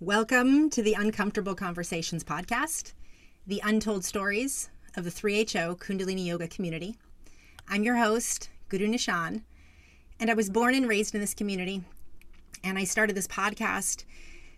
Welcome 0.00 0.70
to 0.70 0.80
the 0.80 0.94
Uncomfortable 0.94 1.56
Conversations 1.56 2.22
podcast, 2.22 2.92
the 3.48 3.60
untold 3.64 4.04
stories 4.04 4.70
of 4.96 5.02
the 5.02 5.10
3HO 5.10 5.76
Kundalini 5.76 6.24
Yoga 6.24 6.46
community. 6.46 6.96
I'm 7.68 7.82
your 7.82 7.96
host, 7.96 8.48
Guru 8.68 8.86
Nishan, 8.86 9.42
and 10.20 10.30
I 10.30 10.34
was 10.34 10.50
born 10.50 10.76
and 10.76 10.88
raised 10.88 11.16
in 11.16 11.20
this 11.20 11.34
community. 11.34 11.82
And 12.62 12.78
I 12.78 12.84
started 12.84 13.16
this 13.16 13.26
podcast 13.26 14.04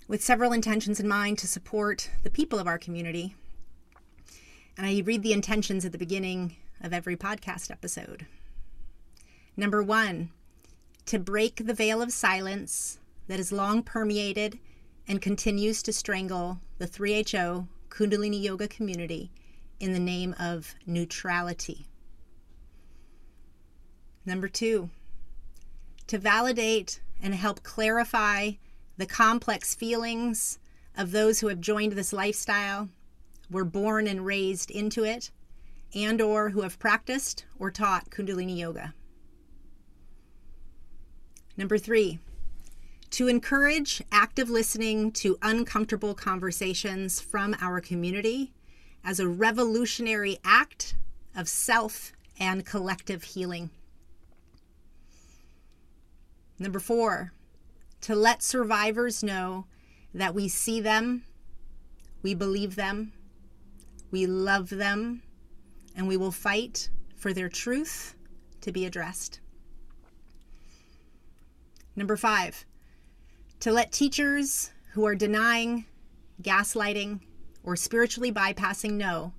with 0.06 0.22
several 0.22 0.52
intentions 0.52 1.00
in 1.00 1.08
mind 1.08 1.38
to 1.38 1.46
support 1.46 2.10
the 2.22 2.28
people 2.28 2.58
of 2.58 2.66
our 2.66 2.78
community. 2.78 3.34
And 4.76 4.86
I 4.86 5.00
read 5.06 5.22
the 5.22 5.32
intentions 5.32 5.86
at 5.86 5.92
the 5.92 5.96
beginning 5.96 6.56
of 6.82 6.92
every 6.92 7.16
podcast 7.16 7.70
episode. 7.70 8.26
Number 9.56 9.82
one, 9.82 10.32
to 11.06 11.18
break 11.18 11.64
the 11.64 11.72
veil 11.72 12.02
of 12.02 12.12
silence 12.12 12.98
that 13.26 13.38
has 13.38 13.50
long 13.50 13.82
permeated 13.82 14.58
and 15.10 15.20
continues 15.20 15.82
to 15.82 15.92
strangle 15.92 16.60
the 16.78 16.86
3HO 16.86 17.66
Kundalini 17.88 18.40
Yoga 18.40 18.68
community 18.68 19.32
in 19.80 19.92
the 19.92 19.98
name 19.98 20.36
of 20.38 20.76
neutrality. 20.86 21.84
Number 24.24 24.46
two, 24.46 24.88
to 26.06 26.16
validate 26.16 27.00
and 27.20 27.34
help 27.34 27.64
clarify 27.64 28.52
the 28.98 29.06
complex 29.06 29.74
feelings 29.74 30.60
of 30.96 31.10
those 31.10 31.40
who 31.40 31.48
have 31.48 31.60
joined 31.60 31.94
this 31.94 32.12
lifestyle, 32.12 32.88
were 33.50 33.64
born 33.64 34.06
and 34.06 34.24
raised 34.24 34.70
into 34.70 35.02
it, 35.02 35.32
and 35.92 36.20
or 36.20 36.50
who 36.50 36.60
have 36.60 36.78
practiced 36.78 37.46
or 37.58 37.72
taught 37.72 38.10
Kundalini 38.10 38.56
Yoga. 38.56 38.94
Number 41.56 41.78
3, 41.78 42.20
to 43.10 43.26
encourage 43.26 44.02
active 44.12 44.48
listening 44.48 45.10
to 45.12 45.36
uncomfortable 45.42 46.14
conversations 46.14 47.20
from 47.20 47.56
our 47.60 47.80
community 47.80 48.52
as 49.04 49.18
a 49.18 49.28
revolutionary 49.28 50.38
act 50.44 50.94
of 51.34 51.48
self 51.48 52.12
and 52.38 52.64
collective 52.64 53.22
healing. 53.24 53.70
Number 56.58 56.78
four, 56.78 57.32
to 58.02 58.14
let 58.14 58.42
survivors 58.42 59.22
know 59.22 59.66
that 60.14 60.34
we 60.34 60.48
see 60.48 60.80
them, 60.80 61.24
we 62.22 62.34
believe 62.34 62.76
them, 62.76 63.12
we 64.10 64.26
love 64.26 64.70
them, 64.70 65.22
and 65.96 66.06
we 66.06 66.16
will 66.16 66.32
fight 66.32 66.90
for 67.16 67.32
their 67.32 67.48
truth 67.48 68.14
to 68.60 68.72
be 68.72 68.84
addressed. 68.84 69.40
Number 71.96 72.16
five, 72.16 72.64
to 73.60 73.72
let 73.72 73.92
teachers 73.92 74.70
who 74.92 75.06
are 75.06 75.14
denying, 75.14 75.84
gaslighting, 76.42 77.20
or 77.62 77.76
spiritually 77.76 78.32
bypassing 78.32 78.92
know 78.92 79.32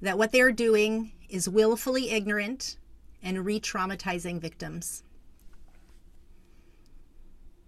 that 0.00 0.16
what 0.16 0.32
they 0.32 0.40
are 0.40 0.52
doing 0.52 1.12
is 1.28 1.48
willfully 1.48 2.10
ignorant 2.10 2.78
and 3.22 3.44
re 3.44 3.60
traumatizing 3.60 4.40
victims. 4.40 5.02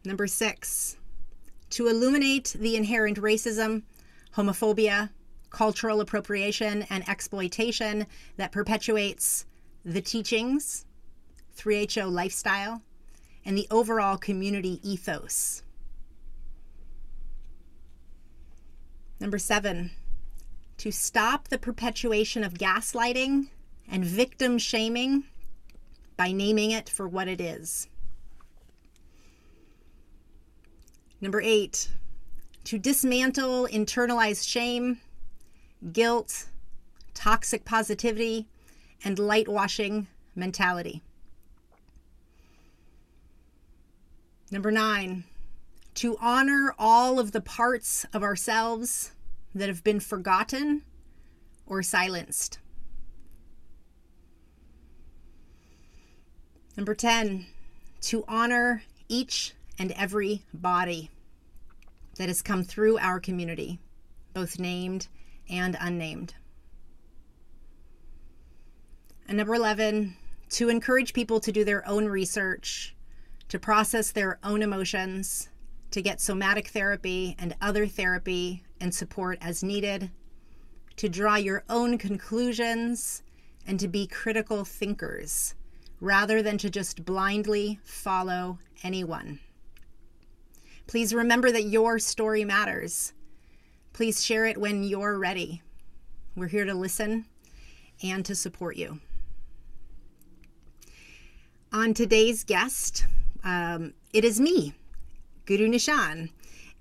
Number 0.04 0.26
six, 0.26 0.96
to 1.70 1.88
illuminate 1.88 2.56
the 2.58 2.74
inherent 2.74 3.18
racism, 3.18 3.82
homophobia, 4.34 5.10
cultural 5.50 6.00
appropriation, 6.00 6.86
and 6.88 7.06
exploitation 7.08 8.06
that 8.36 8.50
perpetuates 8.50 9.44
the 9.84 10.00
teachings, 10.00 10.86
3HO 11.56 12.10
lifestyle, 12.10 12.82
and 13.44 13.56
the 13.56 13.66
overall 13.70 14.16
community 14.16 14.80
ethos. 14.82 15.61
Number 19.22 19.38
seven, 19.38 19.92
to 20.78 20.90
stop 20.90 21.46
the 21.46 21.56
perpetuation 21.56 22.42
of 22.42 22.54
gaslighting 22.54 23.46
and 23.88 24.04
victim 24.04 24.58
shaming 24.58 25.22
by 26.16 26.32
naming 26.32 26.72
it 26.72 26.88
for 26.88 27.06
what 27.06 27.28
it 27.28 27.40
is. 27.40 27.86
Number 31.20 31.40
eight, 31.40 31.88
to 32.64 32.80
dismantle 32.80 33.68
internalized 33.70 34.48
shame, 34.48 35.00
guilt, 35.92 36.46
toxic 37.14 37.64
positivity, 37.64 38.48
and 39.04 39.20
light 39.20 39.46
washing 39.46 40.08
mentality. 40.34 41.00
Number 44.50 44.72
nine, 44.72 45.22
to 45.94 46.16
honor 46.20 46.74
all 46.78 47.18
of 47.18 47.32
the 47.32 47.40
parts 47.40 48.06
of 48.12 48.22
ourselves 48.22 49.12
that 49.54 49.68
have 49.68 49.84
been 49.84 50.00
forgotten 50.00 50.82
or 51.66 51.82
silenced. 51.82 52.58
Number 56.76 56.94
10, 56.94 57.46
to 58.02 58.24
honor 58.26 58.82
each 59.08 59.54
and 59.78 59.92
every 59.92 60.42
body 60.54 61.10
that 62.16 62.28
has 62.28 62.40
come 62.40 62.64
through 62.64 62.98
our 62.98 63.20
community, 63.20 63.78
both 64.32 64.58
named 64.58 65.08
and 65.50 65.76
unnamed. 65.80 66.34
And 69.28 69.36
number 69.36 69.54
11, 69.54 70.16
to 70.50 70.68
encourage 70.68 71.12
people 71.12 71.40
to 71.40 71.52
do 71.52 71.64
their 71.64 71.86
own 71.86 72.06
research, 72.06 72.94
to 73.48 73.58
process 73.58 74.10
their 74.10 74.38
own 74.42 74.62
emotions, 74.62 75.48
to 75.92 76.02
get 76.02 76.20
somatic 76.20 76.68
therapy 76.68 77.36
and 77.38 77.54
other 77.60 77.86
therapy 77.86 78.64
and 78.80 78.94
support 78.94 79.38
as 79.40 79.62
needed, 79.62 80.10
to 80.96 81.08
draw 81.08 81.36
your 81.36 81.64
own 81.68 81.96
conclusions, 81.98 83.22
and 83.66 83.78
to 83.78 83.88
be 83.88 84.06
critical 84.06 84.64
thinkers 84.64 85.54
rather 86.00 86.42
than 86.42 86.58
to 86.58 86.68
just 86.68 87.04
blindly 87.04 87.78
follow 87.84 88.58
anyone. 88.82 89.38
Please 90.88 91.14
remember 91.14 91.52
that 91.52 91.62
your 91.64 91.98
story 91.98 92.44
matters. 92.44 93.12
Please 93.92 94.24
share 94.24 94.44
it 94.46 94.58
when 94.58 94.82
you're 94.82 95.16
ready. 95.18 95.62
We're 96.34 96.48
here 96.48 96.64
to 96.64 96.74
listen 96.74 97.26
and 98.02 98.24
to 98.24 98.34
support 98.34 98.76
you. 98.76 98.98
On 101.72 101.94
today's 101.94 102.42
guest, 102.42 103.06
um, 103.44 103.94
it 104.12 104.24
is 104.24 104.40
me, 104.40 104.74
Guru 105.46 105.68
Nishan. 105.68 106.30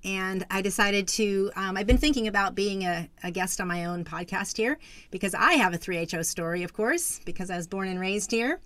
And 0.03 0.45
I 0.49 0.61
decided 0.61 1.07
to, 1.09 1.51
um, 1.55 1.77
I've 1.77 1.85
been 1.85 1.97
thinking 1.97 2.27
about 2.27 2.55
being 2.55 2.83
a, 2.83 3.07
a, 3.23 3.29
guest 3.29 3.61
on 3.61 3.67
my 3.67 3.85
own 3.85 4.03
podcast 4.03 4.57
here 4.57 4.79
because 5.11 5.35
I 5.35 5.53
have 5.53 5.75
a 5.75 5.77
3HO 5.77 6.25
story, 6.25 6.63
of 6.63 6.73
course, 6.73 7.19
because 7.23 7.51
I 7.51 7.57
was 7.57 7.67
born 7.67 7.87
and 7.87 7.99
raised 7.99 8.31
here. 8.31 8.59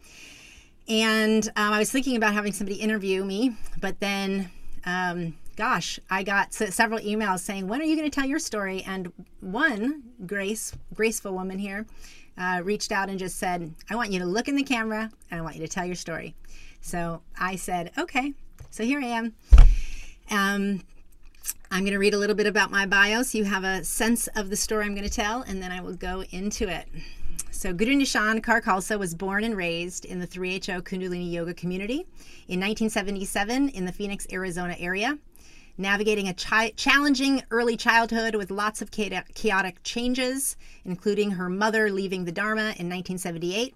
And 0.88 1.46
um, 1.58 1.74
I 1.74 1.80
was 1.80 1.92
thinking 1.92 2.16
about 2.16 2.34
having 2.34 2.54
somebody 2.54 2.80
interview 2.80 3.26
me, 3.26 3.56
but 3.82 4.00
then, 4.00 4.50
um, 4.86 5.36
gosh, 5.56 6.00
I 6.10 6.24
got 6.24 6.54
several 6.54 7.00
emails 7.00 7.40
saying, 7.40 7.68
"When 7.68 7.82
are 7.82 7.86
you 7.86 7.96
going 7.96 8.10
to 8.10 8.16
tell 8.16 8.28
your 8.28 8.40
story?" 8.40 8.84
And 8.86 9.12
one 9.40 10.04
Grace, 10.28 10.74
graceful 10.94 11.34
woman 11.34 11.58
here, 11.58 11.88
uh, 12.38 12.62
reached 12.64 12.92
out 12.92 13.10
and 13.10 13.18
just 13.18 13.38
said, 13.38 13.74
"I 13.90 13.96
want 13.96 14.12
you 14.12 14.20
to 14.20 14.26
look 14.26 14.48
in 14.48 14.56
the 14.56 14.64
camera 14.64 15.10
and 15.32 15.40
I 15.40 15.44
want 15.44 15.56
you 15.56 15.62
to 15.64 15.68
tell 15.68 15.86
your 15.86 15.96
story." 15.96 16.36
So 16.82 17.24
I 17.40 17.56
said, 17.56 17.92
"Okay." 17.98 18.34
So 18.70 18.84
here 18.84 19.00
I 19.00 19.06
am. 19.06 19.34
Um, 20.30 20.82
I'm 21.72 21.82
going 21.82 21.94
to 21.94 22.00
read 22.00 22.14
a 22.14 22.18
little 22.18 22.36
bit 22.36 22.48
about 22.48 22.72
my 22.72 22.86
bio 22.86 23.24
so 23.24 23.38
you 23.38 23.44
have 23.44 23.64
a 23.64 23.84
sense 23.84 24.28
of 24.28 24.50
the 24.50 24.56
story 24.56 24.86
I'm 24.86 24.96
going 24.96 25.08
to 25.08 25.14
tell, 25.14 25.42
and 25.42 25.62
then 25.62 25.72
I 25.72 25.82
will 25.82 25.96
go 25.96 26.24
into 26.32 26.68
it. 26.68 26.88
So, 27.52 27.74
Guru 27.74 27.96
Nishan 27.96 28.42
Kaur 28.42 28.62
Khalsa 28.62 29.00
was 29.00 29.16
born 29.16 29.44
and 29.44 29.56
raised 29.56 30.06
in 30.06 30.20
the 30.20 30.28
3HO 30.28 30.82
Kundalini 30.82 31.32
Yoga 31.32 31.54
community 31.54 32.06
in 32.48 32.60
1977 32.60 33.70
in 33.70 33.86
the 33.86 33.92
Phoenix, 33.92 34.28
Arizona 34.32 34.76
area. 34.80 35.18
Navigating 35.78 36.28
a 36.28 36.34
chi- 36.34 36.74
challenging 36.78 37.44
early 37.52 37.76
childhood 37.76 38.36
with 38.36 38.52
lots 38.52 38.82
of 38.82 38.92
chaotic 38.92 39.84
changes, 39.84 40.56
including 40.86 41.32
her 41.32 41.50
mother 41.50 41.92
leaving 41.92 42.26
the 42.26 42.32
Dharma 42.32 42.74
in 42.78 42.88
1978, 42.90 43.76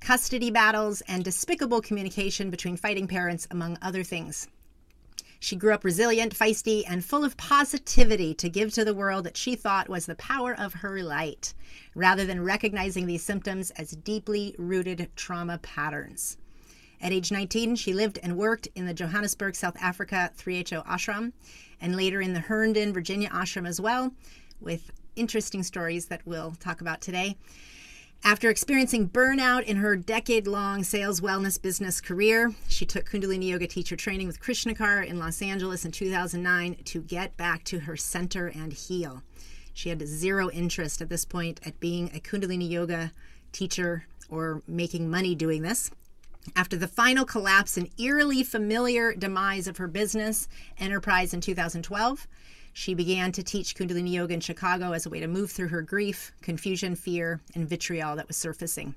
custody 0.00 0.50
battles, 0.50 1.00
and 1.02 1.24
despicable 1.24 1.80
communication 1.80 2.50
between 2.50 2.76
fighting 2.76 3.06
parents, 3.06 3.46
among 3.50 3.78
other 3.80 4.02
things. 4.02 4.48
She 5.40 5.56
grew 5.56 5.72
up 5.72 5.84
resilient, 5.84 6.34
feisty, 6.34 6.82
and 6.88 7.04
full 7.04 7.24
of 7.24 7.36
positivity 7.36 8.34
to 8.34 8.48
give 8.48 8.72
to 8.74 8.84
the 8.84 8.94
world 8.94 9.24
that 9.24 9.36
she 9.36 9.54
thought 9.54 9.88
was 9.88 10.06
the 10.06 10.16
power 10.16 10.52
of 10.58 10.74
her 10.74 11.02
light, 11.02 11.54
rather 11.94 12.26
than 12.26 12.42
recognizing 12.42 13.06
these 13.06 13.22
symptoms 13.22 13.70
as 13.72 13.92
deeply 13.92 14.54
rooted 14.58 15.08
trauma 15.14 15.58
patterns. 15.58 16.38
At 17.00 17.12
age 17.12 17.30
19, 17.30 17.76
she 17.76 17.92
lived 17.92 18.18
and 18.20 18.36
worked 18.36 18.66
in 18.74 18.86
the 18.86 18.94
Johannesburg, 18.94 19.54
South 19.54 19.76
Africa 19.80 20.32
3HO 20.36 20.84
ashram, 20.84 21.32
and 21.80 21.94
later 21.94 22.20
in 22.20 22.32
the 22.32 22.40
Herndon, 22.40 22.92
Virginia 22.92 23.28
ashram 23.30 23.68
as 23.68 23.80
well, 23.80 24.12
with 24.60 24.90
interesting 25.14 25.62
stories 25.62 26.06
that 26.06 26.26
we'll 26.26 26.52
talk 26.58 26.80
about 26.80 27.00
today. 27.00 27.36
After 28.24 28.50
experiencing 28.50 29.08
burnout 29.08 29.62
in 29.62 29.78
her 29.78 29.96
decade 29.96 30.46
long 30.46 30.82
sales 30.82 31.20
wellness 31.20 31.60
business 31.60 32.00
career, 32.00 32.52
she 32.68 32.84
took 32.84 33.08
Kundalini 33.08 33.48
Yoga 33.48 33.66
teacher 33.66 33.96
training 33.96 34.26
with 34.26 34.40
Krishna 34.40 34.74
Kaur 34.74 35.06
in 35.06 35.18
Los 35.18 35.40
Angeles 35.40 35.84
in 35.84 35.92
2009 35.92 36.76
to 36.84 37.00
get 37.00 37.36
back 37.36 37.64
to 37.64 37.80
her 37.80 37.96
center 37.96 38.48
and 38.48 38.72
heal. 38.72 39.22
She 39.72 39.88
had 39.88 40.06
zero 40.06 40.50
interest 40.50 41.00
at 41.00 41.08
this 41.08 41.24
point 41.24 41.60
at 41.64 41.80
being 41.80 42.10
a 42.12 42.18
Kundalini 42.18 42.68
Yoga 42.68 43.12
teacher 43.52 44.04
or 44.28 44.62
making 44.66 45.08
money 45.08 45.34
doing 45.34 45.62
this. 45.62 45.90
After 46.56 46.76
the 46.76 46.88
final 46.88 47.24
collapse 47.24 47.76
and 47.76 47.88
eerily 47.98 48.42
familiar 48.42 49.14
demise 49.14 49.68
of 49.68 49.76
her 49.76 49.88
business 49.88 50.48
enterprise 50.78 51.32
in 51.32 51.40
2012, 51.40 52.26
she 52.78 52.94
began 52.94 53.32
to 53.32 53.42
teach 53.42 53.74
Kundalini 53.74 54.12
Yoga 54.12 54.34
in 54.34 54.38
Chicago 54.38 54.92
as 54.92 55.04
a 55.04 55.10
way 55.10 55.18
to 55.18 55.26
move 55.26 55.50
through 55.50 55.66
her 55.66 55.82
grief, 55.82 56.30
confusion, 56.42 56.94
fear, 56.94 57.40
and 57.56 57.68
vitriol 57.68 58.14
that 58.14 58.28
was 58.28 58.36
surfacing. 58.36 58.94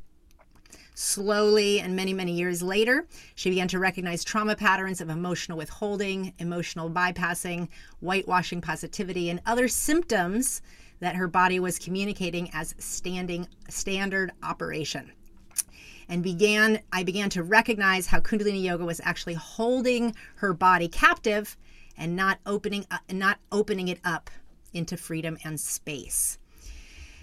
Slowly 0.94 1.80
and 1.80 1.96
many, 1.96 2.14
many 2.14 2.34
years 2.34 2.62
later, 2.62 3.08
she 3.34 3.50
began 3.50 3.68
to 3.70 3.80
recognize 3.80 4.24
trauma 4.24 4.56
patterns 4.56 5.02
of 5.02 5.10
emotional 5.10 5.58
withholding, 5.58 6.32
emotional 6.38 6.92
bypassing, 6.92 7.70
whitewashing 8.02 8.62
positivity, 8.62 9.32
and 9.32 9.42
other 9.48 9.68
symptoms 9.68 10.62
that 11.00 11.16
her 11.16 11.28
body 11.28 11.60
was 11.60 11.80
communicating 11.80 12.52
as 12.54 12.76
standing 12.78 13.48
standard 13.68 14.32
operation. 14.44 15.12
And 16.08 16.22
began 16.22 16.82
I 16.94 17.02
began 17.02 17.32
to 17.32 17.42
recognize 17.42 18.06
how 18.06 18.20
Kundalini 18.20 18.62
yoga 18.62 18.86
was 18.86 19.02
actually 19.04 19.34
holding 19.34 20.16
her 20.36 20.54
body 20.54 20.88
captive 20.88 21.58
and 21.98 22.16
not 22.16 22.40
opening 22.46 22.86
up, 22.92 23.02
not 23.12 23.40
opening 23.52 23.88
it 23.88 24.00
up 24.04 24.30
into 24.74 24.98
freedom 24.98 25.38
and 25.44 25.60
space. 25.60 26.38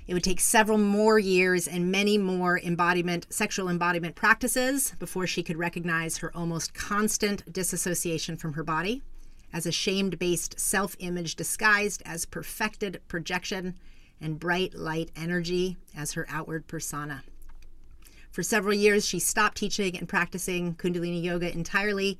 It 0.06 0.14
would 0.14 0.24
take 0.24 0.40
several 0.40 0.78
more 0.78 1.18
years 1.18 1.68
and 1.68 1.92
many 1.92 2.16
more 2.16 2.58
embodiment, 2.58 3.26
sexual 3.28 3.68
embodiment 3.68 4.14
practices 4.14 4.94
before 4.98 5.26
she 5.26 5.42
could 5.42 5.58
recognize 5.58 6.18
her 6.18 6.34
almost 6.34 6.72
constant 6.72 7.52
disassociation 7.52 8.38
from 8.38 8.54
her 8.54 8.64
body 8.64 9.02
as 9.52 9.66
a 9.66 9.72
shamed 9.72 10.18
based 10.18 10.58
self 10.58 10.96
image 10.98 11.36
disguised 11.36 12.02
as 12.06 12.24
perfected 12.24 13.00
projection 13.08 13.78
and 14.20 14.40
bright 14.40 14.74
light 14.74 15.10
energy 15.14 15.76
as 15.94 16.12
her 16.12 16.26
outward 16.30 16.66
persona. 16.66 17.22
For 18.30 18.42
several 18.42 18.74
years, 18.74 19.06
she 19.06 19.18
stopped 19.18 19.58
teaching 19.58 19.96
and 19.96 20.08
practicing 20.08 20.74
Kundalini 20.74 21.22
Yoga 21.22 21.52
entirely 21.52 22.18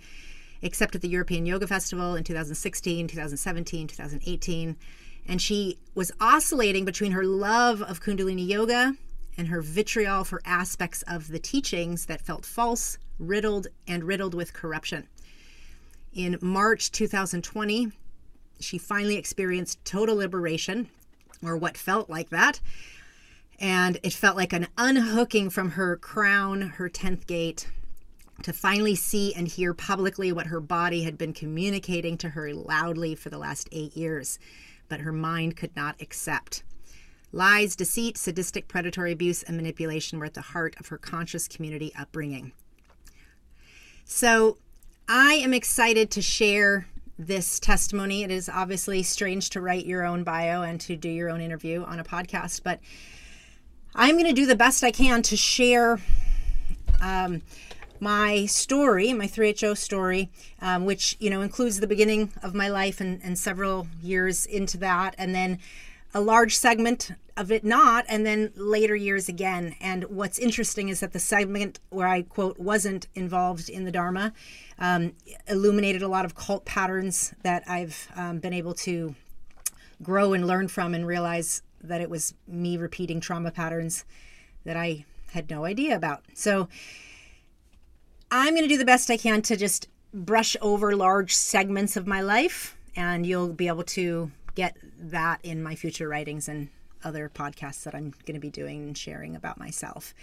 except 0.62 0.94
at 0.94 1.02
the 1.02 1.08
European 1.08 1.46
Yoga 1.46 1.66
Festival 1.66 2.14
in 2.14 2.24
2016, 2.24 3.08
2017, 3.08 3.86
2018. 3.86 4.76
And 5.26 5.42
she 5.42 5.78
was 5.94 6.12
oscillating 6.20 6.84
between 6.84 7.12
her 7.12 7.24
love 7.24 7.82
of 7.82 8.00
Kundalini 8.00 8.46
Yoga 8.48 8.94
and 9.36 9.48
her 9.48 9.62
vitriol 9.62 10.24
for 10.24 10.42
aspects 10.44 11.02
of 11.02 11.28
the 11.28 11.38
teachings 11.38 12.06
that 12.06 12.20
felt 12.20 12.44
false, 12.44 12.98
riddled, 13.18 13.68
and 13.86 14.04
riddled 14.04 14.34
with 14.34 14.52
corruption. 14.52 15.06
In 16.12 16.38
March 16.40 16.90
2020, 16.90 17.92
she 18.58 18.78
finally 18.78 19.16
experienced 19.16 19.84
total 19.84 20.16
liberation, 20.16 20.88
or 21.42 21.56
what 21.56 21.76
felt 21.76 22.10
like 22.10 22.30
that. 22.30 22.60
And 23.60 23.98
it 24.02 24.12
felt 24.12 24.36
like 24.36 24.52
an 24.52 24.68
unhooking 24.76 25.50
from 25.50 25.72
her 25.72 25.96
crown, 25.96 26.62
her 26.62 26.88
10th 26.88 27.26
gate, 27.26 27.68
to 28.42 28.52
finally 28.52 28.94
see 28.94 29.34
and 29.34 29.48
hear 29.48 29.74
publicly 29.74 30.32
what 30.32 30.46
her 30.46 30.60
body 30.60 31.02
had 31.02 31.18
been 31.18 31.32
communicating 31.32 32.16
to 32.18 32.30
her 32.30 32.52
loudly 32.54 33.14
for 33.14 33.30
the 33.30 33.38
last 33.38 33.68
eight 33.72 33.96
years, 33.96 34.38
but 34.88 35.00
her 35.00 35.12
mind 35.12 35.56
could 35.56 35.74
not 35.74 36.00
accept. 36.00 36.62
Lies, 37.32 37.76
deceit, 37.76 38.16
sadistic 38.16 38.68
predatory 38.68 39.12
abuse, 39.12 39.42
and 39.42 39.56
manipulation 39.56 40.18
were 40.18 40.24
at 40.24 40.34
the 40.34 40.40
heart 40.40 40.76
of 40.80 40.88
her 40.88 40.98
conscious 40.98 41.46
community 41.46 41.92
upbringing. 41.98 42.52
So, 44.04 44.56
I 45.08 45.34
am 45.34 45.52
excited 45.52 46.10
to 46.12 46.22
share 46.22 46.86
this 47.18 47.58
testimony. 47.58 48.22
It 48.22 48.30
is 48.30 48.48
obviously 48.48 49.02
strange 49.02 49.50
to 49.50 49.60
write 49.60 49.84
your 49.84 50.04
own 50.04 50.22
bio 50.22 50.62
and 50.62 50.80
to 50.82 50.96
do 50.96 51.08
your 51.08 51.30
own 51.30 51.40
interview 51.40 51.82
on 51.82 51.98
a 51.98 52.04
podcast, 52.04 52.62
but 52.62 52.78
I'm 53.94 54.14
going 54.14 54.26
to 54.26 54.32
do 54.32 54.46
the 54.46 54.54
best 54.54 54.84
I 54.84 54.90
can 54.90 55.22
to 55.22 55.36
share 55.36 55.98
um, 57.00 57.42
my 58.00 58.46
story, 58.46 59.12
my 59.12 59.26
3HO 59.26 59.76
story, 59.76 60.30
um, 60.60 60.84
which 60.84 61.16
you 61.20 61.30
know 61.30 61.40
includes 61.40 61.80
the 61.80 61.86
beginning 61.86 62.32
of 62.42 62.54
my 62.54 62.68
life 62.68 63.00
and, 63.00 63.20
and 63.22 63.38
several 63.38 63.86
years 64.02 64.46
into 64.46 64.78
that, 64.78 65.14
and 65.18 65.34
then 65.34 65.58
a 66.14 66.20
large 66.20 66.56
segment 66.56 67.12
of 67.36 67.52
it 67.52 67.64
not, 67.64 68.04
and 68.08 68.26
then 68.26 68.52
later 68.56 68.96
years 68.96 69.28
again. 69.28 69.76
And 69.80 70.04
what's 70.04 70.38
interesting 70.38 70.88
is 70.88 71.00
that 71.00 71.12
the 71.12 71.18
segment 71.18 71.80
where 71.90 72.08
I 72.08 72.22
quote 72.22 72.58
wasn't 72.58 73.06
involved 73.14 73.68
in 73.68 73.84
the 73.84 73.92
Dharma 73.92 74.32
um, 74.78 75.12
illuminated 75.46 76.02
a 76.02 76.08
lot 76.08 76.24
of 76.24 76.34
cult 76.34 76.64
patterns 76.64 77.34
that 77.42 77.62
I've 77.68 78.08
um, 78.16 78.38
been 78.38 78.52
able 78.52 78.74
to 78.74 79.14
grow 80.02 80.32
and 80.32 80.46
learn 80.46 80.68
from, 80.68 80.94
and 80.94 81.06
realize 81.06 81.62
that 81.82 82.00
it 82.00 82.10
was 82.10 82.34
me 82.46 82.76
repeating 82.76 83.20
trauma 83.20 83.50
patterns 83.50 84.04
that 84.64 84.76
I 84.76 85.04
had 85.32 85.50
no 85.50 85.64
idea 85.64 85.94
about. 85.94 86.24
So 86.34 86.68
I'm 88.30 88.54
going 88.54 88.64
to 88.64 88.68
do 88.68 88.78
the 88.78 88.84
best 88.84 89.10
I 89.10 89.16
can 89.16 89.40
to 89.42 89.56
just 89.56 89.88
brush 90.12 90.56
over 90.60 90.94
large 90.94 91.34
segments 91.34 91.96
of 91.96 92.06
my 92.06 92.20
life, 92.20 92.76
and 92.94 93.26
you'll 93.26 93.52
be 93.52 93.68
able 93.68 93.84
to 93.84 94.30
get 94.54 94.76
that 94.98 95.40
in 95.42 95.62
my 95.62 95.74
future 95.74 96.08
writings 96.08 96.48
and 96.48 96.68
other 97.04 97.30
podcasts 97.32 97.84
that 97.84 97.94
I'm 97.94 98.12
going 98.26 98.34
to 98.34 98.40
be 98.40 98.50
doing 98.50 98.88
and 98.88 98.98
sharing 98.98 99.34
about 99.34 99.58
myself. 99.58 100.14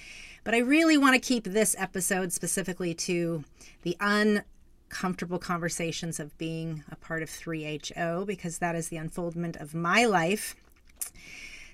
But 0.44 0.54
I 0.54 0.60
really 0.60 0.98
want 0.98 1.16
to 1.16 1.20
keep 1.20 1.46
this 1.46 1.76
episode 1.80 2.32
specifically 2.32 2.94
to 2.94 3.44
the 3.82 3.98
uncomfortable 4.00 5.40
conversations 5.40 6.20
of 6.20 6.38
being 6.38 6.84
a 6.92 6.96
part 6.96 7.24
of 7.24 7.30
3HO 7.30 8.26
because 8.26 8.60
that 8.60 8.76
is 8.76 8.90
the 8.90 8.98
unfoldment 8.98 9.56
of 9.56 9.74
my 9.74 10.06
life. 10.06 10.56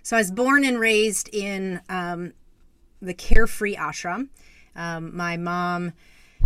So 0.03 0.15
I 0.15 0.19
was 0.19 0.31
born 0.31 0.63
and 0.63 0.79
raised 0.79 1.29
in 1.33 1.81
um, 1.89 2.33
the 3.01 3.13
Carefree 3.13 3.75
Ashram. 3.75 4.29
Um, 4.75 5.15
my 5.15 5.35
mom 5.35 5.93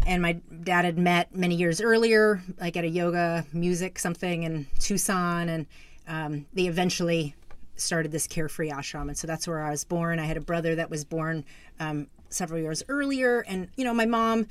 and 0.06 0.21
my 0.21 0.33
dad 0.63 0.86
had 0.86 0.97
met 0.97 1.36
many 1.36 1.56
years 1.56 1.81
earlier, 1.81 2.42
like 2.59 2.77
at 2.77 2.83
a 2.83 2.89
yoga 2.89 3.45
music 3.53 4.00
something 4.00 4.44
in 4.44 4.68
Tucson, 4.80 5.50
and 5.50 5.65
um, 6.07 6.45
they 6.53 6.68
eventually 6.68 7.36
started 7.75 8.12
this 8.12 8.27
carefree 8.27 8.69
ashram, 8.69 9.07
and 9.07 9.18
so 9.18 9.27
that's 9.27 9.47
where 9.47 9.62
I 9.62 9.71
was 9.71 9.83
born. 9.83 10.19
I 10.19 10.25
had 10.25 10.38
a 10.38 10.42
brother 10.42 10.75
that 10.75 10.89
was 10.89 11.03
born 11.03 11.44
um, 11.80 12.07
several 12.30 12.59
years 12.59 12.83
earlier, 12.88 13.42
and 13.42 13.69
you 13.75 13.83
know 13.83 13.94
my 13.94 14.06
mom 14.06 14.47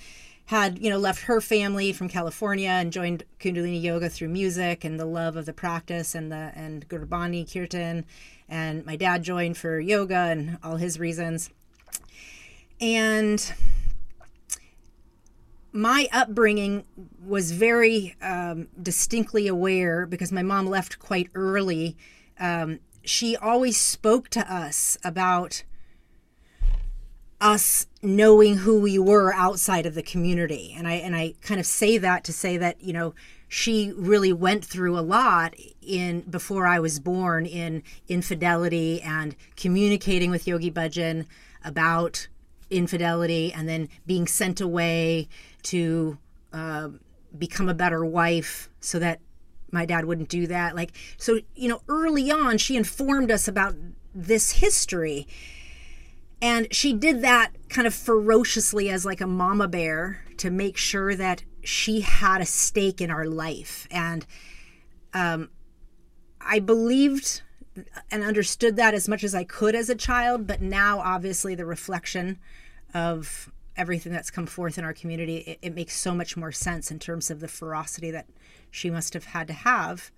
had 0.46 0.78
you 0.78 0.90
know 0.90 0.98
left 0.98 1.22
her 1.22 1.40
family 1.40 1.92
from 1.92 2.08
California 2.08 2.68
and 2.68 2.92
joined 2.92 3.24
Kundalini 3.40 3.80
yoga 3.80 4.08
through 4.08 4.28
music 4.28 4.84
and 4.84 5.00
the 5.00 5.06
love 5.06 5.36
of 5.36 5.46
the 5.46 5.52
practice 5.52 6.14
and 6.14 6.30
the 6.30 6.52
and 6.54 6.88
Gurbani 6.88 7.50
Kirtan, 7.50 8.04
and 8.48 8.84
my 8.84 8.96
dad 8.96 9.22
joined 9.22 9.56
for 9.56 9.78
yoga 9.78 10.14
and 10.14 10.58
all 10.62 10.76
his 10.76 10.98
reasons, 10.98 11.50
and 12.80 13.52
my 15.74 16.08
upbringing 16.12 16.84
was 17.26 17.50
very 17.50 18.14
um, 18.22 18.68
distinctly 18.80 19.48
aware 19.48 20.06
because 20.06 20.30
my 20.30 20.42
mom 20.42 20.66
left 20.66 21.00
quite 21.00 21.28
early. 21.34 21.96
Um, 22.38 22.78
she 23.02 23.36
always 23.36 23.76
spoke 23.76 24.28
to 24.30 24.52
us 24.52 24.96
about 25.04 25.64
us 27.40 27.88
knowing 28.02 28.58
who 28.58 28.80
we 28.80 29.00
were 29.00 29.34
outside 29.34 29.84
of 29.84 29.96
the 29.96 30.02
community, 30.02 30.72
and 30.78 30.86
I 30.86 30.92
and 30.94 31.16
I 31.16 31.34
kind 31.42 31.58
of 31.58 31.66
say 31.66 31.98
that 31.98 32.22
to 32.24 32.32
say 32.32 32.56
that 32.56 32.80
you 32.80 32.92
know 32.92 33.12
she 33.48 33.92
really 33.96 34.32
went 34.32 34.64
through 34.64 34.96
a 34.96 35.02
lot 35.02 35.54
in 35.82 36.20
before 36.20 36.66
I 36.66 36.78
was 36.78 37.00
born 37.00 37.46
in 37.46 37.82
infidelity 38.08 39.02
and 39.02 39.34
communicating 39.56 40.30
with 40.30 40.46
Yogi 40.46 40.70
Bhajan 40.70 41.26
about 41.64 42.28
infidelity 42.70 43.52
and 43.52 43.68
then 43.68 43.88
being 44.06 44.26
sent 44.26 44.60
away 44.60 45.28
to 45.64 46.18
uh, 46.52 46.88
become 47.36 47.68
a 47.68 47.74
better 47.74 48.04
wife 48.04 48.70
so 48.80 48.98
that 48.98 49.20
my 49.70 49.84
dad 49.84 50.04
wouldn't 50.04 50.28
do 50.28 50.46
that. 50.46 50.76
Like, 50.76 50.92
so, 51.16 51.40
you 51.54 51.68
know, 51.68 51.82
early 51.88 52.30
on, 52.30 52.58
she 52.58 52.76
informed 52.76 53.30
us 53.30 53.48
about 53.48 53.74
this 54.14 54.52
history. 54.52 55.26
And 56.40 56.72
she 56.72 56.92
did 56.92 57.22
that 57.22 57.52
kind 57.68 57.86
of 57.86 57.94
ferociously 57.94 58.88
as 58.90 59.04
like 59.04 59.20
a 59.20 59.26
mama 59.26 59.66
bear 59.66 60.24
to 60.38 60.50
make 60.50 60.76
sure 60.76 61.14
that 61.16 61.42
she 61.62 62.02
had 62.02 62.40
a 62.40 62.46
stake 62.46 63.00
in 63.00 63.10
our 63.10 63.24
life. 63.24 63.88
And 63.90 64.26
um, 65.12 65.48
I 66.40 66.60
believed 66.60 67.42
and 68.10 68.22
understood 68.22 68.76
that 68.76 68.94
as 68.94 69.08
much 69.08 69.24
as 69.24 69.34
I 69.34 69.44
could 69.44 69.74
as 69.74 69.88
a 69.88 69.94
child, 69.94 70.46
but 70.46 70.60
now 70.60 71.00
obviously 71.00 71.54
the 71.54 71.66
reflection 71.66 72.38
of 72.92 73.50
everything 73.76 74.12
that's 74.12 74.30
come 74.30 74.46
forth 74.46 74.78
in 74.78 74.84
our 74.84 74.92
community, 74.92 75.38
it, 75.38 75.58
it, 75.62 75.74
makes 75.74 75.96
so 75.96 76.14
much 76.14 76.36
more 76.36 76.52
sense 76.52 76.90
in 76.90 76.98
terms 76.98 77.30
of 77.30 77.40
the 77.40 77.48
ferocity 77.48 78.10
that 78.10 78.26
she 78.70 78.90
must 78.90 79.14
have 79.14 79.24
had 79.24 79.46
to 79.48 79.52
have 79.52 80.10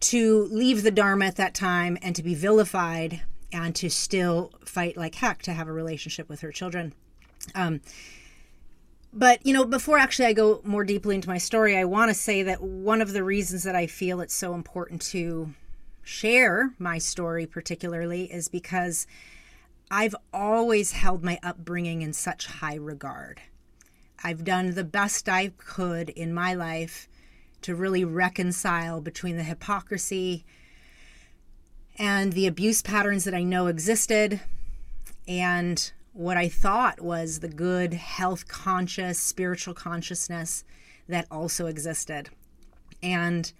to 0.00 0.44
leave 0.50 0.82
the 0.82 0.90
Dharma 0.90 1.26
at 1.26 1.36
that 1.36 1.54
time 1.54 1.98
and 2.02 2.14
to 2.14 2.22
be 2.22 2.34
vilified 2.34 3.22
and 3.52 3.74
to 3.74 3.90
still 3.90 4.52
fight 4.64 4.96
like 4.96 5.16
heck 5.16 5.42
to 5.42 5.52
have 5.52 5.66
a 5.66 5.72
relationship 5.72 6.28
with 6.28 6.40
her 6.40 6.52
children. 6.52 6.92
Um, 7.54 7.80
but 9.12 9.44
you 9.44 9.54
know 9.54 9.64
before 9.64 9.98
actually 9.98 10.26
i 10.26 10.32
go 10.32 10.60
more 10.64 10.84
deeply 10.84 11.14
into 11.14 11.28
my 11.28 11.38
story 11.38 11.76
i 11.76 11.84
want 11.84 12.10
to 12.10 12.14
say 12.14 12.42
that 12.42 12.60
one 12.60 13.00
of 13.00 13.12
the 13.12 13.24
reasons 13.24 13.62
that 13.62 13.74
i 13.74 13.86
feel 13.86 14.20
it's 14.20 14.34
so 14.34 14.54
important 14.54 15.00
to 15.00 15.54
share 16.02 16.74
my 16.78 16.98
story 16.98 17.46
particularly 17.46 18.24
is 18.32 18.48
because 18.48 19.06
i've 19.90 20.14
always 20.32 20.92
held 20.92 21.22
my 21.24 21.38
upbringing 21.42 22.02
in 22.02 22.12
such 22.12 22.46
high 22.46 22.76
regard 22.76 23.40
i've 24.22 24.44
done 24.44 24.74
the 24.74 24.84
best 24.84 25.28
i 25.28 25.48
could 25.58 26.10
in 26.10 26.32
my 26.32 26.54
life 26.54 27.08
to 27.60 27.74
really 27.74 28.04
reconcile 28.04 29.00
between 29.00 29.36
the 29.36 29.42
hypocrisy 29.42 30.44
and 31.98 32.32
the 32.32 32.46
abuse 32.46 32.82
patterns 32.82 33.24
that 33.24 33.34
i 33.34 33.42
know 33.42 33.66
existed 33.66 34.40
and 35.28 35.92
what 36.18 36.36
I 36.36 36.48
thought 36.48 37.00
was 37.00 37.38
the 37.38 37.48
good, 37.48 37.94
health 37.94 38.48
conscious, 38.48 39.20
spiritual 39.20 39.72
consciousness 39.72 40.64
that 41.08 41.26
also 41.30 41.66
existed. 41.66 42.30
And 43.04 43.52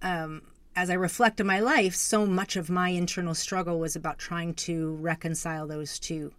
um, 0.00 0.42
as 0.78 0.90
I 0.90 0.94
reflect 0.94 1.40
on 1.40 1.46
my 1.48 1.58
life, 1.58 1.96
so 1.96 2.24
much 2.24 2.54
of 2.54 2.70
my 2.70 2.90
internal 2.90 3.34
struggle 3.34 3.80
was 3.80 3.96
about 3.96 4.16
trying 4.16 4.54
to 4.54 4.94
reconcile 5.00 5.66
those 5.66 5.98
two. 5.98 6.32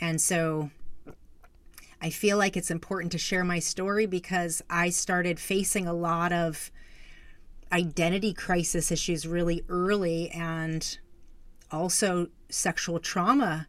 And 0.00 0.18
so 0.18 0.70
I 2.00 2.08
feel 2.08 2.38
like 2.38 2.56
it's 2.56 2.70
important 2.70 3.12
to 3.12 3.18
share 3.18 3.44
my 3.44 3.58
story 3.58 4.06
because 4.06 4.62
I 4.70 4.88
started 4.88 5.38
facing 5.38 5.86
a 5.86 5.92
lot 5.92 6.32
of 6.32 6.70
identity 7.70 8.32
crisis 8.32 8.90
issues 8.90 9.26
really 9.26 9.62
early 9.68 10.30
and 10.30 10.98
also 11.70 12.28
sexual 12.48 12.98
trauma 12.98 13.68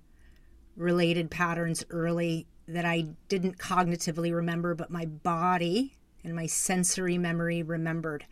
related 0.78 1.30
patterns 1.30 1.84
early 1.90 2.48
that 2.66 2.86
I 2.86 3.10
didn't 3.28 3.58
cognitively 3.58 4.34
remember, 4.34 4.74
but 4.74 4.90
my 4.90 5.06
body 5.06 5.98
and 6.24 6.34
my 6.34 6.46
sensory 6.46 7.18
memory 7.18 7.62
remembered. 7.62 8.26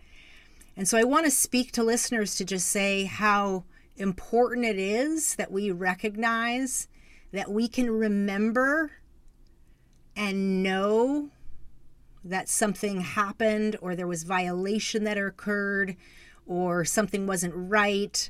And 0.77 0.87
so 0.87 0.97
I 0.97 1.03
want 1.03 1.25
to 1.25 1.31
speak 1.31 1.71
to 1.73 1.83
listeners 1.83 2.35
to 2.35 2.45
just 2.45 2.67
say 2.67 3.05
how 3.05 3.63
important 3.95 4.65
it 4.65 4.77
is 4.77 5.35
that 5.35 5.51
we 5.51 5.71
recognize 5.71 6.87
that 7.31 7.49
we 7.49 7.67
can 7.67 7.89
remember 7.89 8.91
and 10.15 10.63
know 10.63 11.29
that 12.23 12.49
something 12.49 13.01
happened 13.01 13.77
or 13.81 13.95
there 13.95 14.07
was 14.07 14.23
violation 14.23 15.03
that 15.05 15.17
occurred 15.17 15.95
or 16.45 16.83
something 16.83 17.25
wasn't 17.27 17.53
right 17.55 18.29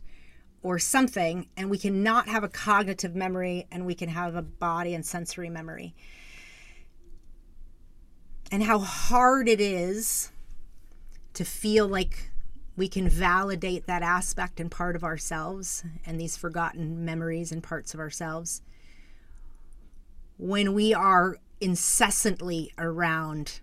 or 0.61 0.79
something, 0.79 1.47
and 1.55 1.69
we 1.69 1.77
cannot 1.77 2.27
have 2.27 2.43
a 2.43 2.49
cognitive 2.49 3.15
memory 3.15 3.67
and 3.71 3.85
we 3.85 3.93
can 3.93 4.09
have 4.09 4.35
a 4.35 4.41
body 4.41 4.95
and 4.95 5.05
sensory 5.05 5.49
memory. 5.49 5.93
And 8.51 8.63
how 8.63 8.79
hard 8.79 9.47
it 9.47 9.61
is 9.61 10.31
to 11.33 11.45
feel 11.45 11.87
like 11.87 12.31
we 12.75 12.87
can 12.87 13.07
validate 13.07 13.87
that 13.87 14.01
aspect 14.01 14.59
and 14.59 14.69
part 14.69 14.95
of 14.95 15.03
ourselves 15.03 15.83
and 16.05 16.19
these 16.19 16.35
forgotten 16.35 17.05
memories 17.05 17.51
and 17.51 17.63
parts 17.63 17.93
of 17.93 17.99
ourselves 17.99 18.61
when 20.37 20.73
we 20.73 20.93
are 20.93 21.37
incessantly 21.61 22.73
around 22.77 23.61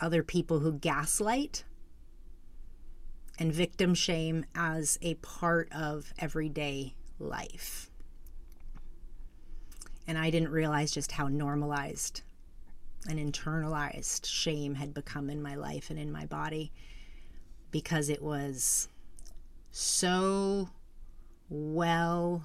other 0.00 0.22
people 0.22 0.60
who 0.60 0.72
gaslight 0.72 1.64
and 3.38 3.52
victim 3.52 3.94
shame 3.94 4.44
as 4.54 4.98
a 5.02 5.14
part 5.14 5.70
of 5.72 6.12
everyday 6.18 6.94
life. 7.18 7.90
And 10.06 10.16
I 10.16 10.30
didn't 10.30 10.50
realize 10.50 10.92
just 10.92 11.12
how 11.12 11.28
normalized 11.28 12.22
and 13.08 13.18
internalized 13.18 14.26
shame 14.26 14.76
had 14.76 14.94
become 14.94 15.28
in 15.28 15.42
my 15.42 15.54
life 15.56 15.90
and 15.90 15.98
in 15.98 16.10
my 16.10 16.24
body 16.26 16.72
because 17.74 18.08
it 18.08 18.22
was 18.22 18.88
so 19.72 20.68
well 21.50 22.44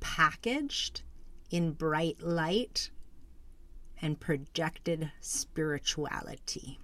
packaged 0.00 1.02
in 1.50 1.72
bright 1.72 2.18
light 2.22 2.88
and 4.00 4.18
projected 4.18 5.12
spirituality 5.20 6.78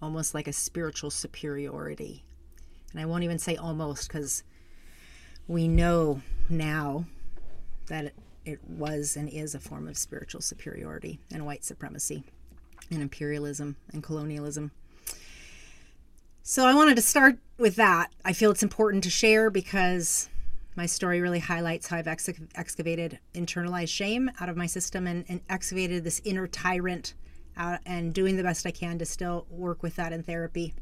almost 0.00 0.32
like 0.32 0.46
a 0.46 0.52
spiritual 0.52 1.10
superiority. 1.10 2.22
And 2.92 3.00
I 3.00 3.06
won't 3.06 3.24
even 3.24 3.40
say 3.40 3.56
almost 3.56 4.06
because 4.06 4.44
we 5.48 5.66
know 5.66 6.20
now 6.48 7.06
that 7.88 8.12
it 8.44 8.60
was 8.68 9.16
and 9.16 9.28
is 9.28 9.56
a 9.56 9.58
form 9.58 9.88
of 9.88 9.98
spiritual 9.98 10.40
superiority 10.40 11.18
and 11.32 11.44
white 11.44 11.64
supremacy 11.64 12.22
and 12.92 13.02
imperialism 13.02 13.74
and 13.92 14.04
colonialism. 14.04 14.70
So 16.48 16.64
I 16.64 16.74
wanted 16.74 16.94
to 16.94 17.02
start 17.02 17.38
with 17.58 17.74
that. 17.74 18.12
I 18.24 18.32
feel 18.32 18.52
it's 18.52 18.62
important 18.62 19.02
to 19.02 19.10
share 19.10 19.50
because 19.50 20.28
my 20.76 20.86
story 20.86 21.20
really 21.20 21.40
highlights 21.40 21.88
how 21.88 21.96
I've 21.96 22.06
ex- 22.06 22.30
excavated 22.54 23.18
internalized 23.34 23.88
shame 23.88 24.30
out 24.38 24.48
of 24.48 24.56
my 24.56 24.66
system 24.66 25.08
and, 25.08 25.24
and 25.28 25.40
excavated 25.48 26.04
this 26.04 26.22
inner 26.24 26.46
tyrant 26.46 27.14
out 27.56 27.80
and 27.84 28.14
doing 28.14 28.36
the 28.36 28.44
best 28.44 28.64
I 28.64 28.70
can 28.70 28.96
to 29.00 29.04
still 29.04 29.48
work 29.50 29.82
with 29.82 29.96
that 29.96 30.12
in 30.12 30.22
therapy. 30.22 30.72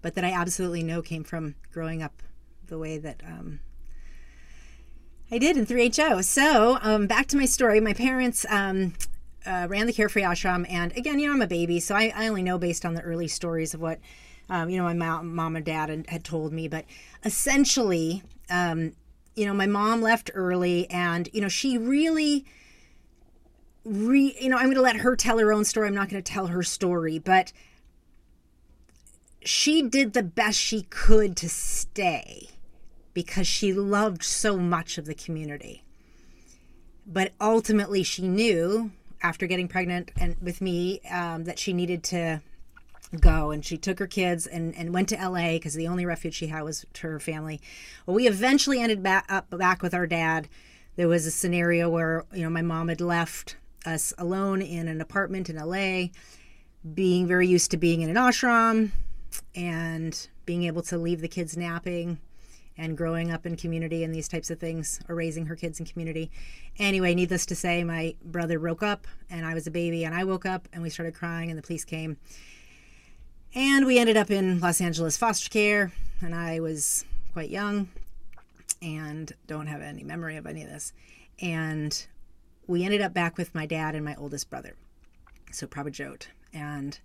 But 0.00 0.14
that 0.14 0.24
I 0.24 0.32
absolutely 0.32 0.82
know 0.82 1.02
came 1.02 1.24
from 1.24 1.56
growing 1.70 2.02
up 2.02 2.22
the 2.66 2.78
way 2.78 2.96
that 2.96 3.22
um, 3.22 3.60
I 5.30 5.36
did 5.36 5.58
in 5.58 5.66
3HO. 5.66 6.24
So 6.24 6.78
um, 6.80 7.06
back 7.06 7.26
to 7.26 7.36
my 7.36 7.44
story. 7.44 7.80
My 7.80 7.92
parents 7.92 8.46
um, 8.48 8.94
uh, 9.44 9.66
ran 9.68 9.86
the 9.86 9.92
Carefree 9.92 10.22
Ashram, 10.22 10.64
and 10.70 10.96
again, 10.96 11.18
you 11.18 11.26
know, 11.26 11.34
I'm 11.34 11.42
a 11.42 11.46
baby, 11.46 11.80
so 11.80 11.94
I, 11.94 12.14
I 12.16 12.28
only 12.28 12.42
know 12.42 12.56
based 12.56 12.86
on 12.86 12.94
the 12.94 13.02
early 13.02 13.28
stories 13.28 13.74
of 13.74 13.82
what 13.82 14.00
um, 14.50 14.70
you 14.70 14.78
know 14.78 14.84
my 14.84 14.94
mom, 14.94 15.34
mom 15.34 15.56
and 15.56 15.64
dad 15.64 16.06
had, 16.08 16.24
told 16.24 16.52
me. 16.52 16.68
But 16.68 16.84
essentially, 17.24 18.22
um, 18.50 18.92
you 19.34 19.46
know, 19.46 19.54
my 19.54 19.66
mom 19.66 20.02
left 20.02 20.30
early, 20.34 20.88
and 20.90 21.28
you 21.32 21.40
know, 21.40 21.48
she 21.48 21.78
really 21.78 22.44
re 23.84 24.34
you 24.40 24.48
know 24.48 24.56
i'm 24.56 24.64
going 24.64 24.76
to 24.76 24.80
let 24.80 24.96
her 24.96 25.14
tell 25.14 25.38
her 25.38 25.52
own 25.52 25.64
story 25.64 25.86
i'm 25.86 25.94
not 25.94 26.08
going 26.08 26.22
to 26.22 26.32
tell 26.32 26.46
her 26.46 26.62
story 26.62 27.18
but 27.18 27.52
she 29.42 29.82
did 29.82 30.14
the 30.14 30.22
best 30.22 30.58
she 30.58 30.82
could 30.88 31.36
to 31.36 31.48
stay 31.48 32.48
because 33.12 33.46
she 33.46 33.72
loved 33.72 34.22
so 34.22 34.56
much 34.56 34.96
of 34.96 35.04
the 35.04 35.14
community 35.14 35.84
but 37.06 37.32
ultimately 37.40 38.02
she 38.02 38.26
knew 38.26 38.90
after 39.22 39.46
getting 39.46 39.68
pregnant 39.68 40.10
and 40.18 40.36
with 40.40 40.60
me 40.62 41.00
um, 41.10 41.44
that 41.44 41.58
she 41.58 41.72
needed 41.72 42.02
to 42.02 42.40
go 43.20 43.50
and 43.50 43.64
she 43.64 43.76
took 43.76 43.98
her 43.98 44.06
kids 44.06 44.46
and, 44.46 44.74
and 44.76 44.92
went 44.92 45.08
to 45.10 45.16
LA 45.16 45.52
because 45.52 45.74
the 45.74 45.88
only 45.88 46.06
refuge 46.06 46.34
she 46.34 46.48
had 46.48 46.62
was 46.62 46.84
her 47.00 47.18
family. 47.20 47.60
Well, 48.06 48.14
we 48.14 48.26
eventually 48.26 48.80
ended 48.80 49.02
back 49.02 49.26
up 49.28 49.50
back 49.50 49.82
with 49.82 49.94
our 49.94 50.06
dad. 50.06 50.48
There 50.96 51.08
was 51.08 51.26
a 51.26 51.30
scenario 51.30 51.88
where 51.88 52.24
you 52.32 52.42
know 52.42 52.50
my 52.50 52.62
mom 52.62 52.88
had 52.88 53.00
left 53.00 53.56
us 53.86 54.12
alone 54.18 54.62
in 54.62 54.88
an 54.88 55.00
apartment 55.00 55.50
in 55.50 55.56
LA, 55.56 56.08
being 56.94 57.26
very 57.26 57.46
used 57.46 57.70
to 57.72 57.76
being 57.76 58.00
in 58.00 58.10
an 58.10 58.16
ashram 58.16 58.92
and 59.54 60.28
being 60.46 60.64
able 60.64 60.82
to 60.82 60.98
leave 60.98 61.20
the 61.20 61.28
kids 61.28 61.56
napping 61.56 62.18
and 62.76 62.96
growing 62.96 63.30
up 63.30 63.46
in 63.46 63.56
community 63.56 64.02
and 64.02 64.14
these 64.14 64.28
types 64.28 64.50
of 64.50 64.58
things 64.58 65.00
or 65.08 65.14
raising 65.14 65.46
her 65.46 65.56
kids 65.56 65.78
in 65.78 65.86
community. 65.86 66.30
Anyway, 66.78 67.14
needless 67.14 67.46
to 67.46 67.54
say, 67.54 67.84
my 67.84 68.14
brother 68.24 68.58
woke 68.58 68.82
up 68.82 69.06
and 69.30 69.46
I 69.46 69.54
was 69.54 69.66
a 69.66 69.70
baby 69.70 70.04
and 70.04 70.14
I 70.14 70.24
woke 70.24 70.44
up 70.44 70.68
and 70.72 70.82
we 70.82 70.90
started 70.90 71.14
crying 71.14 71.50
and 71.50 71.58
the 71.58 71.62
police 71.62 71.84
came. 71.84 72.16
And 73.54 73.86
we 73.86 73.98
ended 73.98 74.16
up 74.16 74.32
in 74.32 74.58
Los 74.58 74.80
Angeles 74.80 75.16
foster 75.16 75.48
care 75.48 75.92
and 76.20 76.34
I 76.34 76.58
was 76.58 77.04
quite 77.32 77.50
young 77.50 77.88
and 78.82 79.32
don't 79.46 79.68
have 79.68 79.80
any 79.80 80.02
memory 80.02 80.36
of 80.36 80.46
any 80.46 80.64
of 80.64 80.68
this. 80.68 80.92
And 81.40 82.06
we 82.66 82.84
ended 82.84 83.00
up 83.00 83.14
back 83.14 83.38
with 83.38 83.54
my 83.54 83.64
dad 83.64 83.94
and 83.94 84.04
my 84.04 84.16
oldest 84.16 84.50
brother, 84.50 84.74
so 85.52 85.68
Prabhujot. 85.68 86.26
And 86.52 86.98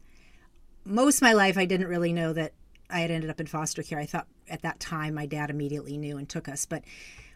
most 0.86 1.18
of 1.18 1.22
my 1.22 1.34
life, 1.34 1.58
I 1.58 1.66
didn't 1.66 1.88
really 1.88 2.14
know 2.14 2.34
that 2.34 2.54
I 2.90 3.02
had 3.02 3.12
ended 3.12 3.30
up 3.30 3.40
in 3.40 3.46
foster 3.46 3.84
care. 3.84 4.00
I 4.00 4.08
thought 4.08 4.28
at 4.50 4.64
that 4.64 4.80
time 4.80 5.14
my 5.14 5.28
dad 5.28 5.52
immediately 5.52 5.98
knew 5.98 6.18
and 6.18 6.28
took 6.28 6.50
us. 6.50 6.66
But 6.66 6.84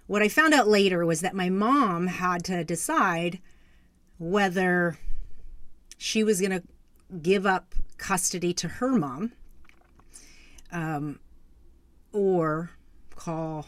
what 0.07 0.23
I 0.23 0.27
found 0.27 0.55
out 0.55 0.67
later 0.67 1.05
was 1.05 1.21
that 1.21 1.35
my 1.35 1.49
mom 1.49 2.07
had 2.07 2.43
to 2.45 2.63
decide 2.63 3.39
whether 4.17 4.97
she 5.99 6.23
was 6.23 6.39
going 6.41 6.51
to 6.51 6.63
give 7.21 7.45
up 7.45 7.75
custody 8.03 8.53
to 8.53 8.67
her 8.67 8.91
mom 8.91 9.31
um, 10.73 11.19
or 12.11 12.71
call 13.15 13.65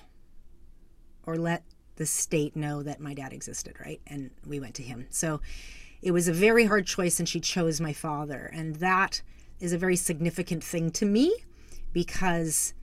or 1.25 1.37
let 1.37 1.63
the 1.95 2.05
state 2.05 2.53
know 2.53 2.83
that 2.83 2.99
my 2.99 3.13
dad 3.13 3.31
existed, 3.31 3.75
right? 3.79 4.01
And 4.05 4.31
we 4.45 4.59
went 4.59 4.75
to 4.75 4.83
him. 4.83 5.07
So 5.09 5.39
it 6.01 6.11
was 6.11 6.27
a 6.27 6.33
very 6.33 6.65
hard 6.65 6.85
choice, 6.85 7.17
and 7.17 7.29
she 7.29 7.39
chose 7.39 7.79
my 7.79 7.93
father. 7.93 8.51
And 8.53 8.75
that 8.75 9.21
is 9.61 9.71
a 9.71 9.77
very 9.77 9.95
significant 9.95 10.65
thing 10.65 10.91
to 10.91 11.05
me 11.05 11.33
because 11.93 12.73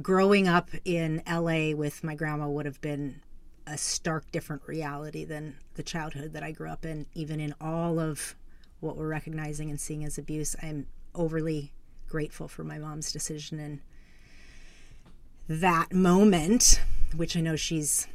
growing 0.00 0.46
up 0.46 0.70
in 0.84 1.20
LA 1.28 1.74
with 1.74 2.04
my 2.04 2.14
grandma 2.14 2.48
would 2.48 2.64
have 2.64 2.80
been 2.80 3.22
a 3.66 3.76
stark 3.76 4.30
different 4.30 4.62
reality 4.66 5.24
than 5.24 5.56
the 5.74 5.82
childhood 5.82 6.32
that 6.34 6.44
I 6.44 6.52
grew 6.52 6.70
up 6.70 6.86
in, 6.86 7.06
even 7.12 7.40
in 7.40 7.56
all 7.60 7.98
of 7.98 8.36
what 8.82 8.96
we're 8.96 9.08
recognizing 9.08 9.70
and 9.70 9.80
seeing 9.80 10.04
as 10.04 10.18
abuse. 10.18 10.56
I'm 10.60 10.86
overly 11.14 11.72
grateful 12.08 12.48
for 12.48 12.64
my 12.64 12.78
mom's 12.78 13.12
decision 13.12 13.58
in 13.60 13.80
that 15.48 15.92
moment, 15.92 16.80
which 17.14 17.36
I 17.36 17.40
know 17.40 17.56
she's 17.56 18.08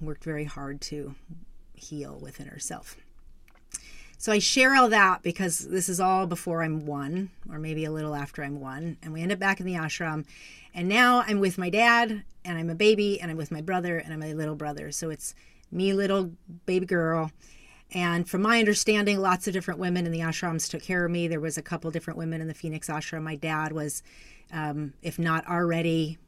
worked 0.00 0.24
very 0.24 0.44
hard 0.44 0.80
to 0.82 1.14
heal 1.74 2.18
within 2.20 2.46
herself. 2.48 2.96
So 4.16 4.32
I 4.32 4.38
share 4.38 4.74
all 4.74 4.88
that 4.88 5.22
because 5.22 5.60
this 5.68 5.88
is 5.88 6.00
all 6.00 6.26
before 6.26 6.62
I'm 6.62 6.86
one, 6.86 7.30
or 7.50 7.58
maybe 7.58 7.84
a 7.84 7.92
little 7.92 8.14
after 8.14 8.42
I'm 8.42 8.60
one. 8.60 8.96
And 9.02 9.12
we 9.12 9.22
end 9.22 9.32
up 9.32 9.38
back 9.38 9.60
in 9.60 9.66
the 9.66 9.74
ashram. 9.74 10.24
And 10.74 10.88
now 10.88 11.24
I'm 11.26 11.40
with 11.40 11.58
my 11.58 11.70
dad, 11.70 12.22
and 12.44 12.58
I'm 12.58 12.70
a 12.70 12.74
baby, 12.74 13.20
and 13.20 13.30
I'm 13.30 13.36
with 13.36 13.50
my 13.50 13.62
brother, 13.62 13.98
and 13.98 14.12
I'm 14.12 14.22
a 14.22 14.34
little 14.34 14.54
brother. 14.54 14.92
So 14.92 15.10
it's 15.10 15.34
me, 15.70 15.92
little 15.94 16.32
baby 16.66 16.86
girl. 16.86 17.30
And 17.92 18.28
from 18.28 18.42
my 18.42 18.58
understanding, 18.58 19.18
lots 19.18 19.46
of 19.48 19.52
different 19.52 19.80
women 19.80 20.06
in 20.06 20.12
the 20.12 20.20
ashrams 20.20 20.68
took 20.70 20.82
care 20.82 21.04
of 21.04 21.10
me. 21.10 21.26
There 21.26 21.40
was 21.40 21.58
a 21.58 21.62
couple 21.62 21.90
different 21.90 22.18
women 22.18 22.40
in 22.40 22.48
the 22.48 22.54
Phoenix 22.54 22.88
ashram. 22.88 23.22
My 23.22 23.34
dad 23.34 23.72
was, 23.72 24.02
um, 24.52 24.92
if 25.02 25.18
not 25.18 25.46
already, 25.48 26.18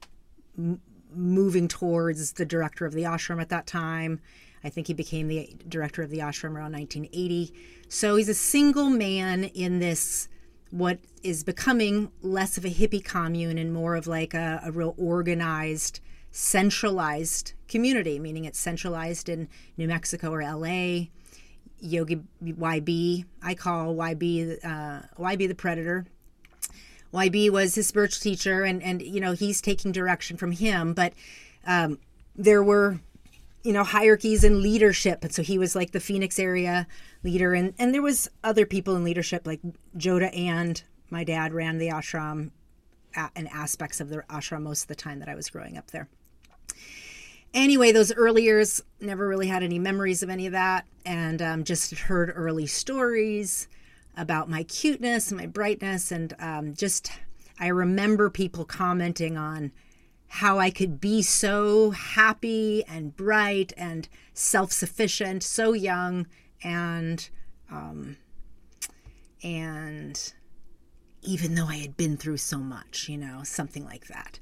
m- 0.59 0.81
moving 1.15 1.69
towards 1.69 2.33
the 2.33 2.45
director 2.45 2.85
of 2.85 2.95
the 2.95 3.03
ashram 3.03 3.41
at 3.41 3.49
that 3.51 3.67
time. 3.67 4.21
I 4.65 4.71
think 4.71 4.87
he 4.87 4.95
became 4.95 5.29
the 5.29 5.55
director 5.69 6.03
of 6.03 6.11
the 6.11 6.19
ashram 6.19 6.55
around 6.55 6.73
1980. 6.73 7.53
So 7.89 8.17
he's 8.17 8.29
a 8.29 8.35
single 8.35 8.91
man 8.91 9.45
in 9.45 9.79
this, 9.79 10.29
what 10.71 10.99
is 11.23 11.45
becoming 11.45 12.11
less 12.23 12.57
of 12.57 12.65
a 12.65 12.71
hippie 12.71 13.05
commune 13.05 13.59
and 13.59 13.73
more 13.73 13.95
of 13.97 14.07
like 14.07 14.35
a, 14.35 14.61
a 14.65 14.73
real 14.73 14.95
organized, 14.97 16.01
centralized 16.31 17.53
community, 17.69 18.19
meaning 18.19 18.45
it's 18.45 18.59
centralized 18.59 19.29
in 19.29 19.49
New 19.77 19.89
Mexico 19.89 20.33
or 20.33 20.43
LA. 20.43 21.07
Yogi 21.83 22.23
YB, 22.43 23.25
I 23.43 23.55
call 23.55 23.95
YB, 23.95 24.65
uh, 24.65 25.03
YB 25.19 25.49
the 25.49 25.55
Predator. 25.55 26.07
YB 27.13 27.51
was 27.51 27.75
his 27.75 27.87
spiritual 27.87 28.23
teacher, 28.23 28.63
and 28.65 28.83
and 28.83 29.03
you 29.03 29.21
know 29.21 29.33
he's 29.33 29.61
taking 29.61 29.93
direction 29.93 30.37
from 30.37 30.53
him. 30.53 30.95
But 30.95 31.13
um, 31.67 31.99
there 32.35 32.63
were 32.63 33.01
you 33.63 33.73
know 33.73 33.85
hierarchies 33.85 34.45
and 34.45 34.61
leadership 34.61 35.23
and 35.23 35.33
so 35.33 35.43
he 35.43 35.57
was 35.57 35.77
like 35.77 35.93
the 35.93 36.01
phoenix 36.01 36.39
area 36.39 36.87
leader 37.23 37.55
and 37.55 37.75
and 37.79 37.95
there 37.95 38.03
was 38.03 38.29
other 38.43 38.67
people 38.67 38.97
in 38.97 39.05
leadership 39.05 39.47
like 39.47 39.61
joda 39.97 40.37
and 40.37 40.83
my 41.11 41.23
dad 41.23 41.53
ran 41.53 41.79
the 41.79 41.89
ashram 41.89 42.51
and 43.37 43.49
aspects 43.53 44.01
of 44.01 44.09
the 44.09 44.17
ashram 44.29 44.63
most 44.63 44.83
of 44.83 44.89
the 44.89 44.97
time 44.97 45.21
that 45.21 45.29
i 45.29 45.35
was 45.37 45.49
growing 45.49 45.79
up 45.79 45.93
there 45.93 46.09
anyway 47.55 47.93
those 47.93 48.13
early 48.15 48.43
years 48.43 48.83
never 49.01 49.27
really 49.29 49.49
had 49.49 49.63
any 49.63 49.79
memories 49.79 50.23
of 50.23 50.31
any 50.31 50.47
of 50.47 50.53
that 50.53 50.87
and 51.05 51.43
um, 51.43 51.65
just 51.65 51.93
heard 51.93 52.33
early 52.35 52.67
stories 52.67 53.69
about 54.17 54.49
my 54.49 54.63
cuteness 54.65 55.31
and 55.31 55.41
my 55.41 55.47
brightness 55.47 56.13
and 56.13 56.35
um, 56.39 56.75
just 56.75 57.13
i 57.59 57.67
remember 57.69 58.31
people 58.31 58.65
commenting 58.65 59.37
on 59.37 59.73
how 60.35 60.59
I 60.59 60.71
could 60.71 60.99
be 60.99 61.21
so 61.21 61.91
happy 61.91 62.83
and 62.89 63.15
bright 63.15 63.75
and 63.77 64.09
self 64.33 64.73
sufficient, 64.73 65.43
so 65.43 65.75
young, 65.75 66.27
and 66.65 67.29
um, 67.71 68.17
and 69.43 70.33
even 71.21 71.55
though 71.55 71.67
I 71.67 71.77
had 71.77 71.99
been 71.99 72.17
through 72.17 72.39
so 72.39 72.57
much, 72.57 73.11
you 73.11 73.19
know, 73.19 73.43
something 73.43 73.85
like 73.85 74.07
that. 74.07 74.41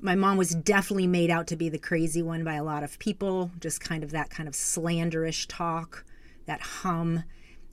My 0.00 0.14
mom 0.14 0.36
was 0.36 0.54
definitely 0.54 1.06
made 1.06 1.30
out 1.30 1.46
to 1.48 1.56
be 1.56 1.68
the 1.68 1.78
crazy 1.78 2.22
one 2.22 2.44
by 2.44 2.54
a 2.54 2.64
lot 2.64 2.82
of 2.82 2.98
people, 2.98 3.50
just 3.60 3.80
kind 3.80 4.04
of 4.04 4.10
that 4.10 4.30
kind 4.30 4.48
of 4.48 4.54
slanderish 4.54 5.46
talk, 5.48 6.04
that 6.46 6.60
hum, 6.60 7.24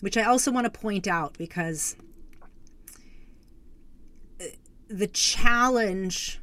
which 0.03 0.17
I 0.17 0.23
also 0.23 0.51
want 0.51 0.65
to 0.65 0.79
point 0.79 1.07
out 1.07 1.37
because 1.37 1.95
uh, 4.41 4.45
the 4.89 5.07
challenge 5.07 6.41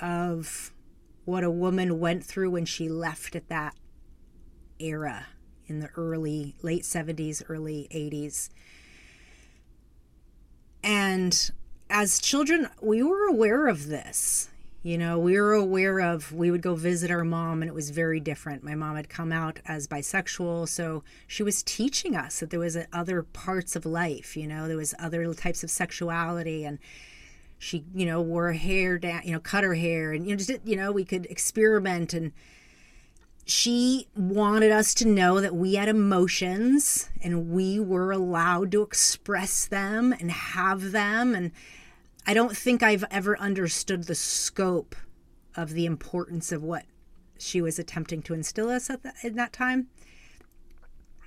of 0.00 0.72
what 1.24 1.44
a 1.44 1.50
woman 1.50 1.98
went 1.98 2.24
through 2.24 2.50
when 2.50 2.66
she 2.66 2.88
left 2.88 3.34
at 3.34 3.48
that 3.48 3.74
era 4.78 5.28
in 5.66 5.80
the 5.80 5.88
early 5.96 6.54
late 6.60 6.82
70s 6.82 7.42
early 7.48 7.88
80s 7.90 8.50
and 10.82 11.52
as 11.88 12.20
children 12.20 12.68
we 12.82 13.02
were 13.02 13.26
aware 13.28 13.66
of 13.66 13.88
this 13.88 14.49
you 14.82 14.96
know 14.96 15.18
we 15.18 15.38
were 15.38 15.52
aware 15.52 16.00
of 16.00 16.32
we 16.32 16.50
would 16.50 16.62
go 16.62 16.74
visit 16.74 17.10
our 17.10 17.24
mom 17.24 17.62
and 17.62 17.68
it 17.68 17.74
was 17.74 17.90
very 17.90 18.20
different. 18.20 18.64
My 18.64 18.74
mom 18.74 18.96
had 18.96 19.08
come 19.08 19.32
out 19.32 19.60
as 19.66 19.86
bisexual 19.86 20.68
so 20.68 21.02
she 21.26 21.42
was 21.42 21.62
teaching 21.62 22.16
us 22.16 22.40
that 22.40 22.50
there 22.50 22.60
was 22.60 22.76
other 22.92 23.22
parts 23.22 23.76
of 23.76 23.84
life 23.84 24.36
you 24.36 24.46
know 24.46 24.68
there 24.68 24.76
was 24.76 24.94
other 24.98 25.32
types 25.34 25.62
of 25.62 25.70
sexuality 25.70 26.64
and 26.64 26.78
she 27.58 27.84
you 27.94 28.06
know 28.06 28.20
wore 28.22 28.46
her 28.46 28.52
hair 28.54 28.98
down 28.98 29.20
you 29.24 29.32
know 29.32 29.40
cut 29.40 29.62
her 29.62 29.74
hair 29.74 30.12
and 30.12 30.26
you 30.26 30.32
know 30.32 30.36
just 30.36 30.50
you 30.64 30.76
know 30.76 30.90
we 30.90 31.04
could 31.04 31.26
experiment 31.26 32.14
and 32.14 32.32
she 33.44 34.06
wanted 34.16 34.70
us 34.70 34.94
to 34.94 35.06
know 35.06 35.40
that 35.40 35.54
we 35.54 35.74
had 35.74 35.88
emotions 35.88 37.10
and 37.22 37.50
we 37.50 37.80
were 37.80 38.12
allowed 38.12 38.70
to 38.72 38.82
express 38.82 39.66
them 39.66 40.14
and 40.18 40.30
have 40.30 40.92
them 40.92 41.34
and 41.34 41.50
i 42.30 42.34
don't 42.34 42.56
think 42.56 42.82
i've 42.82 43.04
ever 43.10 43.38
understood 43.38 44.04
the 44.04 44.14
scope 44.14 44.94
of 45.56 45.70
the 45.70 45.86
importance 45.86 46.52
of 46.52 46.62
what 46.62 46.84
she 47.38 47.60
was 47.60 47.78
attempting 47.78 48.22
to 48.22 48.34
instill 48.34 48.68
us 48.68 48.90
at, 48.90 49.02
the, 49.02 49.12
at 49.24 49.34
that 49.34 49.52
time 49.52 49.88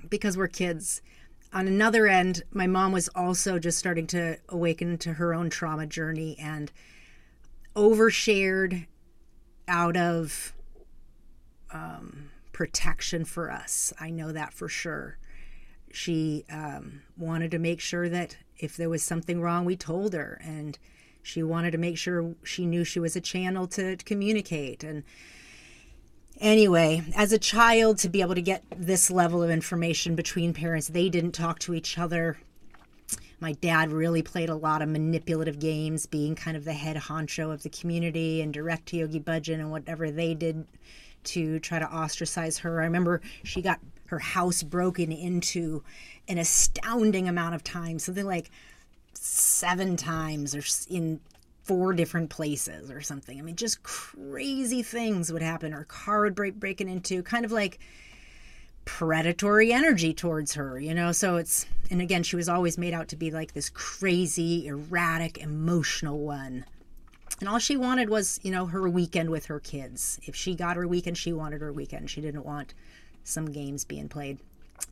because 0.09 0.37
we're 0.37 0.47
kids 0.47 1.01
on 1.53 1.67
another 1.67 2.07
end, 2.07 2.43
my 2.51 2.65
mom 2.65 2.91
was 2.91 3.09
also 3.09 3.59
just 3.59 3.77
starting 3.77 4.07
to 4.07 4.37
awaken 4.49 4.97
to 4.97 5.13
her 5.13 5.33
own 5.33 5.49
trauma 5.49 5.85
journey 5.85 6.35
and 6.39 6.71
overshared 7.75 8.87
out 9.67 9.95
of 9.95 10.53
um, 11.71 12.31
protection 12.51 13.23
for 13.23 13.51
us. 13.51 13.93
I 13.99 14.09
know 14.09 14.31
that 14.31 14.53
for 14.53 14.67
sure. 14.67 15.19
She 15.91 16.43
um, 16.51 17.03
wanted 17.17 17.51
to 17.51 17.59
make 17.59 17.79
sure 17.79 18.09
that 18.09 18.35
if 18.57 18.75
there 18.75 18.89
was 18.89 19.03
something 19.03 19.39
wrong, 19.39 19.63
we 19.63 19.75
told 19.75 20.13
her, 20.13 20.41
and 20.43 20.79
she 21.23 21.41
wanted 21.41 21.71
to 21.71 21.77
make 21.77 21.97
sure 21.97 22.35
she 22.43 22.65
knew 22.65 22.83
she 22.83 22.99
was 22.99 23.15
a 23.15 23.21
channel 23.21 23.65
to, 23.67 23.95
to 23.95 24.05
communicate. 24.05 24.83
And 24.83 25.03
Anyway, 26.39 27.03
as 27.15 27.31
a 27.31 27.37
child, 27.37 27.99
to 27.99 28.09
be 28.09 28.19
able 28.19 28.35
to 28.35 28.41
get 28.41 28.63
this 28.75 29.11
level 29.11 29.43
of 29.43 29.49
information 29.49 30.15
between 30.15 30.53
parents, 30.53 30.87
they 30.87 31.07
didn't 31.07 31.31
talk 31.31 31.59
to 31.59 31.73
each 31.73 31.97
other. 31.97 32.37
My 33.39 33.53
dad 33.53 33.91
really 33.91 34.23
played 34.23 34.49
a 34.49 34.55
lot 34.55 34.81
of 34.81 34.89
manipulative 34.89 35.59
games, 35.59 36.05
being 36.05 36.35
kind 36.35 36.57
of 36.57 36.65
the 36.65 36.73
head 36.73 36.97
honcho 36.97 37.53
of 37.53 37.61
the 37.63 37.69
community 37.69 38.41
and 38.41 38.53
direct 38.53 38.87
to 38.87 38.97
Yogi 38.97 39.19
Bhajan 39.19 39.59
and 39.59 39.69
whatever 39.69 40.11
they 40.11 40.33
did 40.33 40.65
to 41.25 41.59
try 41.59 41.79
to 41.79 41.85
ostracize 41.93 42.57
her. 42.59 42.81
I 42.81 42.85
remember 42.85 43.21
she 43.43 43.61
got 43.61 43.79
her 44.07 44.19
house 44.19 44.63
broken 44.63 45.11
into 45.11 45.83
an 46.27 46.37
astounding 46.37 47.27
amount 47.27 47.55
of 47.55 47.63
time, 47.63 47.99
something 47.99 48.25
like 48.25 48.49
seven 49.23 49.95
times 49.95 50.53
or 50.53 50.61
in 50.93 51.17
four 51.63 51.93
different 51.93 52.29
places 52.29 52.91
or 52.91 52.99
something. 52.99 53.39
I 53.39 53.41
mean, 53.41 53.55
just 53.55 53.81
crazy 53.81 54.83
things 54.83 55.31
would 55.31 55.41
happen. 55.41 55.71
Her 55.71 55.85
car 55.85 56.21
would 56.21 56.35
break 56.35 56.55
breaking 56.55 56.89
into, 56.89 57.23
kind 57.23 57.45
of 57.45 57.51
like 57.51 57.79
predatory 58.83 59.71
energy 59.71 60.13
towards 60.13 60.55
her, 60.55 60.77
you 60.77 60.93
know. 60.93 61.13
So 61.13 61.37
it's 61.37 61.65
and 61.89 62.01
again, 62.01 62.23
she 62.23 62.35
was 62.35 62.49
always 62.49 62.77
made 62.77 62.93
out 62.93 63.07
to 63.09 63.15
be 63.15 63.31
like 63.31 63.53
this 63.53 63.69
crazy, 63.69 64.67
erratic, 64.67 65.37
emotional 65.37 66.19
one. 66.19 66.65
And 67.39 67.47
all 67.47 67.59
she 67.59 67.77
wanted 67.77 68.09
was, 68.09 68.41
you 68.43 68.51
know, 68.51 68.65
her 68.65 68.89
weekend 68.89 69.29
with 69.29 69.45
her 69.45 69.61
kids. 69.61 70.19
If 70.23 70.35
she 70.35 70.55
got 70.55 70.75
her 70.75 70.87
weekend, 70.87 71.17
she 71.17 71.31
wanted 71.31 71.61
her 71.61 71.71
weekend. 71.71 72.09
She 72.09 72.19
didn't 72.19 72.45
want 72.45 72.73
some 73.23 73.51
games 73.51 73.85
being 73.85 74.09
played. 74.09 74.39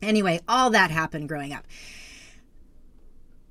Anyway, 0.00 0.40
all 0.48 0.70
that 0.70 0.90
happened 0.90 1.28
growing 1.28 1.52
up. 1.52 1.66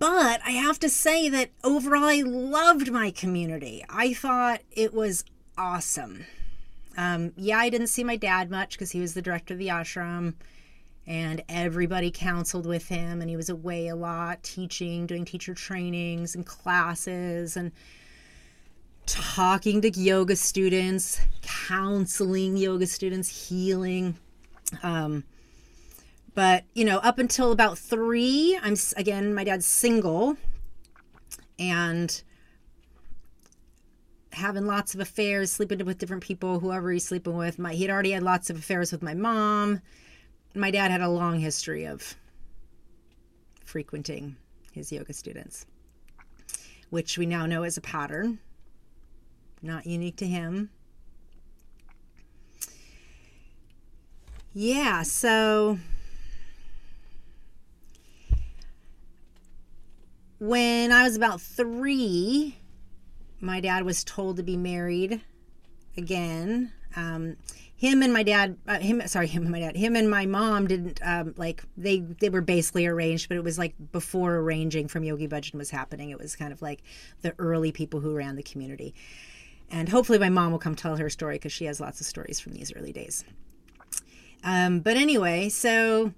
But 0.01 0.41
I 0.43 0.49
have 0.53 0.79
to 0.79 0.89
say 0.89 1.29
that 1.29 1.51
overall, 1.63 2.05
I 2.05 2.23
loved 2.25 2.91
my 2.91 3.11
community. 3.11 3.85
I 3.87 4.15
thought 4.15 4.61
it 4.71 4.95
was 4.95 5.23
awesome. 5.59 6.25
Um, 6.97 7.33
yeah, 7.37 7.59
I 7.59 7.69
didn't 7.69 7.85
see 7.85 8.03
my 8.03 8.15
dad 8.15 8.49
much 8.49 8.71
because 8.71 8.89
he 8.89 8.99
was 8.99 9.13
the 9.13 9.21
director 9.21 9.53
of 9.53 9.59
the 9.59 9.67
ashram, 9.67 10.33
and 11.05 11.43
everybody 11.47 12.09
counseled 12.09 12.65
with 12.65 12.87
him, 12.87 13.21
and 13.21 13.29
he 13.29 13.35
was 13.35 13.47
away 13.47 13.89
a 13.89 13.95
lot, 13.95 14.41
teaching, 14.41 15.05
doing 15.05 15.23
teacher 15.23 15.53
trainings 15.53 16.33
and 16.33 16.47
classes, 16.47 17.55
and 17.55 17.71
talking 19.05 19.81
to 19.81 19.91
yoga 19.91 20.35
students, 20.35 21.21
counseling 21.43 22.57
yoga 22.57 22.87
students, 22.87 23.49
healing. 23.49 24.17
Um, 24.81 25.25
but, 26.34 26.63
you 26.74 26.86
know, 26.86 26.98
up 27.00 27.20
until 27.20 27.52
about 27.52 27.78
three, 27.78 28.58
I'm 28.62 28.76
again, 28.98 29.34
my 29.34 29.44
dad's 29.44 29.65
single. 29.65 30.38
And 31.60 32.22
having 34.34 34.65
lots 34.65 34.94
of 34.94 35.00
affairs, 35.00 35.52
sleeping 35.52 35.86
with 35.86 35.98
different 35.98 36.24
people, 36.24 36.60
whoever 36.60 36.91
he's 36.91 37.06
sleeping 37.06 37.36
with. 37.36 37.60
My 37.60 37.74
he'd 37.74 37.89
already 37.89 38.12
had 38.12 38.24
lots 38.24 38.50
of 38.50 38.58
affairs 38.58 38.91
with 38.91 39.02
my 39.02 39.13
mom. 39.13 39.82
My 40.56 40.72
dad 40.72 40.91
had 40.91 41.02
a 41.02 41.10
long 41.10 41.39
history 41.39 41.86
of 41.86 42.15
frequenting 43.65 44.36
his 44.72 44.91
yoga 44.91 45.13
students, 45.13 45.65
which 46.89 47.17
we 47.17 47.26
now 47.26 47.46
know 47.46 47.63
is 47.63 47.78
a 47.78 47.82
pattern, 47.82 48.39
not 49.62 49.86
unique 49.86 50.17
to 50.17 50.28
him. 50.28 50.70
Yeah, 54.54 55.04
so 55.04 55.78
when 60.41 60.91
I 60.91 61.04
was 61.04 61.15
about 61.15 61.39
three, 61.39 62.58
my 63.41 63.60
dad 63.60 63.84
was 63.84 64.04
told 64.04 64.38
to 64.38 64.43
be 64.43 64.58
married 64.58 65.21
again. 65.95 66.71
Um, 66.95 67.38
him 67.75 68.01
and 68.01 68.12
my 68.12 68.23
dad, 68.23 68.58
uh, 68.67 68.80
him 68.80 69.04
sorry, 69.06 69.27
him 69.27 69.43
and 69.43 69.51
my 69.51 69.60
dad, 69.60 69.77
him 69.77 69.95
and 69.95 70.10
my 70.10 70.25
mom 70.25 70.65
didn't 70.65 70.99
um, 71.04 71.36
like 71.38 71.63
they 71.77 71.99
they 71.99 72.30
were 72.30 72.41
basically 72.41 72.88
arranged, 72.88 73.30
but 73.30 73.38
it 73.38 73.43
was 73.43 73.60
like 73.60 73.75
before 73.91 74.38
arranging 74.38 74.88
from 74.88 75.04
Yogi 75.04 75.27
Bhajan 75.27 75.54
was 75.54 75.69
happening. 75.69 76.10
It 76.10 76.17
was 76.17 76.36
kind 76.36 76.51
of 76.51 76.60
like 76.63 76.82
the 77.21 77.36
early 77.38 77.71
people 77.71 77.99
who 77.99 78.15
ran 78.15 78.36
the 78.36 78.41
community, 78.41 78.95
and 79.69 79.89
hopefully 79.89 80.17
my 80.17 80.30
mom 80.30 80.51
will 80.51 80.60
come 80.60 80.73
tell 80.73 80.97
her 80.97 81.10
story 81.12 81.36
because 81.36 81.51
she 81.51 81.65
has 81.65 81.80
lots 81.80 82.01
of 82.01 82.08
stories 82.08 82.39
from 82.39 82.54
these 82.54 82.73
early 82.75 82.91
days. 82.91 83.23
Um, 84.43 84.80
but 84.80 84.97
anyway, 84.97 85.49
so 85.49 86.13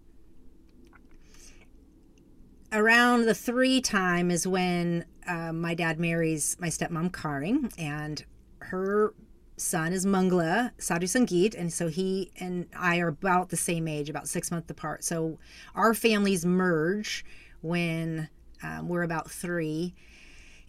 around 2.73 3.25
the 3.25 3.35
three 3.35 3.79
time 3.79 4.31
is 4.31 4.47
when 4.47 5.05
uh, 5.27 5.53
my 5.53 5.73
dad 5.73 5.99
marries 5.99 6.57
my 6.59 6.67
stepmom 6.67 7.13
Karing, 7.13 7.71
and 7.77 8.25
her 8.59 9.13
son 9.57 9.93
is 9.93 10.05
Mangla 10.05 10.71
Sadhu 10.79 11.05
Sangeet, 11.05 11.55
and 11.57 11.71
so 11.71 11.87
he 11.87 12.31
and 12.39 12.67
I 12.77 12.97
are 12.99 13.09
about 13.09 13.49
the 13.49 13.57
same 13.57 13.87
age, 13.87 14.09
about 14.09 14.27
six 14.27 14.49
months 14.51 14.69
apart. 14.71 15.03
So 15.03 15.37
our 15.75 15.93
families 15.93 16.45
merge 16.45 17.23
when 17.61 18.29
um, 18.63 18.89
we're 18.89 19.03
about 19.03 19.29
three, 19.29 19.93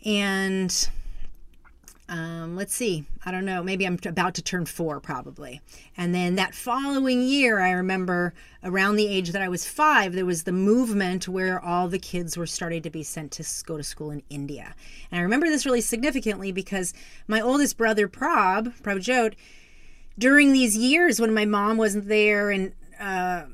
and 0.05 0.89
um, 2.07 2.55
let's 2.55 2.75
see, 2.75 3.07
I 3.25 3.31
don't 3.31 3.47
know, 3.47 3.63
maybe 3.63 3.87
I'm 3.87 3.99
about 4.05 4.35
to 4.35 4.43
turn 4.43 4.67
four 4.67 5.01
probably. 5.01 5.63
And 5.97 6.15
then 6.15 6.35
that 6.35 6.55
following 6.55 7.23
year, 7.23 7.61
I 7.61 7.71
remember 7.71 8.35
around 8.63 8.97
the 8.97 9.07
age 9.07 9.31
that 9.31 9.41
I 9.41 9.49
was 9.49 9.67
five, 9.67 10.13
there 10.13 10.27
was 10.27 10.43
the 10.43 10.53
movement 10.53 11.29
where 11.29 11.59
all 11.59 11.89
the 11.89 11.99
kids 11.99 12.37
were 12.37 12.47
starting 12.47 12.83
to 12.83 12.91
be 12.91 13.03
sent 13.03 13.33
to 13.33 13.45
go 13.65 13.79
to 13.79 13.83
school 13.83 14.11
in 14.11 14.23
India. 14.29 14.75
And 15.11 15.19
I 15.19 15.23
remember 15.23 15.49
this 15.49 15.65
really 15.65 15.81
significantly 15.81 16.53
because 16.53 16.93
my 17.27 17.41
oldest 17.41 17.79
brother, 17.79 18.07
Prab, 18.07 18.75
Prabjot, 18.83 19.35
during 20.19 20.53
these 20.53 20.77
years 20.77 21.21
when 21.21 21.33
my 21.33 21.47
mom 21.47 21.79
wasn't 21.79 22.09
there 22.09 22.51
and, 22.51 22.75
uh, 23.01 23.45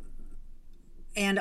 and, 1.14 1.40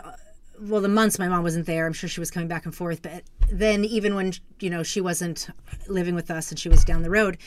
well, 0.62 0.82
the 0.82 0.90
months 0.90 1.20
my 1.20 1.28
mom 1.28 1.44
wasn't 1.44 1.66
there, 1.66 1.86
I'm 1.86 1.94
sure 1.94 2.10
she 2.10 2.20
was 2.20 2.32
coming 2.32 2.48
back 2.48 2.66
and 2.66 2.76
forth. 2.76 3.02
But 3.02 3.24
then, 3.50 3.86
even 3.86 4.16
when 4.16 4.34
you 4.60 4.70
know 4.70 4.84
she 4.84 5.02
wasn't 5.02 5.48
living 5.88 6.16
with 6.16 6.30
us 6.30 6.52
and 6.52 6.60
she 6.60 6.70
was 6.70 6.84
down 6.84 7.04
the 7.04 7.10
road, 7.10 7.38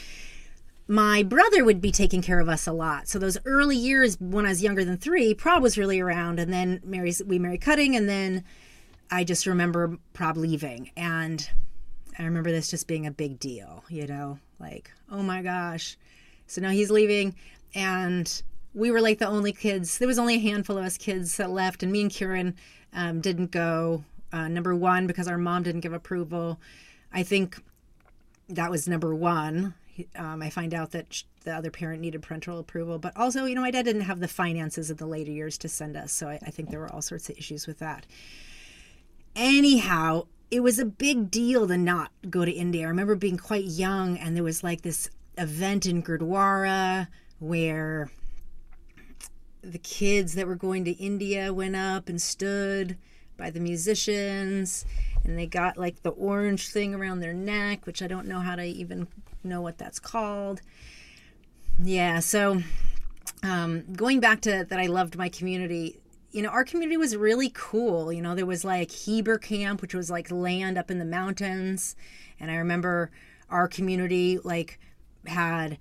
my 0.89 1.23
brother 1.23 1.65
would 1.65 1.81
be 1.81 1.93
taking 1.93 2.23
care 2.23 2.41
of 2.41 2.49
us 2.49 2.67
a 2.67 2.73
lot. 2.73 3.09
So 3.09 3.19
those 3.19 3.39
early 3.45 3.77
years 3.77 4.17
when 4.21 4.47
I 4.47 4.51
was 4.51 4.63
younger 4.63 4.85
than 4.85 4.97
three, 4.97 5.35
Prob 5.35 5.63
was 5.63 5.79
really 5.79 6.01
around, 6.01 6.39
and 6.39 6.53
then 6.53 6.81
Mary's 6.85 7.23
we 7.25 7.39
married 7.39 7.61
cutting, 7.61 7.97
and 7.97 8.09
then 8.09 8.45
I 9.11 9.25
just 9.25 9.47
remember 9.47 9.99
Prob 10.13 10.37
leaving, 10.37 10.91
and 10.97 11.49
I 12.19 12.25
remember 12.25 12.51
this 12.51 12.71
just 12.71 12.87
being 12.87 13.07
a 13.07 13.13
big 13.13 13.39
deal. 13.39 13.85
You 13.89 14.07
know, 14.07 14.39
like 14.59 14.91
oh 15.11 15.23
my 15.23 15.43
gosh, 15.43 15.97
so 16.47 16.61
now 16.61 16.71
he's 16.71 16.91
leaving, 16.91 17.35
and 17.75 18.43
we 18.75 18.91
were 18.91 19.01
like 19.01 19.19
the 19.19 19.29
only 19.29 19.53
kids. 19.53 19.99
There 19.99 20.09
was 20.09 20.19
only 20.19 20.37
a 20.37 20.41
handful 20.41 20.79
of 20.79 20.85
us 20.85 20.97
kids 20.97 21.37
that 21.37 21.51
left, 21.51 21.83
and 21.83 21.93
me 21.93 22.01
and 22.01 22.11
Kieran 22.11 22.55
um, 22.93 23.21
didn't 23.21 23.51
go. 23.51 24.05
Uh, 24.33 24.49
number 24.49 24.75
one, 24.75 25.07
because 25.07 25.29
our 25.29 25.37
mom 25.37 25.63
didn't 25.63 25.83
give 25.83 25.93
approval. 25.93 26.59
I 27.13 27.23
think 27.23 27.63
that 28.49 28.71
was 28.71 28.89
number 28.89 29.15
one. 29.15 29.75
Um, 30.17 30.41
I 30.41 30.49
find 30.49 30.73
out 30.73 30.93
that 30.93 31.23
the 31.45 31.55
other 31.55 31.71
parent 31.71 32.01
needed 32.01 32.23
parental 32.23 32.59
approval, 32.59 32.99
but 32.99 33.15
also, 33.15 33.45
you 33.45 33.55
know, 33.55 33.61
my 33.61 33.71
dad 33.71 33.85
didn't 33.85 34.03
have 34.03 34.21
the 34.21 34.29
finances 34.29 34.91
in 34.91 34.97
the 34.97 35.07
later 35.07 35.31
years 35.31 35.59
to 35.59 35.69
send 35.69 35.97
us. 35.97 36.13
So 36.13 36.29
I, 36.29 36.39
I 36.47 36.51
think 36.51 36.71
there 36.71 36.81
were 36.81 36.91
all 36.91 37.03
sorts 37.03 37.29
of 37.29 37.37
issues 37.37 37.67
with 37.67 37.79
that. 37.81 38.07
Anyhow, 39.37 40.27
it 40.51 40.61
was 40.61 40.79
a 40.79 40.85
big 40.85 41.31
deal 41.31 41.67
to 41.69 41.77
not 41.77 42.11
go 42.31 42.45
to 42.45 42.51
India. 42.51 42.85
I 42.85 42.89
remember 42.89 43.17
being 43.17 43.39
quite 43.39 43.65
young, 43.65 44.17
and 44.17 44.35
there 44.35 44.45
was 44.45 44.63
like 44.63 44.83
this 44.83 45.11
event 45.37 45.87
in 45.87 46.03
Gurdwara 46.03 47.09
where 47.39 48.11
the 49.63 49.79
kids 49.79 50.35
that 50.35 50.47
were 50.47 50.57
going 50.57 50.85
to 50.85 50.93
India 50.93 51.53
went 51.53 51.77
up 51.77 52.09
and 52.09 52.21
stood 52.21 52.97
by 53.37 53.51
the 53.51 53.61
musicians 53.61 54.85
and 55.25 55.39
they 55.39 55.47
got 55.47 55.77
like 55.77 56.03
the 56.03 56.11
orange 56.11 56.69
thing 56.69 56.95
around 56.95 57.21
their 57.21 57.33
neck, 57.33 57.87
which 57.87 58.03
I 58.03 58.07
don't 58.07 58.27
know 58.27 58.41
how 58.41 58.57
to 58.57 58.65
even 58.65 59.07
know 59.45 59.61
what 59.61 59.79
that's 59.79 59.99
called. 59.99 60.61
Yeah, 61.83 62.21
so 62.21 62.63
um, 63.43 63.85
going 63.95 64.21
back 64.21 64.41
to 64.43 64.67
that, 64.69 64.79
I 64.79 64.87
loved 64.87 65.17
my 65.17 65.29
community. 65.29 65.99
You 66.33 66.43
know, 66.43 66.49
our 66.49 66.65
community 66.65 66.97
was 66.97 67.17
really 67.17 67.51
cool. 67.55 68.13
You 68.13 68.23
know, 68.23 68.35
there 68.35 68.47
was 68.47 68.65
like 68.65 68.91
Heber 68.91 69.39
Camp, 69.39 69.81
which 69.81 69.95
was 69.95 70.11
like 70.11 70.31
land 70.31 70.77
up 70.77 70.91
in 70.91 70.99
the 70.99 71.05
mountains. 71.05 71.95
And 72.41 72.51
I 72.51 72.57
remember 72.57 73.11
our 73.49 73.69
community 73.69 74.39
like 74.43 74.81
had 75.27 75.79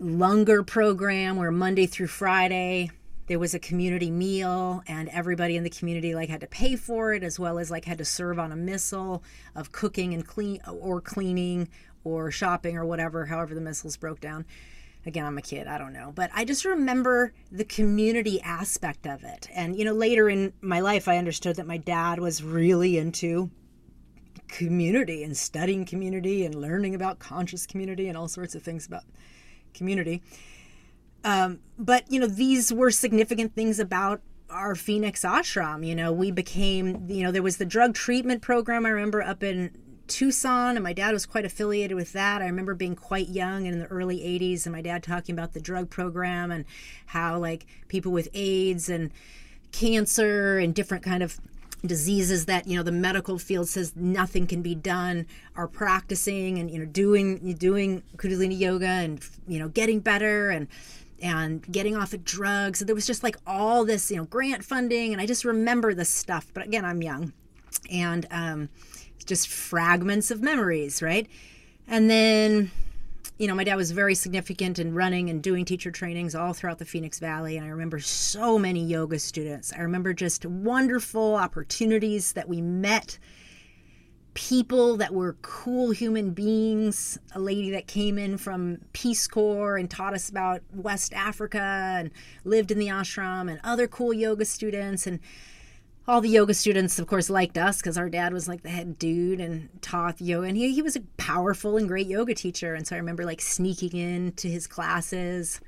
Langar 0.00 0.62
program. 0.62 1.36
Where 1.36 1.50
Monday 1.50 1.86
through 1.86 2.06
Friday. 2.06 2.90
There 3.26 3.38
was 3.38 3.52
a 3.52 3.58
community 3.58 4.10
meal 4.10 4.82
and 4.86 5.10
everybody 5.10 5.56
in 5.56 5.62
the 5.62 5.68
community 5.68 6.14
like 6.14 6.30
had 6.30 6.40
to 6.40 6.46
pay 6.46 6.76
for 6.76 7.12
it 7.12 7.22
as 7.22 7.38
well 7.38 7.58
as 7.58 7.70
like 7.70 7.84
had 7.84 7.98
to 7.98 8.04
serve 8.04 8.38
on 8.38 8.52
a 8.52 8.56
missile 8.56 9.22
of 9.54 9.70
cooking 9.70 10.14
and 10.14 10.26
clean 10.26 10.62
or 10.66 11.02
cleaning 11.02 11.68
or 12.04 12.30
shopping 12.30 12.78
or 12.78 12.86
whatever 12.86 13.26
however 13.26 13.54
the 13.54 13.60
missiles 13.60 13.98
broke 13.98 14.20
down. 14.20 14.46
Again 15.04 15.26
i'm 15.26 15.36
a 15.36 15.42
kid 15.42 15.66
i 15.66 15.76
don't 15.76 15.92
know. 15.92 16.12
But 16.14 16.30
i 16.32 16.44
just 16.46 16.64
remember 16.64 17.34
the 17.52 17.64
community 17.64 18.40
aspect 18.40 19.06
of 19.06 19.24
it. 19.24 19.48
And 19.52 19.76
you 19.76 19.84
know 19.84 19.92
later 19.92 20.30
in 20.30 20.54
my 20.62 20.80
life 20.80 21.06
i 21.06 21.18
understood 21.18 21.56
that 21.56 21.66
my 21.66 21.76
dad 21.76 22.20
was 22.20 22.42
really 22.42 22.96
into 22.96 23.50
community 24.48 25.22
and 25.22 25.36
studying 25.36 25.84
community 25.84 26.46
and 26.46 26.54
learning 26.54 26.94
about 26.94 27.18
conscious 27.18 27.66
community 27.66 28.08
and 28.08 28.16
all 28.16 28.28
sorts 28.28 28.54
of 28.54 28.62
things 28.62 28.86
about 28.86 29.02
community. 29.74 30.22
Um, 31.24 31.60
but 31.78 32.10
you 32.10 32.20
know, 32.20 32.26
these 32.26 32.72
were 32.72 32.90
significant 32.90 33.54
things 33.54 33.78
about 33.78 34.20
our 34.50 34.74
Phoenix 34.74 35.22
ashram. 35.22 35.86
You 35.86 35.94
know, 35.94 36.12
we 36.12 36.30
became, 36.30 37.06
you 37.08 37.22
know, 37.22 37.30
there 37.30 37.42
was 37.42 37.58
the 37.58 37.66
drug 37.66 37.94
treatment 37.94 38.42
program. 38.42 38.86
I 38.86 38.90
remember 38.90 39.22
up 39.22 39.42
in 39.42 39.72
Tucson, 40.06 40.76
and 40.76 40.82
my 40.82 40.92
dad 40.92 41.12
was 41.12 41.26
quite 41.26 41.44
affiliated 41.44 41.96
with 41.96 42.12
that. 42.14 42.40
I 42.40 42.46
remember 42.46 42.74
being 42.74 42.96
quite 42.96 43.28
young 43.28 43.66
in 43.66 43.78
the 43.78 43.86
early 43.86 44.18
80s, 44.18 44.64
and 44.64 44.74
my 44.74 44.80
dad 44.80 45.02
talking 45.02 45.34
about 45.34 45.52
the 45.52 45.60
drug 45.60 45.90
program 45.90 46.50
and 46.50 46.64
how, 47.06 47.38
like, 47.38 47.66
people 47.88 48.10
with 48.10 48.28
AIDS 48.32 48.88
and 48.88 49.12
cancer 49.70 50.58
and 50.58 50.74
different 50.74 51.04
kind 51.04 51.22
of 51.22 51.38
diseases 51.86 52.46
that 52.46 52.66
you 52.66 52.76
know 52.76 52.82
the 52.82 52.92
medical 52.92 53.38
field 53.38 53.68
says 53.68 53.94
nothing 53.94 54.46
can 54.46 54.62
be 54.62 54.74
done 54.74 55.26
are 55.54 55.68
practicing 55.68 56.58
and 56.58 56.70
you 56.70 56.78
know 56.78 56.84
doing 56.84 57.54
doing 57.54 58.02
kundalini 58.16 58.58
yoga 58.58 58.86
and 58.86 59.24
you 59.46 59.58
know 59.58 59.68
getting 59.68 60.00
better 60.00 60.50
and 60.50 60.66
and 61.20 61.62
getting 61.72 61.96
off 61.96 62.12
of 62.12 62.24
drugs. 62.24 62.78
So 62.78 62.84
there 62.84 62.94
was 62.94 63.06
just 63.06 63.22
like 63.22 63.36
all 63.46 63.84
this 63.84 64.10
you 64.10 64.16
know 64.16 64.24
grant 64.24 64.64
funding 64.64 65.12
and 65.12 65.20
i 65.20 65.26
just 65.26 65.44
remember 65.44 65.94
this 65.94 66.10
stuff. 66.10 66.46
But 66.52 66.66
again 66.66 66.84
i'm 66.84 67.02
young 67.02 67.32
and 67.90 68.26
um 68.30 68.68
just 69.24 69.48
fragments 69.48 70.30
of 70.30 70.42
memories 70.42 71.00
right? 71.00 71.28
And 71.86 72.10
then 72.10 72.70
you 73.38 73.46
know, 73.46 73.54
my 73.54 73.62
dad 73.62 73.76
was 73.76 73.92
very 73.92 74.16
significant 74.16 74.80
in 74.80 74.94
running 74.94 75.30
and 75.30 75.40
doing 75.42 75.64
teacher 75.64 75.92
trainings 75.92 76.34
all 76.34 76.52
throughout 76.52 76.78
the 76.78 76.84
Phoenix 76.84 77.20
Valley. 77.20 77.56
And 77.56 77.64
I 77.64 77.68
remember 77.68 78.00
so 78.00 78.58
many 78.58 78.84
yoga 78.84 79.20
students. 79.20 79.72
I 79.72 79.82
remember 79.82 80.12
just 80.12 80.44
wonderful 80.44 81.36
opportunities 81.36 82.32
that 82.32 82.48
we 82.48 82.60
met 82.60 83.18
people 84.34 84.96
that 84.96 85.14
were 85.14 85.36
cool 85.42 85.92
human 85.92 86.30
beings. 86.30 87.16
A 87.32 87.38
lady 87.38 87.70
that 87.70 87.86
came 87.86 88.18
in 88.18 88.38
from 88.38 88.78
Peace 88.92 89.28
Corps 89.28 89.76
and 89.76 89.88
taught 89.88 90.14
us 90.14 90.28
about 90.28 90.62
West 90.74 91.14
Africa 91.14 91.60
and 91.98 92.10
lived 92.44 92.72
in 92.72 92.78
the 92.78 92.88
ashram, 92.88 93.48
and 93.48 93.60
other 93.62 93.86
cool 93.86 94.12
yoga 94.12 94.44
students. 94.44 95.06
And 95.06 95.20
all 96.08 96.22
the 96.22 96.28
yoga 96.30 96.54
students, 96.54 96.98
of 96.98 97.06
course, 97.06 97.28
liked 97.28 97.58
us 97.58 97.76
because 97.76 97.98
our 97.98 98.08
dad 98.08 98.32
was 98.32 98.48
like 98.48 98.62
the 98.62 98.70
head 98.70 98.98
dude 98.98 99.40
and 99.40 99.68
taught 99.82 100.18
yoga. 100.22 100.48
And 100.48 100.56
he, 100.56 100.72
he 100.72 100.80
was 100.80 100.96
a 100.96 101.02
powerful 101.18 101.76
and 101.76 101.86
great 101.86 102.06
yoga 102.06 102.34
teacher. 102.34 102.74
And 102.74 102.86
so 102.86 102.96
I 102.96 102.98
remember 102.98 103.26
like 103.26 103.42
sneaking 103.42 103.92
in 103.92 104.32
to 104.32 104.48
his 104.48 104.66
classes 104.66 105.60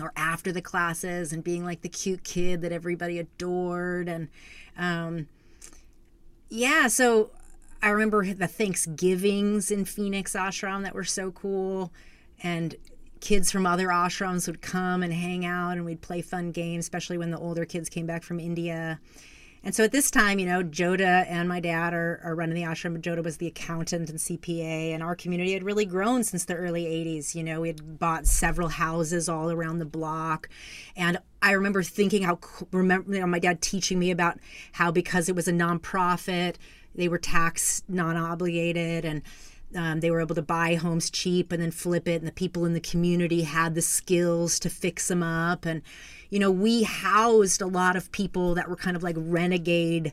or 0.00 0.12
after 0.14 0.52
the 0.52 0.62
classes 0.62 1.32
and 1.32 1.42
being 1.42 1.64
like 1.64 1.80
the 1.82 1.88
cute 1.88 2.22
kid 2.22 2.62
that 2.62 2.70
everybody 2.70 3.18
adored. 3.18 4.08
And 4.08 4.28
um, 4.78 5.26
yeah, 6.48 6.86
so 6.86 7.30
I 7.82 7.88
remember 7.88 8.24
the 8.32 8.46
Thanksgivings 8.46 9.72
in 9.72 9.84
Phoenix 9.84 10.34
ashram 10.34 10.84
that 10.84 10.94
were 10.94 11.02
so 11.02 11.32
cool. 11.32 11.92
And 12.44 12.76
kids 13.18 13.50
from 13.50 13.66
other 13.66 13.88
ashrams 13.88 14.46
would 14.46 14.62
come 14.62 15.02
and 15.02 15.12
hang 15.12 15.44
out 15.44 15.72
and 15.72 15.84
we'd 15.84 16.00
play 16.00 16.22
fun 16.22 16.52
games, 16.52 16.84
especially 16.84 17.18
when 17.18 17.32
the 17.32 17.38
older 17.38 17.64
kids 17.64 17.88
came 17.88 18.06
back 18.06 18.22
from 18.22 18.38
India. 18.38 19.00
And 19.62 19.74
so 19.74 19.84
at 19.84 19.92
this 19.92 20.10
time, 20.10 20.38
you 20.38 20.46
know, 20.46 20.62
Joda 20.62 21.26
and 21.28 21.46
my 21.46 21.60
dad 21.60 21.92
are, 21.92 22.20
are 22.24 22.34
running 22.34 22.54
the 22.54 22.62
ashram. 22.62 22.98
Joda 22.98 23.22
was 23.22 23.36
the 23.36 23.46
accountant 23.46 24.08
and 24.08 24.18
CPA, 24.18 24.94
and 24.94 25.02
our 25.02 25.14
community 25.14 25.52
had 25.52 25.62
really 25.62 25.84
grown 25.84 26.24
since 26.24 26.46
the 26.46 26.54
early 26.54 26.84
80s. 26.84 27.34
You 27.34 27.44
know, 27.44 27.60
we 27.60 27.68
had 27.68 27.98
bought 27.98 28.26
several 28.26 28.68
houses 28.68 29.28
all 29.28 29.50
around 29.50 29.78
the 29.78 29.84
block. 29.84 30.48
And 30.96 31.18
I 31.42 31.52
remember 31.52 31.82
thinking 31.82 32.22
how, 32.22 32.38
remember 32.72 33.12
you 33.12 33.20
know, 33.20 33.26
my 33.26 33.38
dad 33.38 33.60
teaching 33.60 33.98
me 33.98 34.10
about 34.10 34.38
how 34.72 34.90
because 34.90 35.28
it 35.28 35.36
was 35.36 35.46
a 35.46 35.52
nonprofit, 35.52 36.56
they 36.94 37.08
were 37.08 37.18
tax 37.18 37.82
non 37.86 38.16
obligated 38.16 39.04
and 39.04 39.22
um, 39.76 40.00
they 40.00 40.10
were 40.10 40.20
able 40.20 40.34
to 40.34 40.42
buy 40.42 40.74
homes 40.74 41.10
cheap 41.10 41.52
and 41.52 41.62
then 41.62 41.70
flip 41.70 42.08
it, 42.08 42.16
and 42.16 42.26
the 42.26 42.32
people 42.32 42.64
in 42.64 42.72
the 42.72 42.80
community 42.80 43.42
had 43.42 43.74
the 43.74 43.82
skills 43.82 44.58
to 44.60 44.70
fix 44.70 45.08
them 45.08 45.22
up. 45.22 45.64
And, 45.64 45.82
you 46.30 46.38
know, 46.38 46.50
we 46.50 46.84
housed 46.84 47.60
a 47.60 47.66
lot 47.66 47.96
of 47.96 48.10
people 48.12 48.54
that 48.54 48.68
were 48.68 48.76
kind 48.76 48.96
of 48.96 49.02
like 49.02 49.16
renegade 49.18 50.12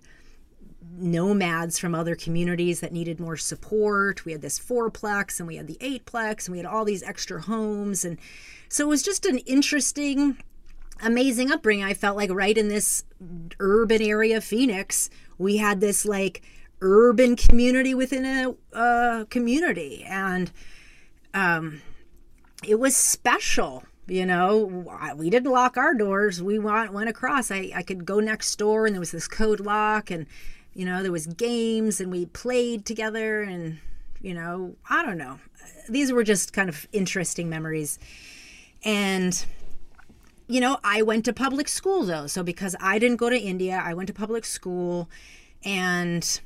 nomads 0.97 1.77
from 1.77 1.93
other 1.93 2.15
communities 2.15 2.79
that 2.79 2.91
needed 2.91 3.19
more 3.19 3.37
support. 3.37 4.25
We 4.25 4.31
had 4.31 4.41
this 4.41 4.59
fourplex 4.59 5.39
and 5.39 5.47
we 5.47 5.57
had 5.57 5.67
the 5.67 5.77
eightplex 5.79 6.47
and 6.47 6.53
we 6.53 6.57
had 6.57 6.65
all 6.65 6.85
these 6.85 7.03
extra 7.03 7.41
homes. 7.41 8.03
And 8.03 8.17
so 8.67 8.85
it 8.85 8.89
was 8.89 9.03
just 9.03 9.25
an 9.25 9.37
interesting, 9.39 10.37
amazing 11.03 11.51
upbringing. 11.51 11.85
I 11.85 11.93
felt 11.93 12.17
like 12.17 12.31
right 12.31 12.57
in 12.57 12.67
this 12.67 13.03
urban 13.59 14.01
area 14.01 14.37
of 14.37 14.43
Phoenix, 14.43 15.11
we 15.37 15.57
had 15.57 15.81
this 15.81 16.03
like 16.03 16.41
urban 16.81 17.35
community 17.35 17.93
within 17.93 18.25
a 18.25 18.55
uh, 18.75 19.25
community. 19.25 20.03
And 20.03 20.51
um, 21.35 21.81
it 22.67 22.79
was 22.79 22.95
special 22.95 23.83
you 24.07 24.25
know 24.25 24.85
we 25.15 25.29
didn't 25.29 25.51
lock 25.51 25.77
our 25.77 25.93
doors. 25.93 26.41
We 26.41 26.59
went, 26.59 26.93
went 26.93 27.09
across. 27.09 27.51
I, 27.51 27.71
I 27.75 27.83
could 27.83 28.05
go 28.05 28.19
next 28.19 28.55
door 28.55 28.85
and 28.85 28.95
there 28.95 28.99
was 28.99 29.11
this 29.11 29.27
code 29.27 29.59
lock 29.59 30.09
and 30.09 30.25
you 30.73 30.85
know 30.85 31.03
there 31.03 31.11
was 31.11 31.27
games 31.27 31.99
and 31.99 32.11
we 32.11 32.25
played 32.27 32.85
together 32.85 33.41
and 33.41 33.79
you 34.21 34.33
know 34.33 34.75
i 34.89 35.05
don't 35.05 35.17
know. 35.17 35.39
These 35.89 36.11
were 36.11 36.23
just 36.23 36.53
kind 36.53 36.69
of 36.69 36.87
interesting 36.91 37.49
memories. 37.49 37.99
And 38.83 39.45
you 40.47 40.61
know 40.61 40.79
i 40.83 41.01
went 41.01 41.25
to 41.25 41.33
public 41.33 41.67
school 41.67 42.03
though. 42.03 42.27
So 42.27 42.43
because 42.43 42.75
i 42.79 42.99
didn't 42.99 43.17
go 43.17 43.29
to 43.29 43.37
india 43.37 43.81
i 43.83 43.93
went 43.93 44.07
to 44.07 44.13
public 44.13 44.45
school 44.45 45.09
and 45.65 46.39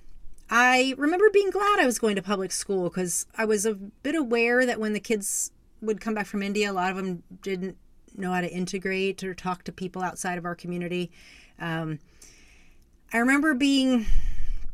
i 0.49 0.95
remember 0.97 1.29
being 1.29 1.51
glad 1.51 1.79
i 1.79 1.85
was 1.85 1.99
going 1.99 2.15
to 2.15 2.21
public 2.21 2.51
school 2.51 2.89
because 2.89 3.27
i 3.37 3.45
was 3.45 3.65
a 3.65 3.75
bit 3.75 4.15
aware 4.15 4.65
that 4.65 4.79
when 4.79 4.93
the 4.93 4.99
kids 4.99 5.51
would 5.81 5.99
come 5.99 6.13
back 6.13 6.25
from 6.25 6.43
India, 6.43 6.71
a 6.71 6.73
lot 6.73 6.91
of 6.91 6.97
them 6.97 7.23
didn't 7.41 7.77
know 8.15 8.31
how 8.31 8.41
to 8.41 8.51
integrate 8.51 9.23
or 9.23 9.33
talk 9.33 9.63
to 9.63 9.71
people 9.71 10.01
outside 10.01 10.37
of 10.37 10.45
our 10.45 10.55
community. 10.55 11.11
Um, 11.59 11.99
I 13.13 13.17
remember 13.17 13.53
being 13.53 14.05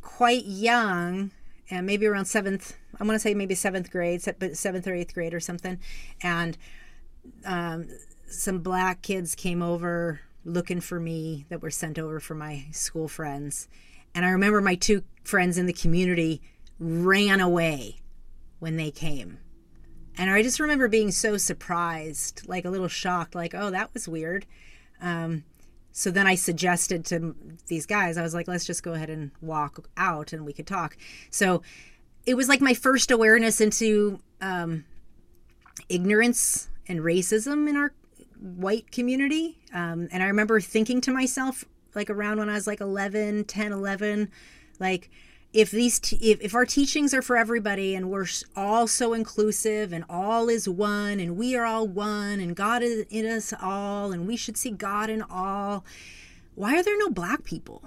quite 0.02 0.46
young, 0.46 1.32
and 1.70 1.86
maybe 1.86 2.06
around 2.06 2.26
seventh, 2.26 2.78
I 3.00 3.04
want 3.04 3.16
to 3.16 3.20
say 3.20 3.34
maybe 3.34 3.56
seventh 3.56 3.92
grade, 3.92 4.22
but 4.40 4.58
seventh 4.58 4.88
or 4.88 4.94
eighth 4.94 5.14
grade 5.14 5.34
or 5.34 5.40
something. 5.40 5.80
And 6.22 6.58
um, 7.46 7.88
some 8.28 8.60
black 8.60 9.02
kids 9.02 9.36
came 9.36 9.62
over 9.62 10.22
looking 10.46 10.80
for 10.80 11.00
me 11.00 11.46
that 11.50 11.62
were 11.62 11.72
sent 11.72 12.00
over 12.00 12.20
for 12.20 12.36
my 12.36 12.66
school 12.72 13.08
friends. 13.08 13.68
And 14.16 14.26
I 14.26 14.30
remember 14.30 14.62
my 14.62 14.76
two 14.76 15.04
friends 15.24 15.58
in 15.58 15.66
the 15.66 15.74
community 15.74 16.42
ran 16.80 17.42
away 17.42 17.98
when 18.60 18.78
they 18.78 18.92
came 18.92 19.40
and 20.18 20.30
I 20.30 20.42
just 20.42 20.60
remember 20.60 20.88
being 20.88 21.12
so 21.12 21.38
surprised, 21.38 22.48
like 22.48 22.66
a 22.66 22.70
little 22.70 22.88
shocked, 22.88 23.36
like, 23.36 23.54
oh, 23.54 23.70
that 23.70 23.94
was 23.94 24.08
weird. 24.08 24.46
Um, 25.02 25.44
so 25.92 26.12
then 26.12 26.28
I 26.28 26.36
suggested 26.36 27.06
to 27.06 27.36
these 27.68 27.86
guys, 27.86 28.18
I 28.18 28.22
was 28.22 28.34
like, 28.34 28.48
let's 28.48 28.66
just 28.66 28.84
go 28.84 28.94
ahead 28.94 29.10
and 29.10 29.32
walk 29.42 29.88
out 29.98 30.34
and 30.34 30.46
we 30.46 30.54
could 30.54 30.68
talk. 30.68 30.98
So 31.32 31.62
it 32.26 32.36
was 32.36 32.48
like 32.48 32.62
my 32.62 32.74
first 32.74 33.10
awareness 33.10 33.62
into 33.62 34.20
um, 34.42 34.86
ignorance 35.90 36.70
and 36.88 37.00
racism 37.00 37.68
in 37.70 37.76
our 37.76 37.94
white 38.40 38.92
community. 38.92 39.58
Um, 39.74 40.08
and 40.12 40.22
I 40.22 40.28
remember 40.28 40.60
thinking 40.60 41.02
to 41.02 41.12
myself, 41.12 41.66
like 41.96 42.10
around 42.10 42.38
when 42.38 42.50
I 42.50 42.54
was 42.54 42.68
like 42.68 42.82
11, 42.82 43.46
10, 43.46 43.72
11, 43.72 44.30
like, 44.80 45.10
if 45.58 45.72
these 45.72 45.98
t- 45.98 46.18
if, 46.18 46.40
if 46.40 46.54
our 46.54 46.68
teachings 46.68 47.16
are 47.16 47.24
for 47.24 47.36
everybody 47.36 47.96
and 47.96 48.12
we're 48.12 48.28
all 48.56 48.86
so 48.86 49.14
inclusive 49.14 49.92
and 49.92 50.06
all 50.08 50.50
is 50.50 50.70
one 50.70 51.20
and 51.20 51.36
we 51.36 51.56
are 51.56 51.66
all 51.66 51.88
one 51.88 52.40
and 52.40 52.56
god 52.56 52.84
is 52.84 53.08
in 53.10 53.26
us 53.26 53.52
all 53.60 54.12
and 54.12 54.28
we 54.28 54.38
should 54.38 54.56
see 54.56 54.70
god 54.70 55.10
in 55.10 55.24
all 55.24 55.84
why 56.54 56.76
are 56.78 56.84
there 56.84 56.98
no 56.98 57.10
black 57.10 57.44
people? 57.44 57.84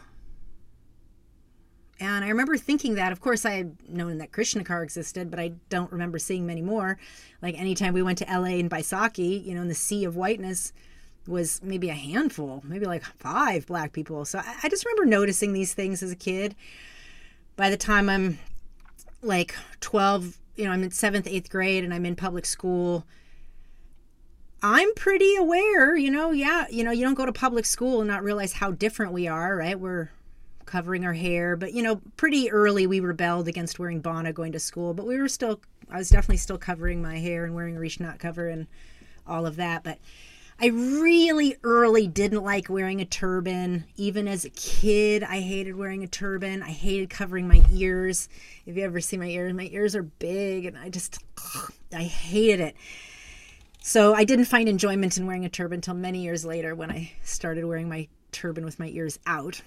And 2.01 2.25
i 2.25 2.29
remember 2.29 2.57
thinking 2.57 2.97
that 2.97 3.13
of 3.13 3.21
course 3.21 3.45
i 3.45 3.53
had 3.53 3.77
known 3.89 4.19
that 4.19 4.33
Krishna 4.33 4.65
Kaur 4.65 4.83
existed 4.83 5.31
but 5.31 5.39
i 5.39 5.53
don't 5.69 5.93
remember 5.93 6.19
seeing 6.19 6.45
many 6.45 6.63
more. 6.63 6.99
Like 7.41 7.57
anytime 7.57 7.95
we 7.95 8.03
went 8.03 8.19
to 8.19 8.25
la 8.25 8.47
and 8.47 8.69
baisakhi 8.69 9.45
you 9.47 9.55
know 9.55 9.63
in 9.63 9.69
the 9.69 9.77
sea 9.77 10.05
of 10.05 10.17
whiteness 10.17 10.73
was 11.29 11.61
maybe 11.63 11.89
a 11.89 11.95
handful 11.95 12.65
maybe 12.67 12.87
like 12.87 13.05
five 13.05 13.65
black 13.67 13.93
people. 13.93 14.25
So 14.25 14.41
I, 14.41 14.57
I 14.65 14.69
just 14.69 14.85
remember 14.85 15.05
noticing 15.05 15.53
these 15.53 15.73
things 15.73 16.03
as 16.03 16.11
a 16.11 16.17
kid 16.17 16.57
by 17.61 17.69
the 17.69 17.77
time 17.77 18.09
I'm 18.09 18.39
like 19.21 19.55
12, 19.81 20.39
you 20.57 20.65
know, 20.65 20.71
I'm 20.71 20.83
in 20.83 20.91
seventh, 20.93 21.27
eighth 21.27 21.51
grade 21.51 21.85
and 21.85 21.93
I'm 21.93 22.07
in 22.07 22.17
public 22.17 22.47
school, 22.47 23.05
I'm 24.63 24.95
pretty 24.95 25.37
aware, 25.37 25.95
you 25.95 26.11
know, 26.11 26.31
yeah, 26.31 26.65
you 26.71 26.83
know, 26.83 26.91
you 26.91 27.05
don't 27.05 27.13
go 27.13 27.27
to 27.27 27.35
public 27.35 27.67
school 27.67 28.01
and 28.01 28.09
not 28.09 28.23
realize 28.23 28.55
how 28.55 28.71
different 28.71 29.13
we 29.13 29.29
are, 29.29 29.57
right? 29.57 29.79
We're 29.79 30.11
covering 30.65 31.05
our 31.05 31.13
hair, 31.13 31.55
but 31.55 31.75
you 31.75 31.83
know, 31.83 32.01
pretty 32.17 32.51
early 32.51 32.87
we 32.87 32.99
rebelled 32.99 33.47
against 33.47 33.79
wearing 33.79 34.01
bana 34.01 34.33
going 34.33 34.53
to 34.53 34.59
school, 34.59 34.95
but 34.95 35.07
we 35.07 35.19
were 35.19 35.29
still, 35.29 35.61
I 35.91 35.99
was 35.99 36.09
definitely 36.09 36.39
still 36.39 36.57
covering 36.57 37.03
my 37.03 37.19
hair 37.19 37.45
and 37.45 37.55
wearing 37.55 37.77
a 37.77 37.81
rishi 37.81 38.03
knot 38.03 38.19
cover 38.19 38.49
and 38.49 38.69
all 39.27 39.45
of 39.45 39.57
that. 39.57 39.85
But 39.85 39.99
I 40.63 40.67
really 40.67 41.57
early 41.65 42.07
didn't 42.07 42.45
like 42.45 42.69
wearing 42.69 43.01
a 43.01 43.07
turban. 43.07 43.85
Even 43.97 44.29
as 44.29 44.45
a 44.45 44.51
kid, 44.51 45.23
I 45.23 45.41
hated 45.41 45.75
wearing 45.75 46.05
a 46.05 46.07
turban. 46.07 46.63
I 46.63 46.69
hated 46.69 47.09
covering 47.09 47.49
my 47.49 47.63
ears. 47.73 48.29
If 48.67 48.77
you 48.77 48.85
ever 48.85 49.01
see 49.01 49.17
my 49.17 49.27
ears, 49.27 49.55
my 49.55 49.71
ears 49.73 49.97
are 49.97 50.03
big 50.03 50.67
and 50.67 50.77
I 50.77 50.91
just, 50.91 51.25
I 51.95 52.03
hated 52.03 52.61
it. 52.61 52.77
So 53.83 54.13
I 54.13 54.25
didn't 54.25 54.45
find 54.45 54.69
enjoyment 54.69 55.17
in 55.17 55.27
wearing 55.27 55.47
a 55.47 55.49
turban 55.49 55.79
until 55.79 55.95
many 55.95 56.23
years 56.23 56.45
later 56.45 56.75
when 56.75 56.91
I 56.91 57.13
started 57.23 57.65
wearing 57.65 57.89
my 57.89 58.09
turban 58.31 58.67
with 58.67 58.79
my 58.79 58.89
ears 58.89 59.19
out. 59.25 59.63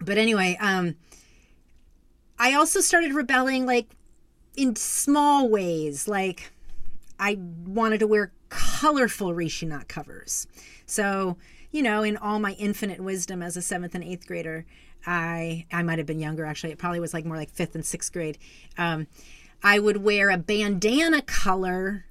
But 0.00 0.16
anyway, 0.16 0.56
um, 0.60 0.94
I 2.38 2.54
also 2.54 2.80
started 2.80 3.14
rebelling 3.14 3.66
like 3.66 3.88
in 4.56 4.76
small 4.76 5.48
ways. 5.48 6.06
Like 6.06 6.52
I 7.18 7.36
wanted 7.66 7.98
to 7.98 8.06
wear 8.06 8.30
colorful 8.50 9.32
Rishi 9.32 9.66
knot 9.66 9.88
covers. 9.88 10.46
So, 10.86 11.38
you 11.70 11.82
know, 11.82 12.02
in 12.02 12.16
all 12.16 12.38
my 12.38 12.52
infinite 12.52 13.00
wisdom 13.00 13.42
as 13.42 13.56
a 13.56 13.62
seventh 13.62 13.94
and 13.94 14.04
eighth 14.04 14.26
grader, 14.26 14.66
I 15.06 15.66
I 15.72 15.82
might 15.82 15.98
have 15.98 16.06
been 16.06 16.20
younger 16.20 16.44
actually. 16.44 16.72
It 16.72 16.78
probably 16.78 17.00
was 17.00 17.14
like 17.14 17.24
more 17.24 17.36
like 17.36 17.50
fifth 17.50 17.74
and 17.74 17.84
sixth 17.84 18.12
grade. 18.12 18.38
Um, 18.76 19.06
I 19.62 19.78
would 19.78 19.98
wear 19.98 20.30
a 20.30 20.36
bandana 20.36 21.22
color 21.22 22.04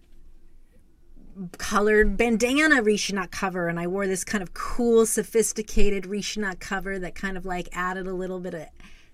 colored 1.57 2.17
bandana 2.17 2.81
Rishi 2.81 3.13
knot 3.13 3.31
cover 3.31 3.69
and 3.69 3.79
I 3.79 3.87
wore 3.87 4.07
this 4.07 4.25
kind 4.25 4.41
of 4.41 4.53
cool 4.53 5.05
sophisticated 5.05 6.05
Rishi 6.05 6.41
knot 6.41 6.59
cover 6.59 6.99
that 6.99 7.15
kind 7.15 7.37
of 7.37 7.45
like 7.45 7.69
added 7.71 8.07
a 8.07 8.13
little 8.13 8.39
bit 8.39 8.53
of 8.53 8.65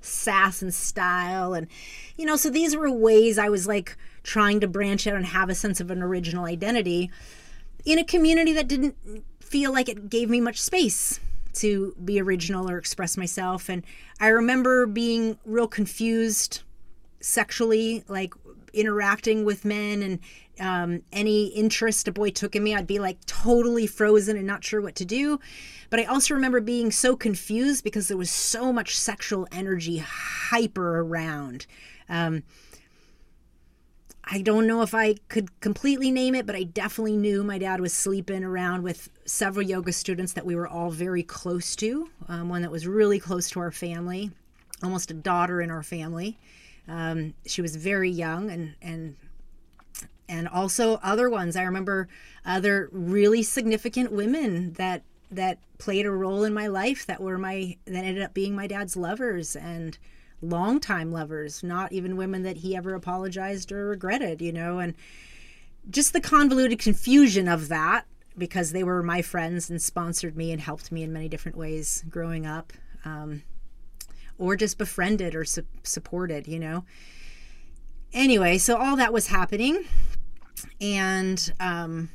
sass 0.01 0.61
and 0.61 0.73
style 0.73 1.53
and 1.53 1.67
you 2.17 2.25
know 2.25 2.35
so 2.35 2.49
these 2.49 2.75
were 2.75 2.91
ways 2.91 3.38
I 3.38 3.49
was 3.49 3.67
like 3.67 3.95
trying 4.25 4.59
to 4.59 4.67
branch 4.67 5.07
out 5.07 5.15
and 5.15 5.27
have 5.27 5.49
a 5.49 5.55
sense 5.55 5.79
of 5.79 5.91
an 5.91 6.01
original 6.01 6.45
identity 6.45 7.09
in 7.85 7.99
a 7.99 8.03
community 8.03 8.51
that 8.53 8.67
didn't 8.67 8.95
feel 9.39 9.71
like 9.71 9.88
it 9.88 10.09
gave 10.09 10.29
me 10.29 10.41
much 10.41 10.59
space 10.59 11.19
to 11.53 11.95
be 12.03 12.19
original 12.19 12.69
or 12.69 12.77
express 12.77 13.15
myself. 13.15 13.69
And 13.69 13.83
I 14.19 14.27
remember 14.27 14.88
being 14.88 15.38
real 15.45 15.67
confused 15.67 16.63
sexually, 17.21 18.03
like 18.07 18.33
interacting 18.73 19.45
with 19.45 19.63
men 19.63 20.01
and 20.03 20.19
um, 20.59 21.01
any 21.11 21.47
interest 21.47 22.07
a 22.07 22.11
boy 22.11 22.29
took 22.31 22.55
in 22.55 22.63
me, 22.63 22.75
I'd 22.75 22.88
be 22.88 22.99
like 22.99 23.23
totally 23.25 23.88
frozen 23.88 24.38
and 24.38 24.47
not 24.47 24.63
sure 24.63 24.81
what 24.81 24.95
to 24.95 25.05
do. 25.05 25.39
But 25.89 25.99
I 25.99 26.05
also 26.05 26.33
remember 26.33 26.59
being 26.59 26.91
so 26.91 27.15
confused 27.15 27.83
because 27.83 28.07
there 28.07 28.17
was 28.17 28.31
so 28.31 28.73
much 28.73 28.97
sexual 28.97 29.47
energy 29.51 29.97
hyper 29.97 31.01
around. 31.01 31.67
Um, 32.09 32.43
I 34.27 34.41
don't 34.41 34.65
know 34.65 34.81
if 34.81 34.95
I 34.95 35.15
could 35.29 35.59
completely 35.59 36.09
name 36.09 36.33
it, 36.33 36.47
but 36.47 36.55
I 36.55 36.63
definitely 36.63 37.15
knew 37.15 37.43
my 37.43 37.59
dad 37.59 37.79
was 37.79 37.93
sleeping 37.93 38.43
around 38.43 38.81
with 38.81 39.09
several 39.25 39.65
yoga 39.65 39.91
students 39.91 40.33
that 40.33 40.45
we 40.45 40.55
were 40.55 40.67
all 40.67 40.89
very 40.89 41.21
close 41.21 41.75
to. 41.77 42.09
Um, 42.27 42.49
one 42.49 42.63
that 42.63 42.71
was 42.71 42.88
really 42.88 43.19
close 43.19 43.49
to 43.51 43.59
our 43.59 43.71
family, 43.71 44.31
almost 44.81 45.11
a 45.11 45.13
daughter 45.13 45.61
in 45.61 45.69
our 45.69 45.83
family. 45.83 46.39
Um, 46.88 47.35
she 47.45 47.61
was 47.61 47.75
very 47.75 48.09
young 48.09 48.49
and 48.49 48.75
and 48.81 49.15
and 50.27 50.47
also 50.47 50.99
other 51.03 51.29
ones. 51.29 51.55
I 51.55 51.63
remember 51.63 52.07
other 52.45 52.89
really 52.91 53.43
significant 53.43 54.11
women 54.11 54.73
that 54.73 55.03
that 55.29 55.59
played 55.77 56.05
a 56.05 56.11
role 56.11 56.43
in 56.43 56.53
my 56.53 56.67
life 56.67 57.05
that 57.05 57.21
were 57.21 57.38
my 57.38 57.77
that 57.85 58.03
ended 58.03 58.23
up 58.23 58.33
being 58.33 58.55
my 58.55 58.65
dad's 58.65 58.95
lovers 58.95 59.55
and 59.55 59.97
longtime 60.41 61.12
lovers, 61.12 61.63
not 61.63 61.91
even 61.91 62.17
women 62.17 62.43
that 62.43 62.58
he 62.58 62.76
ever 62.76 62.93
apologized 62.93 63.71
or 63.71 63.88
regretted, 63.88 64.41
you 64.41 64.52
know, 64.52 64.80
and 64.80 64.93
just 65.89 66.13
the 66.13 66.21
convoluted 66.21 66.80
confusion 66.80 67.48
of 67.48 67.67
that 67.67 68.06
because 68.38 68.71
they 68.71 68.84
were 68.84 69.02
my 69.02 69.21
friends 69.21 69.69
and 69.69 69.82
sponsored 69.82 70.36
me 70.36 70.52
and 70.52 70.62
helped 70.62 70.91
me 70.91 71.04
in 71.04 71.13
many 71.13 71.30
different 71.30 71.58
ways 71.58 72.04
growing 72.10 72.45
up, 72.45 72.74
um, 73.06 73.43
or 74.38 74.56
just 74.56 74.78
befriended 74.78 75.36
or 75.36 75.45
su- 75.45 75.65
supported, 75.84 76.48
you 76.48 76.60
know. 76.60 76.84
Anyway, 78.13 78.58
so 78.58 78.78
all 78.78 78.95
that 78.95 79.13
was 79.13 79.28
happening, 79.28 79.86
and 80.82 81.54
um, 81.60 82.10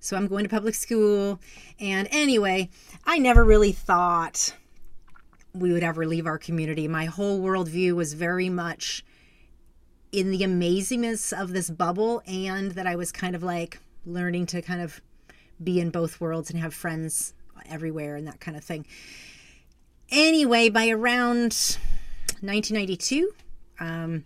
so 0.00 0.16
I'm 0.16 0.26
going 0.28 0.44
to 0.44 0.48
public 0.48 0.74
school. 0.74 1.40
And 1.80 2.08
anyway, 2.10 2.70
I 3.04 3.18
never 3.18 3.44
really 3.44 3.72
thought 3.72 4.54
we 5.58 5.72
would 5.72 5.82
ever 5.82 6.06
leave 6.06 6.26
our 6.26 6.38
community. 6.38 6.88
My 6.88 7.06
whole 7.06 7.40
worldview 7.40 7.94
was 7.94 8.12
very 8.14 8.48
much 8.48 9.04
in 10.12 10.30
the 10.30 10.40
amazingness 10.40 11.32
of 11.38 11.52
this 11.52 11.68
bubble, 11.68 12.22
and 12.26 12.72
that 12.72 12.86
I 12.86 12.96
was 12.96 13.12
kind 13.12 13.34
of 13.34 13.42
like 13.42 13.80
learning 14.04 14.46
to 14.46 14.62
kind 14.62 14.80
of 14.80 15.00
be 15.62 15.80
in 15.80 15.90
both 15.90 16.20
worlds 16.20 16.50
and 16.50 16.60
have 16.60 16.74
friends 16.74 17.34
everywhere 17.68 18.16
and 18.16 18.26
that 18.26 18.40
kind 18.40 18.56
of 18.56 18.64
thing. 18.64 18.86
Anyway, 20.10 20.68
by 20.68 20.88
around 20.88 21.78
1992, 22.40 23.32
um, 23.80 24.24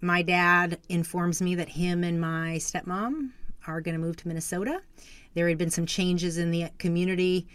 my 0.00 0.22
dad 0.22 0.78
informs 0.88 1.40
me 1.40 1.54
that 1.54 1.68
him 1.68 2.02
and 2.02 2.20
my 2.20 2.56
stepmom 2.58 3.30
are 3.66 3.80
going 3.80 3.94
to 3.94 4.00
move 4.00 4.16
to 4.16 4.28
Minnesota. 4.28 4.82
There 5.34 5.48
had 5.48 5.58
been 5.58 5.70
some 5.70 5.86
changes 5.86 6.38
in 6.38 6.50
the 6.50 6.70
community. 6.78 7.46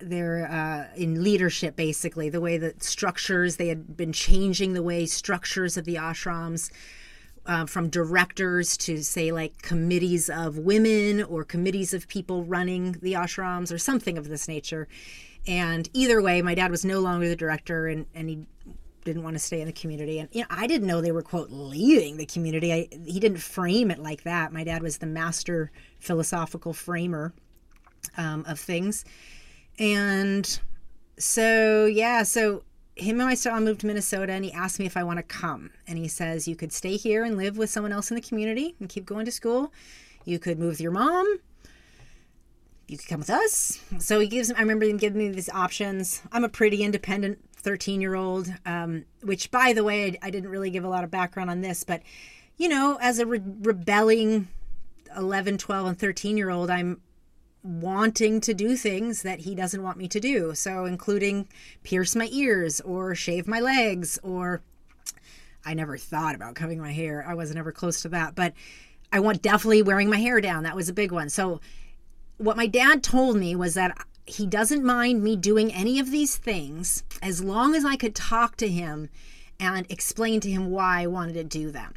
They're 0.00 0.50
uh, 0.50 0.96
in 0.96 1.22
leadership, 1.22 1.76
basically, 1.76 2.28
the 2.28 2.40
way 2.40 2.58
that 2.58 2.82
structures, 2.82 3.56
they 3.56 3.68
had 3.68 3.96
been 3.96 4.12
changing 4.12 4.72
the 4.72 4.82
way 4.82 5.06
structures 5.06 5.76
of 5.76 5.84
the 5.84 5.96
ashrams 5.96 6.70
uh, 7.46 7.66
from 7.66 7.88
directors 7.88 8.76
to, 8.78 9.02
say, 9.02 9.32
like 9.32 9.62
committees 9.62 10.30
of 10.30 10.58
women 10.58 11.22
or 11.22 11.44
committees 11.44 11.94
of 11.94 12.08
people 12.08 12.44
running 12.44 12.92
the 13.02 13.14
ashrams 13.14 13.72
or 13.72 13.78
something 13.78 14.18
of 14.18 14.28
this 14.28 14.48
nature. 14.48 14.88
And 15.46 15.88
either 15.92 16.20
way, 16.20 16.42
my 16.42 16.54
dad 16.54 16.70
was 16.70 16.84
no 16.84 17.00
longer 17.00 17.28
the 17.28 17.36
director 17.36 17.86
and, 17.86 18.06
and 18.14 18.28
he 18.28 18.46
didn't 19.04 19.22
want 19.22 19.34
to 19.34 19.40
stay 19.40 19.60
in 19.60 19.66
the 19.66 19.72
community. 19.72 20.18
And 20.18 20.28
you 20.32 20.42
know, 20.42 20.46
I 20.50 20.66
didn't 20.66 20.86
know 20.86 21.00
they 21.00 21.12
were 21.12 21.22
quote 21.22 21.50
leaving 21.50 22.16
the 22.16 22.26
community. 22.26 22.72
I, 22.72 22.88
he 23.06 23.18
didn't 23.18 23.38
frame 23.38 23.90
it 23.90 23.98
like 23.98 24.24
that. 24.24 24.52
My 24.52 24.64
dad 24.64 24.82
was 24.82 24.98
the 24.98 25.06
master 25.06 25.70
philosophical 25.98 26.72
framer 26.72 27.32
um, 28.16 28.44
of 28.46 28.58
things, 28.58 29.04
and 29.80 30.60
so 31.18 31.86
yeah, 31.86 32.22
so 32.22 32.62
him 32.94 33.18
and 33.18 33.28
my 33.28 33.34
stepmom 33.34 33.64
moved 33.64 33.80
to 33.80 33.86
Minnesota, 33.86 34.32
and 34.32 34.44
he 34.44 34.52
asked 34.52 34.78
me 34.78 34.86
if 34.86 34.96
I 34.96 35.02
want 35.02 35.16
to 35.18 35.22
come. 35.22 35.70
And 35.88 35.98
he 35.98 36.06
says 36.06 36.46
you 36.46 36.54
could 36.54 36.72
stay 36.72 36.96
here 36.96 37.24
and 37.24 37.36
live 37.36 37.56
with 37.56 37.70
someone 37.70 37.92
else 37.92 38.10
in 38.10 38.14
the 38.14 38.20
community 38.20 38.76
and 38.78 38.88
keep 38.88 39.06
going 39.06 39.24
to 39.24 39.32
school. 39.32 39.72
You 40.24 40.38
could 40.38 40.58
move 40.58 40.70
with 40.70 40.80
your 40.80 40.92
mom. 40.92 41.38
You 42.86 42.98
could 42.98 43.08
come 43.08 43.20
with 43.20 43.30
us. 43.30 43.82
So 43.98 44.20
he 44.20 44.28
gives. 44.28 44.52
I 44.52 44.60
remember 44.60 44.84
him 44.84 44.98
giving 44.98 45.18
me 45.18 45.30
these 45.30 45.48
options. 45.48 46.22
I'm 46.30 46.44
a 46.44 46.48
pretty 46.48 46.82
independent 46.82 47.38
13 47.56 48.00
year 48.00 48.14
old, 48.14 48.52
um, 48.66 49.04
which, 49.22 49.50
by 49.50 49.72
the 49.72 49.84
way, 49.84 50.18
I, 50.22 50.30
didn't 50.30 50.50
really 50.50 50.70
give 50.70 50.84
a 50.84 50.88
lot 50.88 51.04
of 51.04 51.10
background 51.10 51.50
on 51.50 51.60
this, 51.60 51.84
but, 51.84 52.02
you 52.56 52.68
know, 52.68 52.98
as 53.00 53.18
a 53.18 53.26
re- 53.26 53.42
rebelling 53.60 54.48
11, 55.16 55.58
12, 55.58 55.86
and 55.86 55.98
13 55.98 56.36
year 56.36 56.50
old, 56.50 56.70
I'm 56.70 57.00
wanting 57.62 58.40
to 58.40 58.54
do 58.54 58.76
things 58.76 59.22
that 59.22 59.40
he 59.40 59.54
doesn't 59.54 59.82
want 59.82 59.98
me 59.98 60.08
to 60.08 60.20
do. 60.20 60.54
So, 60.54 60.84
including 60.84 61.48
pierce 61.82 62.16
my 62.16 62.28
ears 62.30 62.80
or 62.80 63.14
shave 63.14 63.46
my 63.46 63.60
legs, 63.60 64.18
or 64.22 64.62
I 65.64 65.74
never 65.74 65.98
thought 65.98 66.34
about 66.34 66.54
cutting 66.54 66.80
my 66.80 66.92
hair. 66.92 67.24
I 67.26 67.34
wasn't 67.34 67.58
ever 67.58 67.72
close 67.72 68.00
to 68.02 68.08
that, 68.10 68.34
but 68.34 68.54
I 69.12 69.20
want 69.20 69.42
definitely 69.42 69.82
wearing 69.82 70.08
my 70.08 70.18
hair 70.18 70.40
down. 70.40 70.62
That 70.62 70.76
was 70.76 70.88
a 70.88 70.94
big 70.94 71.12
one. 71.12 71.28
So, 71.28 71.60
what 72.38 72.56
my 72.56 72.66
dad 72.66 73.02
told 73.02 73.36
me 73.36 73.54
was 73.54 73.74
that 73.74 73.96
he 74.24 74.46
doesn't 74.46 74.84
mind 74.84 75.22
me 75.22 75.36
doing 75.36 75.72
any 75.72 75.98
of 75.98 76.10
these 76.10 76.36
things 76.36 77.02
as 77.20 77.42
long 77.42 77.74
as 77.74 77.84
I 77.84 77.96
could 77.96 78.14
talk 78.14 78.56
to 78.56 78.68
him 78.68 79.08
and 79.58 79.86
explain 79.90 80.40
to 80.40 80.50
him 80.50 80.70
why 80.70 81.02
I 81.02 81.06
wanted 81.06 81.34
to 81.34 81.44
do 81.44 81.70
them. 81.70 81.92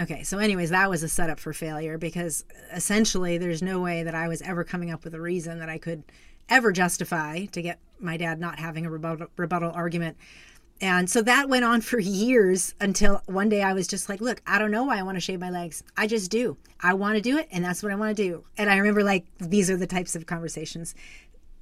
Okay, 0.00 0.22
so, 0.22 0.38
anyways, 0.38 0.70
that 0.70 0.88
was 0.88 1.02
a 1.02 1.08
setup 1.08 1.38
for 1.38 1.52
failure 1.52 1.98
because 1.98 2.44
essentially 2.72 3.36
there's 3.36 3.62
no 3.62 3.80
way 3.80 4.02
that 4.02 4.14
I 4.14 4.28
was 4.28 4.40
ever 4.42 4.64
coming 4.64 4.90
up 4.90 5.04
with 5.04 5.14
a 5.14 5.20
reason 5.20 5.58
that 5.58 5.68
I 5.68 5.78
could 5.78 6.02
ever 6.48 6.72
justify 6.72 7.44
to 7.46 7.62
get 7.62 7.78
my 8.00 8.16
dad 8.16 8.40
not 8.40 8.58
having 8.58 8.86
a 8.86 8.90
rebuttal, 8.90 9.28
rebuttal 9.36 9.70
argument 9.70 10.16
and 10.82 11.08
so 11.08 11.22
that 11.22 11.48
went 11.48 11.64
on 11.64 11.80
for 11.80 11.98
years 12.00 12.74
until 12.80 13.22
one 13.26 13.48
day 13.48 13.62
I 13.62 13.72
was 13.72 13.86
just 13.86 14.08
like, 14.08 14.20
look, 14.20 14.42
I 14.46 14.58
don't 14.58 14.72
know 14.72 14.82
why 14.82 14.98
I 14.98 15.02
want 15.04 15.16
to 15.16 15.20
shave 15.20 15.40
my 15.40 15.48
legs. 15.48 15.84
I 15.96 16.08
just 16.08 16.30
do. 16.30 16.56
I 16.80 16.94
want 16.94 17.14
to 17.14 17.22
do 17.22 17.38
it, 17.38 17.48
and 17.52 17.64
that's 17.64 17.82
what 17.82 17.92
I 17.92 17.94
want 17.94 18.14
to 18.16 18.22
do. 18.22 18.44
And 18.58 18.68
I 18.68 18.76
remember 18.76 19.04
like 19.04 19.24
these 19.38 19.70
are 19.70 19.76
the 19.76 19.86
types 19.86 20.16
of 20.16 20.26
conversations 20.26 20.94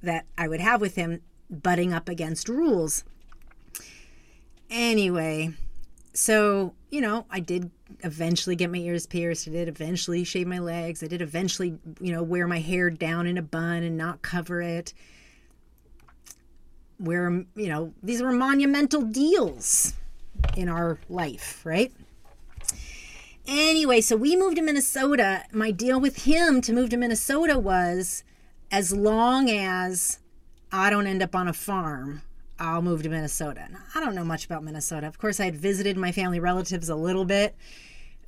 that 0.01 0.25
I 0.37 0.47
would 0.47 0.59
have 0.59 0.81
with 0.81 0.95
him, 0.95 1.21
butting 1.49 1.93
up 1.93 2.09
against 2.09 2.49
rules. 2.49 3.03
Anyway, 4.71 5.53
so, 6.13 6.73
you 6.89 7.01
know, 7.01 7.25
I 7.29 7.39
did 7.39 7.71
eventually 8.03 8.55
get 8.55 8.71
my 8.71 8.77
ears 8.77 9.05
pierced. 9.05 9.47
I 9.47 9.51
did 9.51 9.67
eventually 9.67 10.23
shave 10.23 10.47
my 10.47 10.59
legs. 10.59 11.03
I 11.03 11.07
did 11.07 11.21
eventually, 11.21 11.77
you 11.99 12.11
know, 12.11 12.23
wear 12.23 12.47
my 12.47 12.59
hair 12.59 12.89
down 12.89 13.27
in 13.27 13.37
a 13.37 13.41
bun 13.41 13.83
and 13.83 13.97
not 13.97 14.21
cover 14.21 14.61
it 14.61 14.93
where, 16.97 17.31
you 17.55 17.67
know, 17.67 17.93
these 18.03 18.21
were 18.21 18.31
monumental 18.31 19.01
deals 19.01 19.93
in 20.55 20.69
our 20.69 20.99
life, 21.09 21.61
right? 21.65 21.91
Anyway, 23.47 24.01
so 24.01 24.15
we 24.15 24.35
moved 24.35 24.57
to 24.57 24.61
Minnesota. 24.61 25.43
My 25.51 25.71
deal 25.71 25.99
with 25.99 26.23
him 26.25 26.61
to 26.61 26.73
move 26.73 26.91
to 26.91 26.97
Minnesota 26.97 27.57
was 27.57 28.23
as 28.69 28.93
long 28.93 29.49
as 29.49 30.19
I 30.71 30.89
don't 30.89 31.07
end 31.07 31.23
up 31.23 31.35
on 31.35 31.47
a 31.47 31.53
farm, 31.53 32.21
I'll 32.61 32.81
move 32.81 33.03
to 33.03 33.09
Minnesota. 33.09 33.67
Now, 33.71 33.79
I 33.95 33.99
don't 33.99 34.15
know 34.15 34.23
much 34.23 34.45
about 34.45 34.63
Minnesota. 34.63 35.07
Of 35.07 35.17
course, 35.17 35.39
I 35.39 35.45
had 35.45 35.55
visited 35.55 35.97
my 35.97 36.11
family 36.11 36.39
relatives 36.39 36.89
a 36.89 36.95
little 36.95 37.25
bit 37.25 37.55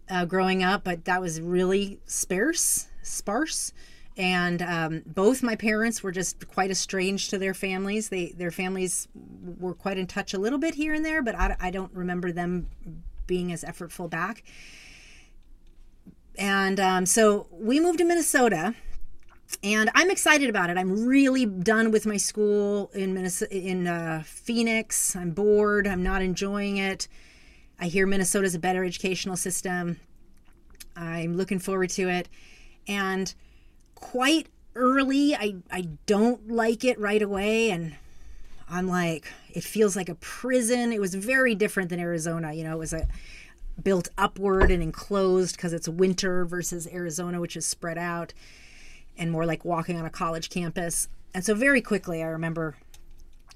uh, 0.09 0.25
growing 0.25 0.63
up, 0.63 0.83
but 0.83 1.05
that 1.05 1.21
was 1.21 1.39
really 1.39 1.99
sparse, 2.05 2.87
sparse 3.03 3.71
and 4.15 4.61
um, 4.61 5.01
both 5.05 5.41
my 5.41 5.55
parents 5.55 6.03
were 6.03 6.11
just 6.11 6.47
quite 6.47 6.69
estranged 6.69 7.31
to 7.31 7.39
their 7.39 7.53
families. 7.53 8.09
They 8.09 8.27
their 8.27 8.51
families 8.51 9.07
were 9.59 9.73
quite 9.73 9.97
in 9.97 10.05
touch 10.07 10.33
a 10.33 10.37
little 10.37 10.59
bit 10.59 10.75
here 10.75 10.93
and 10.93 11.03
there, 11.03 11.23
but 11.23 11.35
I, 11.35 11.55
I 11.59 11.71
don't 11.71 11.91
remember 11.93 12.31
them 12.31 12.67
being 13.25 13.51
as 13.51 13.63
effortful 13.63 14.09
back. 14.09 14.43
And 16.37 16.79
um, 16.79 17.05
so 17.05 17.47
we 17.51 17.79
moved 17.79 17.99
to 17.99 18.05
Minnesota, 18.05 18.75
and 19.61 19.89
I'm 19.93 20.09
excited 20.09 20.49
about 20.49 20.69
it. 20.69 20.77
I'm 20.77 21.05
really 21.05 21.45
done 21.45 21.91
with 21.91 22.05
my 22.05 22.17
school 22.17 22.89
in 22.93 23.13
Minnesota, 23.13 23.55
in 23.55 23.87
uh, 23.87 24.23
Phoenix. 24.25 25.15
I'm 25.15 25.31
bored. 25.31 25.87
I'm 25.87 26.03
not 26.03 26.21
enjoying 26.21 26.77
it. 26.77 27.07
I 27.79 27.87
hear 27.87 28.07
Minnesota's 28.07 28.55
a 28.55 28.59
better 28.59 28.83
educational 28.83 29.35
system. 29.35 29.99
I'm 30.95 31.35
looking 31.35 31.59
forward 31.59 31.89
to 31.91 32.07
it, 32.09 32.29
and 32.87 33.33
quite 33.95 34.47
early. 34.75 35.35
I, 35.35 35.55
I 35.71 35.89
don't 36.05 36.49
like 36.49 36.83
it 36.83 36.99
right 36.99 37.21
away. 37.21 37.69
And 37.69 37.95
I'm 38.69 38.87
like, 38.87 39.27
it 39.53 39.63
feels 39.63 39.95
like 39.95 40.09
a 40.09 40.15
prison. 40.15 40.91
It 40.91 41.01
was 41.01 41.15
very 41.15 41.55
different 41.55 41.89
than 41.89 41.99
Arizona. 41.99 42.53
You 42.53 42.63
know, 42.63 42.73
it 42.73 42.79
was 42.79 42.93
a 42.93 43.07
built 43.81 44.09
upward 44.17 44.71
and 44.71 44.83
enclosed 44.83 45.55
because 45.55 45.73
it's 45.73 45.87
winter 45.87 46.45
versus 46.45 46.87
Arizona, 46.87 47.39
which 47.39 47.57
is 47.57 47.65
spread 47.65 47.97
out 47.97 48.33
and 49.17 49.31
more 49.31 49.45
like 49.45 49.65
walking 49.65 49.97
on 49.99 50.05
a 50.05 50.09
college 50.09 50.49
campus. 50.49 51.07
And 51.33 51.43
so 51.43 51.55
very 51.55 51.81
quickly, 51.81 52.23
I 52.23 52.27
remember 52.27 52.75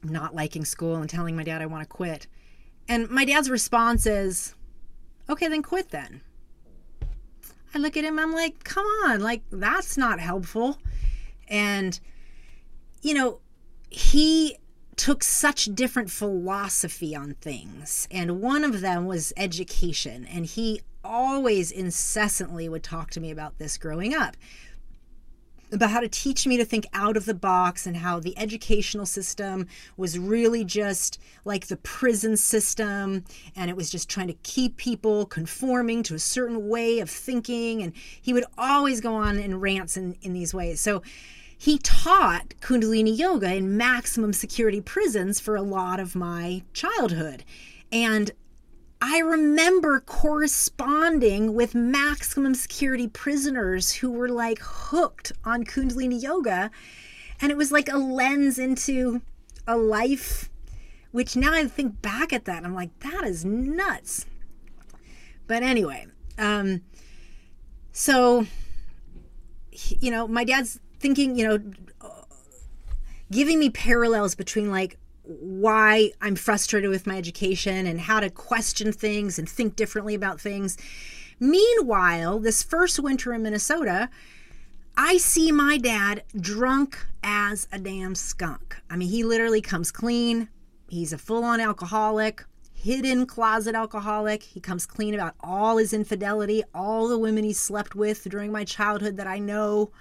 not 0.03 0.36
liking 0.36 0.66
school 0.66 0.95
and 0.95 1.10
telling 1.10 1.36
my 1.36 1.43
dad 1.43 1.62
I 1.62 1.66
want 1.66 1.84
to 1.84 1.88
quit. 1.88 2.28
And 2.88 3.10
my 3.10 3.26
dad's 3.26 3.49
response 3.49 4.05
is, 4.05 4.55
okay, 5.30 5.47
then 5.47 5.62
quit 5.62 5.89
then. 5.89 6.22
I 7.74 7.80
look 7.80 7.97
at 7.97 8.03
him, 8.03 8.18
I'm 8.18 8.34
like, 8.34 8.64
come 8.64 8.86
on, 9.05 9.20
like, 9.20 9.43
that's 9.51 9.97
not 9.97 10.20
helpful. 10.20 10.80
And, 11.47 11.99
you 13.01 13.14
know, 13.14 13.39
he 13.89 14.58
took 14.95 15.24
such 15.24 15.66
different 15.76 16.10
philosophy 16.10 17.16
on 17.16 17.36
things. 17.36 18.08
And 18.10 18.41
one 18.41 18.64
of 18.64 18.82
them 18.82 19.05
was 19.05 19.34
education. 19.38 20.26
And 20.26 20.45
he 20.45 20.82
always 21.03 21.72
incessantly 21.72 22.68
would 22.68 22.84
talk 22.84 23.12
to 23.12 23.20
me 23.20 23.32
about 23.32 23.58
this 23.60 23.78
growing 23.78 24.14
up. 24.14 24.36
About 25.72 25.89
how 25.89 25.99
to 25.99 26.07
teach 26.07 26.47
me 26.47 26.57
to 26.57 26.65
think 26.65 26.86
out 26.93 27.18
of 27.18 27.26
the 27.26 27.34
box 27.34 27.86
and 27.86 27.97
how 27.97 28.20
the 28.20 28.38
educational 28.38 29.05
system 29.05 29.68
was 29.97 30.18
really 30.18 30.63
just 30.63 31.20
like 31.45 31.68
the 31.68 31.78
prison 31.78 32.38
system. 32.38 33.24
And 33.55 33.70
it 33.70 33.76
was 33.76 33.89
just 33.89 34.09
trying 34.09 34.28
to 34.28 34.38
keep 34.43 34.78
people 34.78 35.26
conforming 35.26 36.03
to 36.03 36.15
a 36.15 36.20
certain 36.20 36.70
way 36.70 36.99
of 36.99 37.09
thinking. 37.09 37.84
And 37.84 37.93
he 38.22 38.34
would 38.34 38.45
always 38.57 39.01
go 39.01 39.15
on 39.15 39.38
in 39.38 39.59
rants 39.59 39.97
in, 39.97 40.15
in 40.22 40.34
these 40.34 40.53
ways. 40.53 40.80
So 40.80 41.01
he 41.57 41.80
taught 41.80 42.53
kundalini 42.61 43.18
yoga 43.18 43.55
in 43.55 43.76
maximum 43.76 44.32
security 44.32 44.80
prisons 44.80 45.39
for 45.39 45.55
a 45.55 45.61
lot 45.61 45.99
of 45.99 46.15
my 46.15 46.63
childhood. 46.74 47.43
And 47.91 48.32
I 49.02 49.20
remember 49.20 50.00
corresponding 50.00 51.54
with 51.54 51.76
maximum 51.76 52.56
security 52.56 53.08
prisoners 53.08 53.93
who 53.93 54.12
were 54.12 54.30
like 54.30 54.60
hooked 54.60 55.32
on 55.45 55.64
Kundalini 55.66 56.22
yoga. 56.22 56.72
And 57.39 57.52
it 57.52 57.58
was 57.58 57.72
like 57.72 57.89
a 57.89 57.98
lens 57.98 58.58
into 58.58 59.22
a 59.68 59.78
life, 59.78 60.50
which 61.12 61.36
now 61.36 61.54
I 61.54 61.68
think 61.68 62.02
back 62.02 62.34
at 62.34 62.45
that, 62.45 62.64
I'm 62.64 62.74
like, 62.74 62.98
that 63.00 63.24
is 63.24 63.45
nuts. 63.45 64.26
But 65.45 65.62
anyway, 65.62 66.08
um, 66.39 66.82
so, 67.91 68.48
you 69.72 70.10
know, 70.10 70.28
my 70.28 70.43
dad's 70.43 70.80
thinking, 71.00 71.38
you 71.38 71.48
know, 71.48 71.60
giving 73.32 73.60
me 73.60 73.70
parallels 73.70 74.34
between 74.34 74.72
like 74.72 74.98
why 75.28 76.12
I'm 76.22 76.36
frustrated 76.36 76.90
with 76.90 77.06
my 77.06 77.18
education 77.18 77.86
and 77.86 78.00
how 78.00 78.20
to 78.20 78.30
question 78.30 78.92
things 78.92 79.38
and 79.38 79.48
think 79.48 79.76
differently 79.76 80.16
about 80.16 80.40
things. 80.40 80.78
Meanwhile, 81.40 82.40
this 82.40 82.64
first 82.64 83.00
winter 83.00 83.34
in 83.34 83.44
Minnesota, 83.44 84.10
I 84.96 85.18
see 85.18 85.52
my 85.52 85.78
dad 85.78 86.24
drunk 86.40 87.06
as 87.24 87.68
a 87.72 87.78
damn 87.78 88.16
skunk. 88.16 88.78
I 88.90 88.96
mean, 88.96 89.10
he 89.10 89.24
literally 89.24 89.62
comes 89.62 89.92
clean. 89.92 90.50
He's 90.88 91.14
a 91.14 91.18
full 91.18 91.44
on 91.44 91.60
alcoholic, 91.60 92.44
hidden 92.74 93.26
closet 93.26 93.76
alcoholic. 93.76 94.42
He 94.42 94.60
comes 94.60 94.86
clean 94.86 95.14
about 95.14 95.36
all 95.42 95.78
his 95.78 95.94
infidelity, 95.94 96.64
all 96.74 97.08
the 97.08 97.20
women 97.20 97.44
he 97.44 97.54
slept 97.54 97.96
with 97.96 98.24
during 98.30 98.52
my 98.52 98.64
childhood 98.64 99.18
that 99.18 99.28
I 99.28 99.40
know. 99.40 99.92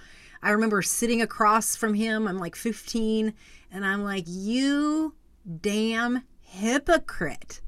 I 0.43 0.51
remember 0.51 0.81
sitting 0.81 1.21
across 1.21 1.75
from 1.75 1.95
him. 1.95 2.29
I'm 2.29 2.39
like 2.39 2.55
15 2.55 3.35
and 3.71 3.85
I'm 3.85 4.03
like, 4.05 4.25
you 4.27 5.15
damn 5.61 6.23
hypocrite. 6.41 7.61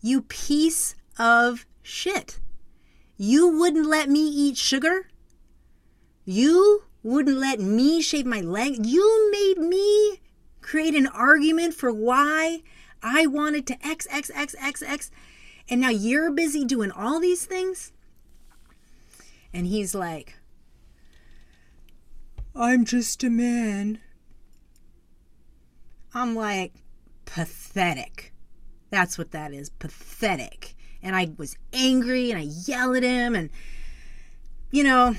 You 0.00 0.22
piece 0.22 0.94
of 1.18 1.66
shit. 1.82 2.40
You 3.16 3.48
wouldn't 3.48 3.86
let 3.86 4.08
me 4.08 4.28
eat 4.28 4.56
sugar? 4.56 5.08
You 6.24 6.84
wouldn't 7.02 7.38
let 7.38 7.58
me 7.58 8.02
shave 8.02 8.26
my 8.26 8.40
leg? 8.40 8.84
You 8.84 9.30
made 9.32 9.58
me 9.58 10.20
create 10.60 10.94
an 10.94 11.06
argument 11.06 11.74
for 11.74 11.92
why 11.92 12.62
I 13.02 13.26
wanted 13.26 13.66
to 13.68 13.86
X, 13.86 14.06
X, 14.10 14.30
X, 14.34 14.54
X, 14.60 14.82
X. 14.82 15.10
And 15.68 15.80
now 15.80 15.90
you're 15.90 16.30
busy 16.30 16.64
doing 16.64 16.90
all 16.90 17.20
these 17.20 17.46
things? 17.46 17.92
And 19.52 19.66
he's 19.66 19.94
like, 19.94 20.34
I'm 22.54 22.84
just 22.84 23.24
a 23.24 23.30
man. 23.30 24.00
I'm 26.14 26.34
like, 26.34 26.72
pathetic. 27.24 28.32
That's 28.90 29.18
what 29.18 29.32
that 29.32 29.52
is 29.52 29.68
pathetic. 29.68 30.74
And 31.02 31.14
I 31.14 31.30
was 31.36 31.56
angry 31.72 32.30
and 32.30 32.38
I 32.38 32.48
yelled 32.66 32.96
at 32.96 33.02
him. 33.02 33.34
And, 33.34 33.50
you 34.70 34.82
know, 34.82 35.14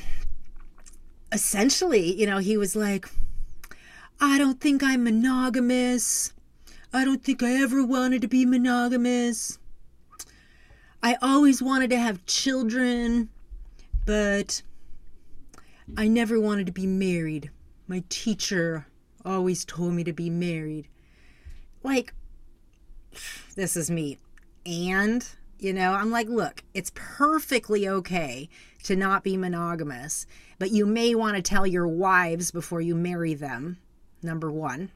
essentially, 1.31 2.13
you 2.13 2.25
know, 2.25 2.39
he 2.39 2.57
was 2.57 2.75
like, 2.75 3.07
I 4.19 4.37
don't 4.37 4.59
think 4.59 4.83
I'm 4.83 5.03
monogamous. 5.03 6.33
I 6.91 7.05
don't 7.05 7.23
think 7.23 7.43
I 7.43 7.61
ever 7.61 7.85
wanted 7.85 8.21
to 8.23 8.27
be 8.27 8.45
monogamous. 8.45 9.59
I 11.01 11.15
always 11.21 11.61
wanted 11.61 11.91
to 11.91 11.99
have 11.99 12.25
children, 12.25 13.29
but 14.05 14.63
I 15.95 16.07
never 16.07 16.39
wanted 16.39 16.65
to 16.65 16.71
be 16.71 16.87
married. 16.87 17.51
My 17.87 18.03
teacher 18.09 18.87
always 19.29 19.65
told 19.65 19.93
me 19.93 20.03
to 20.03 20.13
be 20.13 20.29
married 20.29 20.87
like, 21.83 22.13
this 23.55 23.75
is 23.75 23.89
me. 23.89 24.17
And, 24.65 25.27
you 25.57 25.73
know, 25.73 25.93
I'm 25.93 26.11
like, 26.11 26.27
look, 26.27 26.63
it's 26.73 26.91
perfectly 26.93 27.87
okay 27.87 28.49
to 28.83 28.95
not 28.95 29.23
be 29.23 29.37
monogamous, 29.37 30.25
but 30.57 30.71
you 30.71 30.85
may 30.85 31.15
want 31.15 31.35
to 31.35 31.41
tell 31.41 31.65
your 31.65 31.87
wives 31.87 32.51
before 32.51 32.81
you 32.81 32.95
marry 32.95 33.33
them, 33.33 33.77
number 34.21 34.51
one. 34.51 34.91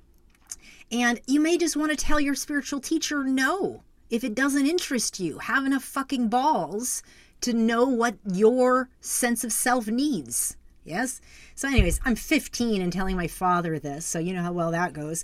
And 0.92 1.20
you 1.26 1.40
may 1.40 1.58
just 1.58 1.76
want 1.76 1.92
to 1.92 1.98
tell 1.98 2.20
your 2.20 2.36
spiritual 2.36 2.80
teacher 2.80 3.24
no 3.24 3.84
if 4.10 4.24
it 4.24 4.36
doesn't 4.36 4.68
interest 4.68 5.20
you. 5.20 5.40
Have 5.40 5.66
enough 5.66 5.84
fucking 5.84 6.28
balls 6.28 7.02
to 7.42 7.54
know 7.54 7.86
what 7.86 8.16
your 8.32 8.90
sense 9.02 9.44
of 9.44 9.52
self 9.52 9.88
needs. 9.88 10.56
Yes? 10.84 11.22
So, 11.56 11.68
anyways, 11.68 12.00
I'm 12.06 12.16
15 12.16 12.82
and 12.82 12.92
telling 12.92 13.16
my 13.16 13.28
father 13.28 13.80
this, 13.80 14.06
so 14.06 14.20
you 14.20 14.34
know 14.34 14.42
how 14.42 14.54
well 14.54 14.72
that 14.72 14.94
goes 14.94 15.24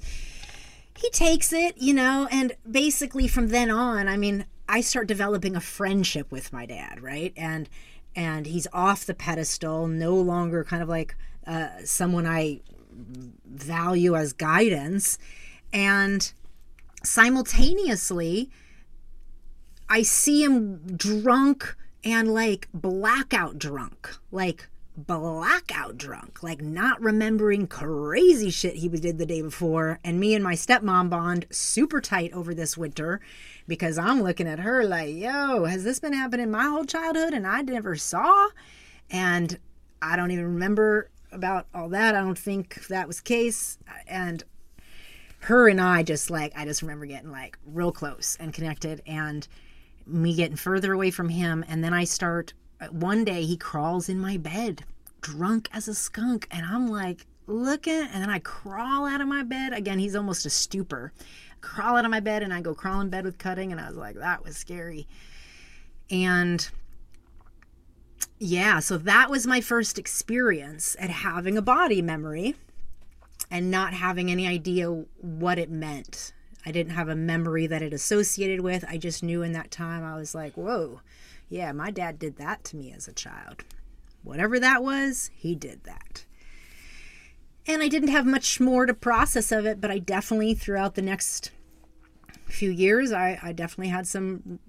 he 0.99 1.09
takes 1.11 1.53
it, 1.53 1.77
you 1.77 1.93
know, 1.93 2.27
and 2.29 2.53
basically 2.69 3.27
from 3.27 3.47
then 3.47 3.69
on, 3.69 4.07
I 4.07 4.17
mean, 4.17 4.45
I 4.67 4.81
start 4.81 5.07
developing 5.07 5.55
a 5.55 5.61
friendship 5.61 6.31
with 6.31 6.51
my 6.51 6.65
dad, 6.65 7.01
right? 7.01 7.33
And 7.37 7.69
and 8.15 8.45
he's 8.47 8.67
off 8.73 9.05
the 9.05 9.13
pedestal, 9.13 9.87
no 9.87 10.15
longer 10.15 10.63
kind 10.63 10.83
of 10.83 10.89
like 10.89 11.15
uh, 11.47 11.69
someone 11.85 12.25
I 12.25 12.61
value 13.45 14.15
as 14.15 14.33
guidance, 14.33 15.17
and 15.71 16.31
simultaneously, 17.03 18.49
I 19.89 20.01
see 20.01 20.43
him 20.43 20.97
drunk 20.97 21.75
and 22.03 22.33
like 22.33 22.67
blackout 22.73 23.57
drunk, 23.57 24.09
like 24.31 24.67
blackout 25.07 25.97
drunk, 25.97 26.43
like 26.43 26.61
not 26.61 27.01
remembering 27.01 27.67
crazy 27.67 28.49
shit 28.49 28.75
he 28.75 28.89
did 28.89 29.17
the 29.17 29.25
day 29.25 29.41
before. 29.41 29.99
And 30.03 30.19
me 30.19 30.33
and 30.35 30.43
my 30.43 30.53
stepmom 30.53 31.09
bond 31.09 31.45
super 31.49 32.01
tight 32.01 32.33
over 32.33 32.53
this 32.53 32.77
winter 32.77 33.21
because 33.67 33.97
I'm 33.97 34.21
looking 34.21 34.47
at 34.47 34.59
her 34.59 34.83
like, 34.83 35.15
yo, 35.15 35.65
has 35.65 35.83
this 35.83 35.99
been 35.99 36.13
happening 36.13 36.51
my 36.51 36.63
whole 36.63 36.85
childhood 36.85 37.33
and 37.33 37.47
I 37.47 37.61
never 37.61 37.95
saw? 37.95 38.49
And 39.09 39.57
I 40.01 40.15
don't 40.15 40.31
even 40.31 40.45
remember 40.45 41.09
about 41.31 41.67
all 41.73 41.89
that. 41.89 42.15
I 42.15 42.21
don't 42.21 42.37
think 42.37 42.87
that 42.87 43.07
was 43.07 43.17
the 43.17 43.23
case. 43.23 43.77
And 44.07 44.43
her 45.39 45.67
and 45.67 45.79
I 45.79 46.03
just 46.03 46.29
like, 46.29 46.53
I 46.55 46.65
just 46.65 46.81
remember 46.81 47.05
getting 47.05 47.31
like 47.31 47.57
real 47.65 47.91
close 47.91 48.37
and 48.39 48.53
connected 48.53 49.01
and 49.05 49.47
me 50.05 50.35
getting 50.35 50.57
further 50.57 50.93
away 50.93 51.11
from 51.11 51.29
him. 51.29 51.63
And 51.67 51.83
then 51.83 51.93
I 51.93 52.03
start 52.03 52.53
one 52.89 53.25
day 53.25 53.43
he 53.43 53.57
crawls 53.57 54.09
in 54.09 54.19
my 54.19 54.37
bed 54.37 54.83
drunk 55.21 55.67
as 55.73 55.87
a 55.87 55.93
skunk 55.93 56.47
and 56.49 56.65
i'm 56.65 56.87
like 56.87 57.25
looking 57.47 58.07
and 58.13 58.21
then 58.21 58.29
i 58.29 58.39
crawl 58.39 59.05
out 59.05 59.21
of 59.21 59.27
my 59.27 59.43
bed. 59.43 59.73
Again 59.73 59.99
he's 59.99 60.15
almost 60.15 60.45
a 60.45 60.49
stupor. 60.49 61.11
Crawl 61.61 61.97
out 61.97 62.05
of 62.05 62.11
my 62.11 62.19
bed 62.19 62.43
and 62.43 62.53
i 62.53 62.61
go 62.61 62.73
crawl 62.73 63.01
in 63.01 63.09
bed 63.09 63.25
with 63.25 63.37
cutting 63.37 63.71
and 63.71 63.81
i 63.81 63.87
was 63.87 63.97
like 63.97 64.15
that 64.15 64.43
was 64.43 64.55
scary. 64.55 65.07
And 66.11 66.69
yeah 68.37 68.79
so 68.79 68.97
that 68.97 69.29
was 69.29 69.47
my 69.47 69.61
first 69.61 69.97
experience 69.97 70.95
at 70.99 71.09
having 71.09 71.57
a 71.57 71.61
body 71.61 72.01
memory 72.01 72.55
and 73.51 73.71
not 73.71 73.93
having 73.93 74.29
any 74.29 74.47
idea 74.47 74.87
what 75.17 75.57
it 75.57 75.71
meant. 75.71 76.33
I 76.65 76.71
didn't 76.71 76.93
have 76.93 77.09
a 77.09 77.15
memory 77.15 77.65
that 77.67 77.81
it 77.81 77.93
associated 77.93 78.61
with. 78.61 78.85
I 78.87 78.97
just 78.97 79.23
knew 79.23 79.41
in 79.41 79.53
that 79.53 79.71
time 79.71 80.03
i 80.03 80.15
was 80.15 80.35
like 80.35 80.55
whoa 80.55 81.01
yeah, 81.49 81.71
my 81.71 81.91
dad 81.91 82.19
did 82.19 82.37
that 82.37 82.63
to 82.65 82.77
me 82.77 82.93
as 82.93 83.07
a 83.07 83.13
child. 83.13 83.63
Whatever 84.23 84.59
that 84.59 84.83
was, 84.83 85.31
he 85.33 85.55
did 85.55 85.83
that. 85.83 86.25
And 87.65 87.81
I 87.81 87.87
didn't 87.87 88.09
have 88.09 88.25
much 88.25 88.59
more 88.59 88.85
to 88.85 88.93
process 88.93 89.51
of 89.51 89.65
it, 89.65 89.81
but 89.81 89.91
I 89.91 89.99
definitely, 89.99 90.53
throughout 90.53 90.95
the 90.95 91.01
next 91.01 91.51
few 92.45 92.69
years, 92.71 93.11
I, 93.11 93.39
I 93.41 93.51
definitely 93.51 93.89
had 93.89 94.07
some 94.07 94.59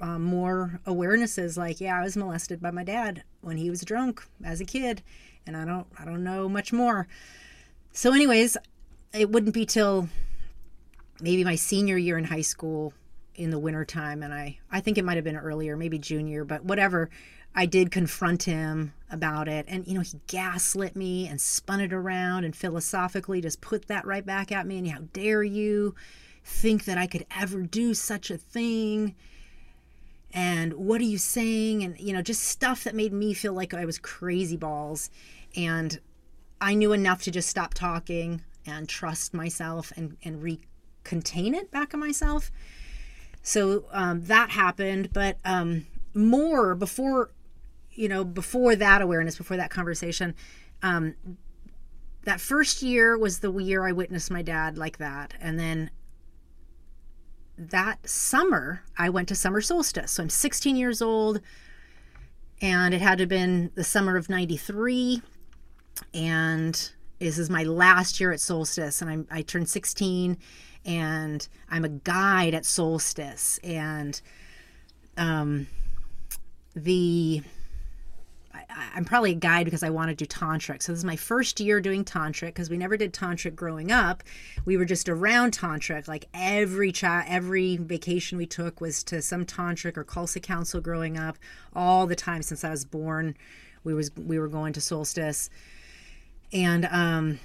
um, 0.00 0.24
more 0.24 0.80
awarenesses. 0.86 1.56
Like, 1.56 1.80
yeah, 1.80 1.98
I 1.98 2.02
was 2.02 2.16
molested 2.16 2.60
by 2.60 2.70
my 2.70 2.84
dad 2.84 3.22
when 3.40 3.56
he 3.56 3.70
was 3.70 3.82
drunk 3.82 4.22
as 4.44 4.60
a 4.60 4.64
kid, 4.64 5.02
and 5.46 5.56
I 5.56 5.64
don't, 5.64 5.86
I 5.98 6.04
don't 6.04 6.24
know 6.24 6.48
much 6.48 6.72
more. 6.72 7.06
So, 7.92 8.12
anyways, 8.12 8.56
it 9.12 9.30
wouldn't 9.30 9.54
be 9.54 9.66
till 9.66 10.08
maybe 11.20 11.44
my 11.44 11.54
senior 11.54 11.96
year 11.96 12.16
in 12.16 12.24
high 12.24 12.40
school 12.40 12.92
in 13.40 13.50
the 13.50 13.58
wintertime 13.58 14.22
and 14.22 14.32
I 14.32 14.58
I 14.70 14.80
think 14.80 14.98
it 14.98 15.04
might 15.04 15.16
have 15.16 15.24
been 15.24 15.36
earlier, 15.36 15.76
maybe 15.76 15.98
junior, 15.98 16.44
but 16.44 16.64
whatever. 16.64 17.10
I 17.52 17.66
did 17.66 17.90
confront 17.90 18.44
him 18.44 18.92
about 19.10 19.48
it 19.48 19.64
and 19.66 19.84
you 19.86 19.94
know 19.94 20.02
he 20.02 20.20
gaslit 20.28 20.94
me 20.94 21.26
and 21.26 21.40
spun 21.40 21.80
it 21.80 21.92
around 21.92 22.44
and 22.44 22.54
philosophically 22.54 23.40
just 23.40 23.60
put 23.60 23.88
that 23.88 24.06
right 24.06 24.24
back 24.24 24.52
at 24.52 24.68
me 24.68 24.78
and 24.78 24.88
how 24.88 25.00
dare 25.12 25.42
you 25.42 25.96
think 26.44 26.84
that 26.84 26.96
I 26.96 27.08
could 27.08 27.26
ever 27.36 27.62
do 27.62 27.92
such 27.92 28.30
a 28.30 28.38
thing 28.38 29.16
and 30.32 30.74
what 30.74 31.00
are 31.00 31.04
you 31.04 31.18
saying 31.18 31.82
and 31.82 31.98
you 31.98 32.12
know 32.12 32.22
just 32.22 32.44
stuff 32.44 32.84
that 32.84 32.94
made 32.94 33.12
me 33.12 33.34
feel 33.34 33.52
like 33.52 33.74
I 33.74 33.84
was 33.84 33.98
crazy 33.98 34.56
balls 34.56 35.10
and 35.56 35.98
I 36.60 36.74
knew 36.74 36.92
enough 36.92 37.22
to 37.22 37.30
just 37.30 37.48
stop 37.48 37.74
talking 37.74 38.42
and 38.66 38.88
trust 38.88 39.32
myself 39.32 39.92
and, 39.96 40.16
and 40.22 40.42
re 40.42 40.60
contain 41.02 41.54
it 41.54 41.70
back 41.70 41.94
in 41.94 42.00
myself. 42.00 42.50
So 43.42 43.84
um, 43.92 44.24
that 44.24 44.50
happened. 44.50 45.12
But 45.12 45.38
um, 45.44 45.86
more 46.14 46.74
before, 46.74 47.30
you 47.92 48.08
know, 48.08 48.24
before 48.24 48.76
that 48.76 49.02
awareness, 49.02 49.36
before 49.36 49.56
that 49.56 49.70
conversation, 49.70 50.34
um, 50.82 51.14
that 52.24 52.40
first 52.40 52.82
year 52.82 53.16
was 53.16 53.38
the 53.38 53.52
year 53.52 53.86
I 53.86 53.92
witnessed 53.92 54.30
my 54.30 54.42
dad 54.42 54.76
like 54.76 54.98
that. 54.98 55.34
And 55.40 55.58
then 55.58 55.90
that 57.56 58.08
summer, 58.08 58.82
I 58.96 59.10
went 59.10 59.28
to 59.28 59.34
summer 59.34 59.60
solstice. 59.60 60.12
So 60.12 60.22
I'm 60.22 60.30
16 60.30 60.76
years 60.76 61.02
old, 61.02 61.40
and 62.62 62.94
it 62.94 63.00
had 63.00 63.18
to 63.18 63.22
have 63.22 63.28
been 63.28 63.70
the 63.74 63.84
summer 63.84 64.16
of 64.16 64.28
93. 64.28 65.22
And 66.14 66.90
this 67.18 67.38
is 67.38 67.50
my 67.50 67.64
last 67.64 68.18
year 68.18 68.32
at 68.32 68.40
solstice, 68.40 69.02
and 69.02 69.10
I'm, 69.10 69.26
I 69.30 69.42
turned 69.42 69.68
16, 69.68 70.38
and 70.84 71.46
I'm 71.68 71.84
a 71.84 71.88
guide 71.88 72.54
at 72.54 72.64
solstice. 72.64 73.58
And 73.62 74.20
um, 75.16 75.66
the 76.74 77.42
I, 78.52 78.98
am 78.98 79.04
probably 79.04 79.32
a 79.32 79.36
guide 79.36 79.64
because 79.64 79.82
I 79.82 79.90
want 79.90 80.10
to 80.10 80.14
do 80.14 80.26
tantric. 80.26 80.82
So 80.82 80.92
this 80.92 81.00
is 81.00 81.04
my 81.04 81.16
first 81.16 81.60
year 81.60 81.80
doing 81.80 82.04
tantric 82.04 82.48
because 82.48 82.70
we 82.70 82.76
never 82.76 82.96
did 82.96 83.12
tantric 83.12 83.54
growing 83.54 83.92
up. 83.92 84.22
We 84.64 84.76
were 84.76 84.84
just 84.84 85.08
around 85.08 85.56
tantric. 85.56 86.08
Like 86.08 86.26
every 86.34 86.92
chat, 86.92 87.26
every 87.28 87.76
vacation 87.76 88.38
we 88.38 88.46
took 88.46 88.80
was 88.80 89.02
to 89.04 89.22
some 89.22 89.44
tantric 89.44 89.96
or 89.96 90.04
Khalsa 90.04 90.42
council 90.42 90.80
growing 90.80 91.18
up. 91.18 91.38
All 91.74 92.06
the 92.06 92.16
time 92.16 92.42
since 92.42 92.64
I 92.64 92.70
was 92.70 92.84
born, 92.84 93.36
we 93.84 93.94
was 93.94 94.10
we 94.16 94.38
were 94.38 94.48
going 94.48 94.72
to 94.74 94.80
solstice, 94.80 95.48
and 96.52 96.86
um, 96.90 97.38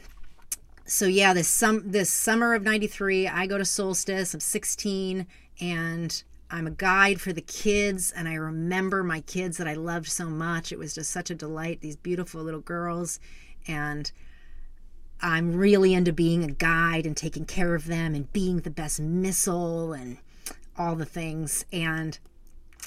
so 0.85 1.05
yeah, 1.05 1.33
this 1.33 1.47
some 1.47 1.91
this 1.91 2.09
summer 2.09 2.53
of 2.53 2.63
'93, 2.63 3.27
I 3.27 3.47
go 3.47 3.57
to 3.57 3.65
solstice. 3.65 4.33
I'm 4.33 4.39
16 4.39 5.27
and 5.59 6.23
I'm 6.49 6.67
a 6.67 6.71
guide 6.71 7.19
for 7.19 7.33
the 7.33 7.41
kids, 7.41 8.11
and 8.11 8.27
I 8.27 8.35
remember 8.35 9.03
my 9.03 9.21
kids 9.21 9.57
that 9.57 9.67
I 9.67 9.73
loved 9.73 10.07
so 10.07 10.27
much. 10.27 10.71
It 10.71 10.79
was 10.79 10.93
just 10.93 11.11
such 11.11 11.29
a 11.31 11.35
delight, 11.35 11.81
these 11.81 11.95
beautiful 11.95 12.41
little 12.43 12.59
girls. 12.59 13.19
And 13.67 14.11
I'm 15.21 15.55
really 15.55 15.93
into 15.93 16.13
being 16.13 16.43
a 16.43 16.51
guide 16.51 17.05
and 17.05 17.17
taking 17.17 17.45
care 17.45 17.73
of 17.73 17.87
them 17.87 18.13
and 18.13 18.31
being 18.31 18.59
the 18.59 18.69
best 18.69 18.99
missile 18.99 19.93
and 19.93 20.17
all 20.77 20.95
the 20.95 21.05
things. 21.05 21.65
And 21.73 22.19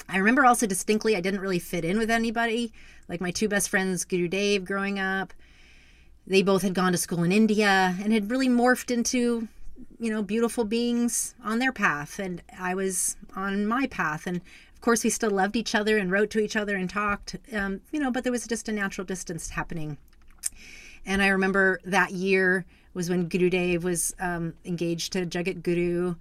I 0.07 0.17
remember 0.17 0.45
also 0.45 0.65
distinctly, 0.65 1.15
I 1.15 1.21
didn't 1.21 1.41
really 1.41 1.59
fit 1.59 1.83
in 1.83 1.97
with 1.97 2.09
anybody. 2.09 2.71
Like 3.09 3.19
my 3.19 3.31
two 3.31 3.49
best 3.49 3.69
friends, 3.69 4.05
Guru 4.05 4.29
Dev, 4.29 4.63
growing 4.63 4.99
up, 4.99 5.33
they 6.29 6.41
both 6.41 6.61
had 6.61 6.73
gone 6.73 6.93
to 6.93 6.97
school 6.97 7.23
in 7.23 7.31
India 7.31 7.97
and 8.01 8.13
had 8.13 8.31
really 8.31 8.47
morphed 8.47 8.91
into 8.91 9.49
you 9.99 10.09
know, 10.09 10.21
beautiful 10.21 10.63
beings 10.63 11.35
on 11.43 11.59
their 11.59 11.73
path, 11.73 12.19
and 12.19 12.41
I 12.57 12.73
was 12.73 13.17
on 13.35 13.67
my 13.67 13.85
path. 13.87 14.25
And 14.25 14.37
of 14.37 14.81
course, 14.81 15.03
we 15.03 15.09
still 15.09 15.29
loved 15.29 15.57
each 15.57 15.75
other 15.75 15.97
and 15.97 16.09
wrote 16.09 16.29
to 16.31 16.39
each 16.39 16.55
other 16.55 16.75
and 16.75 16.89
talked, 16.89 17.35
um, 17.53 17.81
you 17.91 17.99
know, 17.99 18.09
but 18.09 18.23
there 18.23 18.31
was 18.31 18.47
just 18.47 18.69
a 18.69 18.71
natural 18.71 19.05
distance 19.05 19.49
happening. 19.49 19.97
And 21.05 21.21
I 21.21 21.27
remember 21.27 21.81
that 21.83 22.11
year 22.11 22.65
was 22.93 23.09
when 23.09 23.27
Guru 23.27 23.49
Dev 23.49 23.83
was 23.83 24.15
um, 24.19 24.53
engaged 24.63 25.13
to 25.13 25.25
Jagat 25.25 25.63
Guru, 25.63 26.15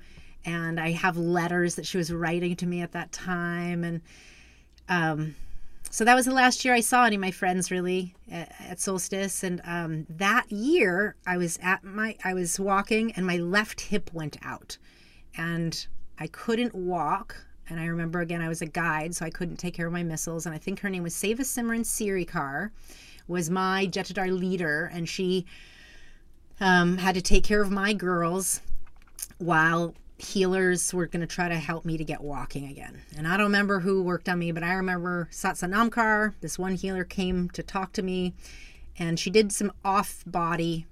and 0.45 0.81
I 0.81 0.91
have 0.91 1.17
letters 1.17 1.77
that 1.77 1.87
she 1.87 1.99
was 1.99 2.13
writing 2.13 2.57
to 2.57 2.67
me 2.67 2.83
at 2.83 2.93
that 2.93 3.13
time, 3.13 3.85
and 3.85 4.01
um, 4.89 5.37
so 5.91 6.05
that 6.05 6.14
was 6.14 6.26
the 6.26 6.34
last 6.34 6.64
year 6.64 6.74
I 6.74 6.80
saw 6.80 7.05
any 7.05 7.16
of 7.16 7.20
my 7.20 7.30
friends 7.30 7.70
really 7.70 8.14
at, 8.30 8.53
at 8.61 8.80
Solstice. 8.80 9.43
And 9.43 9.61
um, 9.64 10.07
that 10.09 10.51
year, 10.51 11.16
I 11.26 11.36
was 11.36 11.59
at 11.62 11.82
my, 11.82 12.16
I 12.24 12.34
was 12.34 12.61
walking, 12.61 13.12
and 13.12 13.26
my 13.26 13.36
left 13.39 13.80
hip 13.80 14.11
went 14.12 14.36
out, 14.43 14.76
and 15.36 15.86
I 16.18 16.26
couldn't 16.26 16.74
walk. 16.74 17.36
And 17.70 17.78
I 17.80 17.86
remember 17.86 18.20
again, 18.20 18.41
I 18.41 18.49
was 18.49 18.62
a 18.62 18.66
guide, 18.66 19.14
so 19.14 19.24
I 19.24 19.30
couldn't 19.30 19.57
take 19.57 19.74
care 19.74 19.86
of 19.86 19.93
my 19.93 20.03
missiles. 20.03 20.47
And 20.47 20.55
I 20.55 20.59
think 20.59 20.80
her 20.80 20.91
name 20.91 21.03
was 21.03 21.14
Seva 21.14 21.41
Simran 21.41 21.84
Sirikar, 21.84 22.70
was 23.26 23.51
my 23.51 23.86
Jathedar 23.86 24.30
leader, 24.39 24.91
and 24.93 25.09
she 25.09 25.47
um, 26.61 26.99
had 26.99 27.14
to 27.14 27.22
take 27.22 27.45
care 27.45 27.62
of 27.62 27.70
my 27.70 27.93
girls 27.93 28.61
while 29.39 29.95
healers 30.19 30.93
were 30.93 31.07
going 31.07 31.21
to 31.21 31.27
try 31.27 31.49
to 31.49 31.57
help 31.57 31.85
me 31.85 31.97
to 31.97 32.05
get 32.05 32.21
walking 32.21 32.66
again. 32.66 33.01
And 33.16 33.27
I 33.27 33.37
don't 33.37 33.47
remember 33.47 33.81
who 33.81 34.03
worked 34.03 34.29
on 34.29 34.39
me, 34.39 34.51
but 34.51 34.64
I 34.64 34.75
remember 34.75 35.29
Satsa 35.31 35.71
Namkar, 35.71 36.35
this 36.41 36.59
one 36.59 36.75
healer 36.75 37.05
came 37.05 37.49
to 37.51 37.62
talk 37.62 37.93
to 37.93 38.03
me 38.03 38.35
and 38.99 39.19
she 39.19 39.31
did 39.31 39.53
some 39.53 39.73
off 39.85 40.25
body, 40.27 40.87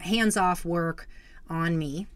hands 0.00 0.36
off 0.36 0.64
work 0.64 1.08
on 1.48 1.78
me. 1.78 2.06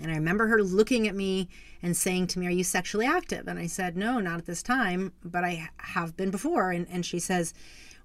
And 0.00 0.10
I 0.10 0.14
remember 0.14 0.46
her 0.46 0.62
looking 0.62 1.08
at 1.08 1.14
me 1.14 1.48
and 1.82 1.96
saying 1.96 2.28
to 2.28 2.38
me, 2.38 2.46
Are 2.46 2.50
you 2.50 2.64
sexually 2.64 3.04
active? 3.04 3.48
And 3.48 3.58
I 3.58 3.66
said, 3.66 3.96
No, 3.96 4.20
not 4.20 4.38
at 4.38 4.46
this 4.46 4.62
time, 4.62 5.12
but 5.24 5.44
I 5.44 5.68
have 5.78 6.16
been 6.16 6.30
before. 6.30 6.70
And, 6.70 6.86
and 6.88 7.04
she 7.04 7.18
says, 7.18 7.52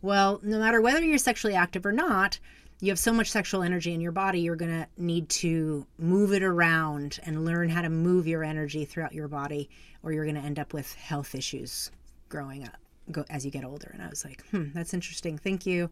Well, 0.02 0.40
no 0.44 0.60
matter 0.60 0.82
whether 0.82 1.04
you're 1.04 1.18
sexually 1.18 1.56
active 1.56 1.86
or 1.86 1.92
not, 1.92 2.40
you 2.82 2.90
have 2.90 3.00
so 3.00 3.14
much 3.14 3.32
sexual 3.32 3.64
energy 3.64 3.94
in 3.94 4.02
your 4.02 4.12
body, 4.12 4.42
you're 4.42 4.56
going 4.56 4.72
to 4.72 4.88
need 4.98 5.30
to 5.30 5.86
move 5.98 6.34
it 6.34 6.44
around 6.44 7.20
and 7.24 7.46
learn 7.46 7.70
how 7.70 7.82
to 7.82 7.90
move 7.90 8.28
your 8.28 8.44
energy 8.44 8.86
throughout 8.86 9.14
your 9.14 9.28
body, 9.28 9.70
or 10.04 10.12
you're 10.12 10.26
going 10.26 10.36
to 10.36 10.42
end 10.42 10.60
up 10.60 10.74
with 10.74 10.94
health 10.96 11.36
issues 11.36 11.92
growing 12.30 12.64
up 12.64 12.78
go, 13.12 13.26
as 13.30 13.46
you 13.46 13.52
get 13.52 13.64
older. 13.64 13.90
And 13.94 14.02
I 14.02 14.10
was 14.10 14.26
like, 14.26 14.46
hmm, 14.50 14.66
that's 14.74 14.94
interesting. 14.94 15.38
Thank 15.38 15.66
you. 15.66 15.90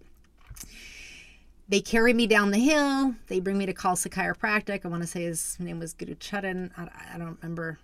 They 1.69 1.79
carry 1.79 2.13
me 2.13 2.27
down 2.27 2.51
the 2.51 2.59
hill. 2.59 3.15
They 3.27 3.39
bring 3.39 3.57
me 3.57 3.65
to 3.65 3.73
Khalsa 3.73 4.09
Chiropractic. 4.09 4.85
I 4.85 4.87
want 4.89 5.03
to 5.03 5.07
say 5.07 5.23
his 5.23 5.57
name 5.59 5.79
was 5.79 5.93
Guru 5.93 6.15
Chudan. 6.15 6.71
I, 6.77 6.89
I 7.13 7.17
don't 7.17 7.37
remember. 7.41 7.79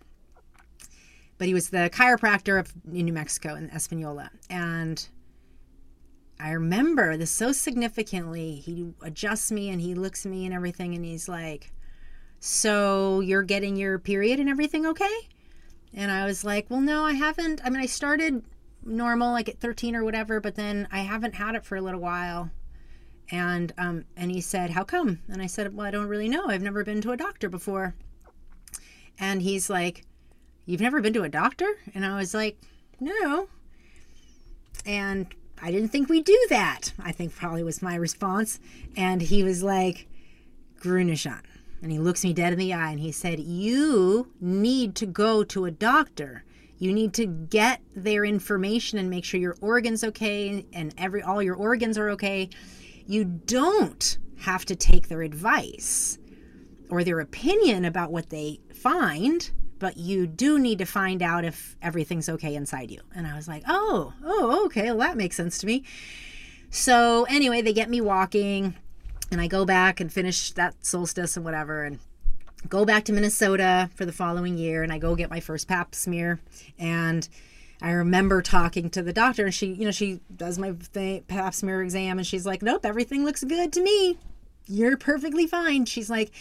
But 1.37 1.47
he 1.47 1.53
was 1.53 1.69
the 1.69 1.89
chiropractor 1.91 2.59
of 2.59 2.73
in 2.85 3.05
New 3.05 3.13
Mexico 3.13 3.55
in 3.55 3.69
Espanola. 3.69 4.29
And 4.49 5.07
I 6.39 6.51
remember 6.51 7.17
this 7.17 7.31
so 7.31 7.51
significantly. 7.51 8.55
He 8.55 8.93
adjusts 9.01 9.51
me 9.51 9.69
and 9.69 9.81
he 9.81 9.93
looks 9.93 10.25
at 10.25 10.31
me 10.31 10.45
and 10.45 10.53
everything, 10.53 10.95
and 10.95 11.03
he's 11.03 11.27
like, 11.27 11.71
So 12.39 13.19
you're 13.19 13.43
getting 13.43 13.75
your 13.75 13.99
period 13.99 14.39
and 14.39 14.47
everything 14.47 14.85
okay? 14.85 15.17
And 15.93 16.11
I 16.11 16.25
was 16.25 16.45
like, 16.45 16.69
Well, 16.69 16.79
no, 16.79 17.03
I 17.03 17.13
haven't. 17.13 17.61
I 17.65 17.69
mean, 17.69 17.81
I 17.81 17.87
started 17.87 18.43
normal, 18.85 19.31
like 19.31 19.49
at 19.49 19.59
13 19.59 19.95
or 19.95 20.05
whatever, 20.05 20.39
but 20.39 20.55
then 20.55 20.87
I 20.91 20.99
haven't 20.99 21.35
had 21.35 21.55
it 21.55 21.65
for 21.65 21.75
a 21.75 21.81
little 21.81 21.99
while. 21.99 22.49
And 23.31 23.73
um, 23.77 24.05
and 24.15 24.31
he 24.31 24.39
said, 24.39 24.69
How 24.71 24.83
come? 24.83 25.19
And 25.27 25.41
I 25.41 25.47
said, 25.47 25.75
Well, 25.75 25.85
I 25.85 25.91
don't 25.91 26.07
really 26.07 26.29
know. 26.29 26.47
I've 26.47 26.61
never 26.61 26.83
been 26.85 27.01
to 27.01 27.11
a 27.11 27.17
doctor 27.17 27.49
before. 27.49 27.95
And 29.19 29.41
he's 29.41 29.69
like, 29.69 30.05
You've 30.65 30.81
never 30.81 31.01
been 31.01 31.13
to 31.13 31.23
a 31.23 31.29
doctor? 31.29 31.67
And 31.93 32.05
I 32.05 32.15
was 32.15 32.33
like, 32.33 32.57
No. 32.99 33.49
And 34.85 35.27
I 35.61 35.71
didn't 35.71 35.89
think 35.89 36.09
we'd 36.09 36.25
do 36.25 36.47
that. 36.49 36.93
I 36.99 37.11
think 37.11 37.35
probably 37.35 37.63
was 37.63 37.81
my 37.81 37.95
response. 37.95 38.59
And 38.95 39.21
he 39.21 39.43
was 39.43 39.63
like, 39.63 40.07
Guru 40.79 41.03
Nishan. 41.03 41.41
And 41.81 41.91
he 41.91 41.99
looks 41.99 42.23
me 42.23 42.33
dead 42.33 42.53
in 42.53 42.59
the 42.59 42.73
eye 42.73 42.91
and 42.91 42.99
he 42.99 43.11
said, 43.11 43.39
You 43.39 44.31
need 44.39 44.95
to 44.95 45.05
go 45.05 45.43
to 45.45 45.65
a 45.65 45.71
doctor. 45.71 46.43
You 46.77 46.93
need 46.93 47.13
to 47.15 47.25
get 47.25 47.81
their 47.95 48.23
information 48.23 48.99
and 48.99 49.09
make 49.09 49.25
sure 49.25 49.39
your 49.39 49.57
organs 49.61 50.03
okay 50.03 50.65
and 50.71 50.93
every 50.97 51.21
all 51.21 51.43
your 51.43 51.55
organs 51.55 51.97
are 51.97 52.09
okay. 52.11 52.49
You 53.05 53.25
don't 53.25 54.17
have 54.39 54.65
to 54.65 54.75
take 54.75 55.09
their 55.09 55.21
advice 55.21 56.17
or 56.89 57.03
their 57.03 57.19
opinion 57.19 57.85
about 57.85 58.11
what 58.11 58.29
they 58.29 58.59
find 58.73 59.51
but 59.79 59.97
you 59.97 60.27
do 60.27 60.59
need 60.59 60.77
to 60.79 60.85
find 60.85 61.21
out 61.23 61.45
if 61.45 61.75
everything's 61.81 62.29
okay 62.29 62.53
inside 62.53 62.91
you. 62.91 63.01
And 63.15 63.25
I 63.25 63.35
was 63.35 63.47
like, 63.47 63.63
oh, 63.67 64.13
oh, 64.23 64.65
okay, 64.65 64.91
well, 64.91 64.99
that 64.99 65.17
makes 65.17 65.35
sense 65.35 65.57
to 65.59 65.65
me. 65.65 65.83
So, 66.69 67.25
anyway, 67.29 67.61
they 67.61 67.73
get 67.73 67.89
me 67.89 68.01
walking, 68.01 68.75
and 69.31 69.41
I 69.41 69.47
go 69.47 69.65
back 69.65 69.99
and 69.99 70.13
finish 70.13 70.51
that 70.51 70.75
solstice 70.85 71.35
and 71.35 71.43
whatever, 71.43 71.83
and 71.83 71.99
go 72.67 72.85
back 72.85 73.05
to 73.05 73.13
Minnesota 73.13 73.89
for 73.95 74.05
the 74.05 74.11
following 74.11 74.57
year, 74.57 74.83
and 74.83 74.91
I 74.91 74.99
go 74.99 75.15
get 75.15 75.29
my 75.29 75.39
first 75.39 75.67
pap 75.67 75.95
smear. 75.95 76.39
And 76.77 77.27
I 77.81 77.91
remember 77.91 78.41
talking 78.41 78.89
to 78.91 79.01
the 79.01 79.13
doctor, 79.13 79.45
and 79.45 79.53
she, 79.53 79.67
you 79.67 79.85
know, 79.85 79.91
she 79.91 80.19
does 80.35 80.59
my 80.59 80.75
pap 81.27 81.53
smear 81.53 81.81
exam, 81.81 82.17
and 82.19 82.27
she's 82.27 82.45
like, 82.45 82.61
nope, 82.61 82.85
everything 82.85 83.23
looks 83.23 83.43
good 83.43 83.71
to 83.73 83.81
me. 83.81 84.17
You're 84.67 84.97
perfectly 84.97 85.47
fine. 85.47 85.85
She's 85.85 86.09
like, 86.09 86.31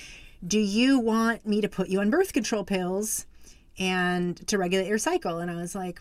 do 0.47 0.59
you 0.59 0.99
want 0.99 1.47
me 1.47 1.61
to 1.61 1.69
put 1.69 1.89
you 1.89 2.01
on 2.01 2.11
birth 2.11 2.33
control 2.33 2.65
pills 2.65 3.27
and 3.79 4.47
to 4.49 4.59
regulate 4.59 4.87
your 4.87 4.99
cycle? 4.99 5.39
And 5.39 5.51
I 5.51 5.57
was 5.57 5.75
like, 5.75 6.01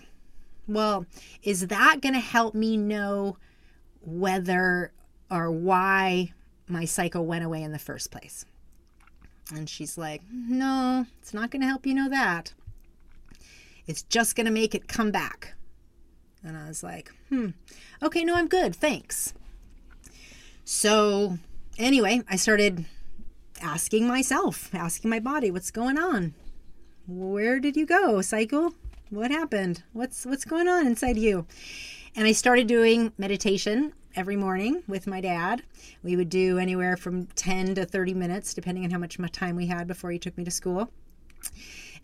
well, 0.67 1.05
is 1.43 1.67
that 1.67 2.01
going 2.01 2.13
to 2.13 2.19
help 2.19 2.53
me 2.53 2.77
know 2.77 3.37
whether 4.01 4.91
or 5.31 5.51
why 5.51 6.33
my 6.67 6.85
cycle 6.85 7.25
went 7.25 7.45
away 7.45 7.63
in 7.63 7.71
the 7.71 7.79
first 7.79 8.11
place? 8.11 8.45
And 9.53 9.69
she's 9.69 9.97
like, 9.97 10.21
no, 10.31 11.05
it's 11.21 11.33
not 11.33 11.51
going 11.51 11.61
to 11.61 11.67
help 11.67 11.85
you 11.85 11.93
know 11.93 12.09
that. 12.09 12.53
It's 13.87 14.03
just 14.03 14.35
going 14.35 14.45
to 14.45 14.51
make 14.51 14.75
it 14.75 14.87
come 14.87 15.11
back. 15.11 15.53
And 16.43 16.57
I 16.57 16.67
was 16.67 16.83
like, 16.83 17.11
hmm, 17.29 17.49
okay, 18.03 18.23
no, 18.23 18.35
I'm 18.35 18.47
good, 18.47 18.75
thanks. 18.75 19.33
So 20.65 21.37
anyway, 21.77 22.21
I 22.29 22.35
started 22.35 22.85
asking 23.61 24.07
myself, 24.07 24.73
asking 24.73 25.09
my 25.09 25.19
body, 25.19 25.51
what's 25.51 25.71
going 25.71 25.97
on? 25.97 26.33
Where 27.07 27.59
did 27.59 27.75
you 27.75 27.85
go, 27.85 28.21
cycle? 28.21 28.73
What 29.09 29.31
happened? 29.31 29.83
What's 29.93 30.25
what's 30.25 30.43
going 30.43 30.67
on 30.67 30.85
inside 30.85 31.17
you? 31.17 31.45
And 32.15 32.27
I 32.27 32.33
started 32.33 32.67
doing 32.67 33.13
meditation 33.17 33.93
every 34.15 34.35
morning 34.35 34.83
with 34.87 35.07
my 35.07 35.21
dad. 35.21 35.61
We 36.03 36.15
would 36.15 36.29
do 36.29 36.57
anywhere 36.57 36.97
from 36.97 37.27
10 37.27 37.75
to 37.75 37.85
30 37.85 38.13
minutes, 38.15 38.53
depending 38.53 38.83
on 38.83 38.91
how 38.91 38.97
much 38.97 39.17
time 39.31 39.55
we 39.55 39.67
had 39.67 39.87
before 39.87 40.11
he 40.11 40.19
took 40.19 40.37
me 40.37 40.43
to 40.43 40.51
school. 40.51 40.91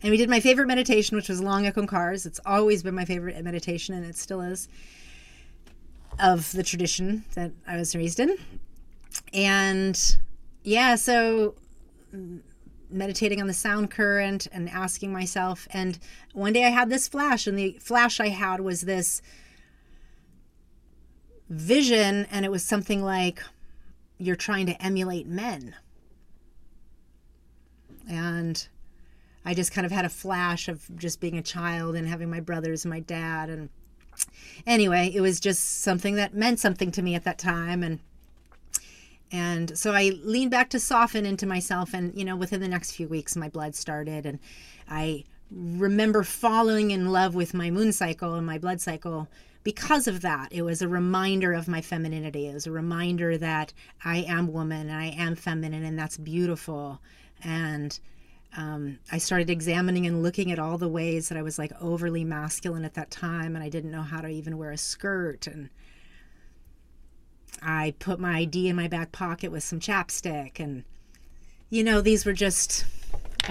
And 0.02 0.10
we 0.10 0.16
did 0.16 0.30
my 0.30 0.40
favorite 0.40 0.66
meditation, 0.66 1.16
which 1.16 1.28
was 1.28 1.40
Long 1.40 1.66
Ek 1.66 1.76
Ong 1.76 1.86
Kars. 1.86 2.26
It's 2.26 2.40
always 2.46 2.82
been 2.82 2.94
my 2.94 3.04
favorite 3.04 3.42
meditation, 3.42 3.94
and 3.94 4.04
it 4.04 4.16
still 4.16 4.40
is, 4.40 4.68
of 6.18 6.52
the 6.52 6.62
tradition 6.62 7.24
that 7.34 7.52
I 7.66 7.76
was 7.76 7.96
raised 7.96 8.20
in. 8.20 8.36
And 9.32 10.18
yeah, 10.64 10.96
so 10.96 11.54
mm, 12.12 12.40
meditating 12.90 13.40
on 13.40 13.46
the 13.46 13.54
sound 13.54 13.90
current 13.90 14.48
and 14.50 14.68
asking 14.68 15.12
myself. 15.12 15.68
And 15.70 15.98
one 16.32 16.54
day 16.54 16.64
I 16.64 16.70
had 16.70 16.90
this 16.90 17.06
flash, 17.06 17.46
and 17.46 17.58
the 17.58 17.78
flash 17.80 18.18
I 18.18 18.28
had 18.28 18.60
was 18.60 18.82
this 18.82 19.22
vision, 21.50 22.26
and 22.30 22.44
it 22.44 22.50
was 22.50 22.64
something 22.64 23.02
like 23.02 23.42
you're 24.18 24.36
trying 24.36 24.66
to 24.66 24.82
emulate 24.82 25.26
men. 25.26 25.76
And 28.08 28.66
I 29.44 29.54
just 29.54 29.72
kind 29.72 29.84
of 29.84 29.92
had 29.92 30.04
a 30.04 30.10
flash 30.10 30.68
of 30.68 30.84
just 30.96 31.20
being 31.20 31.36
a 31.36 31.42
child 31.42 31.94
and 31.94 32.08
having 32.08 32.30
my 32.30 32.40
brothers 32.40 32.84
and 32.84 32.90
my 32.90 33.00
dad. 33.00 33.50
And 33.50 33.68
anyway, 34.66 35.10
it 35.14 35.20
was 35.20 35.40
just 35.40 35.82
something 35.82 36.14
that 36.14 36.34
meant 36.34 36.60
something 36.60 36.90
to 36.92 37.02
me 37.02 37.14
at 37.14 37.24
that 37.24 37.38
time. 37.38 37.82
And 37.82 38.00
and 39.34 39.76
so 39.76 39.90
I 39.90 40.12
leaned 40.22 40.52
back 40.52 40.70
to 40.70 40.78
soften 40.78 41.26
into 41.26 41.44
myself. 41.44 41.92
And, 41.92 42.16
you 42.16 42.24
know, 42.24 42.36
within 42.36 42.60
the 42.60 42.68
next 42.68 42.92
few 42.92 43.08
weeks, 43.08 43.34
my 43.34 43.48
blood 43.48 43.74
started. 43.74 44.26
And 44.26 44.38
I 44.88 45.24
remember 45.50 46.22
falling 46.22 46.92
in 46.92 47.10
love 47.10 47.34
with 47.34 47.52
my 47.52 47.68
moon 47.68 47.92
cycle 47.92 48.36
and 48.36 48.46
my 48.46 48.58
blood 48.58 48.80
cycle 48.80 49.26
because 49.64 50.06
of 50.06 50.20
that. 50.20 50.52
It 50.52 50.62
was 50.62 50.82
a 50.82 50.88
reminder 50.88 51.52
of 51.52 51.66
my 51.66 51.80
femininity. 51.80 52.46
It 52.46 52.54
was 52.54 52.68
a 52.68 52.70
reminder 52.70 53.36
that 53.36 53.72
I 54.04 54.18
am 54.18 54.52
woman 54.52 54.88
and 54.88 54.96
I 54.96 55.06
am 55.06 55.34
feminine, 55.34 55.82
and 55.82 55.98
that's 55.98 56.16
beautiful. 56.16 57.00
And 57.42 57.98
um, 58.56 59.00
I 59.10 59.18
started 59.18 59.50
examining 59.50 60.06
and 60.06 60.22
looking 60.22 60.52
at 60.52 60.60
all 60.60 60.78
the 60.78 60.88
ways 60.88 61.28
that 61.28 61.36
I 61.36 61.42
was 61.42 61.58
like 61.58 61.72
overly 61.80 62.22
masculine 62.22 62.84
at 62.84 62.94
that 62.94 63.10
time, 63.10 63.56
and 63.56 63.64
I 63.64 63.68
didn't 63.68 63.90
know 63.90 64.02
how 64.02 64.20
to 64.20 64.28
even 64.28 64.58
wear 64.58 64.70
a 64.70 64.78
skirt. 64.78 65.48
And 65.48 65.70
I 67.62 67.94
put 67.98 68.20
my 68.20 68.38
ID 68.38 68.68
in 68.68 68.76
my 68.76 68.88
back 68.88 69.12
pocket 69.12 69.50
with 69.50 69.62
some 69.62 69.80
chapstick. 69.80 70.60
And, 70.60 70.84
you 71.70 71.84
know, 71.84 72.00
these 72.00 72.24
were 72.26 72.32
just 72.32 72.84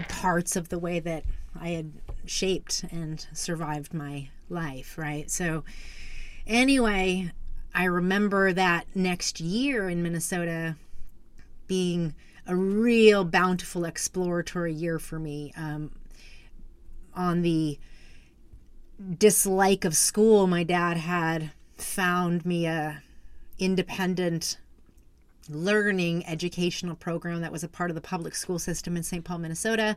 parts 0.09 0.55
of 0.55 0.69
the 0.69 0.79
way 0.79 0.99
that 0.99 1.23
I 1.59 1.69
had 1.69 1.91
shaped 2.25 2.85
and 2.91 3.25
survived 3.33 3.93
my 3.93 4.29
life, 4.49 4.97
right? 4.97 5.29
So, 5.29 5.63
anyway, 6.47 7.31
I 7.73 7.85
remember 7.85 8.53
that 8.53 8.85
next 8.95 9.39
year 9.39 9.89
in 9.89 10.03
Minnesota 10.03 10.75
being 11.67 12.13
a 12.45 12.55
real 12.55 13.23
bountiful 13.23 13.85
exploratory 13.85 14.73
year 14.73 14.99
for 14.99 15.17
me. 15.17 15.53
Um, 15.55 15.91
on 17.15 17.41
the 17.41 17.79
dislike 19.17 19.85
of 19.85 19.95
school, 19.95 20.47
my 20.47 20.63
dad 20.63 20.97
had 20.97 21.51
found 21.77 22.45
me 22.45 22.65
a 22.65 23.01
independent 23.59 24.57
learning 25.49 26.25
educational 26.25 26.95
program 26.95 27.41
that 27.41 27.51
was 27.51 27.63
a 27.63 27.67
part 27.67 27.91
of 27.91 27.95
the 27.95 28.01
public 28.01 28.35
school 28.35 28.59
system 28.59 28.95
in 28.95 29.03
St. 29.03 29.23
Paul, 29.23 29.39
Minnesota. 29.39 29.95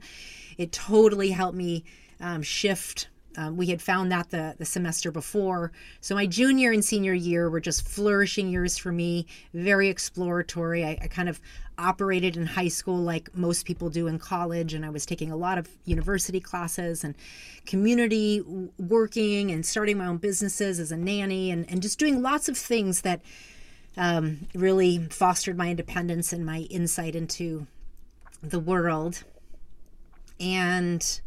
It 0.59 0.73
totally 0.73 1.31
helped 1.31 1.57
me 1.57 1.85
um, 2.21 2.43
shift. 2.43 3.09
Um, 3.37 3.57
we 3.57 3.67
had 3.67 3.83
found 3.83 4.11
that 4.13 4.31
the, 4.31 4.55
the 4.59 4.65
semester 4.65 5.11
before. 5.11 5.73
So 6.01 6.15
my 6.15 6.27
junior 6.27 6.73
and 6.73 6.85
senior 6.85 7.13
year 7.13 7.51
were 7.51 7.61
just 7.61 7.87
flourishing 7.87 8.49
years 8.49 8.79
for 8.79 8.93
me, 8.93 9.27
very 9.53 9.89
exploratory. 9.89 10.85
I, 10.85 10.99
I 11.03 11.09
kind 11.09 11.29
of 11.29 11.41
operated 11.79 12.37
in 12.37 12.47
high 12.47 12.69
school 12.69 12.97
like 12.97 13.35
most 13.37 13.67
people 13.67 13.91
do 13.91 14.07
in 14.07 14.19
college, 14.19 14.73
and 14.73 14.85
I 14.85 14.91
was 14.91 15.05
taking 15.05 15.31
a 15.31 15.37
lot 15.37 15.59
of 15.59 15.69
university 15.85 16.41
classes 16.41 17.05
and 17.05 17.15
community 17.67 18.43
working 18.79 19.51
and 19.51 19.65
starting 19.67 19.99
my 19.99 20.07
own 20.07 20.17
businesses 20.17 20.81
as 20.81 20.91
a 20.91 20.97
nanny 20.97 21.51
and, 21.51 21.69
and 21.71 21.83
just 21.83 21.99
doing 21.99 22.23
lots 22.23 22.49
of 22.49 22.57
things 22.57 23.03
that 23.03 23.21
um, 23.97 24.47
really 24.55 25.07
fostered 25.11 25.57
my 25.57 25.71
independence 25.71 26.33
and 26.33 26.45
my 26.45 26.61
insight 26.71 27.15
into 27.15 27.67
the 28.43 28.61
world. 28.61 29.25
And 30.39 31.21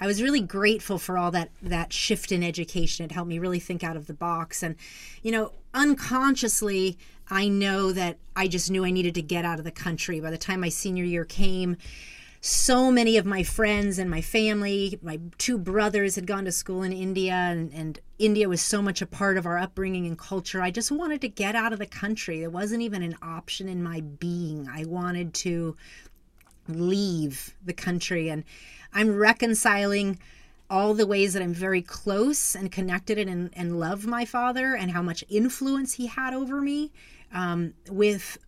I 0.00 0.06
was 0.06 0.22
really 0.22 0.40
grateful 0.40 0.98
for 0.98 1.18
all 1.18 1.30
that 1.32 1.50
that 1.62 1.92
shift 1.92 2.32
in 2.32 2.42
education. 2.42 3.04
It 3.04 3.12
helped 3.12 3.28
me 3.28 3.38
really 3.38 3.60
think 3.60 3.84
out 3.84 3.96
of 3.96 4.06
the 4.06 4.14
box. 4.14 4.62
And, 4.62 4.76
you 5.22 5.30
know, 5.30 5.52
unconsciously, 5.74 6.98
I 7.28 7.48
know 7.48 7.92
that 7.92 8.18
I 8.34 8.48
just 8.48 8.70
knew 8.70 8.84
I 8.84 8.90
needed 8.90 9.14
to 9.16 9.22
get 9.22 9.44
out 9.44 9.58
of 9.58 9.64
the 9.64 9.70
country. 9.70 10.20
By 10.20 10.30
the 10.30 10.38
time 10.38 10.60
my 10.60 10.70
senior 10.70 11.04
year 11.04 11.24
came, 11.24 11.76
so 12.40 12.90
many 12.90 13.18
of 13.18 13.26
my 13.26 13.42
friends 13.42 13.98
and 13.98 14.10
my 14.10 14.22
family, 14.22 14.98
my 15.02 15.20
two 15.36 15.58
brothers 15.58 16.14
had 16.14 16.26
gone 16.26 16.46
to 16.46 16.52
school 16.52 16.82
in 16.82 16.92
India, 16.92 17.34
and, 17.34 17.70
and 17.74 18.00
India 18.18 18.48
was 18.48 18.62
so 18.62 18.80
much 18.80 19.02
a 19.02 19.06
part 19.06 19.36
of 19.36 19.44
our 19.44 19.58
upbringing 19.58 20.06
and 20.06 20.18
culture. 20.18 20.62
I 20.62 20.70
just 20.70 20.90
wanted 20.90 21.20
to 21.20 21.28
get 21.28 21.54
out 21.54 21.74
of 21.74 21.78
the 21.78 21.86
country. 21.86 22.42
It 22.42 22.50
wasn't 22.50 22.80
even 22.80 23.02
an 23.02 23.16
option 23.20 23.68
in 23.68 23.82
my 23.82 24.00
being. 24.00 24.66
I 24.72 24.84
wanted 24.86 25.34
to 25.34 25.76
leave 26.66 27.54
the 27.62 27.74
country. 27.74 28.30
And 28.30 28.44
I'm 28.92 29.16
reconciling 29.16 30.18
all 30.68 30.94
the 30.94 31.06
ways 31.06 31.32
that 31.32 31.42
I'm 31.42 31.52
very 31.52 31.82
close 31.82 32.54
and 32.54 32.70
connected 32.70 33.18
and, 33.18 33.50
and 33.54 33.78
love 33.80 34.06
my 34.06 34.24
father 34.24 34.74
and 34.76 34.92
how 34.92 35.02
much 35.02 35.24
influence 35.28 35.94
he 35.94 36.06
had 36.06 36.32
over 36.32 36.60
me 36.60 36.92
um, 37.32 37.74
with 37.90 38.38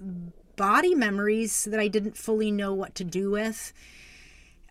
body 0.57 0.95
memories 0.95 1.65
that 1.65 1.81
I 1.81 1.89
didn't 1.89 2.17
fully 2.17 2.51
know 2.51 2.73
what 2.73 2.95
to 2.97 3.05
do 3.05 3.31
with. 3.31 3.73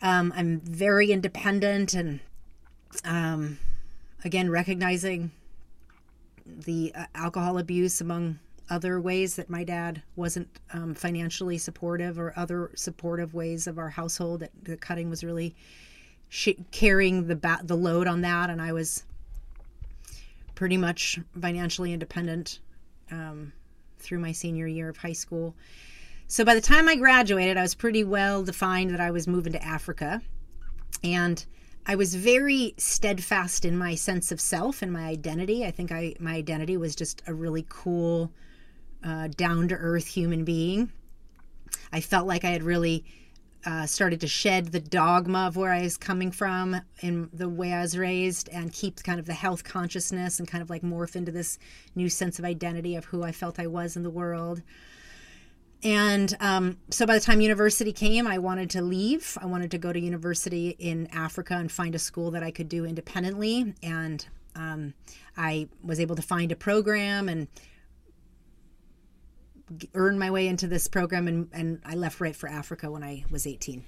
Um, 0.02 0.34
I'm 0.36 0.62
very 0.62 1.12
independent 1.12 1.94
and, 1.94 2.22
um, 3.04 3.60
again, 4.24 4.50
recognizing 4.50 5.32
the 6.46 6.94
uh, 6.96 7.06
alcohol 7.14 7.58
abuse 7.58 8.02
among 8.02 8.40
other 8.70 9.02
ways 9.02 9.36
that 9.36 9.50
my 9.50 9.64
dad 9.64 10.02
wasn't 10.16 10.48
um, 10.74 10.94
financially 10.94 11.58
supportive 11.58 12.20
or 12.20 12.34
other 12.36 12.72
supportive 12.76 13.34
ways 13.34 13.68
of 13.68 13.78
our 13.78 13.90
household 13.90 14.40
that 14.40 14.52
the 14.64 14.78
cutting 14.78 15.10
was 15.10 15.24
really 15.24 15.56
sh- 16.30 16.50
carrying 16.72 17.28
the 17.28 17.36
ba- 17.36 17.62
the 17.64 17.76
load 17.76 18.08
on 18.08 18.22
that 18.22 18.50
and 18.50 18.62
I 18.62 18.72
was 18.72 19.04
pretty 20.56 20.78
much 20.78 21.20
financially 21.40 21.92
independent 21.92 22.60
um, 23.10 23.52
through 24.00 24.20
my 24.20 24.32
senior 24.32 24.68
year 24.68 24.90
of 24.90 24.98
high 24.98 25.14
school. 25.14 25.56
So 26.28 26.46
by 26.46 26.56
the 26.56 26.62
time 26.62 26.88
I 26.88 26.96
graduated, 26.96 27.58
I 27.58 27.62
was 27.62 27.76
pretty 27.76 28.04
well 28.04 28.44
defined 28.44 28.92
that 28.92 29.02
I 29.02 29.12
was 29.12 29.28
moving 29.28 29.54
to 29.54 29.64
Africa. 29.64 30.22
And 31.04 31.44
I 31.86 31.96
was 31.96 32.16
very 32.16 32.74
steadfast 32.78 33.66
in 33.66 33.78
my 33.78 33.96
sense 33.96 34.32
of 34.32 34.40
self 34.40 34.82
and 34.82 34.94
my 34.94 35.08
identity. 35.08 35.66
I 35.66 35.72
think 35.72 35.92
I 35.92 36.16
my 36.20 36.36
identity 36.36 36.78
was 36.78 36.96
just 36.96 37.22
a 37.28 37.34
really 37.34 37.66
cool, 37.68 38.32
uh, 39.04 39.28
down 39.30 39.68
to 39.70 39.76
earth 39.76 40.08
human 40.08 40.44
being. 40.44 40.92
I 41.92 42.02
felt 42.02 42.28
like 42.28 42.44
I 42.44 42.50
had 42.50 42.64
really 42.64 43.06
uh, 43.66 43.86
started 43.86 44.20
to 44.22 44.28
shed 44.28 44.68
the 44.68 44.80
dogma 44.80 45.48
of 45.48 45.56
where 45.56 45.72
I 45.72 45.82
was 45.84 45.98
coming 45.98 46.32
from 46.32 46.82
and 47.02 47.30
the 47.32 47.50
way 47.50 47.74
I 47.74 47.82
was 47.82 47.98
raised 47.98 48.50
and 48.50 48.74
keep 48.74 49.04
kind 49.04 49.20
of 49.20 49.26
the 49.26 49.34
health 49.34 49.64
consciousness 49.64 50.40
and 50.40 50.48
kind 50.48 50.62
of 50.62 50.70
like 50.70 50.82
morph 50.82 51.16
into 51.16 51.32
this 51.32 51.60
new 51.96 52.10
sense 52.10 52.40
of 52.40 52.46
identity 52.46 52.96
of 52.96 53.06
who 53.06 53.24
I 53.24 53.32
felt 53.32 53.60
I 53.60 53.68
was 53.68 53.96
in 53.96 54.04
the 54.04 54.10
world. 54.10 54.64
And 55.84 56.36
um, 56.40 56.78
so 56.90 57.06
by 57.06 57.16
the 57.16 57.20
time 57.20 57.42
university 57.42 57.92
came, 57.92 58.28
I 58.28 58.38
wanted 58.38 58.70
to 58.72 58.82
leave. 58.82 59.38
I 59.42 59.48
wanted 59.48 59.72
to 59.72 59.78
go 59.78 59.92
to 59.92 60.00
university 60.00 60.70
in 60.78 61.08
Africa 61.12 61.56
and 61.56 61.72
find 61.72 61.96
a 61.96 62.00
school 62.00 62.32
that 62.32 62.44
I 62.44 62.52
could 62.52 62.70
do 62.70 62.86
independently. 62.86 63.74
And 63.82 64.26
um, 64.56 64.94
I 65.36 65.70
was 65.84 66.00
able 66.00 66.16
to 66.16 66.22
find 66.22 66.52
a 66.52 66.56
program 66.56 67.30
and 67.30 67.48
earn 69.94 70.20
my 70.20 70.32
way 70.32 70.48
into 70.48 70.68
this 70.68 70.88
program 70.88 71.28
and, 71.28 71.50
and 71.54 71.82
I 71.86 71.96
left 71.96 72.20
right 72.22 72.36
for 72.36 72.50
Africa 72.50 72.92
when 72.92 73.04
I 73.04 73.24
was 73.30 73.48
18. 73.48 73.84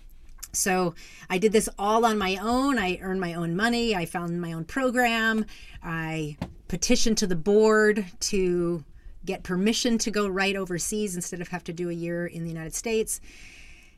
So 0.54 0.94
I 1.30 1.40
did 1.40 1.52
this 1.52 1.68
all 1.80 2.06
on 2.06 2.18
my 2.18 2.38
own. 2.38 2.78
I 2.78 3.00
earned 3.02 3.20
my 3.20 3.34
own 3.34 3.56
money. 3.56 3.96
I 3.96 4.06
found 4.06 4.40
my 4.40 4.54
own 4.54 4.66
program. 4.66 5.46
I 5.82 6.38
petitioned 6.68 7.18
to 7.20 7.28
the 7.28 7.36
board 7.36 8.06
to 8.20 8.84
get 9.26 9.44
permission 9.44 9.98
to 9.98 10.12
go 10.12 10.28
right 10.28 10.56
overseas 10.56 11.16
instead 11.16 11.42
of 11.42 11.48
have 11.48 11.64
to 11.64 11.74
do 11.74 11.90
a 11.90 11.94
year 11.94 12.28
in 12.28 12.44
the 12.44 12.50
United 12.50 12.76
States. 12.76 13.20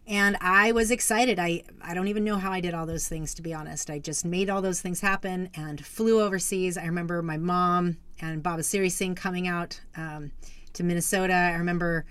And 0.07 0.37
I 0.39 0.71
was 0.71 0.91
excited. 0.91 1.39
I, 1.39 1.63
I 1.81 1.93
don't 1.93 2.07
even 2.07 2.23
know 2.23 2.37
how 2.37 2.51
I 2.51 2.59
did 2.59 2.75
all 2.75 2.85
those 2.85 3.07
things, 3.07 3.33
to 3.35 3.41
be 3.41 3.53
honest. 3.53 3.89
I 3.89 3.97
just 3.97 4.23
made 4.23 4.49
all 4.49 4.61
those 4.61 4.79
things 4.79 5.01
happen 5.01 5.49
and 5.55 5.83
flew 5.83 6.21
overseas. 6.21 6.77
I 6.77 6.85
remember 6.85 7.21
my 7.23 7.37
mom 7.37 7.97
and 8.21 8.43
Baba 8.43 8.61
Siri 8.61 8.89
Singh 8.89 9.15
coming 9.15 9.47
out. 9.47 9.81
Um, 9.97 10.31
to 10.75 10.83
Minnesota. 10.83 11.33
I 11.33 11.53
remember 11.53 12.05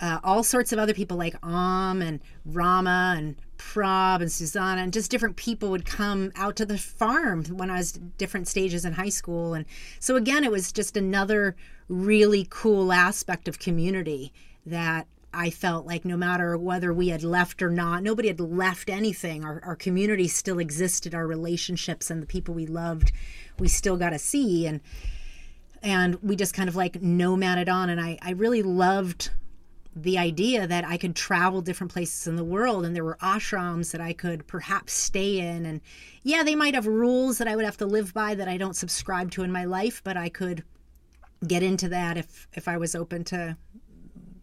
uh, 0.00 0.18
all 0.24 0.42
sorts 0.42 0.72
of 0.72 0.78
other 0.78 0.94
people 0.94 1.16
like 1.16 1.34
Om 1.42 2.02
and 2.02 2.20
Rama 2.44 3.14
and 3.16 3.36
Prab 3.56 4.20
and 4.20 4.32
Susanna 4.32 4.82
and 4.82 4.92
just 4.92 5.10
different 5.10 5.36
people 5.36 5.70
would 5.70 5.86
come 5.86 6.32
out 6.34 6.56
to 6.56 6.66
the 6.66 6.76
farm 6.76 7.44
when 7.44 7.70
I 7.70 7.78
was 7.78 7.92
different 7.92 8.48
stages 8.48 8.84
in 8.84 8.94
high 8.94 9.08
school. 9.08 9.54
And 9.54 9.64
so 10.00 10.16
again, 10.16 10.42
it 10.42 10.50
was 10.50 10.72
just 10.72 10.96
another 10.96 11.54
really 11.88 12.46
cool 12.50 12.92
aspect 12.92 13.46
of 13.46 13.60
community 13.60 14.32
that 14.66 15.06
I 15.32 15.50
felt 15.50 15.86
like 15.86 16.04
no 16.04 16.16
matter 16.16 16.58
whether 16.58 16.92
we 16.92 17.08
had 17.08 17.22
left 17.22 17.62
or 17.62 17.70
not, 17.70 18.02
nobody 18.02 18.28
had 18.28 18.40
left 18.40 18.90
anything. 18.90 19.44
Our, 19.44 19.60
our 19.64 19.76
community 19.76 20.28
still 20.28 20.58
existed, 20.58 21.14
our 21.14 21.26
relationships 21.26 22.10
and 22.10 22.20
the 22.20 22.26
people 22.26 22.54
we 22.54 22.66
loved, 22.66 23.12
we 23.58 23.68
still 23.68 23.96
got 23.96 24.10
to 24.10 24.18
see. 24.18 24.66
And 24.66 24.80
and 25.82 26.16
we 26.22 26.36
just 26.36 26.54
kind 26.54 26.68
of 26.68 26.76
like 26.76 27.00
nomaded 27.00 27.68
on. 27.68 27.90
And 27.90 28.00
I, 28.00 28.18
I 28.22 28.30
really 28.32 28.62
loved 28.62 29.30
the 29.94 30.16
idea 30.16 30.66
that 30.66 30.86
I 30.86 30.96
could 30.96 31.14
travel 31.14 31.60
different 31.60 31.92
places 31.92 32.26
in 32.26 32.36
the 32.36 32.44
world 32.44 32.86
and 32.86 32.96
there 32.96 33.04
were 33.04 33.18
ashrams 33.20 33.92
that 33.92 34.00
I 34.00 34.14
could 34.14 34.46
perhaps 34.46 34.92
stay 34.92 35.38
in. 35.38 35.66
And 35.66 35.80
yeah, 36.22 36.42
they 36.42 36.54
might 36.54 36.74
have 36.74 36.86
rules 36.86 37.38
that 37.38 37.48
I 37.48 37.56
would 37.56 37.64
have 37.64 37.76
to 37.78 37.86
live 37.86 38.14
by 38.14 38.34
that 38.34 38.48
I 38.48 38.56
don't 38.56 38.76
subscribe 38.76 39.30
to 39.32 39.42
in 39.42 39.52
my 39.52 39.64
life, 39.64 40.00
but 40.02 40.16
I 40.16 40.28
could 40.28 40.64
get 41.46 41.62
into 41.62 41.88
that 41.88 42.16
if 42.16 42.46
if 42.52 42.68
I 42.68 42.76
was 42.76 42.94
open 42.94 43.24
to 43.24 43.56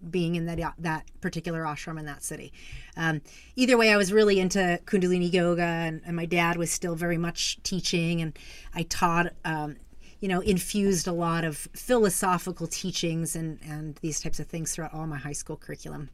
being 0.09 0.35
in 0.35 0.45
that 0.45 0.73
that 0.79 1.05
particular 1.21 1.63
ashram 1.63 1.99
in 1.99 2.05
that 2.05 2.23
city. 2.23 2.53
Um, 2.95 3.21
either 3.55 3.77
way, 3.77 3.91
I 3.91 3.97
was 3.97 4.13
really 4.13 4.39
into 4.39 4.79
Kundalini 4.85 5.31
yoga, 5.31 5.61
and, 5.61 6.01
and, 6.05 6.15
my 6.15 6.25
dad 6.25 6.57
was 6.57 6.71
still 6.71 6.95
very 6.95 7.17
much 7.17 7.61
teaching, 7.63 8.21
and 8.21 8.37
I 8.73 8.83
taught 8.83 9.33
um, 9.45 9.77
you 10.19 10.27
know, 10.27 10.41
infused 10.41 11.07
a 11.07 11.11
lot 11.11 11.43
of 11.43 11.57
philosophical 11.73 12.67
teachings 12.67 13.35
and, 13.35 13.59
and 13.63 13.95
these 14.01 14.19
types 14.19 14.39
of 14.39 14.47
things 14.47 14.73
throughout 14.73 14.93
all 14.93 15.07
my 15.07 15.17
high 15.17 15.33
school 15.33 15.55
curriculum. 15.55 16.09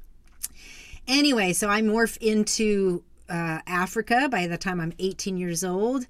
Anyway, 1.07 1.53
so 1.53 1.69
I 1.69 1.81
morph 1.81 2.17
into 2.17 3.03
uh, 3.29 3.59
Africa 3.65 4.27
by 4.29 4.47
the 4.47 4.57
time 4.57 4.79
I'm 4.79 4.93
18 4.99 5.37
years 5.37 5.63
old. 5.63 6.05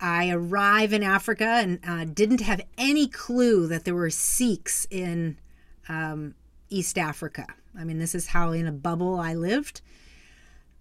I 0.00 0.30
arrive 0.30 0.92
in 0.92 1.02
Africa 1.02 1.44
and 1.44 1.80
uh, 1.86 2.04
didn't 2.04 2.40
have 2.40 2.60
any 2.76 3.08
clue 3.08 3.66
that 3.66 3.84
there 3.84 3.94
were 3.94 4.10
Sikhs 4.10 4.86
in 4.90 5.38
um, 5.88 6.34
East 6.70 6.98
Africa. 6.98 7.46
I 7.78 7.84
mean, 7.84 7.98
this 7.98 8.14
is 8.14 8.28
how 8.28 8.52
in 8.52 8.66
a 8.66 8.72
bubble 8.72 9.18
I 9.18 9.34
lived. 9.34 9.80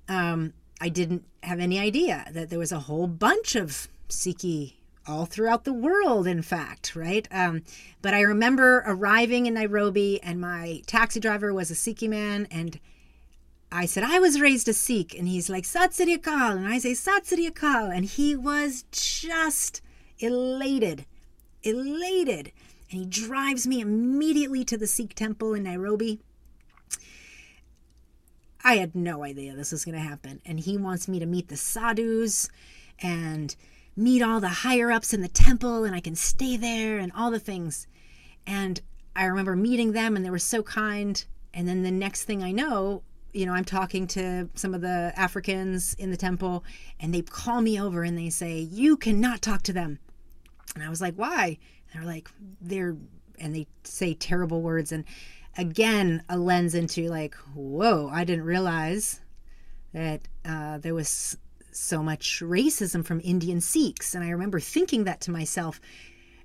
Um, 0.08 0.54
I 0.80 0.90
didn't 0.90 1.26
have 1.42 1.60
any 1.60 1.80
idea 1.80 2.26
that 2.32 2.50
there 2.50 2.60
was 2.60 2.72
a 2.72 2.82
whole 2.82 3.08
bunch 3.08 3.56
of 3.56 3.88
Sikhi 4.10 4.74
all 5.08 5.26
throughout 5.26 5.64
the 5.64 5.74
world, 5.74 6.28
in 6.28 6.42
fact, 6.42 6.96
right? 6.96 7.28
Um, 7.32 7.64
but 8.02 8.14
I 8.14 8.22
remember 8.22 8.84
arriving 8.86 9.46
in 9.46 9.54
Nairobi, 9.54 10.22
and 10.22 10.40
my 10.42 10.82
taxi 10.86 11.20
driver 11.20 11.54
was 11.54 11.72
a 11.72 11.76
Sikh 11.76 12.04
man, 12.04 12.48
and 12.52 12.80
I 13.72 13.86
said, 13.86 14.04
I 14.04 14.20
was 14.20 14.40
raised 14.40 14.68
a 14.70 14.74
Sikh. 14.74 15.18
And 15.18 15.28
he's 15.28 15.50
like, 15.50 15.66
Sat 15.66 15.92
Akal. 15.92 16.58
And 16.58 16.68
I 16.68 16.80
say, 16.80 16.94
Sat 16.94 17.26
Akal. 17.26 17.96
And 17.96 18.06
he 18.06 18.36
was 18.36 18.86
just 18.92 19.82
elated, 20.20 21.06
elated. 21.64 22.52
And 22.90 23.02
he 23.02 23.06
drives 23.06 23.68
me 23.68 23.82
immediately 23.82 24.64
to 24.66 24.78
the 24.78 24.88
Sikh 24.88 25.14
temple 25.16 25.54
in 25.54 25.64
Nairobi. 25.64 26.22
I 28.64 28.78
had 28.78 28.96
no 28.96 29.24
idea 29.24 29.54
this 29.54 29.72
was 29.72 29.86
going 29.86 29.96
to 29.96 30.02
happen. 30.02 30.42
And 30.46 30.60
he 30.60 30.78
wants 30.78 31.08
me 31.08 31.20
to 31.20 31.26
meet 31.26 31.50
the 31.50 31.58
sadhus 31.58 32.50
and 33.00 33.56
meet 33.98 34.22
all 34.22 34.40
the 34.40 34.48
higher 34.48 34.92
ups 34.92 35.14
in 35.14 35.22
the 35.22 35.28
temple 35.28 35.84
and 35.84 35.96
I 35.96 36.00
can 36.00 36.16
stay 36.16 36.56
there 36.56 37.00
and 37.00 37.12
all 37.14 37.32
the 37.32 37.40
things. 37.40 37.88
And 38.46 38.80
I 39.16 39.26
remember 39.26 39.56
meeting 39.56 39.92
them 39.92 40.16
and 40.16 40.24
they 40.24 40.30
were 40.30 40.38
so 40.38 40.62
kind. 40.62 41.26
And 41.54 41.68
then 41.68 41.82
the 41.82 41.92
next 41.92 42.26
thing 42.26 42.44
I 42.44 42.52
know, 42.52 43.02
you 43.34 43.48
know, 43.48 43.54
I'm 43.54 43.66
talking 43.66 44.06
to 44.08 44.50
some 44.54 44.76
of 44.76 44.82
the 44.82 45.12
Africans 45.16 45.96
in 45.96 46.12
the 46.12 46.18
temple 46.18 46.64
and 47.00 47.12
they 47.14 47.24
call 47.24 47.62
me 47.62 47.82
over 47.82 48.04
and 48.04 48.16
they 48.16 48.30
say, 48.30 48.60
You 48.60 48.96
cannot 48.96 49.42
talk 49.42 49.64
to 49.64 49.74
them. 49.74 50.00
And 50.76 50.84
I 50.84 50.90
was 50.90 51.02
like, 51.02 51.16
Why? 51.16 51.58
And 51.92 52.02
they're 52.02 52.10
like, 52.10 52.30
They're, 52.62 52.96
and 53.40 53.56
they 53.56 53.66
say 53.84 54.14
terrible 54.14 54.62
words. 54.62 54.92
And 54.92 55.06
again, 55.58 56.22
a 56.30 56.38
lens 56.38 56.76
into 56.76 57.10
like, 57.10 57.34
Whoa, 57.56 58.10
I 58.14 58.24
didn't 58.24 58.46
realize 58.46 59.22
that 59.94 60.22
uh, 60.46 60.78
there 60.78 60.94
was 60.94 61.38
so 61.78 62.02
much 62.02 62.42
racism 62.42 63.06
from 63.06 63.22
Indian 63.24 63.62
Sikhs. 63.62 64.16
And 64.16 64.24
I 64.24 64.30
remember 64.30 64.60
thinking 64.60 65.04
that 65.06 65.22
to 65.22 65.32
myself 65.32 65.80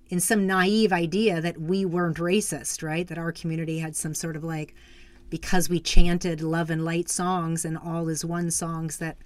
in 0.09 0.20
some 0.20 0.47
naive 0.47 0.93
idea 0.93 1.41
that 1.41 1.61
we 1.61 1.85
weren't 1.85 2.18
racist, 2.18 2.83
right? 2.83 3.07
That 3.09 3.18
our 3.18 3.33
community 3.33 3.78
had 3.78 3.97
some 3.97 4.14
sort 4.14 4.37
of 4.37 4.45
like, 4.45 4.74
because 5.30 5.68
we 5.68 5.80
chanted 5.80 6.43
love 6.43 6.68
and 6.68 6.85
light 6.85 7.09
songs 7.09 7.64
and 7.64 7.78
all 7.78 8.09
is 8.09 8.24
one 8.24 8.51
songs, 8.51 8.99
that 8.99 9.16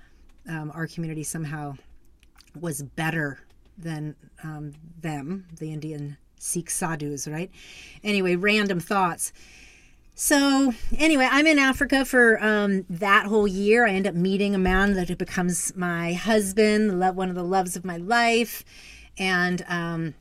um, 0.49 0.71
our 0.75 0.87
community 0.87 1.25
somehow 1.25 1.75
was 2.59 2.83
better 2.83 3.41
than 3.77 4.15
um, 4.45 4.73
them, 5.01 5.47
the 5.59 5.73
Indian 5.73 6.17
Sikh 6.39 6.71
sadhus, 6.71 7.27
right? 7.27 7.51
Anyway, 8.05 8.37
random 8.37 8.79
thoughts. 8.79 9.33
So, 10.19 10.73
anyway, 10.97 11.29
I'm 11.31 11.47
in 11.47 11.59
Africa 11.59 12.07
for 12.07 12.43
um, 12.43 12.87
that 12.89 13.27
whole 13.27 13.47
year. 13.47 13.87
I 13.87 13.91
end 13.91 14.07
up 14.07 14.15
meeting 14.15 14.55
a 14.55 14.59
man 14.59 14.95
that 14.95 15.19
becomes 15.19 15.77
my 15.77 16.15
husband, 16.15 16.99
one 17.15 17.29
of 17.29 17.35
the 17.35 17.45
loves 17.45 17.77
of 17.77 17.85
my 17.85 17.99
life. 17.99 18.65
And, 19.19 19.63
um, 19.69 20.15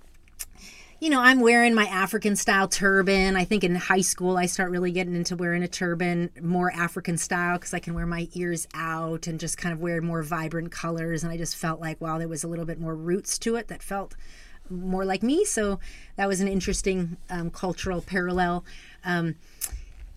you 1.00 1.10
know, 1.10 1.22
I'm 1.22 1.40
wearing 1.40 1.74
my 1.74 1.86
African 1.86 2.36
style 2.36 2.68
turban. 2.68 3.38
I 3.38 3.46
think 3.46 3.64
in 3.64 3.74
high 3.76 4.02
school, 4.02 4.36
I 4.36 4.48
start 4.48 4.70
really 4.70 4.92
getting 4.92 5.16
into 5.16 5.38
wearing 5.38 5.64
a 5.64 5.68
turban 5.70 6.30
more 6.42 6.74
African 6.74 7.18
style 7.18 7.58
because 7.58 7.74
I 7.74 7.80
can 7.80 7.94
wear 7.94 8.06
my 8.06 8.28
ears 8.34 8.68
out 8.74 9.28
and 9.28 9.40
just 9.40 9.58
kind 9.58 9.72
of 9.72 9.80
wear 9.80 10.02
more 10.02 10.24
vibrant 10.24 10.74
colors. 10.74 11.24
And 11.24 11.32
I 11.32 11.38
just 11.38 11.56
felt 11.56 11.80
like, 11.80 12.02
wow, 12.02 12.18
there 12.18 12.28
was 12.28 12.44
a 12.44 12.50
little 12.50 12.66
bit 12.66 12.82
more 12.82 12.98
roots 12.98 13.38
to 13.40 13.56
it 13.56 13.70
that 13.70 13.82
felt 13.82 14.14
more 14.70 15.06
like 15.06 15.24
me. 15.24 15.46
So 15.46 15.80
that 16.18 16.28
was 16.28 16.42
an 16.42 16.50
interesting 16.50 17.16
um, 17.30 17.50
cultural 17.50 18.02
parallel. 18.02 18.66
Um, 19.06 19.36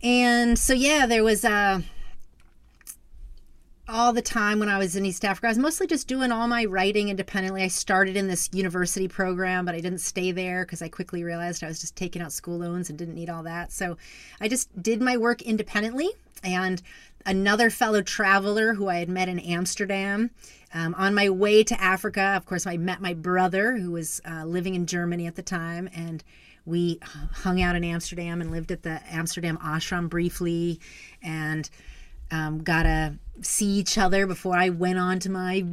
and 0.02 0.58
so, 0.58 0.72
yeah, 0.72 1.06
there 1.06 1.24
was 1.24 1.44
uh, 1.44 1.80
all 3.88 4.12
the 4.12 4.22
time 4.22 4.58
when 4.58 4.68
I 4.68 4.78
was 4.78 4.96
in 4.96 5.06
East 5.06 5.24
Africa. 5.24 5.46
I 5.46 5.50
was 5.50 5.58
mostly 5.58 5.86
just 5.86 6.06
doing 6.06 6.30
all 6.30 6.46
my 6.46 6.66
writing 6.66 7.08
independently. 7.08 7.62
I 7.62 7.68
started 7.68 8.16
in 8.16 8.28
this 8.28 8.50
university 8.52 9.08
program, 9.08 9.64
but 9.64 9.74
I 9.74 9.80
didn't 9.80 10.00
stay 10.00 10.30
there 10.30 10.64
because 10.64 10.82
I 10.82 10.88
quickly 10.88 11.24
realized 11.24 11.64
I 11.64 11.68
was 11.68 11.80
just 11.80 11.96
taking 11.96 12.20
out 12.20 12.32
school 12.32 12.58
loans 12.58 12.90
and 12.90 12.98
didn't 12.98 13.14
need 13.14 13.30
all 13.30 13.42
that. 13.44 13.72
So 13.72 13.96
I 14.40 14.48
just 14.48 14.82
did 14.82 15.00
my 15.00 15.16
work 15.16 15.40
independently. 15.42 16.10
And 16.44 16.82
another 17.24 17.70
fellow 17.70 18.02
traveler 18.02 18.74
who 18.74 18.88
I 18.88 18.96
had 18.96 19.08
met 19.08 19.28
in 19.28 19.38
Amsterdam. 19.38 20.30
Um, 20.74 20.94
on 20.96 21.14
my 21.14 21.30
way 21.30 21.64
to 21.64 21.80
Africa, 21.80 22.34
of 22.36 22.44
course, 22.44 22.66
I 22.66 22.76
met 22.76 23.00
my 23.00 23.14
brother 23.14 23.78
who 23.78 23.92
was 23.92 24.20
uh, 24.28 24.44
living 24.44 24.74
in 24.74 24.86
Germany 24.86 25.26
at 25.26 25.34
the 25.34 25.42
time. 25.42 25.88
And 25.94 26.22
we 26.68 27.00
hung 27.32 27.62
out 27.62 27.74
in 27.76 27.82
Amsterdam 27.82 28.40
and 28.40 28.50
lived 28.50 28.70
at 28.70 28.82
the 28.82 29.00
Amsterdam 29.10 29.58
ashram 29.58 30.08
briefly 30.08 30.80
and 31.22 31.68
um, 32.30 32.62
got 32.62 32.82
to 32.82 33.14
see 33.40 33.66
each 33.66 33.96
other 33.96 34.26
before 34.26 34.56
I 34.56 34.68
went 34.68 34.98
on 34.98 35.18
to 35.20 35.30
my 35.30 35.64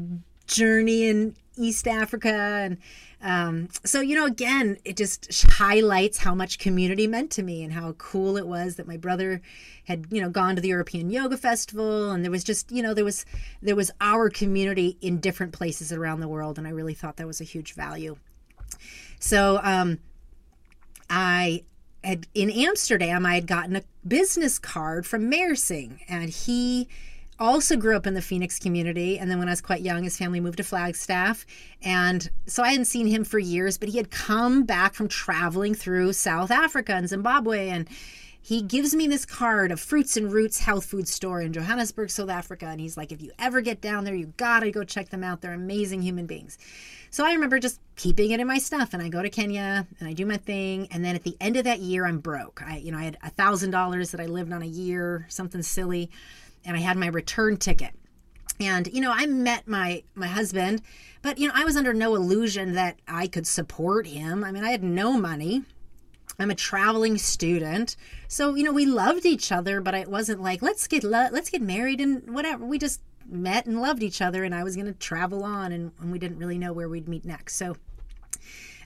journey 0.48 1.08
in 1.08 1.36
East 1.58 1.88
Africa. 1.88 2.30
And 2.32 2.78
um, 3.22 3.70
so, 3.84 4.02
you 4.02 4.16
know, 4.16 4.26
again, 4.26 4.78
it 4.86 4.96
just 4.96 5.44
highlights 5.52 6.20
how 6.20 6.34
much 6.34 6.60
community 6.60 7.08
meant 7.08 7.32
to 7.32 7.44
me 7.44 7.64
and 7.64 7.74
how 7.74 7.94
cool 7.94 8.38
it 8.38 8.48
was 8.48 8.76
that 8.76 8.88
my 8.88 8.98
brother 8.98 9.42
had, 9.86 10.06
you 10.12 10.22
know, 10.22 10.30
gone 10.30 10.56
to 10.56 10.62
the 10.62 10.70
European 10.70 11.10
Yoga 11.10 11.38
Festival. 11.38 12.12
And 12.12 12.24
there 12.24 12.32
was 12.32 12.44
just, 12.44 12.72
you 12.72 12.82
know, 12.82 12.94
there 12.94 13.06
was, 13.06 13.26
there 13.62 13.76
was 13.76 13.92
our 14.00 14.30
community 14.30 14.98
in 15.02 15.20
different 15.20 15.52
places 15.52 15.92
around 15.92 16.20
the 16.20 16.28
world. 16.28 16.58
And 16.58 16.68
I 16.68 16.72
really 16.72 16.94
thought 16.94 17.18
that 17.18 17.28
was 17.28 17.42
a 17.42 17.46
huge 17.46 17.74
value. 17.74 18.16
So, 19.20 19.60
um, 19.64 20.00
I 21.10 21.64
had 22.04 22.28
in 22.34 22.50
Amsterdam, 22.50 23.26
I 23.26 23.36
had 23.36 23.48
gotten 23.48 23.76
a 23.76 23.84
business 24.08 24.60
card 24.60 25.06
from 25.06 25.30
Mersing, 25.30 26.00
and 26.08 26.30
he 26.30 26.88
also 27.40 27.76
grew 27.76 27.96
up 27.96 28.08
in 28.08 28.14
the 28.14 28.22
Phoenix 28.22 28.60
community. 28.60 29.20
And 29.20 29.30
then 29.30 29.40
when 29.40 29.48
I 29.48 29.52
was 29.52 29.62
quite 29.62 29.82
young, 29.82 30.04
his 30.04 30.18
family 30.18 30.40
moved 30.40 30.58
to 30.58 30.64
Flagstaff. 30.64 31.46
And 31.84 32.30
so 32.46 32.64
I 32.64 32.70
hadn't 32.70 32.86
seen 32.86 33.08
him 33.08 33.24
for 33.24 33.40
years, 33.40 33.78
but 33.78 33.90
he 33.90 33.98
had 33.98 34.10
come 34.10 34.64
back 34.64 34.94
from 34.94 35.08
traveling 35.08 35.74
through 35.74 36.14
South 36.14 36.52
Africa 36.52 36.94
and 36.94 37.10
Zimbabwe. 37.10 37.70
And 37.70 37.90
he 38.46 38.62
gives 38.62 38.94
me 38.94 39.08
this 39.08 39.26
card 39.26 39.72
of 39.72 39.80
Fruits 39.80 40.18
and 40.18 40.32
Roots 40.32 40.60
health 40.60 40.86
food 40.86 41.08
store 41.08 41.42
in 41.42 41.52
Johannesburg, 41.52 42.12
South 42.12 42.30
Africa. 42.30 42.68
And 42.68 42.80
he's 42.80 42.96
like, 42.96 43.12
if 43.12 43.20
you 43.20 43.32
ever 43.40 43.60
get 43.60 43.82
down 43.82 44.04
there, 44.04 44.14
you 44.14 44.34
gotta 44.38 44.70
go 44.70 44.84
check 44.84 45.10
them 45.10 45.24
out. 45.24 45.42
They're 45.42 45.54
amazing 45.54 46.04
human 46.04 46.28
beings. 46.28 46.60
So 47.10 47.26
I 47.26 47.34
remember 47.34 47.58
just 47.58 47.82
keeping 47.96 48.30
it 48.30 48.40
in 48.40 48.46
my 48.46 48.60
stuff 48.60 48.94
and 48.94 49.02
I 49.02 49.10
go 49.10 49.24
to 49.24 49.32
Kenya 49.32 49.88
and 50.00 50.08
I 50.08 50.14
do 50.14 50.28
my 50.28 50.38
thing. 50.38 50.88
And 50.92 51.04
then 51.04 51.16
at 51.16 51.24
the 51.24 51.36
end 51.42 51.58
of 51.58 51.64
that 51.64 51.80
year, 51.80 52.06
I'm 52.06 52.20
broke. 52.20 52.62
I, 52.64 52.78
you 52.78 52.92
know, 52.92 53.00
I 53.00 53.06
had 53.06 53.18
a 53.24 53.32
thousand 53.32 53.72
dollars 53.72 54.12
that 54.12 54.22
I 54.22 54.28
lived 54.28 54.54
on 54.54 54.62
a 54.62 54.68
year, 54.68 55.26
something 55.28 55.64
silly. 55.64 56.12
And 56.66 56.78
I 56.78 56.82
had 56.82 56.98
my 56.98 57.08
return 57.08 57.58
ticket. 57.58 57.96
And, 58.60 58.86
you 58.94 59.02
know, 59.02 59.12
I 59.12 59.26
met 59.26 59.68
my, 59.68 60.04
my 60.14 60.28
husband, 60.28 60.84
but, 61.24 61.40
you 61.40 61.48
know, 61.48 61.54
I 61.56 61.66
was 61.66 61.76
under 61.76 61.96
no 61.96 62.14
illusion 62.14 62.74
that 62.74 63.00
I 63.08 63.26
could 63.26 63.48
support 63.48 64.06
him. 64.06 64.44
I 64.44 64.52
mean, 64.52 64.64
I 64.64 64.70
had 64.70 64.84
no 64.84 65.14
money. 65.14 65.64
I'm 66.38 66.52
a 66.52 66.56
traveling 66.56 67.18
student. 67.18 67.96
So, 68.28 68.56
you 68.56 68.64
know, 68.64 68.74
we 68.74 68.86
loved 68.86 69.26
each 69.26 69.52
other, 69.52 69.80
but 69.82 69.94
it 69.94 70.10
wasn't 70.10 70.42
like, 70.42 70.62
let's 70.62 70.88
get 70.88 71.04
lo- 71.04 71.30
let's 71.32 71.50
get 71.50 71.62
married 71.62 72.02
and 72.02 72.34
whatever. 72.34 72.66
We 72.66 72.78
just 72.78 73.02
met 73.28 73.66
and 73.66 73.82
loved 73.82 74.04
each 74.04 74.22
other 74.22 74.44
and 74.44 74.54
I 74.54 74.64
was 74.64 74.76
going 74.76 74.88
to 74.88 74.94
travel 74.94 75.44
on 75.44 75.72
and, 75.72 75.92
and, 76.00 76.12
we 76.12 76.20
didn't 76.20 76.38
really 76.38 76.58
know 76.58 76.74
where 76.74 76.90
we'd 76.90 77.08
meet 77.08 77.26
next. 77.26 77.56
So, 77.56 77.78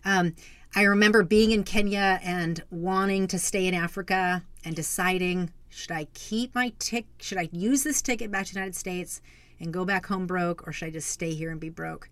um, 0.05 0.35
I 0.75 0.83
remember 0.83 1.23
being 1.23 1.51
in 1.51 1.63
Kenya 1.63 2.19
and 2.23 2.63
wanting 2.69 3.27
to 3.27 3.39
stay 3.39 3.65
in 3.65 3.73
Africa 3.73 4.43
and 4.63 4.75
deciding 4.75 5.51
should 5.69 5.91
I 5.91 6.05
keep 6.13 6.53
my 6.53 6.73
tick 6.79 7.05
should 7.19 7.37
I 7.37 7.49
use 7.51 7.83
this 7.83 8.01
ticket 8.01 8.31
back 8.31 8.45
to 8.45 8.53
the 8.53 8.59
United 8.59 8.75
States 8.75 9.21
and 9.59 9.73
go 9.73 9.83
back 9.83 10.05
home 10.05 10.27
broke 10.27 10.67
or 10.67 10.71
should 10.71 10.87
I 10.87 10.91
just 10.91 11.09
stay 11.09 11.33
here 11.33 11.51
and 11.51 11.59
be 11.59 11.69
broke? 11.69 12.09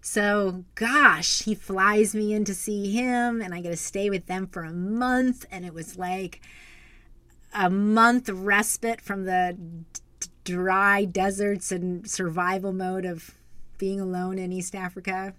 So, 0.00 0.64
gosh, 0.74 1.42
he 1.42 1.54
flies 1.54 2.14
me 2.14 2.34
in 2.34 2.44
to 2.46 2.54
see 2.54 2.90
him, 2.92 3.40
and 3.40 3.54
I 3.54 3.60
get 3.60 3.70
to 3.70 3.76
stay 3.76 4.10
with 4.10 4.26
them 4.26 4.48
for 4.48 4.64
a 4.64 4.72
month. 4.72 5.46
And 5.50 5.64
it 5.64 5.72
was 5.72 5.96
like 5.96 6.40
a 7.54 7.70
month 7.70 8.28
respite 8.28 9.00
from 9.00 9.24
the 9.24 9.56
d- 9.56 10.28
dry 10.42 11.04
deserts 11.04 11.70
and 11.70 12.10
survival 12.10 12.72
mode 12.72 13.04
of 13.04 13.30
being 13.78 14.00
alone 14.00 14.38
in 14.38 14.52
East 14.52 14.74
Africa. 14.74 15.34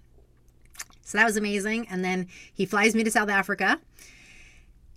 So 1.02 1.18
that 1.18 1.24
was 1.24 1.36
amazing. 1.36 1.86
And 1.88 2.04
then 2.04 2.28
he 2.52 2.66
flies 2.66 2.94
me 2.94 3.04
to 3.04 3.10
South 3.10 3.28
Africa 3.28 3.80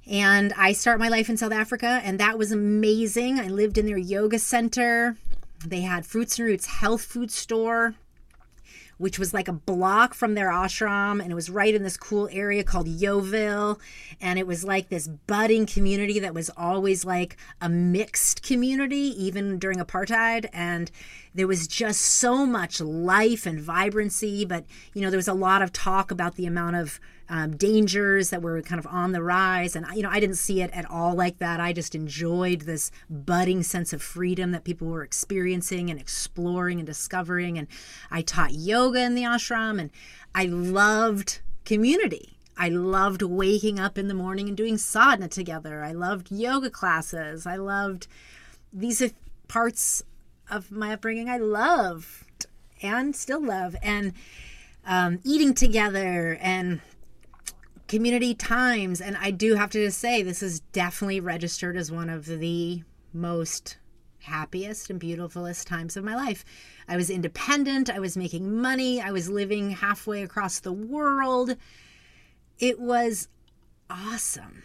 and 0.09 0.53
I 0.57 0.73
start 0.73 0.99
my 0.99 1.07
life 1.07 1.29
in 1.29 1.37
South 1.37 1.51
Africa, 1.51 2.01
and 2.03 2.19
that 2.19 2.37
was 2.37 2.51
amazing. 2.51 3.39
I 3.39 3.47
lived 3.47 3.77
in 3.77 3.85
their 3.85 3.97
yoga 3.97 4.39
center. 4.39 5.17
They 5.65 5.81
had 5.81 6.05
Fruits 6.05 6.39
and 6.39 6.47
Roots 6.47 6.65
health 6.65 7.03
food 7.03 7.29
store, 7.29 7.93
which 8.99 9.17
was 9.17 9.33
like 9.33 9.47
a 9.47 9.53
block 9.53 10.13
from 10.13 10.35
their 10.35 10.49
ashram, 10.49 11.21
and 11.21 11.31
it 11.31 11.35
was 11.35 11.49
right 11.49 11.73
in 11.73 11.83
this 11.83 11.97
cool 11.97 12.29
area 12.31 12.63
called 12.63 12.85
Yeoville. 12.85 13.79
And 14.21 14.37
it 14.37 14.45
was 14.45 14.63
like 14.65 14.89
this 14.89 15.07
budding 15.07 15.65
community 15.65 16.19
that 16.19 16.33
was 16.33 16.51
always 16.55 17.05
like 17.05 17.37
a 17.61 17.69
mixed 17.69 18.43
community, 18.43 19.15
even 19.17 19.57
during 19.57 19.79
apartheid. 19.79 20.47
And 20.51 20.91
there 21.33 21.47
was 21.47 21.65
just 21.65 22.01
so 22.01 22.45
much 22.45 22.81
life 22.81 23.45
and 23.45 23.59
vibrancy, 23.59 24.43
but 24.43 24.65
you 24.93 25.01
know, 25.01 25.09
there 25.09 25.17
was 25.17 25.29
a 25.29 25.33
lot 25.33 25.61
of 25.61 25.71
talk 25.71 26.11
about 26.11 26.35
the 26.35 26.45
amount 26.45 26.75
of 26.75 26.99
um, 27.29 27.55
dangers 27.55 28.31
that 28.31 28.41
were 28.41 28.61
kind 28.63 28.79
of 28.79 28.87
on 28.87 29.11
the 29.11 29.21
rise. 29.21 29.75
And, 29.75 29.85
you 29.95 30.01
know, 30.01 30.09
I 30.09 30.19
didn't 30.19 30.37
see 30.37 30.61
it 30.61 30.71
at 30.73 30.89
all 30.89 31.15
like 31.15 31.37
that. 31.37 31.59
I 31.59 31.73
just 31.73 31.93
enjoyed 31.93 32.61
this 32.61 32.91
budding 33.09 33.61
sense 33.61 33.93
of 33.93 34.01
freedom 34.01 34.51
that 34.51 34.63
people 34.63 34.87
were 34.87 35.03
experiencing 35.03 35.91
and 35.91 35.99
exploring 35.99 36.79
and 36.79 36.87
discovering. 36.87 37.57
And 37.57 37.67
I 38.09 38.23
taught 38.23 38.53
yoga 38.53 39.01
in 39.01 39.13
the 39.13 39.23
ashram 39.23 39.79
and 39.79 39.91
I 40.33 40.45
loved 40.45 41.41
community. 41.65 42.37
I 42.57 42.69
loved 42.69 43.21
waking 43.21 43.79
up 43.79 43.97
in 43.97 44.07
the 44.07 44.13
morning 44.13 44.47
and 44.47 44.57
doing 44.57 44.77
sadhana 44.77 45.29
together. 45.29 45.83
I 45.83 45.93
loved 45.93 46.31
yoga 46.31 46.69
classes. 46.69 47.45
I 47.45 47.55
loved 47.55 48.07
these 48.73 49.13
parts 49.47 50.03
of 50.49 50.71
my 50.71 50.93
upbringing 50.93 51.29
I 51.29 51.37
loved 51.37 52.47
and 52.81 53.15
still 53.15 53.41
love. 53.41 53.75
And 53.81 54.13
um, 54.85 55.19
eating 55.23 55.53
together 55.53 56.37
and 56.41 56.81
community 57.89 58.33
times. 58.33 59.01
And 59.01 59.17
I 59.17 59.31
do 59.31 59.55
have 59.55 59.71
to 59.71 59.83
just 59.83 59.99
say, 59.99 60.23
this 60.23 60.41
is 60.41 60.61
definitely 60.71 61.19
registered 61.19 61.75
as 61.75 61.91
one 61.91 62.09
of 62.09 62.25
the 62.25 62.83
most 63.11 63.77
happiest 64.21 64.89
and 64.89 64.99
beautifulest 64.99 65.67
times 65.67 65.97
of 65.97 66.03
my 66.03 66.15
life. 66.15 66.45
I 66.87 66.95
was 66.95 67.09
independent, 67.09 67.89
I 67.89 67.99
was 67.99 68.15
making 68.15 68.61
money, 68.61 69.01
I 69.01 69.11
was 69.11 69.29
living 69.29 69.71
halfway 69.71 70.21
across 70.21 70.59
the 70.59 70.71
world. 70.71 71.57
It 72.59 72.79
was 72.79 73.27
awesome. 73.89 74.63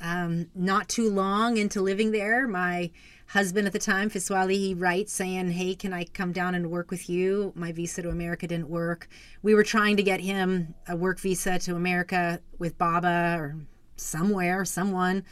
Um, 0.00 0.46
not 0.54 0.88
too 0.88 1.10
long 1.10 1.58
into 1.58 1.82
living 1.82 2.10
there, 2.10 2.48
my 2.48 2.90
husband 3.28 3.66
at 3.66 3.72
the 3.72 3.78
time, 3.78 4.10
Fiswali, 4.10 4.54
he 4.54 4.74
writes 4.74 5.12
saying, 5.12 5.50
Hey, 5.50 5.74
can 5.74 5.92
I 5.92 6.04
come 6.04 6.32
down 6.32 6.54
and 6.54 6.70
work 6.70 6.90
with 6.90 7.08
you? 7.08 7.52
My 7.54 7.72
visa 7.72 8.02
to 8.02 8.10
America 8.10 8.46
didn't 8.46 8.68
work. 8.68 9.08
We 9.42 9.54
were 9.54 9.64
trying 9.64 9.96
to 9.96 10.02
get 10.02 10.20
him 10.20 10.74
a 10.88 10.96
work 10.96 11.18
visa 11.18 11.58
to 11.60 11.76
America 11.76 12.40
with 12.58 12.78
Baba 12.78 13.36
or 13.38 13.56
somewhere, 13.96 14.64
someone, 14.64 15.24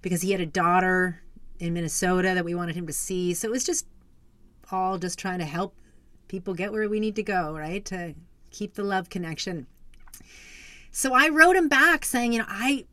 because 0.00 0.22
he 0.22 0.32
had 0.32 0.40
a 0.40 0.46
daughter 0.46 1.22
in 1.58 1.74
Minnesota 1.74 2.32
that 2.34 2.44
we 2.44 2.54
wanted 2.54 2.74
him 2.74 2.86
to 2.86 2.92
see. 2.92 3.34
So 3.34 3.48
it 3.48 3.52
was 3.52 3.64
just 3.64 3.86
all 4.70 4.98
just 4.98 5.18
trying 5.18 5.38
to 5.38 5.44
help 5.44 5.74
people 6.28 6.54
get 6.54 6.72
where 6.72 6.88
we 6.88 6.98
need 6.98 7.16
to 7.16 7.22
go, 7.22 7.56
right? 7.56 7.84
To 7.86 8.14
keep 8.50 8.74
the 8.74 8.82
love 8.82 9.10
connection. 9.10 9.66
So 10.90 11.14
I 11.14 11.28
wrote 11.28 11.56
him 11.56 11.68
back 11.68 12.04
saying, 12.04 12.32
you 12.32 12.38
know, 12.40 12.46
I 12.48 12.86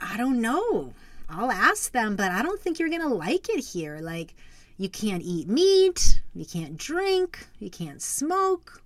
I 0.00 0.16
don't 0.16 0.40
know. 0.40 0.94
I'll 1.32 1.50
ask 1.50 1.92
them, 1.92 2.14
but 2.16 2.30
I 2.30 2.42
don't 2.42 2.60
think 2.60 2.78
you're 2.78 2.90
going 2.90 3.00
to 3.00 3.08
like 3.08 3.48
it 3.48 3.64
here. 3.64 3.98
Like, 4.00 4.34
you 4.76 4.88
can't 4.88 5.22
eat 5.22 5.48
meat, 5.48 6.20
you 6.34 6.44
can't 6.44 6.76
drink, 6.76 7.46
you 7.58 7.70
can't 7.70 8.02
smoke, 8.02 8.82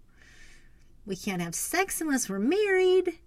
we 1.07 1.16
can't 1.16 1.42
have 1.42 1.55
sex 1.55 2.01
unless 2.01 2.28
we're 2.28 2.38
married. 2.38 3.18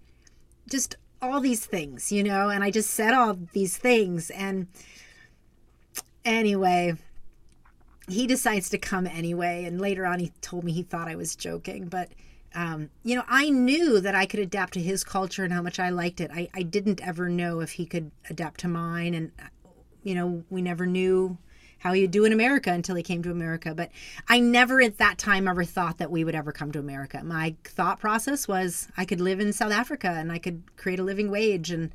Just 0.70 0.96
all 1.22 1.40
these 1.40 1.66
things, 1.66 2.12
you 2.12 2.24
know? 2.24 2.50
And 2.50 2.64
I 2.64 2.72
just 2.72 2.92
said 2.92 3.14
all 3.14 3.38
these 3.54 3.78
things. 3.78 4.30
And 4.30 4.68
anyway, 6.24 6.94
he 8.08 8.28
decides 8.28 8.70
to 8.70 8.78
come 8.78 9.08
anyway. 9.08 9.66
And 9.66 9.82
later 9.82 10.06
on, 10.06 10.20
he 10.20 10.32
told 10.42 10.64
me 10.64 10.72
he 10.72 10.84
thought 10.84 11.08
I 11.08 11.16
was 11.16 11.36
joking, 11.36 11.88
but 11.88 12.10
um, 12.56 12.90
you 13.04 13.16
know, 13.16 13.24
I 13.28 13.50
knew 13.50 14.00
that 14.00 14.16
I 14.16 14.26
could 14.26 14.40
adapt 14.40 14.74
to 14.74 14.82
his 14.82 15.04
culture 15.04 15.44
and 15.44 15.54
how 15.54 15.62
much 15.62 15.80
I 15.80 15.90
liked 15.90 16.20
it. 16.20 16.32
I, 16.34 16.50
I 16.54 16.64
didn't 16.64 17.06
ever 17.06 17.30
know 17.30 17.60
if 17.60 17.72
he 17.72 17.86
could 17.86 18.12
adapt 18.30 18.62
to 18.62 18.68
mine. 18.68 19.14
And, 19.14 19.32
you 20.04 20.16
know, 20.16 20.44
we 20.50 20.62
never 20.62 20.86
knew 20.86 21.38
how 21.80 21.94
he'd 21.94 22.12
do 22.12 22.26
in 22.26 22.34
America 22.34 22.72
until 22.72 22.96
he 22.96 23.04
came 23.04 23.24
to 23.24 23.32
America. 23.32 23.74
But 23.74 23.90
I 24.28 24.40
never 24.40 24.82
at 24.82 24.98
that 24.98 25.18
time 25.18 25.48
ever 25.48 25.64
thought 25.64 25.98
that 25.98 26.12
we 26.12 26.24
would 26.24 26.36
ever 26.36 26.52
come 26.52 26.72
to 26.74 26.80
America. 26.80 27.24
My 27.24 27.56
thought 27.64 28.00
process 28.00 28.48
was 28.48 28.90
I 28.98 29.06
could 29.06 29.22
live 29.22 29.40
in 29.40 29.54
South 29.54 29.72
Africa 29.72 30.10
and 30.10 30.32
I 30.32 30.40
could 30.40 30.76
create 30.76 31.00
a 31.00 31.04
living 31.04 31.32
wage 31.32 31.72
and 31.72 31.92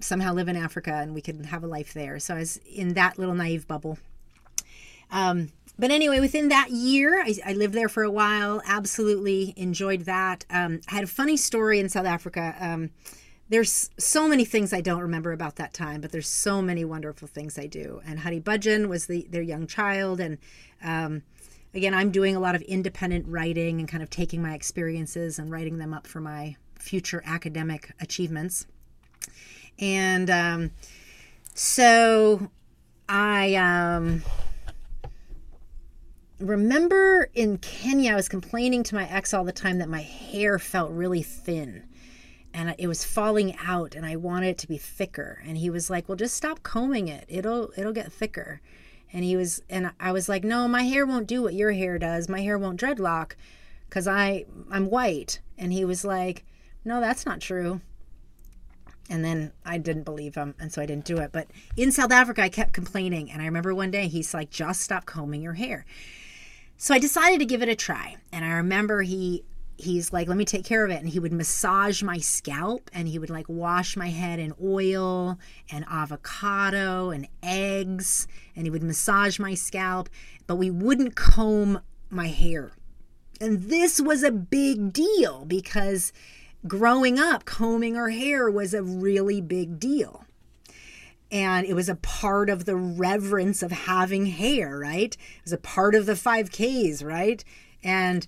somehow 0.00 0.32
live 0.32 0.48
in 0.48 0.56
Africa 0.56 0.94
and 0.94 1.14
we 1.14 1.20
could 1.20 1.46
have 1.46 1.62
a 1.62 1.66
life 1.66 1.92
there. 1.92 2.18
So 2.18 2.34
I 2.34 2.38
was 2.38 2.56
in 2.58 2.94
that 2.94 3.18
little 3.18 3.34
naive 3.34 3.68
bubble. 3.68 3.98
Um, 5.10 5.48
but 5.80 5.90
anyway, 5.90 6.20
within 6.20 6.48
that 6.48 6.70
year, 6.70 7.22
I, 7.22 7.34
I, 7.46 7.52
lived 7.54 7.72
there 7.72 7.88
for 7.88 8.02
a 8.02 8.10
while. 8.10 8.60
Absolutely 8.66 9.54
enjoyed 9.56 10.02
that. 10.02 10.44
Um, 10.50 10.82
I 10.88 10.96
had 10.96 11.04
a 11.04 11.08
funny 11.08 11.38
story 11.38 11.80
in 11.80 11.88
South 11.88 12.04
Africa. 12.04 12.54
Um, 12.60 12.90
there's 13.48 13.88
so 13.98 14.28
many 14.28 14.44
things 14.44 14.74
I 14.74 14.82
don't 14.82 15.00
remember 15.00 15.32
about 15.32 15.56
that 15.56 15.72
time, 15.72 16.02
but 16.02 16.12
there's 16.12 16.28
so 16.28 16.60
many 16.60 16.84
wonderful 16.84 17.26
things 17.26 17.58
I 17.58 17.66
do. 17.66 18.02
And 18.06 18.20
Hari 18.20 18.40
Bhajan 18.40 18.88
was 18.88 19.06
the, 19.06 19.26
their 19.30 19.42
young 19.42 19.66
child, 19.66 20.20
and 20.20 20.36
um, 20.84 21.22
again, 21.72 21.94
I'm 21.94 22.10
doing 22.10 22.36
a 22.36 22.40
lot 22.40 22.54
of 22.54 22.60
independent 22.62 23.26
writing 23.26 23.80
and 23.80 23.88
kind 23.88 24.02
of 24.02 24.10
taking 24.10 24.42
my 24.42 24.54
experiences 24.54 25.38
and 25.38 25.50
writing 25.50 25.78
them 25.78 25.94
up 25.94 26.06
for 26.06 26.20
my 26.20 26.56
future 26.78 27.22
academic 27.24 27.92
achievements. 28.00 28.66
And 29.78 30.28
um, 30.28 30.70
so 31.54 32.50
I 33.08 33.54
um, 33.54 34.22
remember 36.40 37.30
in 37.34 37.58
Kenya, 37.58 38.12
I 38.12 38.16
was 38.16 38.28
complaining 38.28 38.82
to 38.84 38.94
my 38.94 39.08
ex 39.08 39.32
all 39.32 39.44
the 39.44 39.52
time 39.52 39.78
that 39.78 39.88
my 39.88 40.00
hair 40.00 40.58
felt 40.58 40.90
really 40.90 41.22
thin 41.22 41.84
and 42.52 42.74
it 42.78 42.86
was 42.86 43.04
falling 43.04 43.56
out 43.64 43.94
and 43.94 44.04
I 44.04 44.16
wanted 44.16 44.48
it 44.48 44.58
to 44.58 44.68
be 44.68 44.76
thicker. 44.76 45.42
And 45.46 45.56
he 45.56 45.70
was 45.70 45.90
like, 45.90 46.08
"Well, 46.08 46.16
just 46.16 46.36
stop 46.36 46.62
combing 46.62 47.08
it. 47.08 47.24
It'll 47.28 47.72
it'll 47.76 47.92
get 47.92 48.12
thicker." 48.12 48.60
And 49.12 49.24
he 49.24 49.36
was 49.36 49.62
and 49.68 49.92
I 50.00 50.12
was 50.12 50.28
like, 50.28 50.44
"No, 50.44 50.66
my 50.66 50.82
hair 50.82 51.06
won't 51.06 51.26
do 51.26 51.42
what 51.42 51.54
your 51.54 51.72
hair 51.72 51.98
does. 51.98 52.28
My 52.28 52.40
hair 52.40 52.58
won't 52.58 52.80
dreadlock 52.80 53.32
cuz 53.88 54.08
I 54.08 54.46
I'm 54.70 54.90
white." 54.90 55.40
And 55.58 55.72
he 55.72 55.84
was 55.84 56.04
like, 56.04 56.44
"No, 56.84 57.00
that's 57.00 57.26
not 57.26 57.40
true." 57.40 57.80
And 59.08 59.24
then 59.24 59.52
I 59.64 59.78
didn't 59.78 60.04
believe 60.04 60.36
him, 60.36 60.54
and 60.60 60.72
so 60.72 60.80
I 60.80 60.86
didn't 60.86 61.04
do 61.04 61.18
it. 61.18 61.32
But 61.32 61.48
in 61.76 61.90
South 61.90 62.12
Africa, 62.12 62.42
I 62.42 62.48
kept 62.48 62.72
complaining. 62.72 63.30
And 63.30 63.42
I 63.42 63.46
remember 63.46 63.74
one 63.74 63.90
day 63.90 64.06
he's 64.06 64.32
like, 64.32 64.50
just 64.50 64.82
stop 64.82 65.04
combing 65.04 65.42
your 65.42 65.54
hair. 65.54 65.84
So 66.82 66.94
I 66.94 66.98
decided 66.98 67.40
to 67.40 67.44
give 67.44 67.60
it 67.60 67.68
a 67.68 67.76
try. 67.76 68.16
And 68.32 68.42
I 68.42 68.52
remember 68.52 69.02
he 69.02 69.44
he's 69.76 70.14
like, 70.14 70.28
let 70.28 70.38
me 70.38 70.46
take 70.46 70.64
care 70.64 70.82
of 70.82 70.90
it. 70.90 70.98
And 70.98 71.10
he 71.10 71.20
would 71.20 71.32
massage 71.32 72.02
my 72.02 72.16
scalp 72.16 72.90
and 72.94 73.06
he 73.06 73.18
would 73.18 73.28
like 73.28 73.50
wash 73.50 73.98
my 73.98 74.08
head 74.08 74.38
in 74.38 74.54
oil 74.64 75.38
and 75.70 75.84
avocado 75.90 77.10
and 77.10 77.28
eggs. 77.42 78.26
And 78.56 78.64
he 78.64 78.70
would 78.70 78.82
massage 78.82 79.38
my 79.38 79.52
scalp, 79.52 80.08
but 80.46 80.56
we 80.56 80.70
wouldn't 80.70 81.16
comb 81.16 81.82
my 82.08 82.28
hair. 82.28 82.72
And 83.42 83.64
this 83.64 84.00
was 84.00 84.22
a 84.22 84.32
big 84.32 84.94
deal 84.94 85.44
because 85.44 86.14
growing 86.66 87.18
up, 87.18 87.44
combing 87.44 87.94
our 87.94 88.08
hair 88.08 88.50
was 88.50 88.72
a 88.72 88.82
really 88.82 89.42
big 89.42 89.78
deal. 89.78 90.24
And 91.32 91.66
it 91.66 91.74
was 91.74 91.88
a 91.88 91.94
part 91.94 92.50
of 92.50 92.64
the 92.64 92.76
reverence 92.76 93.62
of 93.62 93.70
having 93.70 94.26
hair, 94.26 94.78
right? 94.78 95.14
It 95.14 95.44
was 95.44 95.52
a 95.52 95.58
part 95.58 95.94
of 95.94 96.06
the 96.06 96.14
5Ks, 96.14 97.04
right? 97.04 97.44
And 97.84 98.26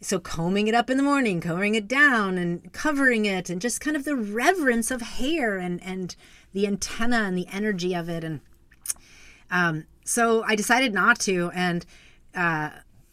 so 0.00 0.18
combing 0.20 0.68
it 0.68 0.74
up 0.74 0.90
in 0.90 0.96
the 0.96 1.02
morning, 1.02 1.40
combing 1.40 1.74
it 1.74 1.88
down 1.88 2.38
and 2.38 2.72
covering 2.72 3.24
it 3.24 3.50
and 3.50 3.60
just 3.60 3.80
kind 3.80 3.96
of 3.96 4.04
the 4.04 4.16
reverence 4.16 4.90
of 4.90 5.00
hair 5.00 5.58
and 5.58 5.82
and 5.82 6.14
the 6.52 6.66
antenna 6.66 7.18
and 7.18 7.36
the 7.36 7.46
energy 7.52 7.94
of 7.94 8.08
it 8.08 8.24
and 8.24 8.40
um, 9.50 9.84
so 10.04 10.42
I 10.44 10.56
decided 10.56 10.94
not 10.94 11.18
to 11.20 11.50
and 11.54 11.84
uh, 12.34 12.70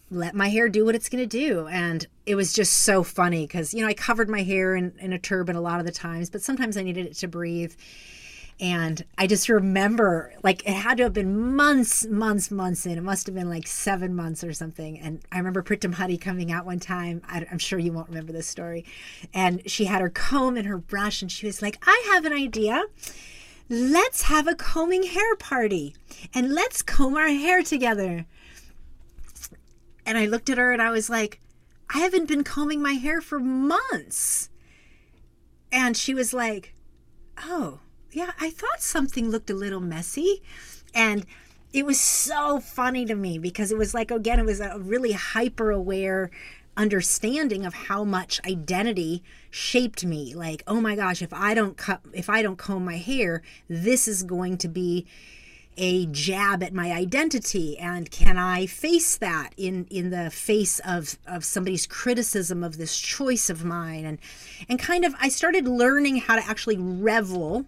let 0.10 0.34
my 0.34 0.50
hair 0.50 0.70
do 0.70 0.86
what 0.86 0.96
it's 0.96 1.10
going 1.10 1.28
to 1.28 1.28
do 1.28 1.68
and 1.68 2.08
it 2.26 2.36
was 2.36 2.54
just 2.54 2.74
so 2.74 3.04
funny 3.04 3.46
because 3.46 3.74
you 3.74 3.82
know 3.82 3.88
I 3.88 3.94
covered 3.94 4.30
my 4.30 4.44
hair 4.44 4.76
in, 4.76 4.94
in 5.00 5.14
a 5.14 5.20
turban 5.20 5.56
a 5.56 5.62
lot 5.62 5.80
of 5.80 5.86
the 5.86 5.92
times 5.92 6.30
but 6.30 6.42
sometimes 6.42 6.78
I 6.78 6.84
needed 6.84 7.06
it 7.06 7.16
to 7.16 7.28
breathe 7.28 7.74
and 8.64 9.04
I 9.18 9.28
just 9.28 9.50
remember, 9.50 10.32
like, 10.42 10.66
it 10.66 10.72
had 10.72 10.96
to 10.96 11.04
have 11.04 11.12
been 11.12 11.54
months, 11.54 12.06
months, 12.06 12.50
months 12.50 12.86
in. 12.86 12.98
It 12.98 13.04
must 13.04 13.26
have 13.26 13.36
been 13.36 13.50
like 13.50 13.68
seven 13.68 14.16
months 14.16 14.42
or 14.42 14.54
something. 14.54 14.98
And 14.98 15.20
I 15.34 15.38
remember 15.38 15.62
Pritam 15.62 15.94
coming 16.22 16.50
out 16.50 16.66
one 16.66 16.80
time. 16.80 17.22
I, 17.28 17.46
am 17.52 17.58
sure 17.58 17.78
you 17.78 17.92
won't 17.92 18.08
remember 18.08 18.32
this 18.32 18.48
story. 18.48 18.86
And 19.34 19.70
she 19.70 19.84
had 19.84 20.00
her 20.00 20.10
comb 20.10 20.56
and 20.56 20.66
her 20.66 20.78
brush, 20.78 21.22
and 21.22 21.30
she 21.30 21.46
was 21.46 21.62
like, 21.62 21.78
I 21.86 22.10
have 22.14 22.24
an 22.24 22.32
idea. 22.32 22.86
Let's 23.68 24.22
have 24.24 24.48
a 24.48 24.56
combing 24.56 25.04
hair 25.04 25.36
party 25.36 25.94
and 26.34 26.54
let's 26.54 26.82
comb 26.82 27.18
our 27.18 27.28
hair 27.28 27.64
together. 27.64 28.26
And 30.06 30.18
I 30.18 30.26
looked 30.26 30.50
at 30.50 30.58
her 30.58 30.72
and 30.72 30.82
I 30.82 30.90
was 30.90 31.10
like, 31.10 31.42
I 31.94 32.00
haven't 32.00 32.30
been 32.30 32.46
combing 32.46 32.82
my 32.82 32.94
hair 32.94 33.20
for 33.20 33.42
months. 33.42 34.50
And 35.70 35.98
she 35.98 36.14
was 36.14 36.34
like, 36.34 36.74
Oh, 37.38 37.80
yeah, 38.14 38.32
I 38.40 38.50
thought 38.50 38.82
something 38.82 39.30
looked 39.30 39.50
a 39.50 39.56
little 39.56 39.80
messy. 39.80 40.42
And 40.94 41.26
it 41.74 41.86
was 41.86 42.00
so 42.00 42.60
funny 42.60 43.06
to 43.06 43.16
me 43.16 43.40
because 43.40 43.72
it 43.72 43.78
was 43.78 43.94
like, 43.94 44.12
again, 44.12 44.40
it 44.40 44.46
was 44.46 44.60
a 44.60 44.78
really 44.80 45.14
hyper 45.14 45.72
aware 45.72 46.30
understanding 46.76 47.66
of 47.66 47.74
how 47.74 48.04
much 48.04 48.42
identity 48.48 49.22
shaped 49.52 50.04
me 50.04 50.34
like 50.34 50.64
oh 50.66 50.82
my 50.82 50.96
gosh 50.96 51.22
if 51.22 51.32
i 51.32 51.54
don't 51.54 51.78
cut 51.78 52.02
if 52.14 52.32
i 52.32 52.42
don't 52.42 52.58
comb 52.58 52.84
my 52.84 52.98
hair 52.98 53.44
this 53.70 54.08
is 54.08 54.24
going 54.24 54.58
to 54.58 54.68
be 54.68 55.06
a 55.78 56.08
jab 56.08 56.64
at 56.64 56.74
my 56.74 56.92
identity 56.92 57.78
and 57.78 58.10
can 58.10 58.40
i 58.40 58.66
face 58.66 59.18
that 59.18 59.52
in 59.56 59.86
in 59.92 60.10
the 60.10 60.32
face 60.32 60.80
of 60.80 61.20
of 61.28 61.46
somebody's 61.46 61.86
criticism 61.86 62.64
of 62.64 62.78
this 62.78 62.98
choice 62.98 63.52
of 63.52 63.64
mine 63.64 64.04
and 64.04 64.18
and 64.68 64.80
kind 64.80 65.06
of 65.06 65.14
i 65.22 65.30
started 65.30 65.68
learning 65.68 66.18
how 66.18 66.36
to 66.36 66.44
actually 66.44 66.78
revel 66.78 67.68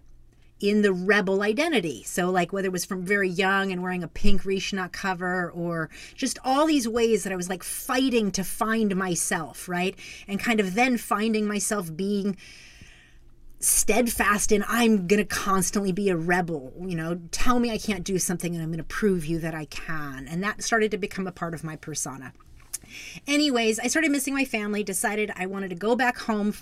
in 0.59 0.81
the 0.81 0.93
rebel 0.93 1.41
identity. 1.41 2.03
So, 2.03 2.29
like 2.29 2.53
whether 2.53 2.67
it 2.67 2.71
was 2.71 2.85
from 2.85 3.03
very 3.03 3.29
young 3.29 3.71
and 3.71 3.81
wearing 3.81 4.03
a 4.03 4.07
pink 4.07 4.45
Rishi 4.45 4.75
knot 4.75 4.91
cover, 4.91 5.51
or 5.51 5.89
just 6.15 6.39
all 6.43 6.65
these 6.65 6.87
ways 6.87 7.23
that 7.23 7.33
I 7.33 7.35
was 7.35 7.49
like 7.49 7.63
fighting 7.63 8.31
to 8.31 8.43
find 8.43 8.95
myself, 8.95 9.67
right? 9.67 9.97
And 10.27 10.39
kind 10.39 10.59
of 10.59 10.75
then 10.75 10.97
finding 10.97 11.47
myself 11.47 11.95
being 11.95 12.37
steadfast 13.59 14.51
in 14.51 14.63
I'm 14.67 15.07
going 15.07 15.19
to 15.19 15.25
constantly 15.25 15.91
be 15.91 16.09
a 16.09 16.15
rebel. 16.15 16.73
You 16.79 16.95
know, 16.95 17.19
tell 17.31 17.59
me 17.59 17.71
I 17.71 17.77
can't 17.77 18.03
do 18.03 18.19
something 18.19 18.53
and 18.53 18.61
I'm 18.61 18.69
going 18.69 18.77
to 18.77 18.83
prove 18.83 19.25
you 19.25 19.39
that 19.39 19.55
I 19.55 19.65
can. 19.65 20.27
And 20.27 20.43
that 20.43 20.63
started 20.63 20.91
to 20.91 20.97
become 20.97 21.27
a 21.27 21.31
part 21.31 21.53
of 21.53 21.63
my 21.63 21.75
persona. 21.75 22.33
Anyways, 23.27 23.79
I 23.79 23.87
started 23.87 24.11
missing 24.11 24.33
my 24.33 24.45
family, 24.45 24.83
decided 24.83 25.31
I 25.35 25.47
wanted 25.47 25.69
to 25.69 25.75
go 25.75 25.95
back 25.95 26.17
home 26.17 26.53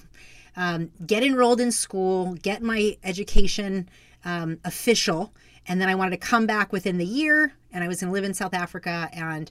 um, 0.56 0.92
get 1.06 1.24
enrolled 1.24 1.60
in 1.60 1.72
school, 1.72 2.36
get 2.36 2.62
my 2.62 2.98
education 3.04 3.90
um, 4.26 4.60
official, 4.64 5.34
and 5.68 5.82
then 5.82 5.90
I 5.90 5.96
wanted 5.96 6.12
to 6.12 6.28
come 6.28 6.46
back 6.46 6.72
within 6.72 6.98
the 6.98 7.06
year, 7.06 7.54
and 7.72 7.84
I 7.84 7.88
was 7.88 8.02
going 8.02 8.10
to 8.10 8.14
live 8.14 8.24
in 8.24 8.34
South 8.34 8.54
Africa 8.54 9.10
and 9.14 9.50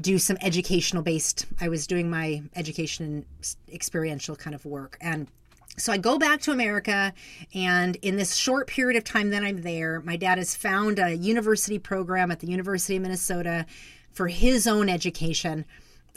do 0.00 0.18
some 0.18 0.36
educational 0.40 1.02
based. 1.02 1.46
I 1.60 1.68
was 1.68 1.86
doing 1.86 2.10
my 2.10 2.42
education 2.54 3.24
experiential 3.72 4.36
kind 4.36 4.54
of 4.54 4.64
work, 4.64 4.96
and 5.00 5.28
so 5.76 5.92
I 5.92 5.96
go 5.96 6.18
back 6.18 6.40
to 6.42 6.50
America, 6.50 7.12
and 7.54 7.96
in 7.96 8.16
this 8.16 8.34
short 8.34 8.66
period 8.66 8.96
of 8.96 9.04
time 9.04 9.30
that 9.30 9.44
I'm 9.44 9.62
there, 9.62 10.00
my 10.00 10.16
dad 10.16 10.38
has 10.38 10.56
found 10.56 10.98
a 10.98 11.14
university 11.14 11.78
program 11.78 12.30
at 12.30 12.40
the 12.40 12.48
University 12.48 12.96
of 12.96 13.02
Minnesota 13.02 13.64
for 14.10 14.26
his 14.26 14.66
own 14.66 14.88
education. 14.88 15.64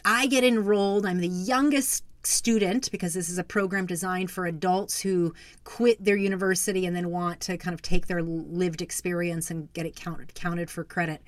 I 0.04 0.26
get 0.26 0.44
enrolled. 0.44 1.06
I'm 1.06 1.20
the 1.20 1.28
youngest 1.28 2.04
student 2.24 2.92
because 2.92 3.14
this 3.14 3.30
is 3.30 3.38
a 3.38 3.44
program 3.44 3.86
designed 3.86 4.30
for 4.30 4.46
adults 4.46 5.02
who 5.02 5.34
quit 5.64 6.04
their 6.04 6.16
university 6.16 6.86
and 6.86 6.96
then 6.96 7.10
want 7.10 7.40
to 7.42 7.58
kind 7.58 7.74
of 7.74 7.82
take 7.82 8.08
their 8.08 8.22
lived 8.22 8.82
experience 8.82 9.50
and 9.50 9.72
get 9.74 9.86
it 9.86 9.96
counted 9.96 10.34
counted 10.36 10.70
for 10.70 10.84
credit. 10.84 11.22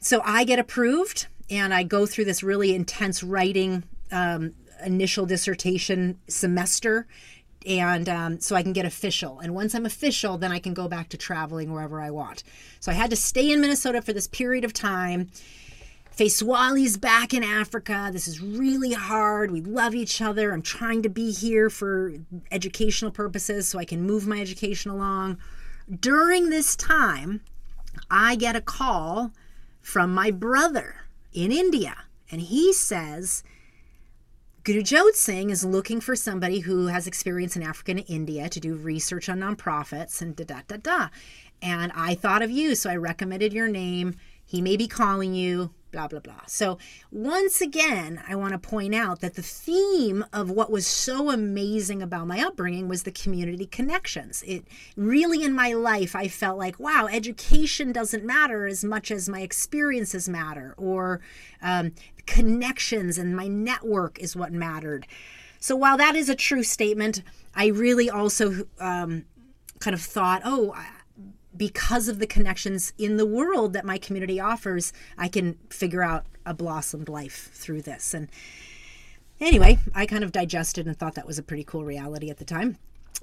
So 0.00 0.20
I 0.24 0.44
get 0.44 0.58
approved 0.58 1.26
and 1.50 1.72
I 1.72 1.82
go 1.82 2.06
through 2.06 2.24
this 2.24 2.42
really 2.42 2.74
intense 2.74 3.22
writing 3.22 3.84
um, 4.10 4.54
initial 4.84 5.26
dissertation 5.26 6.18
semester 6.28 7.06
and 7.66 8.08
um, 8.08 8.40
so 8.40 8.56
I 8.56 8.62
can 8.62 8.72
get 8.72 8.84
official. 8.84 9.40
And 9.40 9.54
once 9.54 9.74
I'm 9.74 9.86
official, 9.86 10.36
then 10.36 10.52
I 10.52 10.58
can 10.58 10.74
go 10.74 10.88
back 10.88 11.08
to 11.10 11.16
traveling 11.16 11.72
wherever 11.72 12.00
I 12.00 12.10
want. 12.10 12.42
So 12.80 12.92
I 12.92 12.94
had 12.94 13.10
to 13.10 13.16
stay 13.16 13.50
in 13.50 13.60
Minnesota 13.60 14.02
for 14.02 14.12
this 14.12 14.26
period 14.26 14.64
of 14.64 14.72
time 14.72 15.30
Faiswali's 16.16 16.96
back 16.96 17.34
in 17.34 17.42
Africa. 17.42 18.10
This 18.12 18.28
is 18.28 18.40
really 18.40 18.92
hard. 18.92 19.50
We 19.50 19.60
love 19.60 19.96
each 19.96 20.22
other. 20.22 20.52
I'm 20.52 20.62
trying 20.62 21.02
to 21.02 21.08
be 21.08 21.32
here 21.32 21.68
for 21.68 22.12
educational 22.52 23.10
purposes 23.10 23.66
so 23.66 23.80
I 23.80 23.84
can 23.84 24.02
move 24.02 24.26
my 24.26 24.40
education 24.40 24.92
along. 24.92 25.38
During 26.00 26.50
this 26.50 26.76
time, 26.76 27.40
I 28.10 28.36
get 28.36 28.54
a 28.54 28.60
call 28.60 29.32
from 29.80 30.14
my 30.14 30.30
brother 30.30 31.06
in 31.32 31.50
India, 31.50 31.96
and 32.30 32.40
he 32.40 32.72
says, 32.72 33.42
Guru 34.62 34.82
Jot 34.82 35.14
Singh 35.14 35.50
is 35.50 35.64
looking 35.64 36.00
for 36.00 36.14
somebody 36.14 36.60
who 36.60 36.86
has 36.86 37.06
experience 37.08 37.56
in 37.56 37.62
Africa 37.62 37.90
and 37.90 38.04
India 38.06 38.48
to 38.48 38.60
do 38.60 38.76
research 38.76 39.28
on 39.28 39.40
nonprofits 39.40 40.22
and 40.22 40.34
da 40.36 40.44
da 40.44 40.60
da 40.66 40.76
da. 40.76 41.08
And 41.60 41.92
I 41.94 42.14
thought 42.14 42.40
of 42.40 42.50
you, 42.50 42.74
so 42.76 42.88
I 42.88 42.96
recommended 42.96 43.52
your 43.52 43.68
name. 43.68 44.14
He 44.46 44.62
may 44.62 44.76
be 44.76 44.86
calling 44.86 45.34
you 45.34 45.74
blah, 45.94 46.08
blah, 46.08 46.18
blah. 46.18 46.40
So, 46.48 46.76
once 47.12 47.60
again, 47.60 48.20
I 48.26 48.34
want 48.34 48.50
to 48.50 48.58
point 48.58 48.96
out 48.96 49.20
that 49.20 49.34
the 49.34 49.42
theme 49.42 50.24
of 50.32 50.50
what 50.50 50.68
was 50.68 50.88
so 50.88 51.30
amazing 51.30 52.02
about 52.02 52.26
my 52.26 52.44
upbringing 52.44 52.88
was 52.88 53.04
the 53.04 53.12
community 53.12 53.64
connections. 53.64 54.42
It 54.44 54.66
really, 54.96 55.44
in 55.44 55.54
my 55.54 55.72
life, 55.72 56.16
I 56.16 56.26
felt 56.26 56.58
like, 56.58 56.80
wow, 56.80 57.06
education 57.06 57.92
doesn't 57.92 58.24
matter 58.24 58.66
as 58.66 58.82
much 58.82 59.12
as 59.12 59.28
my 59.28 59.42
experiences 59.42 60.28
matter, 60.28 60.74
or 60.76 61.20
um, 61.62 61.92
connections 62.26 63.16
and 63.16 63.36
my 63.36 63.46
network 63.46 64.18
is 64.18 64.34
what 64.34 64.52
mattered. 64.52 65.06
So, 65.60 65.76
while 65.76 65.96
that 65.98 66.16
is 66.16 66.28
a 66.28 66.34
true 66.34 66.64
statement, 66.64 67.22
I 67.54 67.66
really 67.68 68.10
also 68.10 68.66
um, 68.80 69.26
kind 69.78 69.94
of 69.94 70.00
thought, 70.00 70.42
oh, 70.44 70.74
because 71.56 72.08
of 72.08 72.18
the 72.18 72.26
connections 72.26 72.92
in 72.98 73.16
the 73.16 73.26
world 73.26 73.72
that 73.72 73.84
my 73.84 73.98
community 73.98 74.40
offers, 74.40 74.92
I 75.16 75.28
can 75.28 75.58
figure 75.70 76.02
out 76.02 76.26
a 76.44 76.54
blossomed 76.54 77.08
life 77.08 77.50
through 77.52 77.82
this. 77.82 78.14
And 78.14 78.28
anyway, 79.40 79.78
I 79.94 80.06
kind 80.06 80.24
of 80.24 80.32
digested 80.32 80.86
and 80.86 80.98
thought 80.98 81.14
that 81.14 81.26
was 81.26 81.38
a 81.38 81.42
pretty 81.42 81.64
cool 81.64 81.84
reality 81.84 82.30
at 82.30 82.38
the 82.38 82.44
time. 82.44 82.76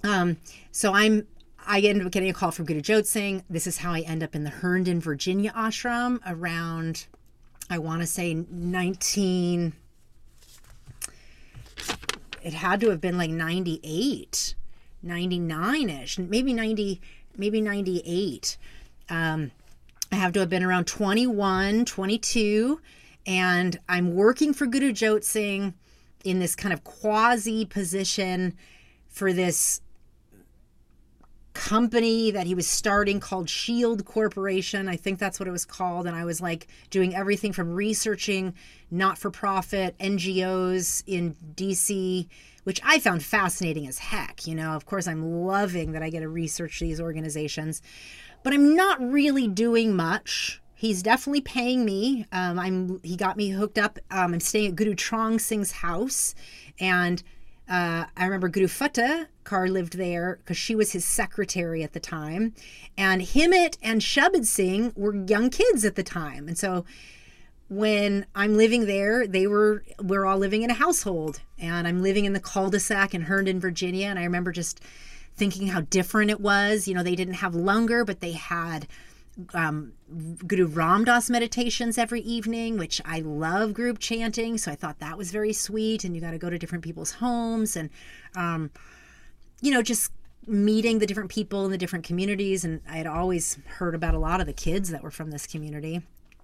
Um, 0.03 0.37
so 0.71 0.93
I'm 0.93 1.27
I 1.67 1.79
ended 1.81 2.05
up 2.05 2.11
getting 2.11 2.29
a 2.29 2.33
call 2.33 2.51
from 2.51 2.65
Guru 2.65 2.81
Jot 2.81 3.05
Singh. 3.05 3.43
This 3.49 3.67
is 3.67 3.77
how 3.77 3.93
I 3.93 4.01
end 4.01 4.23
up 4.23 4.35
in 4.35 4.43
the 4.43 4.49
Herndon, 4.49 4.99
Virginia 4.99 5.51
ashram 5.51 6.19
around, 6.25 7.05
I 7.69 7.77
want 7.77 8.01
to 8.01 8.07
say 8.07 8.33
19. 8.33 9.73
It 12.43 12.53
had 12.53 12.81
to 12.81 12.89
have 12.89 12.99
been 12.99 13.17
like 13.17 13.29
98, 13.29 14.55
99 15.03 15.89
ish, 15.89 16.17
maybe 16.17 16.53
90, 16.53 16.99
maybe 17.37 17.61
98. 17.61 18.57
Um, 19.09 19.51
I 20.11 20.15
have 20.15 20.33
to 20.33 20.39
have 20.41 20.49
been 20.49 20.63
around 20.63 20.87
21, 20.87 21.85
22, 21.85 22.79
and 23.25 23.79
I'm 23.87 24.13
working 24.13 24.53
for 24.53 24.65
Guru 24.65 24.91
Jot 24.91 25.23
Singh 25.23 25.73
in 26.23 26.39
this 26.39 26.55
kind 26.55 26.73
of 26.73 26.83
quasi 26.83 27.65
position 27.65 28.55
for 29.07 29.33
this 29.33 29.81
company 31.53 32.31
that 32.31 32.47
he 32.47 32.55
was 32.55 32.67
starting 32.67 33.19
called 33.19 33.49
Shield 33.49 34.05
Corporation. 34.05 34.87
I 34.87 34.95
think 34.95 35.19
that's 35.19 35.39
what 35.39 35.47
it 35.47 35.51
was 35.51 35.65
called. 35.65 36.07
And 36.07 36.15
I 36.15 36.25
was 36.25 36.41
like 36.41 36.67
doing 36.89 37.13
everything 37.15 37.53
from 37.53 37.73
researching 37.73 38.53
not 38.89 39.17
for 39.17 39.31
profit 39.31 39.97
NGOs 39.99 41.03
in 41.07 41.35
DC, 41.55 42.27
which 42.63 42.81
I 42.83 42.99
found 42.99 43.23
fascinating 43.23 43.87
as 43.87 43.99
heck. 43.99 44.47
You 44.47 44.55
know, 44.55 44.71
of 44.71 44.85
course, 44.85 45.07
I'm 45.07 45.45
loving 45.45 45.91
that 45.93 46.03
I 46.03 46.09
get 46.09 46.21
to 46.21 46.29
research 46.29 46.79
these 46.79 47.01
organizations, 47.01 47.81
but 48.43 48.53
I'm 48.53 48.75
not 48.75 49.01
really 49.01 49.47
doing 49.47 49.95
much. 49.95 50.61
He's 50.75 51.03
definitely 51.03 51.41
paying 51.41 51.85
me. 51.85 52.25
Um, 52.31 52.57
I'm 52.57 52.99
he 53.03 53.15
got 53.15 53.37
me 53.37 53.49
hooked 53.49 53.77
up. 53.77 53.99
Um, 54.09 54.33
I'm 54.33 54.39
staying 54.39 54.67
at 54.67 54.75
Guru 54.75 54.95
Trong 54.95 55.37
Singh's 55.37 55.71
house, 55.71 56.33
and 56.79 57.21
uh, 57.71 58.05
I 58.17 58.25
remember 58.25 58.49
Guru 58.49 58.67
Fateh 58.67 59.27
Kaur 59.45 59.69
lived 59.69 59.97
there 59.97 60.39
because 60.41 60.57
she 60.57 60.75
was 60.75 60.91
his 60.91 61.05
secretary 61.05 61.83
at 61.83 61.93
the 61.93 62.01
time. 62.01 62.53
And 62.97 63.21
Himit 63.21 63.77
and 63.81 64.01
Shabad 64.01 64.45
Singh 64.45 64.91
were 64.93 65.15
young 65.15 65.49
kids 65.49 65.85
at 65.85 65.95
the 65.95 66.03
time. 66.03 66.49
And 66.49 66.57
so 66.57 66.83
when 67.69 68.25
I'm 68.35 68.57
living 68.57 68.87
there, 68.87 69.25
they 69.25 69.47
were 69.47 69.85
we're 70.01 70.25
all 70.25 70.37
living 70.37 70.63
in 70.63 70.69
a 70.69 70.73
household. 70.73 71.39
And 71.57 71.87
I'm 71.87 72.03
living 72.03 72.25
in 72.25 72.33
the 72.33 72.41
cul-de-sac 72.41 73.15
in 73.15 73.21
Herndon, 73.21 73.61
Virginia. 73.61 74.07
And 74.07 74.19
I 74.19 74.25
remember 74.25 74.51
just 74.51 74.81
thinking 75.37 75.67
how 75.67 75.81
different 75.81 76.29
it 76.29 76.41
was. 76.41 76.89
You 76.89 76.93
know, 76.93 77.03
they 77.03 77.15
didn't 77.15 77.35
have 77.35 77.55
langar, 77.55 78.03
but 78.03 78.19
they 78.19 78.33
had 78.33 78.85
um, 79.53 79.93
Guru 80.47 80.67
Ram 80.67 81.03
Dass 81.03 81.29
meditations 81.29 81.97
every 81.97 82.21
evening, 82.21 82.77
which 82.77 83.01
I 83.05 83.19
love 83.19 83.73
group 83.73 83.99
chanting. 83.99 84.57
So 84.57 84.71
I 84.71 84.75
thought 84.75 84.99
that 84.99 85.17
was 85.17 85.31
very 85.31 85.53
sweet. 85.53 86.03
And 86.03 86.15
you 86.15 86.21
got 86.21 86.31
to 86.31 86.37
go 86.37 86.49
to 86.49 86.57
different 86.57 86.83
people's 86.83 87.13
homes 87.13 87.75
and, 87.75 87.89
um, 88.35 88.71
you 89.61 89.71
know, 89.71 89.81
just 89.81 90.11
meeting 90.47 90.99
the 90.99 91.05
different 91.05 91.29
people 91.29 91.65
in 91.65 91.71
the 91.71 91.77
different 91.77 92.05
communities. 92.05 92.63
And 92.63 92.81
I 92.89 92.97
had 92.97 93.07
always 93.07 93.57
heard 93.65 93.95
about 93.95 94.15
a 94.15 94.19
lot 94.19 94.41
of 94.41 94.47
the 94.47 94.53
kids 94.53 94.89
that 94.89 95.03
were 95.03 95.11
from 95.11 95.31
this 95.31 95.45
community. 95.45 96.01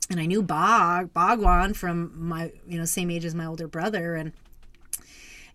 And 0.10 0.20
I 0.20 0.26
knew 0.26 0.42
Bog, 0.42 1.14
Bhagwan 1.14 1.74
from 1.74 2.12
my, 2.16 2.52
you 2.68 2.78
know, 2.78 2.86
same 2.86 3.10
age 3.12 3.26
as 3.26 3.36
my 3.36 3.46
older 3.46 3.68
brother. 3.68 4.16
And 4.16 4.32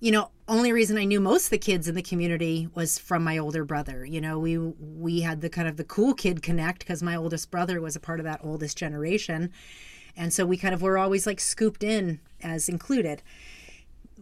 you 0.02 0.10
know, 0.10 0.30
only 0.48 0.72
reason 0.72 0.98
I 0.98 1.04
knew 1.04 1.20
most 1.20 1.44
of 1.44 1.50
the 1.50 1.58
kids 1.58 1.86
in 1.86 1.94
the 1.94 2.02
community 2.02 2.68
was 2.74 2.98
from 2.98 3.22
my 3.22 3.38
older 3.38 3.64
brother. 3.64 4.04
You 4.04 4.20
know, 4.20 4.36
we 4.36 4.58
we 4.58 5.20
had 5.20 5.42
the 5.42 5.48
kind 5.48 5.68
of 5.68 5.76
the 5.76 5.84
cool 5.84 6.12
kid 6.12 6.42
connect 6.42 6.80
because 6.80 7.04
my 7.04 7.14
oldest 7.14 7.52
brother 7.52 7.80
was 7.80 7.94
a 7.94 8.00
part 8.00 8.18
of 8.18 8.24
that 8.24 8.40
oldest 8.42 8.76
generation. 8.76 9.52
And 10.16 10.32
so 10.32 10.44
we 10.44 10.56
kind 10.56 10.74
of 10.74 10.82
were 10.82 10.98
always 10.98 11.24
like 11.24 11.38
scooped 11.38 11.84
in 11.84 12.18
as 12.42 12.68
included, 12.68 13.22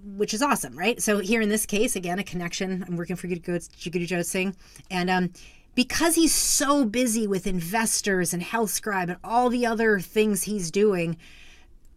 which 0.05 0.35
is 0.35 0.43
awesome, 0.43 0.79
right? 0.79 1.01
So 1.01 1.21
here 1.21 1.41
in 1.41 1.49
this 1.49 1.65
case, 1.65 1.97
again, 1.97 2.19
a 2.19 2.25
connection. 2.25 2.85
I'm 2.87 2.97
working 2.97 3.17
for 3.17 3.27
Guru 3.27 4.07
Jot 4.07 4.27
Singh. 4.27 4.55
And 4.91 5.09
um, 5.09 5.33
because 5.75 6.15
he's 6.15 6.35
so 6.35 6.85
busy 6.85 7.27
with 7.27 7.47
investors 7.47 8.35
and 8.35 8.43
health 8.43 8.71
scribe 8.71 9.09
and 9.09 9.19
all 9.25 9.49
the 9.49 9.65
other 9.65 9.99
things 9.99 10.43
he's 10.43 10.71
doing, 10.71 11.17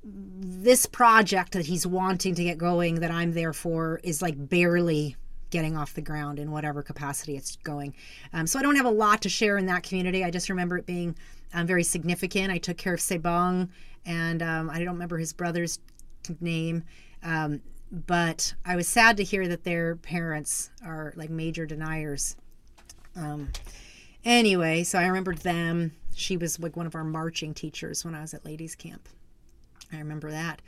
this 0.04 0.86
project 0.86 1.54
that 1.54 1.66
he's 1.66 1.88
wanting 1.88 2.36
to 2.36 2.44
get 2.44 2.58
going 2.58 2.96
that 2.96 3.12
I'm 3.12 3.34
there 3.34 3.54
for 3.54 4.02
is 4.04 4.22
like 4.22 4.36
barely 4.50 5.16
getting 5.50 5.78
off 5.78 5.94
the 5.94 6.02
ground 6.02 6.40
in 6.40 6.52
whatever 6.52 6.82
capacity 6.82 7.38
it's 7.38 7.58
going. 7.58 7.94
Um, 8.34 8.48
so 8.48 8.60
I 8.60 8.64
don't 8.64 8.76
have 8.76 8.88
a 8.88 8.92
lot 8.92 9.22
to 9.22 9.30
share 9.30 9.58
in 9.58 9.68
that 9.68 9.84
community. 9.84 10.24
I 10.24 10.32
just 10.32 10.50
remember 10.50 10.78
it 10.78 10.86
being 10.86 11.16
um, 11.54 11.68
very 11.68 11.84
significant. 11.84 12.52
I 12.52 12.58
took 12.58 12.78
care 12.78 12.96
of 12.96 13.00
Sebong, 13.00 13.70
and 14.06 14.42
um, 14.42 14.70
I 14.70 14.80
don't 14.80 14.96
remember 14.96 15.20
his 15.20 15.32
brother's 15.32 15.80
name, 16.42 16.84
um, 17.22 17.62
but 17.92 18.56
I 18.66 18.76
was 18.76 18.88
sad 18.88 19.16
to 19.18 19.24
hear 19.24 19.48
that 19.48 19.64
their 19.64 19.96
parents 19.96 20.72
are 20.84 21.14
like 21.16 21.30
major 21.30 21.68
deniers. 21.68 22.36
Um, 23.16 23.52
anyway, 24.26 24.84
so 24.84 24.98
I 24.98 25.06
remembered 25.06 25.40
them. 25.40 25.94
She 26.16 26.36
was 26.36 26.60
like 26.60 26.76
one 26.76 26.88
of 26.88 26.96
our 26.96 27.04
marching 27.04 27.54
teachers 27.54 28.04
when 28.04 28.16
I 28.16 28.22
was 28.22 28.34
at 28.34 28.44
ladies 28.44 28.76
camp. 28.76 29.08
I 29.94 30.00
remember 30.00 30.32
that. 30.32 30.62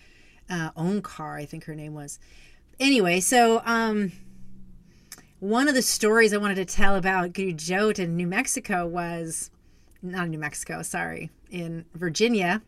Uh, 0.49 0.69
car. 1.01 1.37
I 1.37 1.45
think 1.45 1.65
her 1.65 1.75
name 1.75 1.93
was. 1.93 2.19
Anyway, 2.79 3.19
so 3.19 3.61
um, 3.65 4.11
one 5.39 5.67
of 5.67 5.75
the 5.75 5.81
stories 5.81 6.33
I 6.33 6.37
wanted 6.37 6.55
to 6.55 6.65
tell 6.65 6.95
about 6.95 7.33
Guru 7.33 7.53
Jot 7.53 7.99
in 7.99 8.15
New 8.15 8.27
Mexico 8.27 8.85
was 8.85 9.49
not 10.01 10.29
New 10.29 10.37
Mexico, 10.37 10.81
sorry, 10.81 11.31
in 11.49 11.85
Virginia 11.93 12.61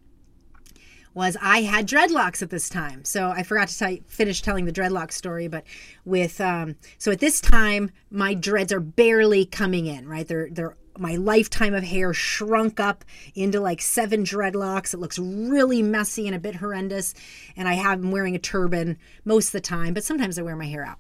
was 1.18 1.36
I 1.42 1.64
had 1.64 1.88
dreadlocks 1.88 2.44
at 2.44 2.52
this 2.52 2.70
time. 2.70 3.04
So 3.04 3.30
I 3.30 3.42
forgot 3.42 3.70
to 3.70 3.78
tell, 3.78 3.98
finish 4.08 4.44
telling 4.44 4.66
the 4.66 4.72
dreadlock 4.72 5.12
story, 5.12 5.48
but 5.48 5.64
with 6.06 6.40
um, 6.40 6.76
so 7.00 7.12
at 7.12 7.18
this 7.20 7.42
time 7.42 7.90
my 8.12 8.36
dreads 8.36 8.72
are 8.72 8.80
barely 8.80 9.44
coming 9.44 9.88
in, 9.88 10.08
right? 10.08 10.28
They're 10.28 10.48
they're 10.52 10.78
my 11.00 11.16
lifetime 11.16 11.74
of 11.74 11.84
hair 11.84 12.14
shrunk 12.14 12.80
up 12.80 13.04
into 13.36 13.60
like 13.60 13.82
seven 13.82 14.24
dreadlocks. 14.24 14.94
It 14.94 15.00
looks 15.00 15.20
really 15.20 15.82
messy 15.82 16.28
and 16.28 16.36
a 16.36 16.40
bit 16.40 16.56
horrendous. 16.56 17.14
And 17.56 17.68
I 17.68 17.74
have 17.74 18.00
I'm 18.00 18.12
wearing 18.12 18.36
a 18.36 18.40
turban 18.40 18.98
most 19.26 19.48
of 19.48 19.52
the 19.54 19.62
time, 19.62 19.94
but 19.94 20.04
sometimes 20.04 20.38
I 20.38 20.44
wear 20.44 20.56
my 20.56 20.68
hair 20.68 20.86
out. 20.86 21.00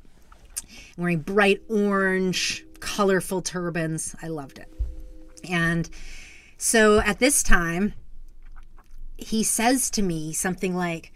I'm 0.97 1.03
wearing 1.03 1.19
bright 1.19 1.61
orange, 1.69 2.65
colorful 2.79 3.41
turbans. 3.41 4.15
I 4.21 4.27
loved 4.27 4.57
it. 4.57 4.73
And 5.49 5.89
so 6.57 6.99
at 6.99 7.19
this 7.19 7.43
time, 7.43 7.93
he 9.17 9.43
says 9.43 9.89
to 9.91 10.01
me 10.01 10.33
something 10.33 10.75
like, 10.75 11.11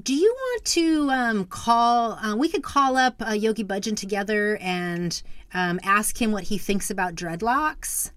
do 0.00 0.14
you 0.14 0.32
want 0.32 0.64
to 0.66 1.10
um, 1.10 1.44
call? 1.44 2.12
Uh, 2.12 2.36
we 2.36 2.48
could 2.48 2.62
call 2.62 2.96
up 2.96 3.22
uh, 3.26 3.32
Yogi 3.32 3.64
Bhajan 3.64 3.96
together 3.96 4.56
and 4.60 5.22
um, 5.52 5.80
ask 5.82 6.20
him 6.20 6.32
what 6.32 6.44
he 6.44 6.58
thinks 6.58 6.90
about 6.90 7.14
dreadlocks. 7.14 8.10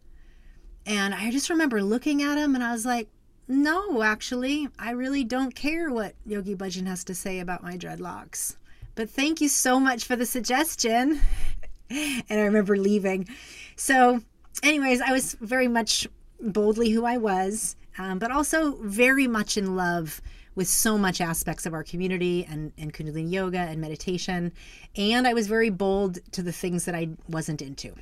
And 0.86 1.14
I 1.14 1.32
just 1.32 1.50
remember 1.50 1.82
looking 1.82 2.22
at 2.22 2.38
him 2.38 2.56
and 2.56 2.64
I 2.64 2.72
was 2.72 2.86
like, 2.86 3.10
no, 3.48 4.04
actually, 4.04 4.70
I 4.80 4.92
really 4.92 5.24
don't 5.24 5.54
care 5.54 5.90
what 5.90 6.16
Yogi 6.26 6.56
Bhajan 6.56 6.88
has 6.88 7.04
to 7.06 7.16
say 7.16 7.40
about 7.40 7.64
my 7.64 7.78
dreadlocks. 7.78 8.56
But 8.96 9.10
thank 9.10 9.42
you 9.42 9.50
so 9.50 9.80
much 9.80 10.06
for 10.06 10.16
the 10.16 10.26
suggestion. 10.26 11.20
and 11.90 12.24
I 12.30 12.42
remember 12.42 12.78
leaving. 12.78 13.28
So, 13.76 14.22
anyways, 14.62 15.02
I 15.02 15.12
was 15.12 15.34
very 15.42 15.68
much 15.68 16.08
boldly 16.40 16.92
who 16.92 17.06
I 17.06 17.18
was, 17.18 17.76
um, 17.98 18.20
but 18.20 18.32
also 18.32 18.78
very 18.82 19.28
much 19.28 19.58
in 19.58 19.76
love 19.76 20.22
with 20.56 20.68
so 20.68 20.98
much 20.98 21.22
aspects 21.22 21.66
of 21.66 21.74
our 21.74 21.84
community 21.84 22.46
and, 22.50 22.72
and 22.78 22.94
Kundalini 22.94 23.32
yoga 23.32 23.60
and 23.60 23.82
meditation. 23.82 24.52
And 24.96 25.28
I 25.28 25.34
was 25.34 25.48
very 25.48 25.70
bold 25.70 26.20
to 26.34 26.44
the 26.44 26.52
things 26.52 26.86
that 26.86 26.96
I 26.96 27.10
wasn't 27.28 27.62
into, 27.62 27.94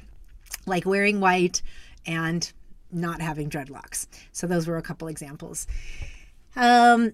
like 0.65 0.85
wearing 0.85 1.19
white 1.19 1.61
and 2.05 2.51
not 2.91 3.21
having 3.21 3.49
dreadlocks. 3.49 4.07
So 4.31 4.47
those 4.47 4.67
were 4.67 4.77
a 4.77 4.81
couple 4.81 5.07
examples. 5.07 5.67
Um, 6.55 7.13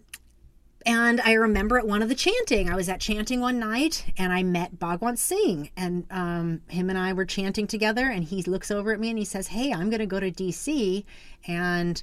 and 0.86 1.20
I 1.22 1.34
remember 1.34 1.78
at 1.78 1.86
one 1.86 2.02
of 2.02 2.08
the 2.08 2.16
chanting, 2.16 2.70
I 2.70 2.76
was 2.76 2.88
at 2.88 3.02
chanting 3.02 3.42
one 3.42 3.60
night 3.60 4.06
and 4.18 4.32
I 4.32 4.42
met 4.42 4.80
Bhagwan 4.80 5.18
Singh. 5.18 5.70
And 5.76 6.06
um, 6.10 6.62
him 6.70 6.90
and 6.90 6.98
I 6.98 7.12
were 7.14 7.26
chanting 7.26 7.68
together. 7.68 8.10
And 8.10 8.24
he 8.24 8.42
looks 8.44 8.72
over 8.72 8.94
at 8.94 9.00
me 9.00 9.10
and 9.10 9.20
he 9.20 9.26
says, 9.26 9.48
Hey, 9.48 9.74
I'm 9.74 9.90
going 9.90 10.00
to 10.00 10.06
go 10.06 10.20
to 10.20 10.32
DC 10.32 11.04
and 11.46 12.02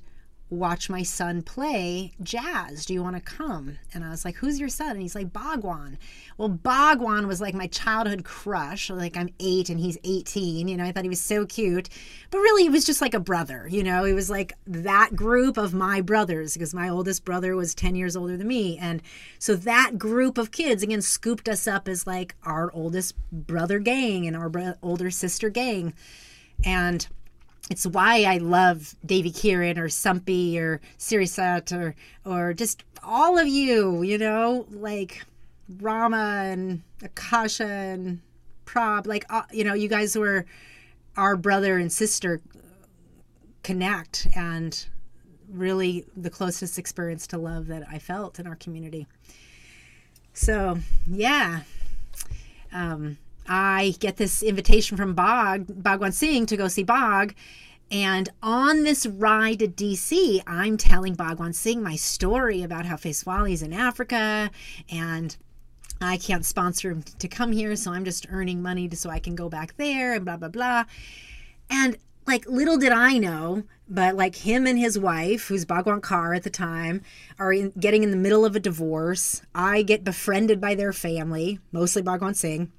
watch 0.55 0.89
my 0.89 1.03
son 1.03 1.43
play 1.43 2.13
jazz. 2.23 2.87
Do 2.87 2.95
you 2.95 3.03
want 3.03 3.17
to 3.17 3.23
come? 3.23 3.79
And 3.93 4.05
I 4.05 4.11
was 4.11 4.25
like, 4.25 4.37
Who's 4.37 4.59
your 4.59 4.69
son? 4.69 4.93
And 4.93 5.03
he's 5.03 5.15
like, 5.15 5.33
Bhagwan. 5.33 5.99
Well, 6.39 6.49
Bhagwan 6.49 7.27
was 7.27 7.41
like 7.41 7.55
my 7.55 7.67
childhood 7.67 8.25
crush. 8.25 8.91
Like 8.91 9.17
I'm 9.17 9.31
eight 9.41 9.69
and 9.69 9.79
he's 9.79 9.99
18. 10.05 10.69
You 10.69 10.77
know, 10.77 10.85
I 10.85 10.93
thought 10.93 11.05
he 11.05 11.09
was 11.09 11.21
so 11.21 11.47
cute. 11.47 11.89
But 12.31 12.39
really, 12.39 12.65
he 12.65 12.69
was 12.69 12.85
just 12.85 13.01
like 13.01 13.15
a 13.15 13.21
brother. 13.21 13.69
You 13.71 13.83
know, 13.83 14.05
he 14.05 14.13
was 14.13 14.31
like 14.31 14.53
that 14.67 15.15
group 15.15 15.57
of 15.57 15.75
my 15.75 16.01
brothers 16.01 16.55
because 16.55 16.75
my 16.75 16.89
oldest 16.89 17.25
brother 17.25 17.55
was 17.57 17.75
10 17.75 17.95
years 17.95 18.17
older 18.17 18.37
than 18.37 18.49
me. 18.49 18.79
And 18.79 19.03
so 19.39 19.55
that 19.57 19.99
group 19.99 20.39
of 20.39 20.51
kids, 20.51 20.83
again, 20.83 21.03
scooped 21.03 21.49
us 21.49 21.67
up 21.67 21.89
as 21.89 22.07
like 22.07 22.35
our 22.45 22.73
oldest 22.73 23.15
brother 23.31 23.79
gang 23.79 24.27
and 24.27 24.37
our 24.37 24.77
older 24.83 25.11
sister 25.11 25.51
gang. 25.51 25.95
And 26.65 27.07
it's 27.71 27.87
why 27.87 28.25
I 28.25 28.39
love 28.39 28.95
Davy 29.05 29.31
Kieran 29.31 29.79
or 29.79 29.89
Sumpy 29.89 30.59
or 30.59 30.81
Sirisat 30.99 31.73
or 31.73 31.95
or 32.25 32.53
just 32.53 32.85
all 33.03 33.39
of 33.39 33.49
you, 33.49 34.03
you 34.03 34.19
know, 34.19 34.67
like 34.71 35.25
Rama 35.81 36.45
and 36.45 36.83
Akasha 37.03 37.67
and 37.67 38.21
Prob, 38.65 39.07
like 39.07 39.25
uh, 39.31 39.43
you 39.53 39.65
know, 39.65 39.75
you 39.75 39.89
guys 39.89 40.17
were 40.17 40.47
our 41.17 41.37
brother 41.37 41.79
and 41.79 41.93
sister 41.93 42.41
connect 43.63 44.27
and 44.37 44.87
really 45.49 46.05
the 46.17 46.31
closest 46.31 46.79
experience 46.79 47.27
to 47.29 47.39
love 47.39 47.69
that 47.69 47.85
I 47.91 47.99
felt 47.99 48.39
in 48.39 48.47
our 48.47 48.57
community. 48.57 49.07
So, 50.33 50.79
yeah. 51.07 51.61
Um, 52.73 53.19
I 53.49 53.95
get 53.99 54.17
this 54.17 54.43
invitation 54.43 54.97
from 54.97 55.15
Bog, 55.15 55.67
Bhagwan 55.69 56.13
Singh 56.13 56.47
to 56.47 56.57
go 56.57 56.69
see 56.69 56.83
Bog. 56.83 57.35
And 57.91 58.29
on 58.43 58.83
this 58.83 59.07
ride 59.07 59.59
to 59.61 59.69
DC, 59.69 60.43
I'm 60.47 60.77
telling 60.77 61.15
Bhagwan 61.15 61.53
Singh 61.53 61.83
my 61.83 61.97
story 61.97 62.63
about 62.63 62.87
how 62.87 62.97
Faiswali 62.97 63.53
is 63.53 63.63
in 63.63 63.73
Africa 63.73 64.51
and 64.91 65.37
I 66.01 66.17
can't 66.17 66.45
sponsor 66.45 66.91
him 66.91 67.03
to 67.03 67.29
come 67.29 67.53
here, 67.53 67.77
so 67.77 67.93
I'm 67.93 68.05
just 68.05 68.27
earning 68.31 68.61
money 68.63 68.91
so 68.95 69.11
I 69.11 69.21
can 69.21 69.35
go 69.35 69.49
back 69.49 69.77
there 69.77 70.15
and 70.15 70.25
blah, 70.25 70.37
blah, 70.37 70.49
blah. 70.49 70.85
And 71.71 71.97
like 72.27 72.47
little 72.47 72.79
did 72.79 72.93
I 72.93 73.19
know, 73.19 73.65
but 73.89 74.17
like 74.17 74.37
him 74.37 74.67
and 74.67 74.79
his 74.79 74.99
wife, 74.99 75.49
who's 75.49 75.65
Bhagwan 75.65 76.01
Kaur 76.01 76.37
at 76.37 76.43
the 76.43 76.51
time, 76.51 77.03
are 77.39 77.53
in, 77.53 77.73
getting 77.79 78.03
in 78.03 78.11
the 78.11 78.17
middle 78.17 78.45
of 78.45 78.57
a 78.57 78.61
divorce. 78.61 79.43
I 79.55 79.83
get 79.83 80.05
befriended 80.05 80.61
by 80.61 80.75
their 80.75 80.93
family, 80.93 81.59
mostly 81.71 82.03
Bhagwan 82.03 82.35
Singh. 82.35 82.73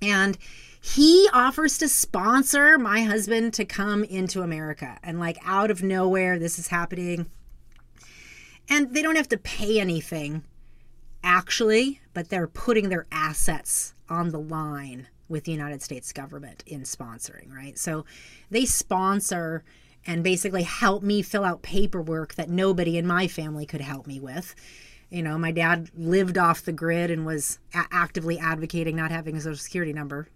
And 0.00 0.38
he 0.80 1.28
offers 1.32 1.78
to 1.78 1.88
sponsor 1.88 2.78
my 2.78 3.02
husband 3.02 3.54
to 3.54 3.64
come 3.64 4.04
into 4.04 4.42
America. 4.42 4.98
And 5.02 5.18
like 5.18 5.38
out 5.44 5.70
of 5.70 5.82
nowhere, 5.82 6.38
this 6.38 6.58
is 6.58 6.68
happening. 6.68 7.26
And 8.68 8.94
they 8.94 9.02
don't 9.02 9.16
have 9.16 9.28
to 9.28 9.38
pay 9.38 9.80
anything, 9.80 10.44
actually, 11.22 12.00
but 12.14 12.28
they're 12.28 12.46
putting 12.46 12.88
their 12.90 13.06
assets 13.10 13.94
on 14.08 14.30
the 14.30 14.38
line 14.38 15.08
with 15.28 15.44
the 15.44 15.52
United 15.52 15.82
States 15.82 16.12
government 16.12 16.64
in 16.66 16.82
sponsoring, 16.82 17.52
right? 17.54 17.78
So 17.78 18.04
they 18.50 18.64
sponsor 18.64 19.64
and 20.06 20.24
basically 20.24 20.62
help 20.62 21.02
me 21.02 21.22
fill 21.22 21.44
out 21.44 21.62
paperwork 21.62 22.34
that 22.36 22.48
nobody 22.48 22.96
in 22.96 23.06
my 23.06 23.28
family 23.28 23.66
could 23.66 23.82
help 23.82 24.06
me 24.06 24.20
with. 24.20 24.54
You 25.10 25.22
know, 25.22 25.38
my 25.38 25.52
dad 25.52 25.90
lived 25.96 26.36
off 26.36 26.62
the 26.62 26.72
grid 26.72 27.10
and 27.10 27.24
was 27.24 27.58
a- 27.74 27.86
actively 27.90 28.38
advocating 28.38 28.96
not 28.96 29.10
having 29.10 29.36
a 29.36 29.40
social 29.40 29.56
security 29.56 29.92
number. 29.92 30.28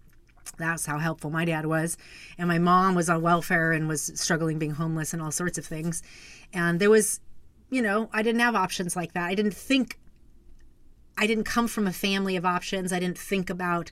That's 0.57 0.85
how 0.85 0.97
helpful 0.97 1.29
my 1.29 1.45
dad 1.45 1.65
was. 1.65 1.97
And 2.37 2.47
my 2.47 2.59
mom 2.59 2.95
was 2.95 3.09
on 3.09 3.21
welfare 3.21 3.71
and 3.71 3.87
was 3.87 4.11
struggling 4.15 4.59
being 4.59 4.71
homeless 4.71 5.13
and 5.13 5.21
all 5.21 5.31
sorts 5.31 5.57
of 5.57 5.65
things. 5.65 6.01
And 6.51 6.79
there 6.79 6.89
was, 6.89 7.19
you 7.69 7.81
know, 7.81 8.09
I 8.13 8.23
didn't 8.23 8.41
have 8.41 8.55
options 8.55 8.95
like 8.95 9.13
that. 9.13 9.25
I 9.25 9.35
didn't 9.35 9.55
think, 9.55 9.99
I 11.17 11.27
didn't 11.27 11.45
come 11.45 11.67
from 11.67 11.87
a 11.87 11.93
family 11.93 12.35
of 12.35 12.45
options. 12.45 12.91
I 12.91 12.99
didn't 12.99 13.17
think 13.17 13.49
about 13.49 13.91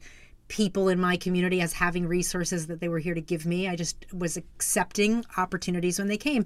people 0.51 0.89
in 0.89 0.99
my 0.99 1.15
community 1.15 1.61
as 1.61 1.71
having 1.71 2.05
resources 2.05 2.67
that 2.67 2.81
they 2.81 2.89
were 2.89 2.99
here 2.99 3.13
to 3.13 3.21
give 3.21 3.45
me. 3.45 3.69
I 3.69 3.77
just 3.77 4.05
was 4.13 4.35
accepting 4.35 5.23
opportunities 5.37 5.97
when 5.97 6.09
they 6.09 6.17
came. 6.17 6.45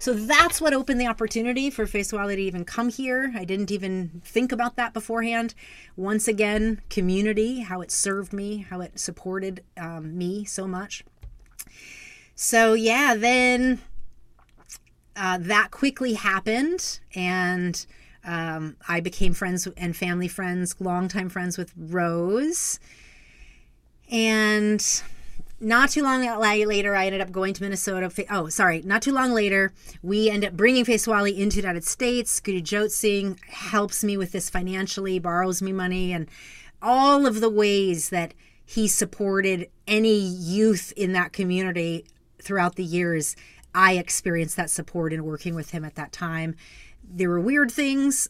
So 0.00 0.12
that's 0.12 0.60
what 0.60 0.74
opened 0.74 1.00
the 1.00 1.06
opportunity 1.06 1.70
for 1.70 1.86
Faiswali 1.86 2.34
to 2.34 2.42
even 2.42 2.64
come 2.64 2.88
here. 2.88 3.32
I 3.36 3.44
didn't 3.44 3.70
even 3.70 4.20
think 4.24 4.50
about 4.50 4.74
that 4.74 4.92
beforehand. 4.92 5.54
Once 5.94 6.26
again, 6.26 6.82
community, 6.90 7.60
how 7.60 7.80
it 7.80 7.92
served 7.92 8.32
me, 8.32 8.66
how 8.68 8.80
it 8.80 8.98
supported 8.98 9.62
um, 9.76 10.18
me 10.18 10.44
so 10.44 10.66
much. 10.66 11.04
So 12.34 12.74
yeah, 12.74 13.14
then 13.14 13.80
uh, 15.14 15.38
that 15.40 15.70
quickly 15.70 16.14
happened 16.14 16.98
and. 17.14 17.86
Um, 18.26 18.76
I 18.88 19.00
became 19.00 19.34
friends 19.34 19.68
and 19.76 19.94
family 19.94 20.28
friends, 20.28 20.76
longtime 20.80 21.28
friends 21.28 21.58
with 21.58 21.74
Rose. 21.76 22.80
And 24.10 25.02
not 25.60 25.90
too 25.90 26.02
long 26.02 26.22
later, 26.22 26.94
I 26.94 27.06
ended 27.06 27.20
up 27.20 27.32
going 27.32 27.54
to 27.54 27.62
Minnesota. 27.62 28.12
Oh, 28.30 28.48
sorry, 28.48 28.82
not 28.82 29.02
too 29.02 29.12
long 29.12 29.32
later, 29.32 29.72
we 30.02 30.28
end 30.28 30.44
up 30.44 30.54
bringing 30.54 30.84
Faiswali 30.84 31.38
into 31.38 31.56
the 31.56 31.62
United 31.62 31.84
States. 31.84 32.38
Guru 32.40 32.60
Jot 32.60 32.90
Singh 32.90 33.40
helps 33.48 34.04
me 34.04 34.16
with 34.16 34.32
this 34.32 34.50
financially, 34.50 35.18
borrows 35.18 35.62
me 35.62 35.72
money, 35.72 36.12
and 36.12 36.28
all 36.82 37.26
of 37.26 37.40
the 37.40 37.48
ways 37.48 38.10
that 38.10 38.34
he 38.66 38.88
supported 38.88 39.68
any 39.86 40.18
youth 40.18 40.92
in 40.96 41.12
that 41.12 41.32
community 41.32 42.04
throughout 42.42 42.76
the 42.76 42.84
years. 42.84 43.36
I 43.74 43.94
experienced 43.94 44.56
that 44.56 44.70
support 44.70 45.12
in 45.12 45.24
working 45.24 45.54
with 45.54 45.70
him 45.70 45.84
at 45.84 45.94
that 45.94 46.12
time. 46.12 46.56
There 47.02 47.30
were 47.30 47.40
weird 47.40 47.70
things, 47.70 48.28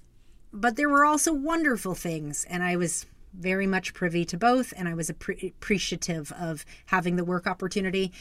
but 0.52 0.76
there 0.76 0.88
were 0.88 1.04
also 1.04 1.32
wonderful 1.32 1.94
things, 1.94 2.46
and 2.48 2.62
I 2.62 2.76
was 2.76 3.06
very 3.38 3.66
much 3.66 3.94
privy 3.94 4.24
to 4.26 4.36
both, 4.36 4.72
and 4.76 4.88
I 4.88 4.94
was 4.94 5.10
appreciative 5.10 6.32
of 6.32 6.64
having 6.86 7.16
the 7.16 7.24
work 7.24 7.46
opportunity. 7.46 8.12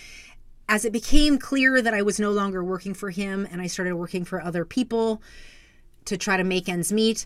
As 0.67 0.85
it 0.85 0.93
became 0.93 1.37
clear 1.37 1.81
that 1.81 1.93
I 1.93 2.01
was 2.01 2.19
no 2.19 2.31
longer 2.31 2.63
working 2.63 2.93
for 2.93 3.09
him 3.09 3.47
and 3.51 3.61
I 3.61 3.67
started 3.67 3.95
working 3.95 4.25
for 4.25 4.41
other 4.41 4.65
people 4.65 5.21
to 6.05 6.17
try 6.17 6.37
to 6.37 6.43
make 6.43 6.69
ends 6.69 6.91
meet, 6.91 7.25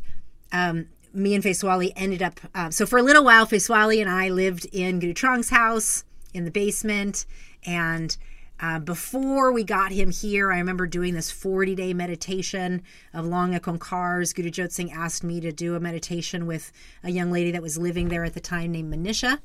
um, 0.52 0.88
me 1.14 1.34
and 1.34 1.44
Faiswali 1.44 1.94
ended 1.96 2.22
up. 2.22 2.40
Uh, 2.54 2.70
so 2.70 2.86
for 2.86 3.00
a 3.00 3.04
little 3.04 3.24
while, 3.24 3.46
Faiswali 3.46 4.02
and 4.02 4.10
I 4.10 4.30
lived 4.30 4.66
in 4.72 5.00
Guru 5.00 5.14
Trong's 5.14 5.50
house 5.50 6.04
in 6.34 6.46
the 6.46 6.52
basement, 6.52 7.26
and 7.66 8.16
uh, 8.60 8.80
before 8.80 9.52
we 9.52 9.64
got 9.64 9.92
him 9.92 10.10
here, 10.10 10.52
I 10.52 10.58
remember 10.58 10.88
doing 10.88 11.14
this 11.14 11.30
40 11.30 11.76
day 11.76 11.94
meditation 11.94 12.82
of 13.14 13.26
Long 13.26 13.54
Ek 13.54 13.68
Ong 13.68 13.78
Kars. 13.78 14.34
Guru 14.34 14.50
Jot 14.50 14.72
Singh 14.72 14.92
asked 14.92 15.24
me 15.24 15.40
to 15.42 15.52
do 15.52 15.76
a 15.76 15.80
meditation 15.80 16.48
with 16.48 16.72
a 17.04 17.12
young 17.12 17.32
lady 17.32 17.52
that 17.52 17.62
was 17.62 17.78
living 17.78 18.10
there 18.10 18.24
at 18.24 18.34
the 18.34 18.40
time 18.40 18.72
named 18.72 18.92
Manisha, 18.92 19.40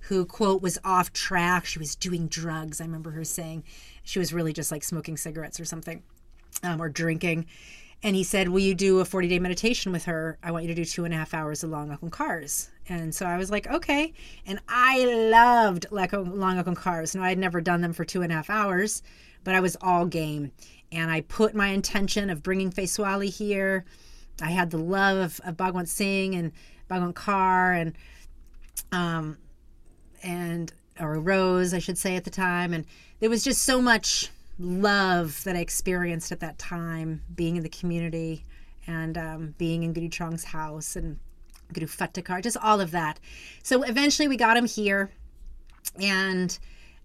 who, 0.00 0.26
quote, 0.26 0.60
was 0.60 0.78
off 0.84 1.12
track. 1.12 1.64
She 1.64 1.78
was 1.78 1.96
doing 1.96 2.28
drugs. 2.28 2.80
I 2.80 2.84
remember 2.84 3.12
her 3.12 3.24
saying 3.24 3.64
she 4.02 4.18
was 4.18 4.34
really 4.34 4.52
just 4.52 4.70
like 4.70 4.84
smoking 4.84 5.16
cigarettes 5.16 5.58
or 5.58 5.64
something 5.64 6.02
um, 6.62 6.80
or 6.82 6.88
drinking. 6.88 7.46
And 8.02 8.14
he 8.14 8.22
said, 8.22 8.48
Will 8.48 8.60
you 8.60 8.74
do 8.74 9.00
a 9.00 9.04
40 9.04 9.28
day 9.28 9.38
meditation 9.38 9.92
with 9.92 10.04
her? 10.04 10.38
I 10.42 10.52
want 10.52 10.64
you 10.64 10.68
to 10.68 10.74
do 10.74 10.84
two 10.84 11.04
and 11.04 11.12
a 11.12 11.16
half 11.16 11.34
hours 11.34 11.64
of 11.64 11.70
Long 11.70 11.90
Ek 11.90 12.02
Ong 12.02 12.10
Kars. 12.10 12.70
And 12.88 13.14
so 13.14 13.26
I 13.26 13.36
was 13.36 13.50
like, 13.50 13.66
okay. 13.68 14.12
And 14.46 14.60
I 14.68 15.04
loved 15.30 15.86
like 15.90 16.12
Long 16.12 16.26
Langa 16.26 16.64
Konkars. 16.64 17.14
No, 17.14 17.22
I 17.22 17.28
had 17.28 17.38
never 17.38 17.60
done 17.60 17.80
them 17.80 17.92
for 17.92 18.04
two 18.04 18.22
and 18.22 18.32
a 18.32 18.36
half 18.36 18.50
hours, 18.50 19.02
but 19.44 19.54
I 19.54 19.60
was 19.60 19.76
all 19.80 20.06
game. 20.06 20.52
And 20.90 21.10
I 21.10 21.20
put 21.22 21.54
my 21.54 21.68
intention 21.68 22.30
of 22.30 22.42
bringing 22.42 22.70
Faiswali 22.70 23.28
here. 23.28 23.84
I 24.40 24.50
had 24.50 24.70
the 24.70 24.78
love 24.78 25.18
of, 25.18 25.40
of 25.44 25.56
Bhagwan 25.56 25.86
Singh 25.86 26.34
and 26.34 26.52
Bhagwan 26.88 27.12
Kaur 27.12 27.78
and, 27.78 27.94
um, 28.92 29.36
and, 30.22 30.72
or 30.98 31.20
Rose, 31.20 31.74
I 31.74 31.78
should 31.78 31.98
say 31.98 32.16
at 32.16 32.24
the 32.24 32.30
time. 32.30 32.72
And 32.72 32.86
there 33.20 33.28
was 33.28 33.44
just 33.44 33.62
so 33.62 33.82
much 33.82 34.30
love 34.58 35.42
that 35.44 35.56
I 35.56 35.60
experienced 35.60 36.32
at 36.32 36.40
that 36.40 36.58
time, 36.58 37.22
being 37.34 37.56
in 37.56 37.62
the 37.62 37.68
community 37.68 38.44
and 38.86 39.16
um, 39.16 39.54
being 39.58 39.82
in 39.82 39.92
Guru 39.92 40.08
Trong's 40.08 40.44
house 40.44 40.96
and 40.96 41.18
Guru 41.72 41.86
Fateh 41.86 42.22
Kaur, 42.22 42.42
just 42.42 42.56
all 42.56 42.80
of 42.80 42.90
that. 42.90 43.20
So 43.62 43.82
eventually 43.82 44.28
we 44.28 44.36
got 44.36 44.56
him 44.56 44.66
here. 44.66 45.10
And 46.00 46.58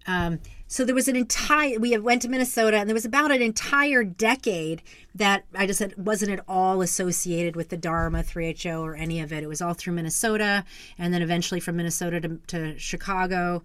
um, 0.06 0.40
so 0.66 0.84
there 0.84 0.94
was 0.94 1.08
an 1.08 1.16
entire, 1.16 1.78
we 1.78 1.96
went 1.98 2.22
to 2.22 2.28
Minnesota 2.28 2.78
and 2.78 2.88
there 2.88 2.94
was 2.94 3.04
about 3.04 3.30
an 3.30 3.42
entire 3.42 4.02
decade 4.02 4.82
that 5.14 5.44
I 5.54 5.66
just 5.66 5.78
said 5.78 5.94
wasn't 5.96 6.32
at 6.32 6.44
all 6.48 6.82
associated 6.82 7.56
with 7.56 7.68
the 7.68 7.76
Dharma, 7.76 8.22
3HO, 8.22 8.80
or 8.80 8.94
any 8.94 9.20
of 9.20 9.32
it. 9.32 9.42
It 9.42 9.48
was 9.48 9.62
all 9.62 9.74
through 9.74 9.94
Minnesota 9.94 10.64
and 10.98 11.12
then 11.12 11.22
eventually 11.22 11.60
from 11.60 11.76
Minnesota 11.76 12.20
to, 12.20 12.38
to 12.48 12.78
Chicago. 12.78 13.62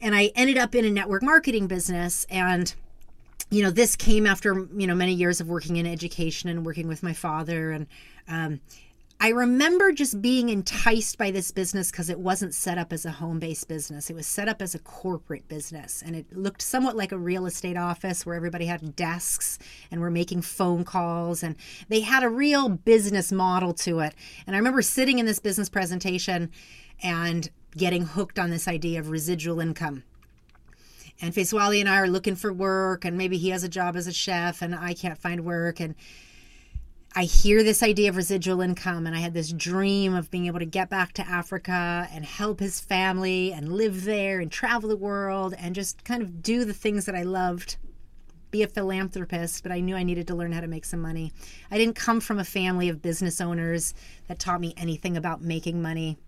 And 0.00 0.14
I 0.14 0.30
ended 0.34 0.56
up 0.56 0.74
in 0.74 0.84
a 0.84 0.90
network 0.90 1.22
marketing 1.22 1.66
business 1.66 2.26
and 2.30 2.74
you 3.50 3.62
know 3.62 3.70
this 3.70 3.96
came 3.96 4.26
after 4.26 4.66
you 4.76 4.86
know 4.86 4.94
many 4.94 5.14
years 5.14 5.40
of 5.40 5.48
working 5.48 5.76
in 5.76 5.86
education 5.86 6.48
and 6.48 6.64
working 6.64 6.88
with 6.88 7.02
my 7.02 7.12
father 7.12 7.72
and 7.72 7.86
um, 8.28 8.60
I 9.22 9.28
remember 9.28 9.92
just 9.92 10.22
being 10.22 10.48
enticed 10.48 11.18
by 11.18 11.30
this 11.30 11.50
business 11.50 11.90
because 11.90 12.08
it 12.08 12.18
wasn't 12.18 12.54
set 12.54 12.78
up 12.78 12.90
as 12.90 13.04
a 13.04 13.10
home 13.10 13.38
based 13.38 13.68
business. 13.68 14.08
It 14.08 14.16
was 14.16 14.26
set 14.26 14.48
up 14.48 14.62
as 14.62 14.74
a 14.74 14.78
corporate 14.78 15.46
business. 15.46 16.02
And 16.02 16.16
it 16.16 16.34
looked 16.34 16.62
somewhat 16.62 16.96
like 16.96 17.12
a 17.12 17.18
real 17.18 17.44
estate 17.44 17.76
office 17.76 18.24
where 18.24 18.34
everybody 18.34 18.64
had 18.64 18.96
desks 18.96 19.58
and 19.90 20.00
were 20.00 20.10
making 20.10 20.40
phone 20.40 20.84
calls. 20.84 21.42
And 21.42 21.56
they 21.90 22.00
had 22.00 22.22
a 22.22 22.30
real 22.30 22.70
business 22.70 23.30
model 23.30 23.74
to 23.74 24.00
it. 24.00 24.14
And 24.46 24.56
I 24.56 24.58
remember 24.58 24.80
sitting 24.80 25.18
in 25.18 25.26
this 25.26 25.38
business 25.38 25.68
presentation 25.68 26.50
and 27.02 27.50
getting 27.76 28.06
hooked 28.06 28.38
on 28.38 28.48
this 28.48 28.66
idea 28.66 29.00
of 29.00 29.10
residual 29.10 29.60
income. 29.60 30.02
And 31.22 31.34
Faiswali 31.34 31.80
and 31.80 31.88
I 31.88 31.98
are 32.00 32.08
looking 32.08 32.34
for 32.34 32.52
work, 32.52 33.04
and 33.04 33.18
maybe 33.18 33.36
he 33.36 33.50
has 33.50 33.62
a 33.62 33.68
job 33.68 33.94
as 33.94 34.06
a 34.06 34.12
chef, 34.12 34.62
and 34.62 34.74
I 34.74 34.94
can't 34.94 35.18
find 35.18 35.44
work. 35.44 35.78
And 35.78 35.94
I 37.14 37.24
hear 37.24 37.62
this 37.62 37.82
idea 37.82 38.08
of 38.08 38.16
residual 38.16 38.60
income, 38.60 39.06
and 39.06 39.16
I 39.16 39.18
had 39.18 39.34
this 39.34 39.52
dream 39.52 40.14
of 40.14 40.30
being 40.30 40.46
able 40.46 40.60
to 40.60 40.64
get 40.64 40.88
back 40.88 41.12
to 41.14 41.28
Africa 41.28 42.08
and 42.12 42.24
help 42.24 42.60
his 42.60 42.80
family 42.80 43.52
and 43.52 43.72
live 43.72 44.04
there 44.04 44.40
and 44.40 44.50
travel 44.50 44.88
the 44.88 44.96
world 44.96 45.54
and 45.58 45.74
just 45.74 46.04
kind 46.04 46.22
of 46.22 46.42
do 46.42 46.64
the 46.64 46.72
things 46.72 47.04
that 47.06 47.14
I 47.14 47.22
loved. 47.24 47.76
be 48.50 48.62
a 48.62 48.66
philanthropist, 48.66 49.62
but 49.62 49.72
I 49.72 49.80
knew 49.80 49.96
I 49.96 50.02
needed 50.02 50.26
to 50.28 50.34
learn 50.34 50.52
how 50.52 50.60
to 50.60 50.66
make 50.66 50.84
some 50.84 51.00
money. 51.00 51.32
I 51.70 51.78
didn't 51.78 51.94
come 51.96 52.20
from 52.20 52.38
a 52.38 52.44
family 52.44 52.88
of 52.88 53.02
business 53.02 53.40
owners 53.40 53.94
that 54.28 54.38
taught 54.38 54.60
me 54.60 54.74
anything 54.76 55.16
about 55.16 55.42
making 55.42 55.80
money. 55.80 56.18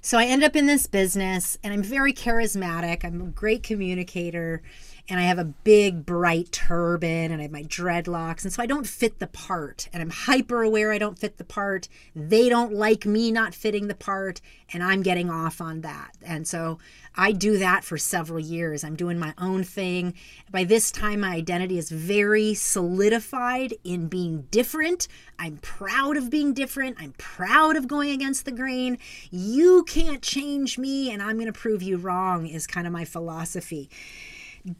So 0.00 0.16
I 0.16 0.26
end 0.26 0.44
up 0.44 0.54
in 0.54 0.66
this 0.66 0.86
business 0.86 1.58
and 1.62 1.72
I'm 1.72 1.82
very 1.82 2.12
charismatic. 2.12 3.04
I'm 3.04 3.20
a 3.20 3.26
great 3.26 3.62
communicator 3.62 4.62
and 5.08 5.18
I 5.18 5.22
have 5.22 5.38
a 5.38 5.44
big 5.44 6.04
bright 6.04 6.52
turban 6.52 7.32
and 7.32 7.40
I 7.40 7.42
have 7.42 7.50
my 7.50 7.62
dreadlocks. 7.62 8.44
And 8.44 8.52
so 8.52 8.62
I 8.62 8.66
don't 8.66 8.86
fit 8.86 9.20
the 9.20 9.26
part. 9.26 9.88
And 9.92 10.02
I'm 10.02 10.10
hyper 10.10 10.62
aware 10.62 10.92
I 10.92 10.98
don't 10.98 11.18
fit 11.18 11.38
the 11.38 11.44
part. 11.44 11.88
They 12.14 12.50
don't 12.50 12.74
like 12.74 13.06
me 13.06 13.32
not 13.32 13.54
fitting 13.54 13.88
the 13.88 13.94
part. 13.94 14.42
And 14.70 14.82
I'm 14.82 15.02
getting 15.02 15.30
off 15.30 15.62
on 15.62 15.80
that. 15.80 16.10
And 16.22 16.46
so 16.46 16.78
I 17.16 17.32
do 17.32 17.56
that 17.56 17.84
for 17.84 17.96
several 17.96 18.38
years. 18.38 18.84
I'm 18.84 18.96
doing 18.96 19.18
my 19.18 19.32
own 19.38 19.64
thing. 19.64 20.12
By 20.50 20.64
this 20.64 20.90
time, 20.90 21.20
my 21.20 21.34
identity 21.34 21.78
is 21.78 21.90
very 21.90 22.52
solidified 22.52 23.74
in 23.84 24.08
being 24.08 24.42
different. 24.50 25.08
I'm 25.38 25.56
proud 25.56 26.18
of 26.18 26.28
being 26.28 26.52
different. 26.52 26.98
I'm 27.00 27.14
proud 27.16 27.76
of 27.76 27.88
going 27.88 28.10
against 28.10 28.44
the 28.44 28.52
grain. 28.52 28.98
You 29.30 29.84
can't 29.84 30.20
change 30.20 30.76
me, 30.76 31.10
and 31.10 31.22
I'm 31.22 31.36
going 31.36 31.46
to 31.46 31.52
prove 31.52 31.82
you 31.82 31.96
wrong, 31.96 32.46
is 32.46 32.66
kind 32.66 32.86
of 32.86 32.92
my 32.92 33.06
philosophy 33.06 33.88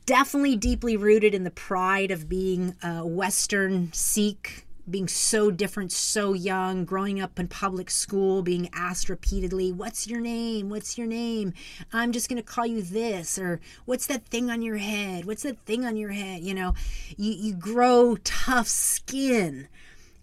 definitely 0.06 0.56
deeply 0.56 0.96
rooted 0.96 1.34
in 1.34 1.44
the 1.44 1.50
pride 1.50 2.10
of 2.10 2.28
being 2.28 2.74
a 2.82 3.06
Western 3.06 3.92
Sikh, 3.92 4.66
being 4.90 5.08
so 5.08 5.50
different, 5.50 5.92
so 5.92 6.32
young, 6.32 6.84
growing 6.84 7.20
up 7.20 7.38
in 7.38 7.48
public 7.48 7.90
school, 7.90 8.42
being 8.42 8.68
asked 8.72 9.08
repeatedly, 9.08 9.72
What's 9.72 10.06
your 10.06 10.20
name? 10.20 10.70
What's 10.70 10.96
your 10.96 11.06
name? 11.06 11.52
I'm 11.92 12.12
just 12.12 12.28
going 12.28 12.42
to 12.42 12.42
call 12.42 12.66
you 12.66 12.82
this. 12.82 13.38
Or 13.38 13.60
what's 13.84 14.06
that 14.06 14.26
thing 14.26 14.50
on 14.50 14.62
your 14.62 14.78
head? 14.78 15.24
What's 15.24 15.42
that 15.42 15.58
thing 15.66 15.84
on 15.84 15.96
your 15.96 16.10
head? 16.10 16.42
You 16.42 16.54
know, 16.54 16.74
you, 17.16 17.32
you 17.32 17.54
grow 17.54 18.16
tough 18.24 18.68
skin. 18.68 19.68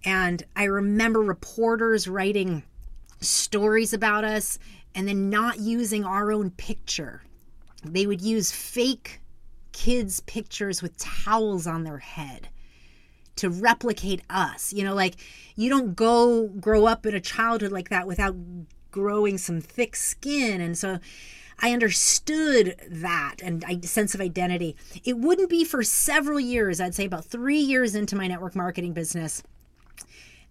And 0.03 0.43
I 0.55 0.65
remember 0.65 1.21
reporters 1.21 2.07
writing 2.07 2.63
stories 3.21 3.93
about 3.93 4.23
us 4.23 4.59
and 4.93 5.07
then 5.07 5.29
not 5.29 5.59
using 5.59 6.05
our 6.05 6.31
own 6.31 6.51
picture. 6.51 7.23
They 7.83 8.05
would 8.05 8.21
use 8.21 8.51
fake 8.51 9.21
kids' 9.75 10.21
pictures 10.21 10.81
with 10.81 10.97
towels 10.97 11.67
on 11.67 11.83
their 11.83 11.97
head 11.97 12.47
to 13.35 13.49
replicate 13.49 14.21
us. 14.29 14.71
You 14.71 14.85
know, 14.85 14.95
like 14.95 15.15
you 15.57 15.69
don't 15.69 15.95
go 15.95 16.47
grow 16.47 16.85
up 16.85 17.05
in 17.05 17.13
a 17.13 17.19
childhood 17.19 17.73
like 17.73 17.89
that 17.89 18.07
without 18.07 18.35
growing 18.89 19.37
some 19.37 19.59
thick 19.59 19.97
skin. 19.97 20.61
And 20.61 20.77
so 20.77 20.99
I 21.59 21.73
understood 21.73 22.77
that 22.89 23.35
and 23.43 23.65
I 23.67 23.81
sense 23.81 24.15
of 24.15 24.21
identity. 24.21 24.77
It 25.03 25.17
wouldn't 25.17 25.49
be 25.49 25.65
for 25.65 25.83
several 25.83 26.39
years, 26.39 26.79
I'd 26.79 26.95
say 26.95 27.05
about 27.05 27.25
three 27.25 27.59
years 27.59 27.95
into 27.95 28.15
my 28.15 28.27
network 28.27 28.55
marketing 28.55 28.93
business, 28.93 29.43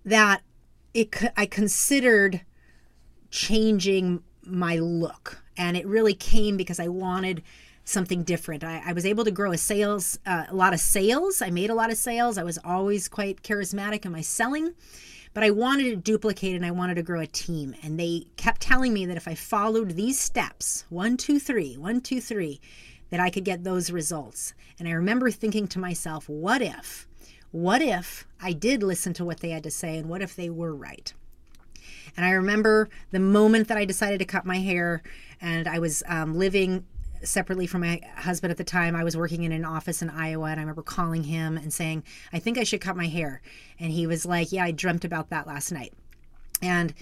that 0.05 0.43
it 0.93 1.17
I 1.35 1.47
considered 1.47 2.43
changing 3.31 4.23
my 4.45 4.77
look. 4.77 5.43
And 5.57 5.79
it 5.79 5.87
really 5.87 6.15
came 6.15 6.59
because 6.59 6.79
I 6.79 6.89
wanted 6.89 7.43
something 7.85 8.23
different. 8.23 8.65
I, 8.65 8.83
I 8.87 8.93
was 8.93 9.07
able 9.07 9.25
to 9.25 9.31
grow 9.31 9.53
a 9.53 9.59
sales, 9.59 10.19
uh, 10.27 10.45
a 10.49 10.55
lot 10.55 10.73
of 10.73 10.81
sales. 10.81 11.43
I 11.43 11.51
made 11.51 11.71
a 11.71 11.75
lot 11.75 11.91
of 11.91 11.97
sales. 11.97 12.39
I 12.39 12.43
was 12.43 12.59
always 12.65 13.09
quite 13.09 13.43
charismatic 13.43 14.05
in 14.05 14.13
my 14.13 14.23
selling, 14.23 14.75
but 15.35 15.45
I 15.45 15.51
wanted 15.51 15.91
to 15.91 15.97
duplicate 15.97 16.57
and 16.57 16.65
I 16.65 16.71
wanted 16.71 16.95
to 16.95 17.03
grow 17.03 17.21
a 17.21 17.27
team. 17.27 17.75
And 17.83 18.01
they 18.01 18.27
kept 18.37 18.63
telling 18.63 18.93
me 18.93 19.07
that 19.07 19.17
if 19.17 19.29
I 19.29 19.35
followed 19.35 19.91
these 19.91 20.19
steps 20.19 20.85
one, 20.89 21.17
two, 21.17 21.39
three, 21.39 21.77
one, 21.77 22.01
two, 22.01 22.21
three, 22.21 22.61
that 23.11 23.21
I 23.21 23.31
could 23.31 23.45
get 23.45 23.63
those 23.63 23.91
results. 23.91 24.55
And 24.79 24.89
I 24.89 24.93
remember 24.93 25.31
thinking 25.31 25.69
to 25.69 25.79
myself, 25.79 26.29
what 26.29 26.63
if? 26.63 27.07
What 27.51 27.83
if 27.83 28.27
I 28.41 28.53
did 28.53 28.83
listen 28.83 29.13
to 29.15 29.25
what 29.25 29.41
they 29.41 29.51
had 29.51 29.63
to 29.63 29.71
say 29.71 29.99
and 29.99 30.09
what 30.09 30.23
if 30.23 30.35
they 30.35 30.51
were 30.51 30.75
right? 30.75 31.13
And 32.17 32.25
I 32.25 32.31
remember 32.31 32.89
the 33.11 33.21
moment 33.21 33.69
that 33.69 33.79
I 33.79 33.85
decided 33.85 34.19
to 34.19 34.25
cut 34.25 34.45
my 34.45 34.59
hair 34.59 35.03
and 35.41 35.69
I 35.69 35.79
was 35.79 36.03
um, 36.09 36.37
living 36.37 36.85
separately 37.25 37.67
from 37.67 37.83
my 37.83 38.01
husband 38.17 38.51
at 38.51 38.57
the 38.57 38.65
time. 38.65 38.95
I 38.97 39.05
was 39.05 39.17
working 39.17 39.43
in 39.43 39.53
an 39.53 39.65
office 39.65 40.03
in 40.03 40.11
Iowa, 40.11 40.47
and 40.47 40.61
I 40.61 40.63
remember 40.63 40.83
calling 40.83 41.25
him 41.25 41.57
and 41.57 41.73
saying, 41.73 42.05
I 42.33 42.39
think 42.39 42.59
I 42.59 42.65
should 42.65 42.81
cut 42.81 42.97
my 42.97 43.09
hair. 43.09 43.43
And 43.79 43.93
he 43.93 44.07
was 44.07 44.25
like, 44.27 44.53
Yeah, 44.53 44.65
I 44.65 44.71
dreamt 44.71 45.05
about 45.05 45.31
that 45.31 45.47
last 45.47 45.73
night. 45.73 45.93
And 46.63 46.95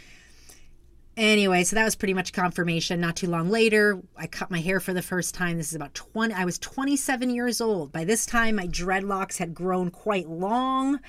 anyway, 1.17 1.65
so 1.65 1.77
that 1.77 1.85
was 1.85 1.97
pretty 1.97 2.15
much 2.15 2.33
confirmation. 2.33 3.01
Not 3.01 3.17
too 3.17 3.29
long 3.29 3.51
later, 3.51 4.01
I 4.17 4.27
cut 4.27 4.51
my 4.51 4.61
hair 4.61 4.81
for 4.81 4.93
the 4.93 5.03
first 5.03 5.35
time. 5.35 5.57
This 5.57 5.69
is 5.69 5.75
about 5.75 5.95
20, 5.95 6.35
I 6.35 6.45
was 6.45 6.59
27 6.59 7.31
years 7.31 7.61
old. 7.61 7.93
By 7.93 8.05
this 8.05 8.27
time, 8.27 8.57
my 8.57 8.67
dreadlocks 8.67 9.39
had 9.39 9.55
grown 9.55 9.91
quite 9.91 10.29
long 10.29 11.01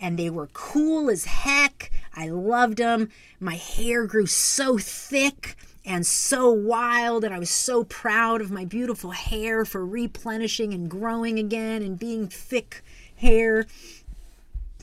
and 0.00 0.18
they 0.18 0.30
were 0.30 0.48
cool 0.48 1.10
as 1.10 1.24
heck. 1.24 1.90
I 2.14 2.28
loved 2.28 2.78
them. 2.78 3.08
My 3.40 3.54
hair 3.54 4.06
grew 4.06 4.26
so 4.26 4.78
thick 4.78 5.56
and 5.86 6.04
so 6.04 6.50
wild. 6.50 7.24
And 7.24 7.32
I 7.32 7.38
was 7.38 7.50
so 7.50 7.84
proud 7.84 8.42
of 8.42 8.50
my 8.50 8.64
beautiful 8.64 9.12
hair 9.12 9.64
for 9.64 9.86
replenishing 9.86 10.74
and 10.74 10.90
growing 10.90 11.38
again 11.38 11.82
and 11.82 11.98
being 11.98 12.28
thick 12.28 12.82
hair. 13.16 13.66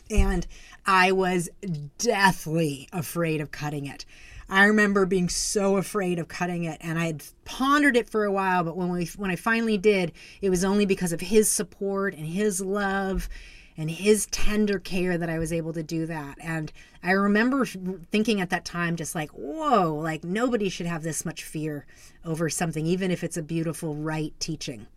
And 0.09 0.47
I 0.85 1.11
was 1.11 1.49
deathly 1.97 2.87
afraid 2.91 3.41
of 3.41 3.51
cutting 3.51 3.85
it. 3.85 4.05
I 4.49 4.65
remember 4.65 5.05
being 5.05 5.29
so 5.29 5.77
afraid 5.77 6.19
of 6.19 6.27
cutting 6.27 6.63
it 6.63 6.77
and 6.81 6.99
I 6.99 7.05
had 7.05 7.23
pondered 7.45 7.97
it 7.97 8.09
for 8.09 8.25
a 8.25 8.31
while 8.31 8.63
but 8.63 8.75
when 8.75 8.89
we 8.89 9.05
when 9.17 9.31
I 9.31 9.35
finally 9.35 9.77
did 9.77 10.11
it 10.41 10.49
was 10.49 10.63
only 10.63 10.85
because 10.85 11.13
of 11.13 11.21
his 11.21 11.49
support 11.49 12.13
and 12.13 12.27
his 12.27 12.61
love 12.61 13.29
and 13.77 13.89
his 13.89 14.27
tender 14.27 14.79
care 14.79 15.17
that 15.17 15.29
I 15.29 15.39
was 15.39 15.51
able 15.51 15.73
to 15.73 15.83
do 15.83 16.05
that. 16.05 16.37
And 16.39 16.71
I 17.01 17.11
remember 17.11 17.65
thinking 17.65 18.39
at 18.39 18.49
that 18.51 18.65
time, 18.65 18.95
just 18.95 19.15
like, 19.15 19.31
whoa, 19.31 19.95
like 19.95 20.23
nobody 20.23 20.69
should 20.69 20.85
have 20.85 21.03
this 21.03 21.25
much 21.25 21.43
fear 21.43 21.85
over 22.23 22.49
something, 22.49 22.85
even 22.85 23.11
if 23.11 23.23
it's 23.23 23.37
a 23.37 23.43
beautiful, 23.43 23.95
right 23.95 24.33
teaching. 24.39 24.87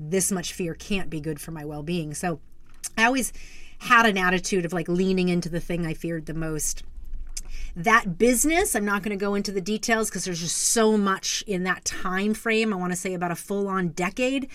This 0.00 0.32
much 0.32 0.52
fear 0.52 0.74
can't 0.74 1.10
be 1.10 1.20
good 1.20 1.40
for 1.40 1.50
my 1.50 1.64
well 1.64 1.82
being. 1.82 2.14
So 2.14 2.40
I 2.96 3.04
always 3.04 3.32
had 3.78 4.06
an 4.06 4.18
attitude 4.18 4.64
of 4.64 4.72
like 4.72 4.88
leaning 4.88 5.28
into 5.28 5.48
the 5.48 5.60
thing 5.60 5.86
I 5.86 5.94
feared 5.94 6.26
the 6.26 6.34
most. 6.34 6.82
That 7.76 8.18
business, 8.18 8.74
I'm 8.74 8.84
not 8.84 9.02
going 9.02 9.16
to 9.16 9.24
go 9.24 9.34
into 9.34 9.52
the 9.52 9.60
details 9.60 10.10
because 10.10 10.24
there's 10.24 10.40
just 10.40 10.56
so 10.56 10.96
much 10.96 11.44
in 11.46 11.62
that 11.64 11.84
time 11.84 12.34
frame. 12.34 12.72
I 12.72 12.76
want 12.76 12.92
to 12.92 12.98
say 12.98 13.14
about 13.14 13.30
a 13.30 13.36
full 13.36 13.68
on 13.68 13.90
decade 13.90 14.48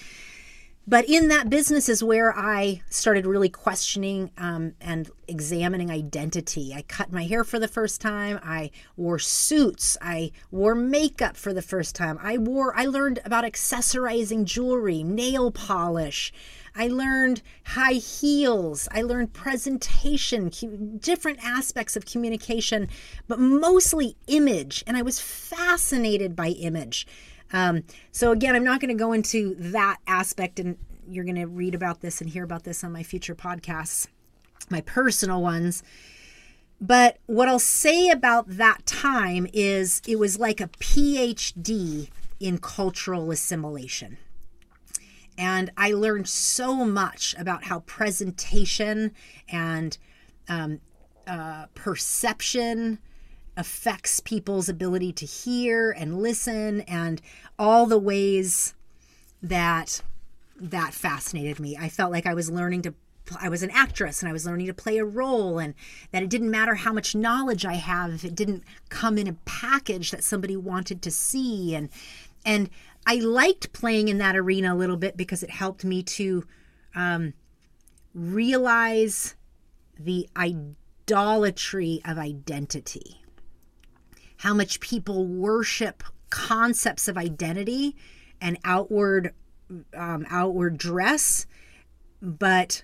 but 0.85 1.07
in 1.07 1.29
that 1.29 1.49
business 1.49 1.87
is 1.87 2.03
where 2.03 2.37
I 2.37 2.81
started 2.89 3.25
really 3.25 3.49
questioning 3.49 4.31
um, 4.37 4.73
and 4.81 5.09
examining 5.27 5.89
identity. 5.89 6.73
I 6.75 6.81
cut 6.81 7.11
my 7.11 7.23
hair 7.23 7.43
for 7.45 7.57
the 7.57 7.69
first 7.69 8.01
time. 8.01 8.39
I 8.43 8.71
wore 8.97 9.19
suits. 9.19 9.97
I 10.01 10.31
wore 10.51 10.75
makeup 10.75 11.37
for 11.37 11.53
the 11.53 11.61
first 11.61 11.95
time. 11.95 12.19
I 12.21 12.37
wore. 12.37 12.77
I 12.77 12.85
learned 12.85 13.19
about 13.23 13.45
accessorizing 13.45 14.43
jewelry, 14.43 15.03
nail 15.03 15.51
polish. 15.51 16.33
I 16.75 16.87
learned 16.87 17.41
high 17.65 17.93
heels. 17.93 18.89
I 18.91 19.03
learned 19.03 19.33
presentation, 19.33 20.49
different 20.97 21.39
aspects 21.43 21.95
of 21.95 22.05
communication, 22.05 22.89
but 23.27 23.39
mostly 23.39 24.17
image. 24.27 24.83
And 24.85 24.97
I 24.97 25.01
was 25.01 25.21
fascinated 25.21 26.35
by 26.35 26.49
image. 26.49 27.07
Um, 27.53 27.83
so 28.11 28.31
again, 28.31 28.55
I'm 28.55 28.63
not 28.63 28.81
going 28.81 28.89
to 28.89 29.01
go 29.01 29.13
into 29.13 29.55
that 29.55 29.99
aspect, 30.07 30.59
and 30.59 30.77
you're 31.07 31.23
going 31.23 31.35
to 31.35 31.45
read 31.45 31.75
about 31.75 32.01
this 32.01 32.19
and 32.19 32.29
hear 32.29 32.43
about 32.43 32.63
this 32.63 32.83
on 32.83 32.91
my 32.91 33.03
future 33.03 33.35
podcasts, 33.35 34.07
my 34.69 34.81
personal 34.81 35.41
ones. 35.41 35.83
But 36.81 37.19
what 37.27 37.47
I'll 37.47 37.59
say 37.59 38.09
about 38.09 38.45
that 38.47 38.85
time 38.85 39.47
is 39.53 40.01
it 40.07 40.19
was 40.19 40.39
like 40.39 40.59
a 40.59 40.67
PhD 40.67 42.09
in 42.39 42.57
cultural 42.57 43.31
assimilation. 43.31 44.17
And 45.37 45.71
I 45.77 45.93
learned 45.93 46.27
so 46.27 46.85
much 46.85 47.35
about 47.39 47.65
how 47.65 47.79
presentation 47.81 49.13
and 49.47 49.97
um, 50.49 50.81
uh, 51.25 51.67
perception 51.73 52.99
affects 53.55 54.19
people's 54.19 54.69
ability 54.69 55.13
to 55.13 55.25
hear 55.25 55.91
and 55.91 56.21
listen 56.21 56.81
and 56.81 57.21
all 57.59 57.85
the 57.85 57.99
ways 57.99 58.73
that 59.41 60.01
that 60.59 60.93
fascinated 60.93 61.59
me. 61.59 61.77
I 61.77 61.89
felt 61.89 62.11
like 62.11 62.25
I 62.25 62.33
was 62.33 62.49
learning 62.49 62.83
to 62.83 62.93
I 63.39 63.49
was 63.49 63.63
an 63.63 63.71
actress 63.71 64.21
and 64.21 64.29
I 64.29 64.33
was 64.33 64.45
learning 64.45 64.67
to 64.67 64.73
play 64.73 64.97
a 64.97 65.05
role 65.05 65.57
and 65.57 65.73
that 66.11 66.23
it 66.23 66.29
didn't 66.29 66.51
matter 66.51 66.75
how 66.75 66.91
much 66.91 67.15
knowledge 67.15 67.65
I 67.65 67.75
have 67.75 68.13
if 68.13 68.25
it 68.25 68.35
didn't 68.35 68.63
come 68.89 69.17
in 69.17 69.27
a 69.27 69.37
package 69.45 70.11
that 70.11 70.23
somebody 70.23 70.57
wanted 70.57 71.01
to 71.01 71.11
see 71.11 71.73
and 71.75 71.89
and 72.45 72.69
I 73.05 73.15
liked 73.15 73.73
playing 73.73 74.07
in 74.09 74.17
that 74.17 74.35
arena 74.35 74.73
a 74.73 74.75
little 74.75 74.97
bit 74.97 75.15
because 75.15 75.43
it 75.43 75.49
helped 75.49 75.83
me 75.83 76.03
to 76.03 76.45
um, 76.95 77.33
realize 78.13 79.35
the 79.97 80.29
idolatry 80.35 82.01
of 82.05 82.17
identity 82.17 83.22
how 84.43 84.53
much 84.53 84.81
people 84.81 85.25
worship 85.25 86.03
concepts 86.29 87.07
of 87.07 87.17
identity 87.17 87.95
and 88.41 88.57
outward 88.65 89.33
um, 89.95 90.25
outward 90.29 90.77
dress 90.77 91.45
but 92.21 92.83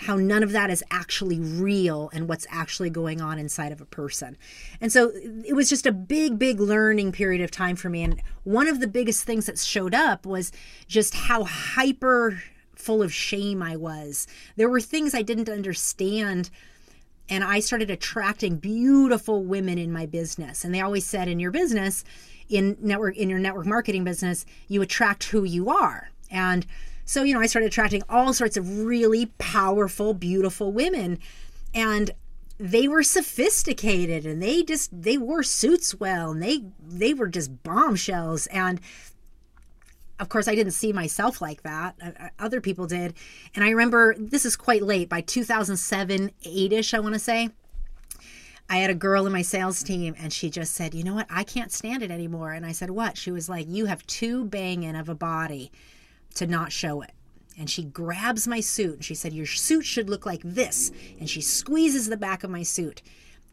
how 0.00 0.16
none 0.16 0.42
of 0.42 0.52
that 0.52 0.68
is 0.70 0.84
actually 0.90 1.40
real 1.40 2.10
and 2.12 2.28
what's 2.28 2.46
actually 2.50 2.90
going 2.90 3.20
on 3.20 3.38
inside 3.38 3.72
of 3.72 3.80
a 3.80 3.84
person. 3.84 4.36
And 4.80 4.90
so 4.90 5.12
it 5.44 5.54
was 5.54 5.68
just 5.68 5.84
a 5.84 5.92
big, 5.92 6.38
big 6.38 6.58
learning 6.58 7.12
period 7.12 7.42
of 7.42 7.50
time 7.50 7.76
for 7.76 7.90
me. 7.90 8.02
And 8.02 8.22
one 8.44 8.66
of 8.66 8.80
the 8.80 8.86
biggest 8.86 9.24
things 9.24 9.44
that 9.44 9.58
showed 9.58 9.94
up 9.94 10.24
was 10.24 10.52
just 10.88 11.14
how 11.14 11.44
hyper 11.44 12.42
full 12.74 13.02
of 13.02 13.12
shame 13.12 13.62
I 13.62 13.76
was. 13.76 14.26
There 14.56 14.70
were 14.70 14.80
things 14.80 15.14
I 15.14 15.20
didn't 15.20 15.50
understand. 15.50 16.48
And 17.30 17.44
I 17.44 17.60
started 17.60 17.90
attracting 17.90 18.56
beautiful 18.56 19.44
women 19.44 19.78
in 19.78 19.92
my 19.92 20.04
business. 20.04 20.64
And 20.64 20.74
they 20.74 20.80
always 20.80 21.06
said 21.06 21.28
in 21.28 21.38
your 21.38 21.52
business, 21.52 22.04
in 22.48 22.76
network 22.80 23.16
in 23.16 23.30
your 23.30 23.38
network 23.38 23.66
marketing 23.66 24.04
business, 24.04 24.44
you 24.68 24.82
attract 24.82 25.24
who 25.24 25.44
you 25.44 25.70
are. 25.70 26.10
And 26.30 26.66
so, 27.04 27.22
you 27.22 27.32
know, 27.32 27.40
I 27.40 27.46
started 27.46 27.68
attracting 27.68 28.02
all 28.08 28.32
sorts 28.32 28.56
of 28.56 28.84
really 28.84 29.26
powerful, 29.38 30.12
beautiful 30.12 30.72
women. 30.72 31.18
And 31.72 32.10
they 32.58 32.86
were 32.86 33.02
sophisticated 33.02 34.26
and 34.26 34.42
they 34.42 34.62
just 34.62 34.90
they 35.02 35.16
wore 35.16 35.42
suits 35.42 35.98
well 35.98 36.30
and 36.30 36.42
they 36.42 36.64
they 36.86 37.14
were 37.14 37.28
just 37.28 37.62
bombshells 37.62 38.46
and 38.48 38.80
of 40.20 40.28
course 40.28 40.46
i 40.46 40.54
didn't 40.54 40.72
see 40.72 40.92
myself 40.92 41.40
like 41.40 41.62
that 41.62 41.94
uh, 42.02 42.10
uh, 42.18 42.28
other 42.38 42.60
people 42.60 42.86
did 42.86 43.14
and 43.54 43.64
i 43.64 43.70
remember 43.70 44.14
this 44.18 44.44
is 44.44 44.56
quite 44.56 44.82
late 44.82 45.08
by 45.08 45.20
2007 45.20 46.30
8ish 46.44 46.94
i 46.94 47.00
want 47.00 47.14
to 47.14 47.18
say 47.18 47.50
i 48.68 48.76
had 48.76 48.90
a 48.90 48.94
girl 48.94 49.26
in 49.26 49.32
my 49.32 49.42
sales 49.42 49.82
team 49.82 50.14
and 50.18 50.32
she 50.32 50.48
just 50.50 50.74
said 50.74 50.94
you 50.94 51.02
know 51.02 51.14
what 51.14 51.26
i 51.30 51.42
can't 51.42 51.72
stand 51.72 52.02
it 52.02 52.10
anymore 52.10 52.52
and 52.52 52.64
i 52.64 52.72
said 52.72 52.90
what 52.90 53.16
she 53.16 53.32
was 53.32 53.48
like 53.48 53.66
you 53.68 53.86
have 53.86 54.06
too 54.06 54.44
banging 54.44 54.94
of 54.94 55.08
a 55.08 55.14
body 55.14 55.72
to 56.34 56.46
not 56.46 56.72
show 56.72 57.02
it. 57.02 57.12
And 57.58 57.68
she 57.68 57.82
grabs 57.82 58.48
my 58.48 58.60
suit 58.60 58.94
and 58.94 59.04
she 59.04 59.14
said, 59.14 59.32
Your 59.32 59.46
suit 59.46 59.84
should 59.84 60.08
look 60.08 60.24
like 60.24 60.40
this. 60.42 60.90
And 61.18 61.28
she 61.28 61.40
squeezes 61.40 62.08
the 62.08 62.16
back 62.16 62.42
of 62.42 62.50
my 62.50 62.62
suit 62.62 63.02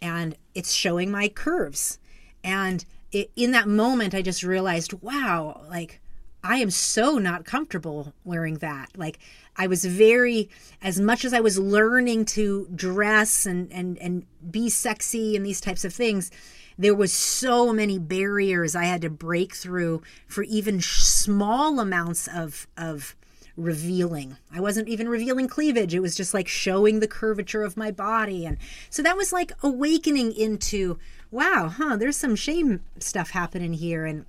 and 0.02 0.35
it's 0.53 0.72
showing 0.72 1.11
my 1.11 1.27
curves. 1.27 1.99
And 2.44 2.85
it, 3.11 3.31
in 3.35 3.52
that 3.52 3.68
moment, 3.68 4.14
I 4.14 4.22
just 4.22 4.44
realized, 4.44 4.94
wow, 5.02 5.61
like 5.69 5.99
I 6.48 6.57
am 6.57 6.72
so 6.72 7.18
not 7.18 7.44
comfortable 7.44 8.14
wearing 8.24 8.60
that. 8.60 8.98
Like 8.98 9.19
I 9.57 9.68
was 9.68 9.84
very, 9.84 10.49
as 10.82 10.98
much 10.98 11.26
as 11.26 11.34
I 11.34 11.41
was 11.41 11.60
learning 11.60 12.24
to 12.26 12.69
dress 12.74 13.45
and, 13.45 13.69
and, 13.72 13.98
and 13.98 14.26
be 14.49 14.69
sexy 14.69 15.36
and 15.36 15.45
these 15.45 15.60
types 15.60 15.84
of 15.84 15.94
things, 15.94 16.32
there 16.78 16.95
was 16.95 17.11
so 17.11 17.74
many 17.74 17.99
barriers 17.99 18.76
I 18.76 18.86
had 18.86 19.02
to 19.02 19.10
break 19.10 19.56
through 19.56 20.03
for 20.26 20.44
even 20.44 20.80
small 20.80 21.82
amounts 21.82 22.28
of 22.28 22.68
of 22.78 23.15
revealing. 23.57 24.38
I 24.53 24.61
wasn't 24.61 24.88
even 24.88 25.10
revealing 25.10 25.48
cleavage. 25.48 25.95
It 25.95 25.99
was 25.99 26.15
just 26.15 26.34
like 26.34 26.48
showing 26.48 26.99
the 26.99 27.07
curvature 27.07 27.64
of 27.64 27.76
my 27.76 27.91
body 27.91 28.45
and 28.45 28.57
so 28.90 29.02
that 29.02 29.18
was 29.18 29.34
like 29.34 29.52
awakening 29.64 30.32
into 30.32 30.98
wow, 31.30 31.68
huh, 31.76 31.98
there's 31.98 32.15
some 32.15 32.38
shame 32.38 32.82
stuff 32.99 33.32
happening 33.32 33.74
here 33.74 34.06
and 34.06 34.26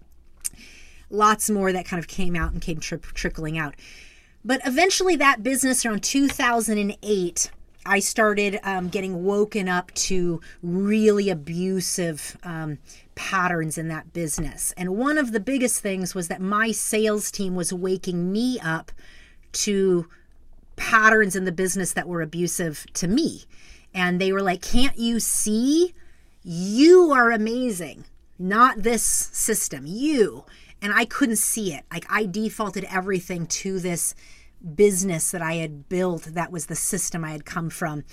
lots 1.10 1.50
more 1.50 1.72
that 1.72 1.86
kind 1.86 1.98
of 1.98 2.08
came 2.08 2.36
out 2.36 2.52
and 2.52 2.60
came 2.60 2.80
tri- 2.80 2.98
trickling 2.98 3.58
out. 3.58 3.74
But 4.44 4.60
eventually 4.64 5.16
that 5.16 5.42
business 5.42 5.84
around 5.84 6.02
2008 6.02 7.50
I 7.88 8.00
started 8.00 8.60
um, 8.64 8.88
getting 8.90 9.24
woken 9.24 9.66
up 9.66 9.92
to 9.94 10.42
really 10.62 11.30
abusive 11.30 12.36
um, 12.42 12.78
patterns 13.14 13.78
in 13.78 13.88
that 13.88 14.12
business. 14.12 14.74
And 14.76 14.98
one 14.98 15.16
of 15.16 15.32
the 15.32 15.40
biggest 15.40 15.80
things 15.80 16.14
was 16.14 16.28
that 16.28 16.42
my 16.42 16.70
sales 16.70 17.30
team 17.30 17.54
was 17.54 17.72
waking 17.72 18.30
me 18.30 18.60
up 18.60 18.92
to 19.52 20.06
patterns 20.76 21.34
in 21.34 21.46
the 21.46 21.52
business 21.52 21.94
that 21.94 22.06
were 22.06 22.20
abusive 22.20 22.84
to 22.92 23.08
me. 23.08 23.44
And 23.94 24.20
they 24.20 24.32
were 24.32 24.42
like, 24.42 24.60
Can't 24.60 24.98
you 24.98 25.18
see? 25.18 25.94
You 26.42 27.10
are 27.12 27.30
amazing, 27.30 28.04
not 28.38 28.82
this 28.82 29.02
system, 29.02 29.84
you. 29.86 30.44
And 30.80 30.92
I 30.92 31.04
couldn't 31.04 31.36
see 31.36 31.74
it. 31.74 31.84
Like, 31.92 32.06
I 32.08 32.26
defaulted 32.26 32.86
everything 32.90 33.46
to 33.46 33.80
this 33.80 34.14
business 34.74 35.30
that 35.30 35.42
I 35.42 35.54
had 35.54 35.88
built 35.88 36.24
that 36.24 36.52
was 36.52 36.66
the 36.66 36.76
system 36.76 37.24
I 37.24 37.32
had 37.32 37.44
come 37.44 37.70
from. 37.70 38.04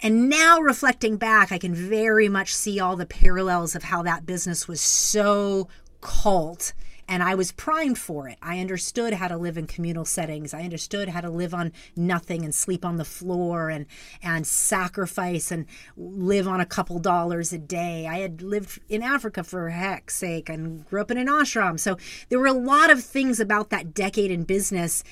And 0.00 0.28
now 0.28 0.60
reflecting 0.60 1.16
back, 1.16 1.52
I 1.52 1.58
can 1.58 1.74
very 1.74 2.28
much 2.28 2.54
see 2.54 2.80
all 2.80 2.96
the 2.96 3.06
parallels 3.06 3.76
of 3.76 3.84
how 3.84 4.02
that 4.02 4.26
business 4.26 4.66
was 4.66 4.80
so 4.80 5.68
cult 6.00 6.72
and 7.12 7.22
I 7.22 7.34
was 7.34 7.52
primed 7.52 7.98
for 7.98 8.26
it. 8.26 8.38
I 8.40 8.58
understood 8.58 9.12
how 9.12 9.28
to 9.28 9.36
live 9.36 9.58
in 9.58 9.66
communal 9.66 10.06
settings. 10.06 10.54
I 10.54 10.62
understood 10.62 11.10
how 11.10 11.20
to 11.20 11.28
live 11.28 11.52
on 11.52 11.70
nothing 11.94 12.42
and 12.42 12.54
sleep 12.54 12.86
on 12.86 12.96
the 12.96 13.04
floor 13.04 13.68
and 13.68 13.84
and 14.22 14.46
sacrifice 14.46 15.50
and 15.50 15.66
live 15.94 16.48
on 16.48 16.58
a 16.58 16.64
couple 16.64 16.98
dollars 16.98 17.52
a 17.52 17.58
day. 17.58 18.06
I 18.06 18.20
had 18.20 18.40
lived 18.40 18.80
in 18.88 19.02
Africa 19.02 19.44
for 19.44 19.68
heck's 19.68 20.16
sake 20.16 20.48
and 20.48 20.86
grew 20.86 21.02
up 21.02 21.10
in 21.10 21.18
an 21.18 21.26
ashram. 21.26 21.78
So 21.78 21.98
there 22.30 22.38
were 22.38 22.46
a 22.46 22.54
lot 22.54 22.88
of 22.88 23.04
things 23.04 23.38
about 23.38 23.68
that 23.68 23.92
decade 23.92 24.30
in 24.30 24.44
business 24.44 25.04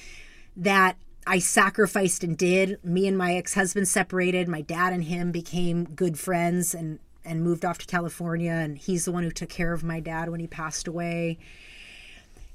that 0.56 0.96
I 1.26 1.38
sacrificed 1.38 2.24
and 2.24 2.34
did. 2.34 2.82
Me 2.82 3.08
and 3.08 3.18
my 3.18 3.34
ex-husband 3.34 3.88
separated. 3.88 4.48
My 4.48 4.62
dad 4.62 4.94
and 4.94 5.04
him 5.04 5.32
became 5.32 5.84
good 5.84 6.18
friends 6.18 6.74
and 6.74 6.98
and 7.26 7.44
moved 7.44 7.66
off 7.66 7.76
to 7.76 7.86
California 7.86 8.52
and 8.52 8.78
he's 8.78 9.04
the 9.04 9.12
one 9.12 9.22
who 9.22 9.30
took 9.30 9.50
care 9.50 9.74
of 9.74 9.84
my 9.84 10.00
dad 10.00 10.30
when 10.30 10.40
he 10.40 10.46
passed 10.46 10.88
away. 10.88 11.36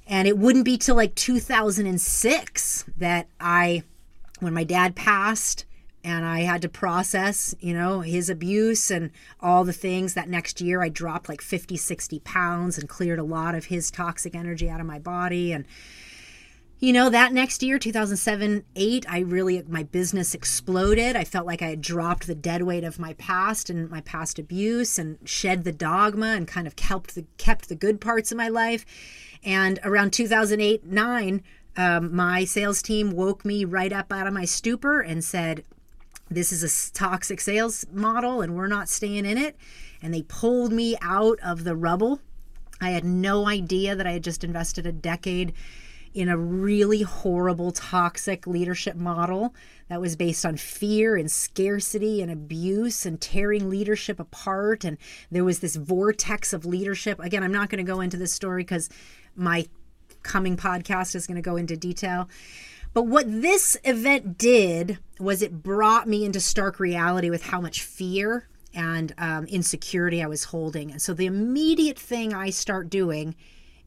And 0.07 0.27
it 0.27 0.37
wouldn't 0.37 0.65
be 0.65 0.77
till 0.77 0.95
like 0.95 1.15
2006 1.15 2.85
that 2.97 3.27
I 3.39 3.83
when 4.39 4.53
my 4.53 4.63
dad 4.63 4.95
passed 4.95 5.65
and 6.03 6.23
I 6.23 6.41
had 6.41 6.61
to 6.61 6.69
process, 6.69 7.55
you 7.59 7.73
know, 7.73 8.01
his 8.01 8.29
abuse 8.29 8.91
and 8.91 9.09
all 9.39 9.63
the 9.63 9.73
things 9.73 10.13
that 10.13 10.29
next 10.29 10.61
year 10.61 10.83
I 10.83 10.89
dropped 10.89 11.27
like 11.27 11.41
50, 11.41 11.77
60 11.77 12.19
pounds 12.19 12.77
and 12.77 12.87
cleared 12.87 13.17
a 13.17 13.23
lot 13.23 13.55
of 13.55 13.65
his 13.65 13.89
toxic 13.89 14.35
energy 14.35 14.69
out 14.69 14.79
of 14.79 14.85
my 14.85 14.99
body. 14.99 15.51
And 15.51 15.65
you 16.77 16.91
know 16.91 17.09
that 17.09 17.31
next 17.31 17.63
year 17.63 17.79
2007 17.79 18.65
8 18.75 19.05
i 19.09 19.19
really 19.19 19.63
my 19.67 19.83
business 19.83 20.35
exploded. 20.35 21.15
I 21.15 21.23
felt 21.23 21.47
like 21.47 21.61
i 21.61 21.69
had 21.69 21.81
dropped 21.81 22.27
the 22.27 22.35
dead 22.35 22.63
weight 22.63 22.83
of 22.83 22.99
my 22.99 23.13
past 23.13 23.69
and 23.69 23.89
my 23.89 24.01
past 24.01 24.37
abuse 24.37 24.99
and 24.99 25.17
shed 25.23 25.63
the 25.63 25.71
dogma 25.71 26.27
and 26.27 26.47
kind 26.47 26.67
of 26.67 26.75
kept 26.75 27.15
the 27.15 27.25
kept 27.37 27.69
the 27.69 27.75
good 27.75 28.01
parts 28.01 28.31
of 28.31 28.37
my 28.37 28.49
life 28.49 28.85
and 29.45 29.79
around 29.83 30.11
2008 30.11 30.85
9 30.85 31.43
um, 31.77 32.15
my 32.15 32.43
sales 32.43 32.81
team 32.81 33.11
woke 33.11 33.45
me 33.45 33.63
right 33.63 33.93
up 33.93 34.11
out 34.11 34.27
of 34.27 34.33
my 34.33 34.45
stupor 34.45 34.99
and 34.99 35.23
said 35.23 35.63
this 36.29 36.51
is 36.51 36.63
a 36.63 36.93
toxic 36.93 37.39
sales 37.39 37.85
model 37.91 38.41
and 38.41 38.55
we're 38.55 38.67
not 38.67 38.89
staying 38.89 39.25
in 39.25 39.37
it 39.37 39.55
and 40.01 40.13
they 40.13 40.23
pulled 40.23 40.73
me 40.73 40.97
out 41.01 41.39
of 41.43 41.63
the 41.63 41.75
rubble 41.75 42.19
i 42.81 42.89
had 42.89 43.05
no 43.05 43.47
idea 43.47 43.95
that 43.95 44.07
i 44.07 44.11
had 44.11 44.23
just 44.23 44.43
invested 44.43 44.85
a 44.85 44.91
decade 44.91 45.53
in 46.15 46.29
a 46.29 46.37
really 46.37 47.01
horrible, 47.01 47.73
toxic 47.73 48.47
leadership 48.47 48.95
model 48.95 49.53
that 49.89 49.99
was 49.99 50.15
based 50.15 50.45
on 50.45 50.55
fear 50.55 51.17
and 51.17 51.29
scarcity 51.29 52.21
and 52.21 52.31
abuse 52.31 53.05
and 53.05 53.19
tearing 53.19 53.69
leadership 53.69 54.17
apart. 54.17 54.85
And 54.85 54.97
there 55.29 55.43
was 55.43 55.59
this 55.59 55.75
vortex 55.75 56.53
of 56.53 56.65
leadership. 56.65 57.19
Again, 57.19 57.43
I'm 57.43 57.51
not 57.51 57.69
going 57.69 57.85
to 57.85 57.91
go 57.91 57.99
into 57.99 58.15
this 58.15 58.31
story 58.31 58.63
because 58.63 58.87
my 59.35 59.67
coming 60.23 60.57
podcast 60.57 61.15
is 61.15 61.27
going 61.27 61.35
to 61.35 61.41
go 61.41 61.55
into 61.55 61.77
detail. 61.77 62.29
But 62.93 63.07
what 63.07 63.25
this 63.29 63.77
event 63.83 64.37
did 64.37 64.99
was 65.19 65.41
it 65.41 65.61
brought 65.63 66.07
me 66.07 66.25
into 66.25 66.39
stark 66.39 66.79
reality 66.79 67.29
with 67.29 67.43
how 67.43 67.59
much 67.59 67.81
fear 67.81 68.47
and 68.73 69.13
um, 69.17 69.45
insecurity 69.45 70.23
I 70.23 70.27
was 70.27 70.45
holding. 70.45 70.91
And 70.91 71.01
so 71.01 71.13
the 71.13 71.25
immediate 71.25 71.99
thing 71.99 72.33
I 72.33 72.49
start 72.49 72.89
doing 72.89 73.35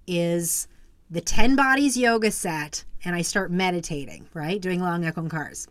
is 0.07 0.69
the 1.11 1.21
10 1.21 1.57
bodies 1.57 1.97
yoga 1.97 2.31
set 2.31 2.85
and 3.05 3.15
I 3.15 3.23
start 3.23 3.51
meditating, 3.51 4.29
right? 4.35 4.61
Doing 4.61 4.81
long 4.81 5.11
cars. 5.29 5.69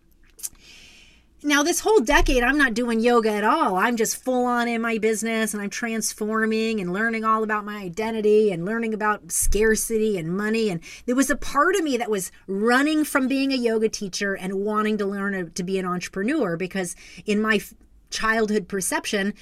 Now, 1.44 1.62
this 1.62 1.82
whole 1.82 2.00
decade, 2.00 2.42
I'm 2.42 2.58
not 2.58 2.74
doing 2.74 3.00
yoga 3.00 3.30
at 3.32 3.44
all. 3.44 3.76
I'm 3.76 3.96
just 3.96 4.24
full 4.24 4.46
on 4.46 4.68
in 4.68 4.82
my 4.82 4.98
business 4.98 5.54
and 5.54 5.62
I'm 5.62 5.70
transforming 5.70 6.82
and 6.82 6.92
learning 6.92 7.26
all 7.26 7.44
about 7.44 7.64
my 7.64 7.78
identity 7.78 8.52
and 8.52 8.66
learning 8.66 8.96
about 8.96 9.32
scarcity 9.32 10.18
and 10.18 10.36
money. 10.36 10.72
And 10.72 10.82
there 11.06 11.16
was 11.16 11.30
a 11.30 11.36
part 11.36 11.76
of 11.76 11.84
me 11.84 11.96
that 11.98 12.10
was 12.10 12.32
running 12.48 13.04
from 13.04 13.28
being 13.28 13.52
a 13.52 13.56
yoga 13.56 13.88
teacher 13.88 14.36
and 14.36 14.66
wanting 14.66 14.98
to 14.98 15.06
learn 15.06 15.52
to 15.52 15.64
be 15.64 15.78
an 15.78 15.86
entrepreneur 15.86 16.58
because, 16.58 16.96
in 17.28 17.40
my 17.40 17.62
childhood 18.10 18.68
perception, 18.68 19.36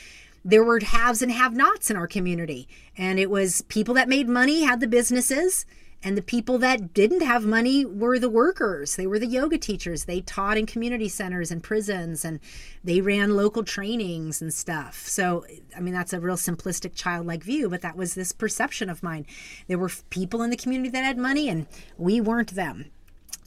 there 0.44 0.66
were 0.66 0.82
haves 0.82 1.22
and 1.22 1.32
have 1.32 1.56
nots 1.56 1.90
in 1.90 1.96
our 1.96 2.08
community. 2.08 2.68
And 2.98 3.20
it 3.20 3.30
was 3.30 3.62
people 3.64 3.94
that 3.94 4.10
made 4.10 4.28
money 4.28 4.64
had 4.64 4.82
the 4.82 4.88
businesses 4.88 5.66
and 6.04 6.16
the 6.16 6.22
people 6.22 6.60
that 6.60 6.94
didn't 6.94 7.22
have 7.22 7.46
money 7.46 7.84
were 7.84 8.20
the 8.20 8.30
workers. 8.30 8.96
They 8.96 9.08
were 9.08 9.18
the 9.18 9.26
yoga 9.26 9.58
teachers. 9.58 10.06
They 10.06 10.22
taught 10.22 10.58
in 10.58 10.68
community 10.68 11.10
centers 11.10 11.50
and 11.50 11.64
prisons 11.64 12.24
and 12.24 12.40
they 12.84 13.02
ran 13.02 13.36
local 13.36 13.64
trainings 13.64 14.40
and 14.42 14.54
stuff. 14.54 15.08
So, 15.08 15.46
I 15.76 15.80
mean, 15.80 15.96
that's 15.96 16.14
a 16.14 16.20
real 16.20 16.38
simplistic 16.38 16.94
childlike 16.94 17.44
view, 17.44 17.70
but 17.70 17.82
that 17.82 17.98
was 17.98 18.14
this 18.14 18.32
perception 18.32 18.88
of 18.90 19.02
mine. 19.02 19.26
There 19.68 19.80
were 19.80 19.92
people 20.12 20.44
in 20.44 20.52
the 20.52 20.58
community 20.58 20.90
that 20.92 21.04
had 21.04 21.18
money 21.18 21.50
and 21.50 21.66
we 21.98 22.22
weren't 22.22 22.54
them. 22.54 22.92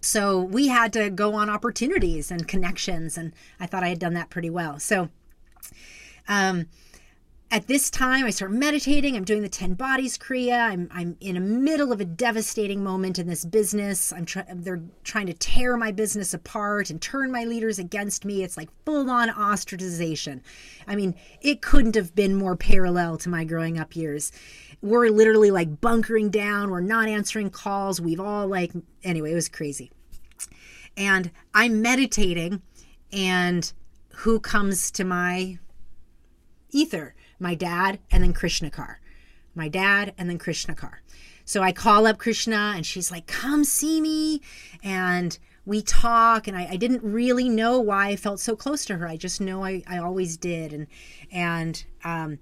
so 0.00 0.40
we 0.40 0.68
had 0.68 0.92
to 0.92 1.10
go 1.10 1.34
on 1.34 1.50
opportunities 1.50 2.30
and 2.30 2.46
connections, 2.46 3.18
and 3.18 3.32
I 3.58 3.66
thought 3.66 3.82
I 3.84 3.88
had 3.88 3.98
done 3.98 4.14
that 4.14 4.30
pretty 4.30 4.50
well. 4.50 4.78
So, 4.78 5.08
um, 6.28 6.66
at 7.50 7.66
this 7.66 7.88
time 7.90 8.24
i 8.24 8.30
start 8.30 8.52
meditating. 8.52 9.16
I'm 9.16 9.24
doing 9.24 9.42
the 9.42 9.48
10 9.48 9.74
bodies 9.74 10.18
kriya. 10.18 10.60
I'm, 10.60 10.88
I'm 10.92 11.16
in 11.20 11.34
the 11.34 11.40
middle 11.40 11.92
of 11.92 12.00
a 12.00 12.04
devastating 12.04 12.84
moment 12.84 13.18
in 13.18 13.26
this 13.26 13.44
business. 13.44 14.12
I'm 14.12 14.26
they're 14.56 14.82
trying 15.04 15.26
to 15.26 15.32
tear 15.32 15.76
my 15.76 15.90
business 15.90 16.34
apart 16.34 16.90
and 16.90 17.00
turn 17.00 17.32
my 17.32 17.44
leaders 17.44 17.78
against 17.78 18.24
me. 18.24 18.42
It's 18.42 18.56
like 18.56 18.68
full 18.84 19.10
on 19.10 19.30
ostracization. 19.30 20.42
I 20.86 20.96
mean 20.96 21.14
it 21.40 21.62
couldn't 21.62 21.94
have 21.94 22.14
been 22.14 22.34
more 22.34 22.56
parallel 22.56 23.16
to 23.18 23.28
my 23.28 23.44
growing 23.44 23.78
up 23.78 23.96
years. 23.96 24.30
We're 24.82 25.08
literally 25.08 25.50
like 25.50 25.80
bunkering 25.80 26.30
down. 26.30 26.70
We're 26.70 26.80
not 26.80 27.08
answering 27.08 27.50
calls. 27.50 28.00
We've 28.00 28.20
all 28.20 28.46
like 28.46 28.72
anyway 29.02 29.32
it 29.32 29.36
was 29.36 29.48
crazy. 29.48 29.90
And 30.96 31.30
i'm 31.54 31.80
meditating 31.80 32.60
and 33.10 33.72
who 34.16 34.38
comes 34.38 34.90
to 34.90 35.04
my 35.04 35.58
ether 36.70 37.14
my 37.38 37.54
dad, 37.54 37.98
and 38.10 38.22
then 38.22 38.32
Krishna 38.32 38.70
Kaur. 38.70 38.96
My 39.54 39.68
dad, 39.68 40.14
and 40.18 40.28
then 40.28 40.38
Krishna 40.38 40.74
Kaur. 40.74 40.98
So 41.44 41.62
I 41.62 41.72
call 41.72 42.06
up 42.06 42.18
Krishna, 42.18 42.74
and 42.76 42.84
she's 42.84 43.10
like, 43.10 43.26
Come 43.26 43.64
see 43.64 44.00
me. 44.00 44.40
And 44.82 45.38
we 45.64 45.82
talk, 45.82 46.48
and 46.48 46.56
I, 46.56 46.66
I 46.70 46.76
didn't 46.76 47.02
really 47.02 47.48
know 47.48 47.78
why 47.78 48.08
I 48.08 48.16
felt 48.16 48.40
so 48.40 48.56
close 48.56 48.84
to 48.86 48.96
her. 48.96 49.06
I 49.06 49.16
just 49.16 49.40
know 49.40 49.64
I, 49.64 49.82
I 49.86 49.98
always 49.98 50.36
did. 50.36 50.72
And, 50.72 50.86
and, 51.30 51.84
um, 52.04 52.38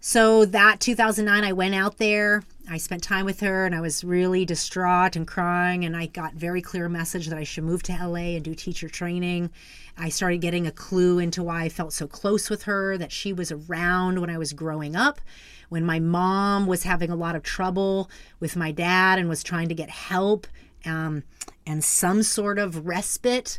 so 0.00 0.44
that 0.44 0.80
2009, 0.80 1.44
I 1.44 1.52
went 1.52 1.74
out 1.74 1.96
there. 1.96 2.42
I 2.68 2.78
spent 2.78 3.02
time 3.02 3.26
with 3.26 3.40
her 3.40 3.66
and 3.66 3.74
I 3.74 3.80
was 3.80 4.04
really 4.04 4.44
distraught 4.44 5.16
and 5.16 5.26
crying. 5.26 5.84
And 5.84 5.96
I 5.96 6.06
got 6.06 6.34
very 6.34 6.62
clear 6.62 6.88
message 6.88 7.26
that 7.26 7.38
I 7.38 7.44
should 7.44 7.64
move 7.64 7.82
to 7.84 7.92
LA 7.92 8.36
and 8.36 8.42
do 8.42 8.54
teacher 8.54 8.88
training. 8.88 9.50
I 9.98 10.08
started 10.08 10.40
getting 10.40 10.66
a 10.66 10.72
clue 10.72 11.18
into 11.18 11.42
why 11.42 11.64
I 11.64 11.68
felt 11.68 11.92
so 11.92 12.06
close 12.06 12.48
with 12.48 12.64
her, 12.64 12.96
that 12.98 13.12
she 13.12 13.32
was 13.32 13.52
around 13.52 14.20
when 14.20 14.30
I 14.30 14.38
was 14.38 14.52
growing 14.52 14.96
up, 14.96 15.20
when 15.68 15.84
my 15.84 16.00
mom 16.00 16.66
was 16.66 16.84
having 16.84 17.10
a 17.10 17.16
lot 17.16 17.36
of 17.36 17.42
trouble 17.42 18.10
with 18.40 18.56
my 18.56 18.72
dad 18.72 19.18
and 19.18 19.28
was 19.28 19.42
trying 19.42 19.68
to 19.68 19.74
get 19.74 19.90
help 19.90 20.46
um, 20.84 21.22
and 21.66 21.84
some 21.84 22.22
sort 22.22 22.58
of 22.58 22.86
respite. 22.86 23.58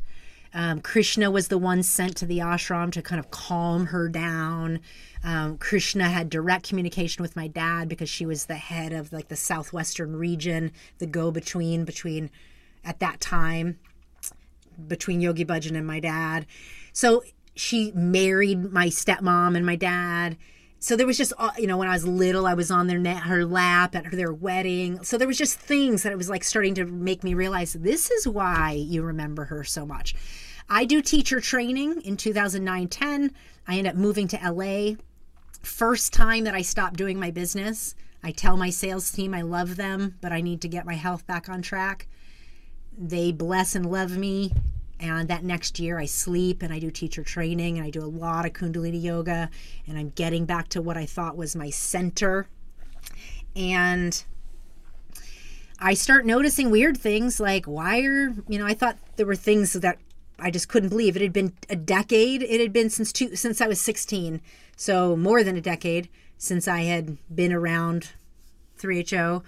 Um, 0.56 0.80
Krishna 0.80 1.30
was 1.30 1.50
the 1.50 1.58
one 1.58 1.84
sent 1.84 2.16
to 2.18 2.26
the 2.26 2.40
ashram 2.40 2.92
to 2.94 3.02
kind 3.02 3.20
of 3.20 3.30
calm 3.30 3.88
her 3.88 4.08
down. 4.08 4.80
Um, 5.22 5.58
Krishna 5.58 6.10
had 6.10 6.30
direct 6.30 6.70
communication 6.70 7.22
with 7.22 7.36
my 7.36 7.48
dad 7.48 7.90
because 7.90 8.10
she 8.10 8.26
was 8.26 8.46
the 8.46 8.56
head 8.56 8.94
of 8.94 9.12
like 9.12 9.28
the 9.28 9.36
southwestern 9.36 10.16
region, 10.16 10.72
the 11.00 11.08
go 11.08 11.30
between 11.30 11.84
between 11.84 12.32
at 12.86 13.00
that 13.00 13.20
time 13.20 13.80
between 14.88 15.22
Yogi 15.22 15.44
Bhajan 15.44 15.76
and 15.78 15.86
my 15.86 16.00
dad. 16.00 16.46
So 16.94 17.24
she 17.56 17.92
married 17.94 18.72
my 18.72 18.88
stepmom 18.88 19.56
and 19.56 19.66
my 19.66 19.76
dad. 19.76 20.38
So 20.80 20.96
there 20.96 21.08
was 21.08 21.18
just, 21.18 21.34
uh, 21.38 21.52
you 21.58 21.68
know, 21.68 21.78
when 21.78 21.88
I 21.88 21.94
was 21.94 22.06
little, 22.06 22.46
I 22.46 22.54
was 22.54 22.70
on 22.70 22.88
their 22.88 23.00
net, 23.00 23.24
her 23.24 23.46
lap 23.46 23.96
at 23.96 24.12
their 24.12 24.32
wedding. 24.32 25.04
So 25.04 25.18
there 25.18 25.28
was 25.28 25.38
just 25.38 25.58
things 25.58 26.04
that 26.04 26.12
it 26.12 26.18
was 26.18 26.30
like 26.30 26.44
starting 26.44 26.76
to 26.76 26.86
make 26.86 27.24
me 27.24 27.34
realize 27.34 27.74
this 27.74 28.12
is 28.12 28.28
why 28.28 28.72
you 28.72 29.02
remember 29.02 29.46
her 29.46 29.64
so 29.64 29.86
much. 29.86 30.14
I 30.70 30.86
do 30.86 31.02
teacher 31.02 31.40
training 31.40 32.02
in 32.02 32.18
2009 32.18 32.88
10. 32.88 33.32
I 33.68 33.78
end 33.78 33.88
up 33.88 33.96
moving 33.96 34.28
to 34.30 34.52
LA. 34.52 34.96
First 35.62 36.14
time 36.14 36.44
that 36.44 36.56
I 36.56 36.62
stopped 36.62 36.96
doing 36.96 37.20
my 37.20 37.32
business, 37.32 37.96
I 38.24 38.32
tell 38.32 38.58
my 38.58 38.70
sales 38.70 39.12
team 39.12 39.34
I 39.34 39.42
love 39.42 39.76
them, 39.76 40.16
but 40.22 40.32
I 40.32 40.42
need 40.42 40.62
to 40.62 40.68
get 40.68 40.86
my 40.86 40.96
health 40.96 41.26
back 41.28 41.50
on 41.50 41.62
track 41.62 42.08
they 42.98 43.32
bless 43.32 43.76
and 43.76 43.90
love 43.90 44.18
me. 44.18 44.54
And 45.00 45.28
that 45.28 45.44
next 45.44 45.80
year, 45.80 46.00
I 46.00 46.06
sleep 46.06 46.62
and 46.62 46.74
I 46.74 46.80
do 46.80 46.90
teacher 46.90 47.24
training 47.24 47.78
and 47.78 47.86
I 47.86 47.90
do 47.90 48.02
a 48.02 48.08
lot 48.08 48.46
of 48.46 48.54
Kundalini 48.54 49.02
yoga. 49.02 49.50
And 49.88 49.98
I'm 49.98 50.10
getting 50.12 50.46
back 50.46 50.70
to 50.70 50.82
what 50.82 50.96
I 50.96 51.06
thought 51.06 51.36
was 51.36 51.56
my 51.56 51.70
center. 51.70 52.48
And 53.56 54.24
I 55.80 55.94
start 55.94 56.26
noticing 56.26 56.72
weird 56.72 56.98
things 56.98 57.40
like 57.42 57.66
why 57.66 58.00
are, 58.06 58.34
you 58.48 58.58
know, 58.58 58.66
I 58.66 58.74
thought 58.74 58.98
there 59.18 59.26
were 59.26 59.36
things 59.36 59.74
that 59.74 59.98
I 60.40 60.52
just 60.52 60.68
couldn't 60.68 60.90
believe. 60.90 61.16
It 61.16 61.22
had 61.22 61.34
been 61.34 61.54
a 61.70 61.76
decade. 61.76 62.44
It 62.44 62.60
had 62.60 62.74
been 62.74 62.90
since 62.90 63.12
two, 63.12 63.36
since 63.36 63.62
I 63.62 63.68
was 63.68 63.80
16. 63.82 64.42
So 64.76 65.16
more 65.16 65.44
than 65.44 65.56
a 65.56 65.62
decade 65.62 66.10
since 66.38 66.68
I 66.68 66.82
had 66.82 67.18
been 67.34 67.54
around 67.54 68.10
3HO. 68.80 69.44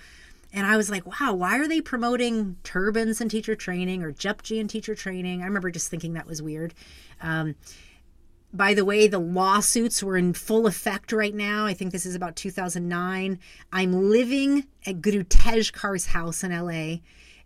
And 0.53 0.65
I 0.65 0.77
was 0.77 0.89
like, 0.89 1.05
wow, 1.05 1.33
why 1.33 1.59
are 1.59 1.67
they 1.67 1.81
promoting 1.81 2.55
turbans 2.63 3.19
and 3.19 3.29
teacher 3.29 3.55
training 3.55 4.01
or 4.01 4.13
Japji 4.13 4.59
and 4.59 4.69
teacher 4.69 4.95
training? 4.95 5.41
I 5.41 5.45
remember 5.45 5.69
just 5.69 5.89
thinking 5.89 6.13
that 6.13 6.25
was 6.25 6.41
weird. 6.41 6.73
Um, 7.21 7.55
by 8.53 8.73
the 8.73 8.85
way, 8.85 9.07
the 9.07 9.19
lawsuits 9.19 10.01
were 10.01 10.15
in 10.15 10.33
full 10.33 10.67
effect 10.67 11.11
right 11.11 11.35
now. 11.35 11.65
I 11.65 11.73
think 11.73 11.91
this 11.91 12.05
is 12.05 12.15
about 12.15 12.35
2009. 12.37 13.39
I'm 13.73 14.09
living 14.09 14.65
at 14.85 15.01
Guru 15.01 15.23
Tej 15.23 15.71
Kaur's 15.73 16.07
house 16.07 16.43
in 16.43 16.51
LA, 16.51 17.01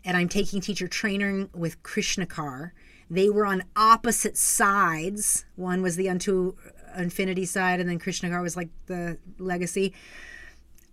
and 0.05 0.15
I'm 0.15 0.29
taking 0.29 0.61
teacher 0.61 0.87
training 0.87 1.49
with 1.53 1.81
Krishna 1.81 2.27
Kaur. 2.27 2.71
They 3.11 3.29
were 3.29 3.45
on 3.45 3.63
opposite 3.75 4.37
sides. 4.37 5.43
One 5.57 5.81
was 5.81 5.97
the 5.97 6.07
unto 6.07 6.55
infinity 6.97 7.45
side, 7.45 7.81
and 7.81 7.89
then 7.89 7.99
Krishna 7.99 8.29
Kaur 8.29 8.41
was 8.41 8.55
like 8.55 8.69
the 8.85 9.17
legacy. 9.37 9.93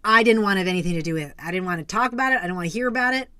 I 0.02 0.24
didn't 0.24 0.42
want 0.42 0.56
to 0.56 0.58
have 0.58 0.66
anything 0.66 0.94
to 0.94 1.02
do 1.02 1.14
with 1.14 1.28
it. 1.30 1.34
I 1.38 1.52
didn't 1.52 1.66
want 1.66 1.78
to 1.78 1.84
talk 1.84 2.12
about 2.12 2.32
it. 2.32 2.38
I 2.38 2.42
didn't 2.42 2.56
want 2.56 2.66
to 2.66 2.72
hear 2.72 2.88
about 2.88 3.14
it. 3.14 3.30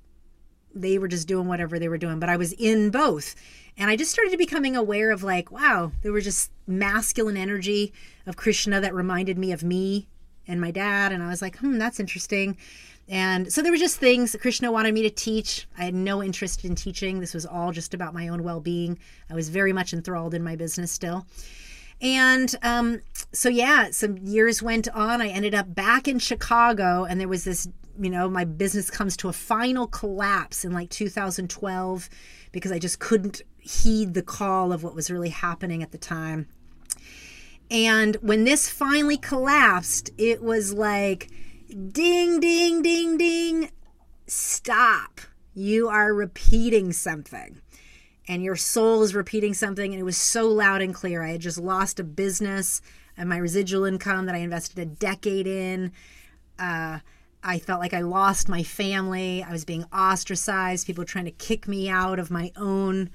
They 0.73 0.97
were 0.97 1.09
just 1.09 1.27
doing 1.27 1.49
whatever 1.49 1.81
they 1.81 1.89
were 1.89 1.99
doing, 1.99 2.21
but 2.21 2.29
I 2.29 2.37
was 2.37 2.53
in 2.53 2.91
both. 2.91 3.35
And 3.77 3.91
I 3.91 3.97
just 3.97 4.13
started 4.13 4.31
to 4.31 4.37
becoming 4.37 4.77
aware 4.77 5.11
of 5.11 5.25
like, 5.25 5.51
wow, 5.51 5.91
there 6.03 6.13
was 6.13 6.23
just 6.23 6.53
masculine 6.69 7.37
energy 7.37 7.93
of 8.27 8.37
Krishna 8.37 8.81
that 8.81 8.95
reminded 8.95 9.39
me 9.39 9.51
of 9.51 9.65
me 9.65 10.07
and 10.47 10.61
my 10.61 10.71
dad. 10.71 11.11
And 11.11 11.21
I 11.21 11.29
was 11.29 11.43
like, 11.43 11.59
hmm, 11.59 11.79
that's 11.79 11.99
interesting. 11.99 12.57
And 13.09 13.51
so 13.51 13.63
there 13.63 13.73
were 13.73 13.79
just 13.79 13.99
things 13.99 14.37
Krishna 14.41 14.71
wanted 14.71 14.93
me 14.93 15.03
to 15.03 15.11
teach. 15.11 15.67
I 15.79 15.85
had 15.85 15.95
no 15.95 16.23
interest 16.23 16.65
in 16.65 16.75
teaching. 16.75 17.21
This 17.21 17.33
was 17.33 17.47
all 17.47 17.73
just 17.73 17.95
about 17.95 18.13
my 18.13 18.29
own 18.29 18.43
well 18.43 18.61
being. 18.61 18.99
I 19.31 19.35
was 19.35 19.49
very 19.49 19.73
much 19.73 19.93
enthralled 19.93 20.35
in 20.35 20.45
my 20.45 20.57
business 20.57 20.93
still. 20.93 21.27
And 22.01 22.55
um, 22.63 23.01
so, 23.33 23.49
yeah, 23.49 23.91
some 23.91 24.19
years 24.19 24.63
went 24.63 24.89
on. 24.89 25.21
I 25.21 25.29
ended 25.29 25.55
up 25.55 25.75
back 25.75 26.07
in 26.07 26.19
Chicago, 26.19 27.05
and 27.05 27.21
there 27.21 27.29
was 27.29 27.45
this, 27.45 27.69
you 27.99 28.11
know, 28.11 28.29
my 28.29 28.45
business 28.45 28.89
comes 28.89 29.17
to 29.19 29.29
a 29.29 29.33
final 29.33 29.87
collapse 29.89 30.65
in 30.65 30.73
like 30.73 30.91
2012 30.91 32.09
because 32.53 32.71
I 32.71 32.79
just 32.79 33.01
couldn't 33.01 33.43
heed 33.59 34.15
the 34.15 34.23
call 34.23 34.73
of 34.73 34.83
what 34.83 34.95
was 34.95 35.11
really 35.11 35.31
happening 35.31 35.83
at 35.83 35.91
the 35.91 35.99
time. 35.99 36.47
And 37.71 38.17
when 38.17 38.45
this 38.45 38.71
finally 38.71 39.17
collapsed, 39.17 40.11
it 40.17 40.43
was 40.43 40.73
like 40.73 41.31
ding, 41.69 42.41
ding, 42.41 42.83
ding, 42.83 43.19
ding. 43.19 43.71
Stop. 44.27 45.21
You 45.55 45.89
are 45.89 46.15
repeating 46.15 46.93
something. 46.93 47.61
And 48.27 48.43
your 48.43 48.57
soul 48.57 49.03
is 49.03 49.15
repeating 49.15 49.55
something 49.55 49.93
and 49.93 50.01
it 50.01 50.05
was 50.05 50.17
so 50.17 50.49
loud 50.49 50.83
and 50.83 50.95
clear. 50.95 51.23
I 51.23 51.33
had 51.33 51.41
just 51.41 51.59
lost 51.59 52.01
a 52.01 52.05
business 52.05 52.81
and 53.17 53.29
my 53.29 53.39
residual 53.39 53.85
income 53.85 54.27
that 54.27 54.35
i 54.35 54.39
invested 54.39 54.79
a 54.79 54.87
decade 54.87 55.47
in. 55.47 55.93
Uh, 56.59 56.99
i 57.43 57.59
felt 57.59 57.81
like 57.81 57.95
i 57.95 58.01
lost 58.01 58.49
my 58.49 58.63
family. 58.63 59.43
I 59.43 59.51
was 59.51 59.65
being 59.65 59.85
ostracized 59.93 60.87
people 60.87 61.05
trying 61.05 61.25
to 61.25 61.31
kick 61.31 61.67
me 61.67 61.89
out 61.89 62.19
of 62.19 62.31
my 62.31 62.53
own 62.57 63.11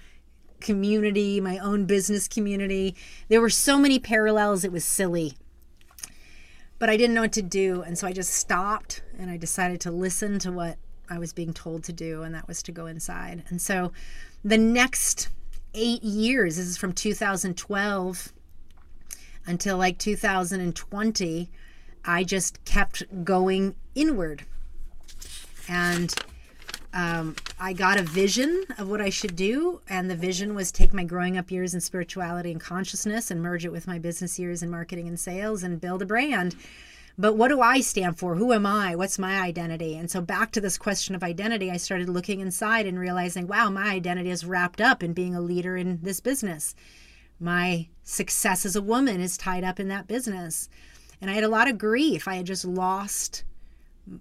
community 0.59 1.41
my 1.41 1.57
own 1.59 1.85
business 1.85 2.27
community. 2.27 2.95
There 3.29 3.41
were 3.41 3.49
so 3.49 3.77
many 3.77 3.99
parallels 3.99 4.63
it 4.63 4.71
was 4.71 4.85
silly 4.85 5.37
but 6.79 6.89
i 6.89 6.97
didn't 6.97 7.13
know 7.13 7.21
what 7.21 7.33
to 7.33 7.41
do 7.41 7.81
and 7.83 7.97
so 7.97 8.07
i 8.07 8.11
just 8.11 8.33
stopped 8.33 9.03
and 9.17 9.29
i 9.29 9.37
decided 9.37 9.79
to 9.81 9.91
listen 9.91 10.39
to 10.39 10.51
what 10.51 10.77
i 11.09 11.17
was 11.17 11.33
being 11.33 11.53
told 11.53 11.83
to 11.83 11.93
do 11.93 12.23
and 12.23 12.33
that 12.33 12.47
was 12.47 12.61
to 12.63 12.71
go 12.71 12.85
inside 12.85 13.43
and 13.49 13.61
so 13.61 13.91
the 14.43 14.57
next 14.57 15.29
eight 15.73 16.03
years, 16.03 16.57
this 16.57 16.67
is 16.67 16.77
from 16.77 16.93
2012 16.93 18.33
until 19.45 19.77
like 19.77 19.97
2020, 19.97 21.49
I 22.05 22.23
just 22.23 22.63
kept 22.65 23.03
going 23.23 23.75
inward. 23.95 24.45
And 25.67 26.13
um, 26.93 27.35
I 27.59 27.73
got 27.73 27.99
a 27.99 28.03
vision 28.03 28.65
of 28.77 28.87
what 28.87 29.01
I 29.01 29.09
should 29.09 29.35
do. 29.35 29.81
And 29.89 30.09
the 30.09 30.15
vision 30.15 30.53
was 30.53 30.71
take 30.71 30.93
my 30.93 31.03
growing 31.03 31.37
up 31.37 31.51
years 31.51 31.73
in 31.73 31.81
spirituality 31.81 32.51
and 32.51 32.61
consciousness 32.61 33.31
and 33.31 33.41
merge 33.41 33.65
it 33.65 33.71
with 33.71 33.87
my 33.87 33.97
business 33.97 34.37
years 34.37 34.61
in 34.61 34.69
marketing 34.69 35.07
and 35.07 35.19
sales 35.19 35.63
and 35.63 35.81
build 35.81 36.03
a 36.03 36.05
brand. 36.05 36.55
But 37.17 37.33
what 37.33 37.49
do 37.49 37.61
I 37.61 37.81
stand 37.81 38.17
for? 38.17 38.35
Who 38.35 38.53
am 38.53 38.65
I? 38.65 38.95
What's 38.95 39.19
my 39.19 39.39
identity? 39.39 39.95
And 39.97 40.09
so, 40.09 40.19
back 40.19 40.51
to 40.53 40.61
this 40.61 40.79
question 40.79 41.13
of 41.13 41.21
identity, 41.21 41.69
I 41.69 41.77
started 41.77 42.09
looking 42.09 42.39
inside 42.39 42.87
and 42.87 42.97
realizing, 42.97 43.45
wow, 43.45 43.69
my 43.69 43.89
identity 43.89 44.31
is 44.31 44.45
wrapped 44.45 44.81
up 44.81 45.03
in 45.03 45.13
being 45.13 45.35
a 45.35 45.41
leader 45.41 45.77
in 45.77 45.99
this 46.01 46.19
business. 46.19 46.73
My 47.39 47.87
success 48.03 48.65
as 48.65 48.75
a 48.75 48.81
woman 48.81 49.21
is 49.21 49.37
tied 49.37 49.63
up 49.63 49.79
in 49.79 49.89
that 49.89 50.07
business. 50.07 50.69
And 51.21 51.29
I 51.29 51.35
had 51.35 51.43
a 51.43 51.49
lot 51.49 51.69
of 51.69 51.77
grief. 51.77 52.27
I 52.27 52.35
had 52.35 52.47
just 52.47 52.65
lost 52.65 53.43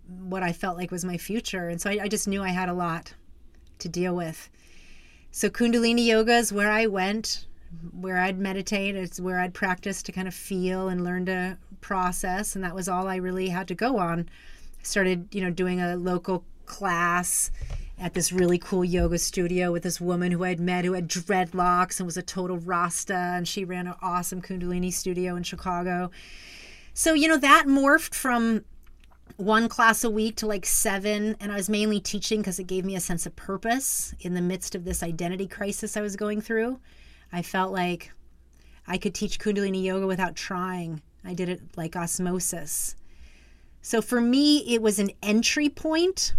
what 0.07 0.43
I 0.43 0.53
felt 0.53 0.77
like 0.77 0.91
was 0.91 1.05
my 1.05 1.19
future. 1.19 1.69
And 1.69 1.81
so 1.81 1.91
I, 1.91 2.01
I 2.03 2.09
just 2.09 2.29
knew 2.29 2.43
I 2.43 2.51
had 2.51 2.69
a 2.69 2.75
lot 2.75 3.15
to 3.79 3.89
deal 3.89 4.15
with. 4.15 4.49
So, 5.31 5.49
Kundalini 5.49 6.05
Yoga 6.05 6.37
is 6.37 6.53
where 6.53 6.71
I 6.71 6.87
went, 6.87 7.47
where 7.91 8.19
I'd 8.19 8.39
meditate. 8.39 8.97
It's 8.97 9.19
where 9.19 9.41
I'd 9.41 9.55
practice 9.55 10.03
to 10.03 10.13
kind 10.13 10.29
of 10.29 10.35
feel 10.35 10.89
and 10.89 11.03
learn 11.03 11.27
to 11.27 11.57
process. 11.81 12.55
And 12.55 12.63
that 12.65 12.75
was 12.75 12.89
all 12.89 13.09
I 13.09 13.17
really 13.17 13.49
had 13.49 13.67
to 13.69 13.75
go 13.75 13.99
on. 13.99 14.29
I 14.79 14.83
started, 14.83 15.29
you 15.33 15.41
know, 15.41 15.51
doing 15.51 15.81
a 15.81 15.97
local 15.97 16.45
class 16.67 17.51
at 17.99 18.15
this 18.15 18.33
really 18.33 18.59
cool 18.59 18.85
yoga 18.85 19.19
studio 19.19 19.73
with 19.73 19.85
this 19.85 20.01
woman 20.01 20.33
who 20.33 20.45
I'd 20.45 20.61
met 20.61 20.85
who 20.85 20.93
had 20.93 21.09
dreadlocks 21.09 21.99
and 21.99 22.07
was 22.07 22.17
a 22.17 22.23
total 22.23 22.59
Rasta. 22.59 23.15
And 23.15 23.49
she 23.49 23.65
ran 23.65 23.87
an 23.87 23.95
awesome 24.03 24.43
Kundalini 24.43 24.93
studio 24.93 25.35
in 25.37 25.45
Chicago. 25.45 26.11
So, 26.95 27.15
you 27.15 27.27
know, 27.27 27.39
that 27.39 27.65
morphed 27.67 28.15
from 28.15 28.65
one 29.37 29.69
class 29.69 30.05
a 30.05 30.11
week 30.11 30.37
to 30.37 30.47
like 30.47 30.67
seven. 30.67 31.37
And 31.41 31.53
I 31.53 31.57
was 31.57 31.69
mainly 31.69 32.01
teaching 32.01 32.41
because 32.41 32.59
it 32.59 32.67
gave 32.67 32.85
me 32.85 32.97
a 32.97 33.01
sense 33.01 33.27
of 33.27 33.37
purpose 33.37 34.15
in 34.21 34.35
the 34.35 34.41
midst 34.41 34.75
of 34.75 34.85
this 34.85 35.03
identity 35.03 35.47
crisis 35.47 35.97
I 35.97 36.01
was 36.01 36.17
going 36.17 36.41
through. 36.41 36.81
I 37.33 37.43
felt 37.43 37.73
like 37.73 38.13
I 38.87 38.99
could 38.99 39.15
teach 39.15 39.39
Kundalini 39.39 39.83
yoga 39.83 40.07
without 40.07 40.37
trying. 40.37 41.03
I 41.25 41.35
did 41.35 41.49
it 41.49 41.61
like 41.77 41.97
osmosis. 41.97 42.97
So 43.81 44.01
for 44.01 44.21
me, 44.21 44.59
it 44.75 44.83
was 44.83 44.99
an 44.99 45.11
entry 45.23 45.69
point 45.69 46.35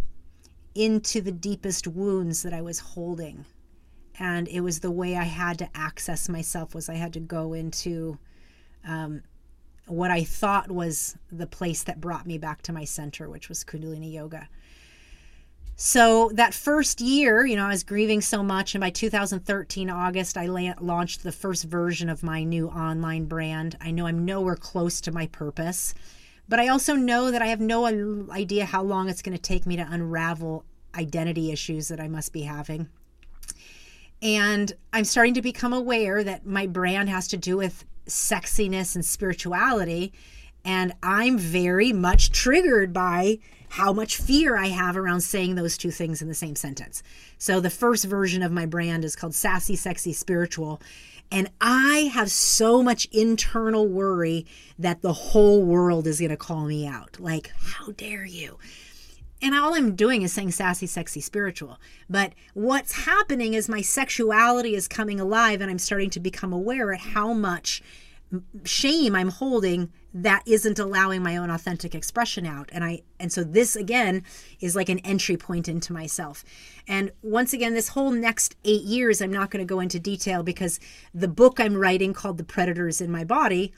into 0.76 1.22
the 1.22 1.32
deepest 1.32 1.88
wounds 1.88 2.44
that 2.44 2.54
I 2.54 2.62
was 2.62 2.80
holding. 2.80 3.46
And 4.20 4.48
it 4.48 4.62
was 4.62 4.80
the 4.80 4.92
way 4.92 5.16
I 5.16 5.24
had 5.24 5.58
to 5.60 5.70
access 5.76 6.30
myself 6.30 6.76
was 6.76 6.90
I 6.90 6.96
had 6.96 7.14
to 7.14 7.20
go 7.20 7.54
into 7.54 8.18
um, 8.88 9.24
what 9.88 10.12
I 10.12 10.24
thought 10.24 10.72
was 10.72 11.18
the 11.32 11.48
place 11.48 11.84
that 11.84 12.02
brought 12.02 12.26
me 12.26 12.38
back 12.38 12.62
to 12.64 12.74
my 12.74 12.86
center, 12.86 13.30
which 13.30 13.50
was 13.50 13.64
Kundalini 13.64 14.12
Yoga. 14.12 14.48
So 15.76 16.32
that 16.36 16.54
first 16.54 17.02
year, 17.02 17.46
you 17.46 17.56
know, 17.56 17.66
I 17.66 17.70
was 17.70 17.84
grieving 17.84 18.22
so 18.22 18.44
much. 18.44 18.76
And 18.76 18.82
by 18.82 18.92
2013, 18.92 19.90
August, 19.90 20.38
I 20.38 20.46
la- 20.46 20.74
launched 20.80 21.24
the 21.24 21.32
first 21.32 21.66
version 21.66 22.10
of 22.10 22.24
my 22.24 22.44
new 22.44 22.68
online 22.70 23.26
brand. 23.26 23.78
I 23.82 23.92
know 23.92 24.06
I'm 24.06 24.24
nowhere 24.24 24.56
close 24.56 25.02
to 25.02 25.12
my 25.12 25.28
purpose, 25.28 25.94
but 26.48 26.60
I 26.60 26.68
also 26.68 26.96
know 26.96 27.32
that 27.32 27.42
I 27.42 27.48
have 27.48 27.60
no 27.60 27.86
idea 28.32 28.66
how 28.66 28.84
long 28.84 29.10
it's 29.10 29.22
going 29.22 29.36
to 29.36 29.42
take 29.42 29.66
me 29.66 29.76
to 29.78 29.88
unravel 29.90 30.64
identity 30.96 31.52
issues 31.52 31.88
that 31.88 32.00
I 32.00 32.08
must 32.08 32.32
be 32.32 32.44
having. 32.44 32.88
And 34.22 34.72
I'm 34.94 35.04
starting 35.04 35.34
to 35.34 35.42
become 35.42 35.74
aware 35.74 36.24
that 36.24 36.46
my 36.46 36.68
brand 36.68 37.10
has 37.10 37.28
to 37.30 37.38
do 37.38 37.58
with 37.58 37.84
sexiness 38.08 38.96
and 38.96 39.06
spirituality. 39.06 40.14
And 40.66 40.94
I'm 41.04 41.38
very 41.38 41.92
much 41.92 42.32
triggered 42.32 42.94
by 42.94 43.40
how 43.70 43.92
much 43.92 44.18
fear 44.18 44.56
I 44.56 44.68
have 44.68 44.96
around 44.96 45.22
saying 45.22 45.56
those 45.56 45.78
two 45.78 45.92
things 45.92 46.22
in 46.22 46.28
the 46.28 46.36
same 46.36 46.56
sentence. 46.56 47.02
So 47.38 47.60
the 47.60 47.72
first 47.72 48.06
version 48.06 48.44
of 48.44 48.52
my 48.52 48.66
brand 48.66 49.04
is 49.04 49.16
called 49.16 49.34
Sassy, 49.34 49.76
Sexy, 49.76 50.14
Spiritual. 50.14 50.80
And 51.32 51.50
I 51.60 52.12
have 52.14 52.30
so 52.30 52.84
much 52.84 53.06
internal 53.12 53.88
worry 53.88 54.46
that 54.78 55.02
the 55.02 55.14
whole 55.14 55.64
world 55.64 56.06
is 56.06 56.20
going 56.20 56.30
to 56.30 56.38
call 56.38 56.66
me 56.66 56.86
out. 56.86 57.20
Like, 57.20 57.52
how 57.58 57.88
dare 57.94 58.26
you? 58.26 58.60
And 59.44 59.54
all 59.54 59.76
I'm 59.76 59.94
doing 59.96 60.22
is 60.22 60.32
saying 60.32 60.52
sassy, 60.52 60.88
sexy, 60.88 61.20
spiritual. 61.20 61.78
But 62.10 62.32
what's 62.54 63.04
happening 63.04 63.54
is 63.54 63.68
my 63.68 63.82
sexuality 63.82 64.74
is 64.74 64.88
coming 64.88 65.20
alive 65.20 65.60
and 65.60 65.70
I'm 65.70 65.80
starting 65.80 66.10
to 66.12 66.22
become 66.22 66.54
aware 66.54 66.94
at 66.94 67.02
how 67.02 67.34
much 67.34 67.84
shame 68.64 69.16
I'm 69.16 69.30
holding 69.30 69.92
that 70.14 70.44
isn't 70.46 70.80
allowing 70.80 71.22
my 71.22 71.36
own 71.36 71.50
authentic 71.50 71.94
expression 71.94 72.46
out 72.46 72.70
and 72.72 72.84
i 72.84 73.02
and 73.20 73.32
so 73.32 73.44
this 73.44 73.76
again 73.76 74.24
is 74.60 74.76
like 74.76 74.90
an 74.90 75.00
entry 75.00 75.38
point 75.38 75.68
into 75.68 75.94
myself 75.94 76.44
and 76.88 77.12
once 77.22 77.54
again 77.54 77.74
this 77.74 77.90
whole 77.90 78.12
next 78.12 78.56
8 78.64 78.82
years 78.82 79.22
I'm 79.22 79.34
not 79.34 79.52
going 79.52 79.66
to 79.66 79.72
go 79.72 79.80
into 79.80 80.00
detail 80.00 80.42
because 80.42 80.80
the 81.14 81.28
book 81.28 81.60
I'm 81.60 81.76
writing 81.76 82.14
called 82.14 82.38
The 82.38 82.44
Predators 82.44 83.02
in 83.02 83.12
My 83.12 83.24
Body 83.24 83.72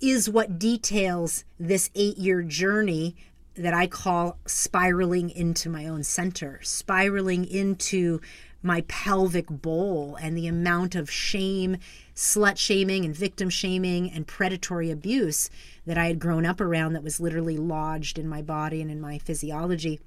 is 0.00 0.28
what 0.28 0.58
details 0.58 1.44
this 1.58 1.90
8 1.94 2.16
year 2.16 2.42
journey 2.42 3.14
that 3.58 3.74
I 3.74 3.86
call 3.86 4.38
spiraling 4.46 5.30
into 5.30 5.68
my 5.68 5.86
own 5.86 6.02
center 6.02 6.60
spiraling 6.62 7.44
into 7.44 8.20
my 8.62 8.82
pelvic 8.82 9.46
bowl 9.48 10.16
and 10.20 10.36
the 10.36 10.46
amount 10.46 10.94
of 10.94 11.10
shame 11.10 11.76
slut 12.14 12.56
shaming 12.56 13.04
and 13.04 13.14
victim 13.14 13.48
shaming 13.48 14.10
and 14.10 14.26
predatory 14.26 14.90
abuse 14.90 15.50
that 15.86 15.96
I 15.96 16.06
had 16.06 16.18
grown 16.18 16.44
up 16.44 16.60
around 16.60 16.92
that 16.92 17.04
was 17.04 17.20
literally 17.20 17.56
lodged 17.56 18.18
in 18.18 18.28
my 18.28 18.42
body 18.42 18.82
and 18.82 18.90
in 18.90 19.00
my 19.00 19.18
physiology. 19.18 20.00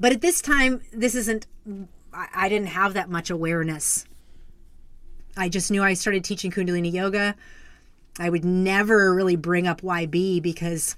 But 0.00 0.12
at 0.12 0.20
this 0.20 0.40
time, 0.40 0.80
this 0.92 1.14
isn't, 1.14 1.46
I 2.12 2.48
didn't 2.48 2.68
have 2.68 2.94
that 2.94 3.08
much 3.08 3.30
awareness. 3.30 4.04
I 5.36 5.48
just 5.48 5.70
knew 5.70 5.82
I 5.82 5.94
started 5.94 6.24
teaching 6.24 6.50
Kundalini 6.50 6.92
Yoga. 6.92 7.36
I 8.18 8.28
would 8.28 8.44
never 8.44 9.14
really 9.14 9.36
bring 9.36 9.66
up 9.66 9.82
YB 9.82 10.42
because 10.42 10.96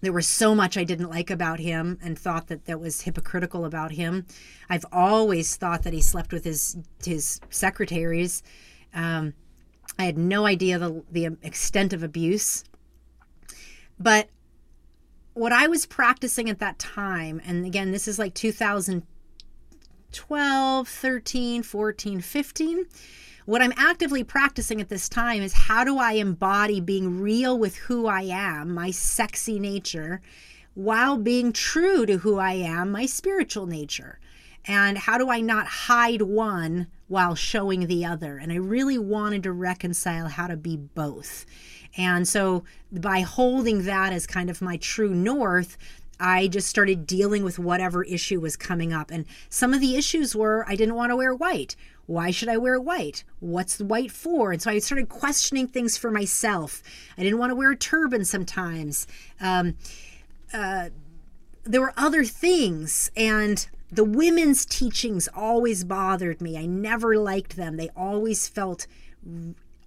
there 0.00 0.12
was 0.12 0.26
so 0.26 0.54
much 0.54 0.76
I 0.76 0.84
didn't 0.84 1.10
like 1.10 1.30
about 1.30 1.58
him 1.58 1.98
and 2.02 2.18
thought 2.18 2.48
that 2.48 2.66
that 2.66 2.80
was 2.80 3.02
hypocritical 3.02 3.64
about 3.64 3.92
him. 3.92 4.26
I've 4.68 4.86
always 4.92 5.56
thought 5.56 5.82
that 5.82 5.92
he 5.92 6.00
slept 6.00 6.32
with 6.32 6.44
his 6.44 6.76
his 7.04 7.40
secretaries 7.50 8.42
um, 8.94 9.34
I 9.98 10.04
had 10.04 10.18
no 10.18 10.46
idea 10.46 10.78
the, 10.78 11.02
the 11.10 11.36
extent 11.42 11.92
of 11.92 12.04
abuse. 12.04 12.64
But 13.98 14.28
what 15.34 15.52
I 15.52 15.66
was 15.66 15.84
practicing 15.86 16.48
at 16.48 16.60
that 16.60 16.78
time, 16.78 17.42
and 17.44 17.66
again, 17.66 17.90
this 17.92 18.08
is 18.08 18.18
like 18.18 18.32
2012, 18.34 20.88
13, 20.88 21.62
14, 21.62 22.20
15. 22.20 22.86
What 23.48 23.62
I'm 23.62 23.72
actively 23.78 24.24
practicing 24.24 24.78
at 24.78 24.90
this 24.90 25.08
time 25.08 25.40
is 25.40 25.54
how 25.54 25.82
do 25.82 25.96
I 25.96 26.12
embody 26.12 26.82
being 26.82 27.18
real 27.18 27.58
with 27.58 27.76
who 27.76 28.06
I 28.06 28.20
am, 28.24 28.74
my 28.74 28.90
sexy 28.90 29.58
nature, 29.58 30.20
while 30.74 31.16
being 31.16 31.54
true 31.54 32.04
to 32.04 32.18
who 32.18 32.38
I 32.38 32.52
am, 32.52 32.92
my 32.92 33.06
spiritual 33.06 33.64
nature? 33.64 34.20
And 34.66 34.98
how 34.98 35.16
do 35.16 35.30
I 35.30 35.40
not 35.40 35.66
hide 35.66 36.20
one 36.20 36.88
while 37.06 37.34
showing 37.34 37.86
the 37.86 38.04
other. 38.04 38.36
And 38.36 38.52
I 38.52 38.56
really 38.56 38.98
wanted 38.98 39.44
to 39.44 39.52
reconcile 39.52 40.28
how 40.28 40.46
to 40.46 40.56
be 40.58 40.76
both. 40.76 41.46
And 41.96 42.28
so 42.28 42.64
by 42.92 43.20
holding 43.20 43.84
that 43.84 44.12
as 44.12 44.26
kind 44.26 44.50
of 44.50 44.60
my 44.60 44.76
true 44.76 45.14
north, 45.14 45.78
I 46.20 46.48
just 46.48 46.68
started 46.68 47.06
dealing 47.06 47.44
with 47.44 47.58
whatever 47.58 48.04
issue 48.04 48.40
was 48.40 48.56
coming 48.56 48.92
up. 48.92 49.10
And 49.10 49.24
some 49.48 49.72
of 49.72 49.80
the 49.80 49.96
issues 49.96 50.36
were 50.36 50.66
I 50.68 50.74
didn't 50.74 50.96
want 50.96 51.10
to 51.10 51.16
wear 51.16 51.34
white. 51.34 51.76
Why 52.08 52.30
should 52.30 52.48
I 52.48 52.56
wear 52.56 52.80
white? 52.80 53.22
What's 53.38 53.80
white 53.80 54.10
for? 54.10 54.50
And 54.50 54.62
so 54.62 54.70
I 54.70 54.78
started 54.78 55.10
questioning 55.10 55.68
things 55.68 55.98
for 55.98 56.10
myself. 56.10 56.82
I 57.18 57.22
didn't 57.22 57.38
want 57.38 57.50
to 57.50 57.54
wear 57.54 57.72
a 57.72 57.76
turban 57.76 58.24
sometimes. 58.24 59.06
Um, 59.42 59.76
uh, 60.50 60.88
there 61.64 61.82
were 61.82 61.92
other 61.98 62.24
things. 62.24 63.10
And 63.14 63.68
the 63.92 64.04
women's 64.04 64.64
teachings 64.64 65.28
always 65.34 65.84
bothered 65.84 66.40
me. 66.40 66.56
I 66.56 66.64
never 66.64 67.18
liked 67.18 67.56
them. 67.56 67.76
They 67.76 67.90
always 67.94 68.48
felt 68.48 68.86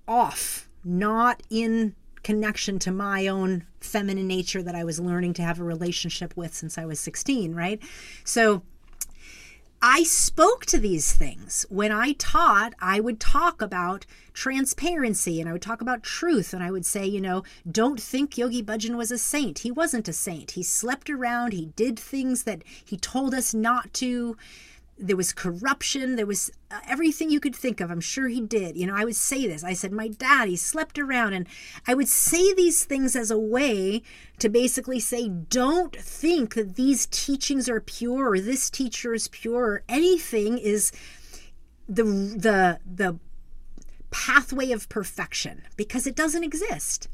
off, 0.07 0.69
not 0.83 1.41
in 1.49 1.95
connection 2.21 2.77
to 2.77 2.91
my 2.91 3.25
own 3.25 3.65
feminine 3.79 4.27
nature 4.27 4.61
that 4.61 4.75
I 4.75 4.83
was 4.83 4.99
learning 4.99 5.33
to 5.33 5.41
have 5.41 5.59
a 5.59 5.63
relationship 5.63 6.37
with 6.37 6.53
since 6.53 6.77
I 6.77 6.85
was 6.85 6.99
16, 6.99 7.55
right? 7.55 7.81
So 8.23 8.61
I 9.83 10.03
spoke 10.03 10.67
to 10.67 10.77
these 10.77 11.11
things. 11.11 11.65
When 11.67 11.91
I 11.91 12.11
taught, 12.13 12.75
I 12.79 12.99
would 12.99 13.19
talk 13.19 13.63
about 13.63 14.05
transparency 14.31 15.41
and 15.41 15.49
I 15.49 15.53
would 15.53 15.61
talk 15.63 15.81
about 15.81 16.03
truth. 16.03 16.53
And 16.53 16.63
I 16.63 16.69
would 16.69 16.85
say, 16.85 17.03
you 17.07 17.19
know, 17.19 17.43
don't 17.69 17.99
think 17.99 18.37
Yogi 18.37 18.61
Bhajan 18.61 18.95
was 18.95 19.09
a 19.09 19.17
saint. 19.17 19.59
He 19.59 19.71
wasn't 19.71 20.07
a 20.07 20.13
saint. 20.13 20.51
He 20.51 20.61
slept 20.61 21.09
around, 21.09 21.53
he 21.53 21.73
did 21.75 21.97
things 21.97 22.43
that 22.43 22.63
he 22.85 22.95
told 22.95 23.33
us 23.33 23.55
not 23.55 23.91
to 23.95 24.37
there 25.01 25.17
was 25.17 25.33
corruption 25.33 26.15
there 26.15 26.25
was 26.25 26.51
uh, 26.69 26.79
everything 26.87 27.29
you 27.29 27.39
could 27.39 27.55
think 27.55 27.81
of. 27.81 27.89
I'm 27.89 28.01
sure 28.01 28.27
he 28.27 28.41
did. 28.41 28.77
You 28.77 28.87
know 28.87 28.95
i 28.95 29.03
would 29.03 29.15
say 29.15 29.47
this. 29.47 29.63
I 29.63 29.73
said 29.73 29.91
my 29.91 30.07
dad 30.07 30.47
he 30.47 30.55
slept 30.55 30.99
around 30.99 31.33
and 31.33 31.47
i 31.87 31.93
would 31.93 32.07
say 32.07 32.53
these 32.53 32.85
things 32.85 33.15
as 33.15 33.31
a 33.31 33.37
way 33.37 34.03
to 34.39 34.49
basically 34.49 34.99
say 34.99 35.27
don't 35.27 35.95
think 35.95 36.55
that 36.55 36.75
these 36.75 37.07
teachings 37.07 37.67
are 37.67 37.81
pure 37.81 38.31
or 38.31 38.39
this 38.39 38.69
teacher 38.69 39.13
is 39.13 39.27
pure 39.27 39.65
or 39.65 39.83
anything 39.89 40.57
is 40.57 40.91
the 41.89 42.03
the 42.03 42.79
the 42.85 43.19
pathway 44.11 44.71
of 44.71 44.89
perfection 44.89 45.63
because 45.77 46.05
it 46.05 46.15
doesn't 46.15 46.43
exist. 46.43 47.07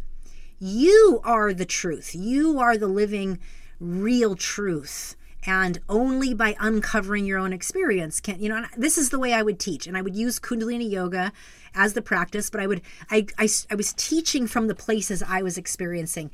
You 0.59 1.21
are 1.23 1.53
the 1.53 1.65
truth. 1.65 2.15
You 2.15 2.59
are 2.59 2.77
the 2.77 2.87
living 2.87 3.39
real 3.79 4.35
truth 4.35 5.15
and 5.45 5.79
only 5.87 6.33
by 6.33 6.55
uncovering 6.59 7.25
your 7.25 7.37
own 7.37 7.53
experience 7.53 8.19
can 8.19 8.39
you 8.41 8.49
know 8.49 8.65
this 8.75 8.97
is 8.97 9.09
the 9.09 9.19
way 9.19 9.33
i 9.33 9.41
would 9.41 9.59
teach 9.59 9.87
and 9.87 9.97
i 9.97 10.01
would 10.01 10.15
use 10.15 10.39
kundalini 10.39 10.89
yoga 10.89 11.31
as 11.75 11.93
the 11.93 12.01
practice 12.01 12.49
but 12.49 12.59
i 12.59 12.67
would 12.67 12.81
I, 13.09 13.27
I 13.37 13.47
i 13.69 13.75
was 13.75 13.93
teaching 13.93 14.47
from 14.47 14.67
the 14.67 14.75
places 14.75 15.23
i 15.23 15.41
was 15.41 15.57
experiencing 15.57 16.31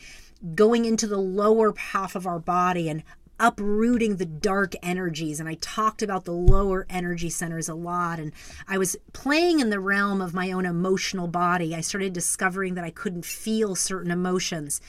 going 0.56 0.86
into 0.86 1.08
the 1.08 1.18
lower 1.18 1.74
half 1.76 2.16
of 2.16 2.28
our 2.28 2.40
body 2.40 2.90
and 2.90 3.04
uprooting 3.40 4.18
the 4.18 4.26
dark 4.26 4.74
energies. 4.82 5.40
And 5.40 5.50
I 5.50 5.56
talked 5.56 6.02
about 6.02 6.26
the 6.26 6.32
lower 6.32 6.86
energy 6.90 7.30
centers 7.30 7.68
a 7.68 7.76
lot. 7.76 8.20
And 8.20 8.32
I 8.68 8.78
was 8.78 8.96
playing 9.12 9.60
in 9.60 9.70
the 9.70 9.80
realm 9.80 10.22
of 10.22 10.34
my 10.34 10.52
own 10.52 10.66
emotional 10.66 11.28
body. 11.28 11.76
I 11.76 11.82
started 11.82 12.14
discovering 12.14 12.76
that 12.76 12.84
I 12.84 12.92
couldn't 12.92 13.26
feel 13.26 13.76
certain 13.76 14.12
emotions. 14.12 14.82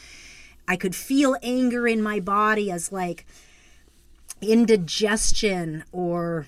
I 0.69 0.77
could 0.77 0.95
feel 0.95 1.36
anger 1.43 1.86
in 1.86 2.03
my 2.03 2.20
body 2.20 2.70
as 2.70 2.93
like 2.93 3.27
indigestion 4.45 5.85
or, 5.93 6.47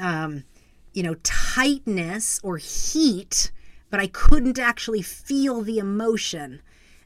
um, 0.00 0.44
you 0.92 1.02
know, 1.02 1.14
tightness 1.22 2.40
or 2.42 2.58
heat, 2.58 3.50
but 3.90 4.00
I 4.00 4.06
couldn't 4.06 4.58
actually 4.58 5.02
feel 5.02 5.62
the 5.62 5.78
emotion. 5.78 6.62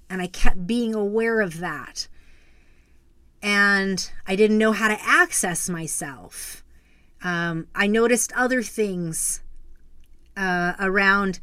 And 0.08 0.20
I 0.20 0.26
kept 0.26 0.66
being 0.66 0.94
aware 0.94 1.40
of 1.40 1.60
that. 1.60 2.08
And 3.42 4.10
I 4.26 4.36
didn't 4.36 4.58
know 4.58 4.72
how 4.72 4.88
to 4.88 4.98
access 5.00 5.68
myself. 5.68 6.64
Um, 7.22 7.68
I 7.74 7.86
noticed 7.86 8.32
other 8.34 8.62
things 8.62 9.42
uh, 10.36 10.74
around 10.78 11.38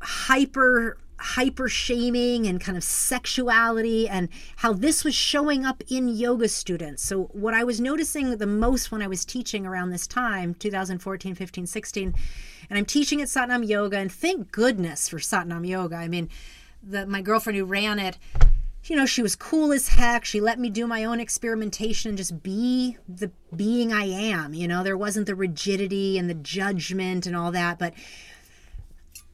hyper 0.00 0.98
hyper 1.22 1.68
shaming 1.68 2.46
and 2.46 2.60
kind 2.60 2.76
of 2.76 2.84
sexuality 2.84 4.08
and 4.08 4.28
how 4.56 4.72
this 4.72 5.04
was 5.04 5.14
showing 5.14 5.64
up 5.64 5.82
in 5.88 6.08
yoga 6.08 6.48
students. 6.48 7.02
So, 7.02 7.24
what 7.32 7.54
I 7.54 7.64
was 7.64 7.80
noticing 7.80 8.36
the 8.36 8.46
most 8.46 8.90
when 8.90 9.02
I 9.02 9.06
was 9.06 9.24
teaching 9.24 9.66
around 9.66 9.90
this 9.90 10.06
time, 10.06 10.54
2014, 10.54 11.34
15, 11.34 11.66
16, 11.66 12.14
and 12.68 12.78
I'm 12.78 12.84
teaching 12.84 13.20
at 13.20 13.28
Satnam 13.28 13.66
Yoga, 13.66 13.98
and 13.98 14.10
thank 14.10 14.50
goodness 14.50 15.08
for 15.08 15.18
Satnam 15.18 15.66
Yoga. 15.66 15.96
I 15.96 16.08
mean, 16.08 16.28
the, 16.82 17.06
my 17.06 17.22
girlfriend 17.22 17.56
who 17.56 17.64
ran 17.64 17.98
it, 17.98 18.18
you 18.84 18.96
know, 18.96 19.06
she 19.06 19.22
was 19.22 19.36
cool 19.36 19.72
as 19.72 19.88
heck. 19.88 20.24
She 20.24 20.40
let 20.40 20.58
me 20.58 20.68
do 20.68 20.86
my 20.86 21.04
own 21.04 21.20
experimentation 21.20 22.08
and 22.08 22.18
just 22.18 22.42
be 22.42 22.96
the 23.08 23.30
being 23.54 23.92
I 23.92 24.04
am. 24.04 24.54
You 24.54 24.66
know, 24.66 24.82
there 24.82 24.96
wasn't 24.96 25.26
the 25.26 25.36
rigidity 25.36 26.18
and 26.18 26.28
the 26.28 26.34
judgment 26.34 27.26
and 27.26 27.36
all 27.36 27.52
that. 27.52 27.78
But 27.78 27.94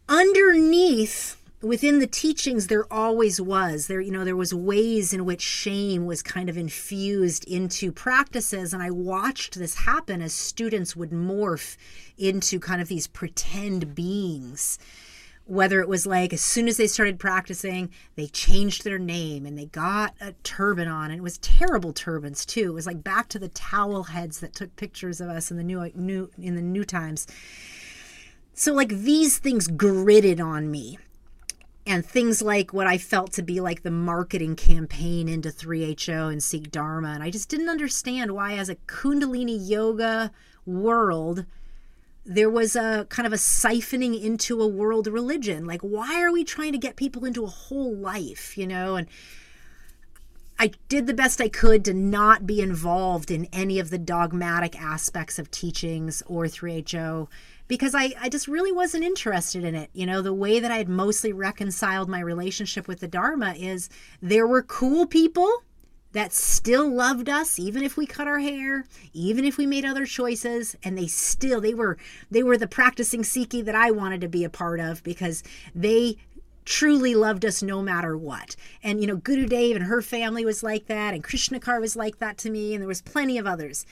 underneath 0.09 1.38
within 1.61 1.99
the 1.99 2.07
teachings 2.07 2.67
there 2.67 2.91
always 2.93 3.41
was. 3.41 3.87
There 3.87 4.01
you 4.01 4.13
know 4.13 4.25
there 4.25 4.37
was 4.37 4.55
ways 4.55 5.13
in 5.13 5.25
which 5.25 5.43
shame 5.43 6.07
was 6.07 6.23
kind 6.23 6.49
of 6.49 6.57
infused 6.57 7.45
into 7.45 7.91
practices 7.93 8.73
and 8.73 8.83
i 8.83 8.91
watched 8.91 9.59
this 9.59 9.75
happen 9.75 10.23
as 10.23 10.33
students 10.33 10.95
would 10.95 11.11
morph 11.11 11.77
into 12.17 12.61
kind 12.61 12.81
of 12.81 12.89
these 12.89 13.07
pretend 13.07 13.95
beings. 13.95 14.79
Whether 15.45 15.81
it 15.81 15.89
was 15.89 16.07
like 16.07 16.35
as 16.35 16.43
soon 16.43 16.69
as 16.69 16.77
they 16.77 16.87
started 16.87 17.19
practicing 17.19 17.91
they 18.17 18.27
changed 18.27 18.85
their 18.85 18.99
name 18.99 19.47
and 19.47 19.59
they 19.59 19.67
got 19.67 20.15
a 20.21 20.33
turban 20.45 20.89
on 20.89 21.11
and 21.11 21.19
it 21.19 21.23
was 21.23 21.39
terrible 21.39 21.93
turbans 21.93 22.45
too. 22.45 22.71
It 22.71 22.75
was 22.75 22.87
like 22.87 23.03
back 23.03 23.29
to 23.31 23.39
the 23.39 23.49
towel 23.49 24.05
heads 24.05 24.41
that 24.41 24.55
took 24.55 24.77
pictures 24.77 25.21
of 25.21 25.29
us 25.29 25.51
in 25.51 25.57
the 25.57 25.65
new 25.65 25.91
new 25.95 26.31
in 26.39 26.55
the 26.55 26.63
new 26.63 26.85
times. 26.85 27.27
So 28.55 28.75
like 28.75 28.91
these 28.91 29.39
things 29.39 29.69
gritted 29.69 30.41
on 30.41 30.71
me 30.71 30.99
and 31.89 32.05
things 32.05 32.43
like 32.43 32.75
what 32.75 32.87
I 32.87 32.99
felt 32.99 33.33
to 33.33 33.43
be 33.43 33.61
like 33.61 33.83
the 33.83 33.91
marketing 33.91 34.57
campaign 34.57 35.27
into 35.27 35.49
3HO 35.49 36.31
and 36.31 36.43
Sikh 36.43 36.71
Dharma. 36.71 37.09
And 37.09 37.23
I 37.23 37.31
just 37.31 37.49
didn't 37.49 37.71
understand 37.71 38.33
why, 38.33 38.53
as 38.53 38.69
a 38.69 38.77
Kundalini 38.77 39.57
yoga 39.59 40.31
world, 40.67 41.47
there 42.27 42.51
was 42.51 42.77
a 42.77 43.07
kind 43.09 43.27
of 43.27 43.33
a 43.33 43.37
siphoning 43.37 44.23
into 44.23 44.61
a 44.61 44.69
world 44.69 45.07
religion. 45.07 45.67
Like, 45.67 45.81
why 45.81 46.21
are 46.21 46.31
we 46.31 46.45
trying 46.45 46.73
to 46.73 46.79
get 46.79 46.97
people 46.97 47.25
into 47.25 47.45
a 47.45 47.49
whole 47.49 47.97
life, 47.97 48.59
you 48.59 48.67
know? 48.67 48.97
And 48.97 49.09
I 50.59 50.73
did 50.91 51.07
the 51.07 51.15
best 51.15 51.41
I 51.41 51.49
could 51.49 51.87
to 51.87 51.95
not 51.95 52.47
be 52.47 52.61
involved 52.61 53.31
in 53.31 53.47
any 53.51 53.79
of 53.79 53.89
the 53.89 53.97
dogmatic 53.97 54.79
aspects 54.79 55.39
of 55.39 55.51
teachings 55.51 56.23
or 56.27 56.45
3HO 56.45 57.29
because 57.69 57.95
I, 57.95 58.15
I 58.21 58.29
just 58.29 58.49
really 58.49 58.73
wasn't 58.73 59.05
interested 59.05 59.65
in 59.65 59.75
it. 59.75 59.91
You 59.93 60.07
know, 60.07 60.23
the 60.23 60.35
way 60.35 60.59
that 60.59 60.71
I 60.71 60.79
had 60.79 60.89
mostly 60.89 61.33
reconciled 61.33 62.09
my 62.09 62.21
relationship 62.21 62.89
with 62.89 63.01
the 63.01 63.09
Dharma 63.09 63.55
is 63.57 63.89
there 64.21 64.47
were 64.47 64.63
cool 64.63 65.07
people 65.07 65.63
that 66.13 66.33
still 66.33 66.89
loved 66.89 67.29
us 67.29 67.59
even 67.59 67.83
if 67.83 67.99
we 67.99 68.07
cut 68.07 68.27
our 68.27 68.39
hair 68.39 68.87
even 69.13 69.45
if 69.45 69.59
we 69.59 69.67
made 69.67 69.85
other 69.85 70.07
choices 70.07 70.75
and 70.83 70.97
they 70.97 71.07
still 71.07 71.61
they 71.61 71.75
were 71.75 71.99
they 72.31 72.43
were 72.43 72.57
the 72.57 72.67
practicing 72.67 73.21
sikhi 73.21 73.63
that 73.63 73.75
i 73.75 73.91
wanted 73.91 74.19
to 74.19 74.27
be 74.27 74.43
a 74.43 74.49
part 74.49 74.81
of 74.81 75.03
because 75.03 75.43
they 75.75 76.17
truly 76.69 77.15
loved 77.15 77.47
us 77.47 77.63
no 77.63 77.81
matter 77.81 78.17
what. 78.17 78.55
And, 78.83 79.01
you 79.01 79.07
know, 79.07 79.17
Guru 79.17 79.47
Dev 79.47 79.77
and 79.77 79.87
her 79.87 80.03
family 80.03 80.45
was 80.45 80.63
like 80.63 80.87
that, 80.87 81.15
and 81.15 81.25
Krishna 81.25 81.59
Kaur 81.59 81.81
was 81.81 81.97
like 81.97 82.19
that 82.19 82.37
to 82.39 82.51
me, 82.51 82.75
and 82.75 82.83
there 82.83 82.89
was 82.89 83.01
plenty 83.01 83.39
of 83.39 83.47
others. 83.47 83.87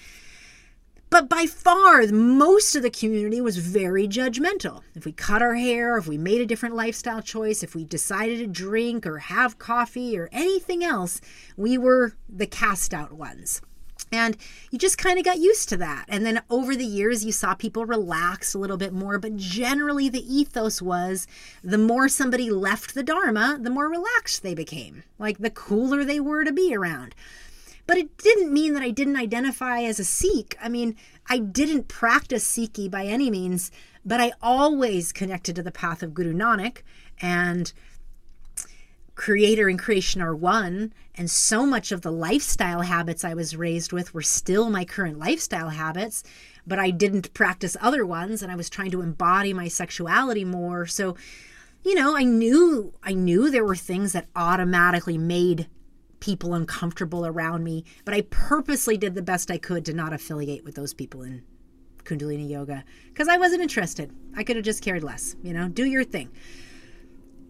But 1.09 1.28
by 1.28 1.47
far, 1.47 2.05
most 2.09 2.74
of 2.74 2.83
the 2.83 2.91
community 2.91 3.41
was 3.41 3.59
very 3.59 4.09
judgmental. 4.09 4.83
If 4.95 5.05
we 5.05 5.12
cut 5.12 5.41
our 5.41 5.55
hair, 5.55 5.97
if 5.97 6.09
we 6.09 6.19
made 6.19 6.41
a 6.41 6.47
different 6.47 6.74
lifestyle 6.74 7.23
choice, 7.23 7.62
if 7.62 7.74
we 7.74 7.85
decided 7.85 8.39
to 8.39 8.47
drink 8.47 9.07
or 9.07 9.19
have 9.19 9.59
coffee 9.59 10.19
or 10.19 10.28
anything 10.33 10.83
else, 10.83 11.20
we 11.57 11.78
were 11.78 12.15
the 12.28 12.47
cast 12.47 12.93
out 12.93 13.12
ones. 13.12 13.61
And 14.12 14.37
you 14.70 14.78
just 14.78 14.99
kind 14.99 15.19
of 15.19 15.24
got 15.24 15.39
used 15.39 15.69
to 15.70 15.77
that. 15.78 16.07
And 16.09 16.24
then 16.24 16.43
over 16.49 16.77
the 16.77 16.85
years, 16.85 17.24
you 17.24 17.33
saw 17.33 17.55
people 17.55 17.87
relax 17.87 18.55
a 18.55 18.59
little 18.59 18.77
bit 18.77 18.93
more. 18.93 19.19
But 19.19 19.37
generally, 19.37 20.09
the 20.09 20.24
ethos 20.33 20.81
was 20.81 21.27
the 21.62 21.78
more 21.78 22.09
somebody 22.09 22.51
left 22.51 22.95
the 22.95 23.03
Dharma, 23.03 23.59
the 23.61 23.70
more 23.70 23.89
relaxed 23.89 24.43
they 24.43 24.55
became, 24.55 25.03
like 25.19 25.39
the 25.39 25.51
cooler 25.51 26.05
they 26.05 26.20
were 26.20 26.45
to 26.45 26.53
be 26.53 26.74
around. 26.74 27.15
But 27.87 27.99
it 27.99 28.17
didn't 28.19 28.53
mean 28.53 28.75
that 28.75 28.83
I 28.83 28.91
didn't 28.91 29.17
identify 29.17 29.83
as 29.83 30.01
a 30.01 30.05
Sikh. 30.05 30.57
I 30.61 30.69
mean, 30.69 30.97
I 31.29 31.39
didn't 31.39 31.89
practice 31.89 32.45
Sikhi 32.45 32.91
by 32.91 33.05
any 33.05 33.31
means, 33.31 33.71
but 34.05 34.21
I 34.21 34.33
always 34.43 35.13
connected 35.13 35.57
to 35.57 35.63
the 35.63 35.73
path 35.73 36.03
of 36.03 36.15
Guru 36.15 36.35
Nanak 36.35 36.79
and 37.21 37.73
creator 39.17 39.69
and 39.69 39.79
creation 39.79 40.21
are 40.21 40.37
one 40.37 40.93
and 41.15 41.31
so 41.31 41.65
much 41.65 41.91
of 41.91 42.03
the 42.03 42.13
lifestyle 42.13 42.83
habits 42.83 43.25
i 43.25 43.33
was 43.33 43.57
raised 43.57 43.91
with 43.91 44.13
were 44.13 44.21
still 44.21 44.69
my 44.69 44.85
current 44.85 45.19
lifestyle 45.19 45.71
habits 45.71 46.23
but 46.67 46.79
i 46.79 46.91
didn't 46.91 47.33
practice 47.33 47.79
other 47.81 48.05
ones 48.05 48.43
and 48.43 48.53
i 48.53 48.55
was 48.55 48.69
trying 48.69 48.91
to 48.91 49.01
embody 49.01 49.55
my 49.55 49.69
sexuality 49.69 50.45
more 50.45 50.85
so 50.85 51.17
you 51.83 51.95
know 51.95 52.15
i 52.15 52.25
knew 52.25 52.93
i 53.03 53.15
knew 53.15 53.51
there 53.51 53.65
were 53.65 53.75
things 53.75 54.13
that 54.13 54.27
automatically 54.37 55.17
made 55.17 55.67
people 56.21 56.55
uncomfortable 56.55 57.27
around 57.27 57.65
me, 57.65 57.85
but 58.05 58.15
I 58.15 58.23
purposely 58.23 58.97
did 58.97 59.15
the 59.15 59.23
best 59.23 59.51
I 59.51 59.59
could 59.59 59.85
to 59.87 59.93
not 59.93 60.13
affiliate 60.13 60.65
with 60.65 60.75
those 60.75 60.95
people 60.95 61.23
in 61.23 61.43
Kundalini 62.05 62.49
yoga 62.49 62.85
because 63.09 63.29
I 63.29 63.37
wasn't 63.37 63.63
interested. 63.63 64.13
I 64.37 64.45
could 64.45 64.57
have 64.57 64.65
just 64.65 64.83
cared 64.83 65.03
less, 65.03 65.37
you 65.43 65.53
know, 65.53 65.69
do 65.69 65.85
your 65.85 66.05
thing. 66.05 66.31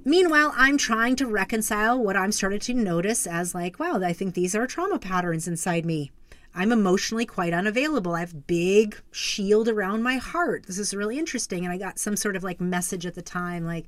Meanwhile, 0.05 0.53
I'm 0.57 0.79
trying 0.79 1.17
to 1.17 1.27
reconcile 1.27 1.99
what 1.99 2.17
I'm 2.17 2.31
starting 2.33 2.61
to 2.61 2.75
notice 2.75 3.27
as 3.27 3.55
like, 3.55 3.79
wow, 3.79 4.01
I 4.03 4.13
think 4.13 4.35
these 4.35 4.55
are 4.55 4.67
trauma 4.67 4.99
patterns 4.99 5.49
inside 5.49 5.85
me. 5.85 6.13
I'm 6.55 6.73
emotionally 6.73 7.27
quite 7.27 7.53
unavailable. 7.53 8.15
I 8.15 8.21
have 8.21 8.47
big 8.47 8.99
shield 9.11 9.69
around 9.69 10.03
my 10.03 10.17
heart. 10.17 10.67
This 10.67 10.79
is 10.79 10.95
really 10.95 11.19
interesting. 11.19 11.65
And 11.65 11.73
I 11.73 11.77
got 11.77 11.99
some 11.99 12.17
sort 12.17 12.37
of 12.37 12.45
like 12.45 12.61
message 12.61 13.05
at 13.05 13.15
the 13.15 13.23
time 13.23 13.67
like, 13.67 13.87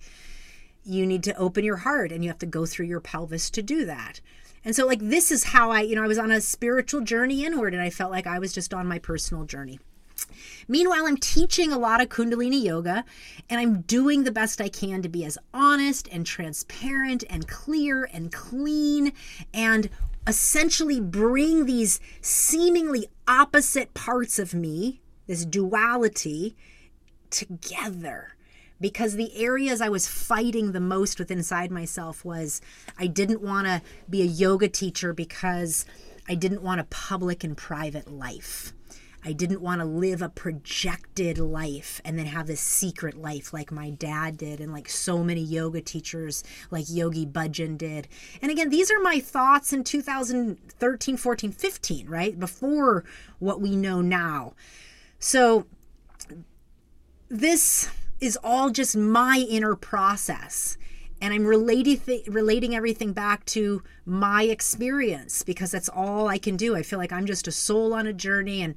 you 0.85 1.07
need 1.07 1.23
to 1.23 1.37
open 1.37 1.65
your 1.65 1.77
heart 1.77 2.11
and 2.13 2.25
you 2.25 2.31
have 2.31 2.39
to 2.39 2.47
go 2.47 2.67
through 2.67 2.87
your 2.87 3.01
pelvis 3.01 3.51
to 3.51 3.63
do 3.63 3.85
that. 3.85 4.21
And 4.69 4.77
so, 4.77 4.85
like, 4.85 5.01
this 5.01 5.33
is 5.33 5.45
how 5.45 5.71
I, 5.71 5.81
you 5.81 5.97
know, 5.97 6.05
I 6.05 6.07
was 6.07 6.19
on 6.19 6.31
a 6.31 6.43
spiritual 6.43 7.01
journey 7.01 7.43
inward 7.43 7.73
and 7.73 7.83
I 7.83 7.89
felt 7.89 8.11
like 8.11 8.27
I 8.27 8.39
was 8.39 8.53
just 8.53 8.75
on 8.75 8.87
my 8.87 8.99
personal 8.99 9.45
journey. 9.45 9.81
Meanwhile, 10.69 11.07
I'm 11.07 11.17
teaching 11.17 11.73
a 11.73 11.79
lot 11.79 12.03
of 12.03 12.11
Kundalini 12.11 12.63
yoga 12.63 13.07
and 13.49 13.59
I'm 13.59 13.81
doing 13.81 14.25
the 14.25 14.31
best 14.31 14.61
I 14.61 14.69
can 14.69 15.01
to 15.01 15.09
be 15.09 15.25
as 15.25 15.39
honest 15.55 16.07
and 16.13 16.27
transparent 16.27 17.25
and 17.31 17.49
clear 17.49 18.11
and 18.13 18.31
clean 18.31 19.13
and 19.55 19.89
essentially 20.27 21.01
bring 21.01 21.65
these 21.65 21.99
seemingly 22.21 23.07
opposite 23.27 23.95
parts 23.95 24.39
of 24.39 24.53
me, 24.53 25.01
this 25.27 25.47
duality, 25.47 26.55
together 27.31 28.35
because 28.81 29.15
the 29.15 29.37
areas 29.37 29.81
I 29.81 29.89
was 29.89 30.07
fighting 30.07 30.73
the 30.73 30.81
most 30.81 31.19
with 31.19 31.31
inside 31.31 31.71
myself 31.71 32.25
was 32.25 32.61
I 32.99 33.07
didn't 33.07 33.43
want 33.43 33.67
to 33.67 33.83
be 34.09 34.23
a 34.23 34.27
yoga 34.27 34.69
teacher 34.69 35.13
because 35.13 35.85
I 36.29 36.35
didn't 36.35 36.63
want 36.63 36.81
a 36.81 36.85
public 36.85 37.43
and 37.43 37.57
private 37.57 38.11
life. 38.11 38.73
I 39.25 39.33
didn't 39.33 39.61
want 39.61 39.81
to 39.81 39.85
live 39.85 40.23
a 40.23 40.29
projected 40.29 41.39
life 41.39 42.01
and 42.05 42.19
then 42.19 42.27
have 42.27 42.47
this 42.47 42.61
secret 42.61 43.17
life 43.17 43.53
like 43.53 43.73
my 43.73 43.91
dad 43.91 44.37
did 44.37 44.61
and 44.61 44.73
like 44.73 44.89
so 44.89 45.25
many 45.25 45.41
yoga 45.41 45.81
teachers 45.81 46.45
like 46.71 46.85
Yogi 46.89 47.27
Bhajan 47.27 47.77
did. 47.77 48.07
And 48.41 48.51
again, 48.51 48.71
these 48.71 48.91
are 48.93 49.01
my 49.01 49.19
thoughts 49.19 49.73
in 49.73 49.83
2013, 49.83 51.17
14, 51.17 51.53
15, 51.53 52.09
right? 52.09 52.39
Before 52.39 53.05
what 53.41 53.61
we 53.61 53.75
know 53.75 54.01
now. 54.01 54.55
So 55.19 55.67
this 57.29 57.91
is 58.21 58.39
all 58.43 58.71
just 58.71 58.97
my 58.97 59.45
inner 59.49 59.75
process. 59.77 60.77
and 61.21 61.35
I'm 61.35 61.45
relating 61.45 61.99
th- 61.99 62.29
relating 62.29 62.77
everything 62.77 63.13
back 63.13 63.45
to 63.47 63.83
my 64.07 64.45
experience 64.45 65.43
because 65.43 65.73
that's 65.73 65.89
all 65.89 66.29
I 66.29 66.39
can 66.39 66.57
do. 66.57 66.77
I 66.77 66.83
feel 66.83 66.99
like 66.99 67.13
I'm 67.13 67.27
just 67.27 67.49
a 67.49 67.53
soul 67.53 67.93
on 67.93 68.07
a 68.07 68.13
journey, 68.13 68.63
and 68.63 68.77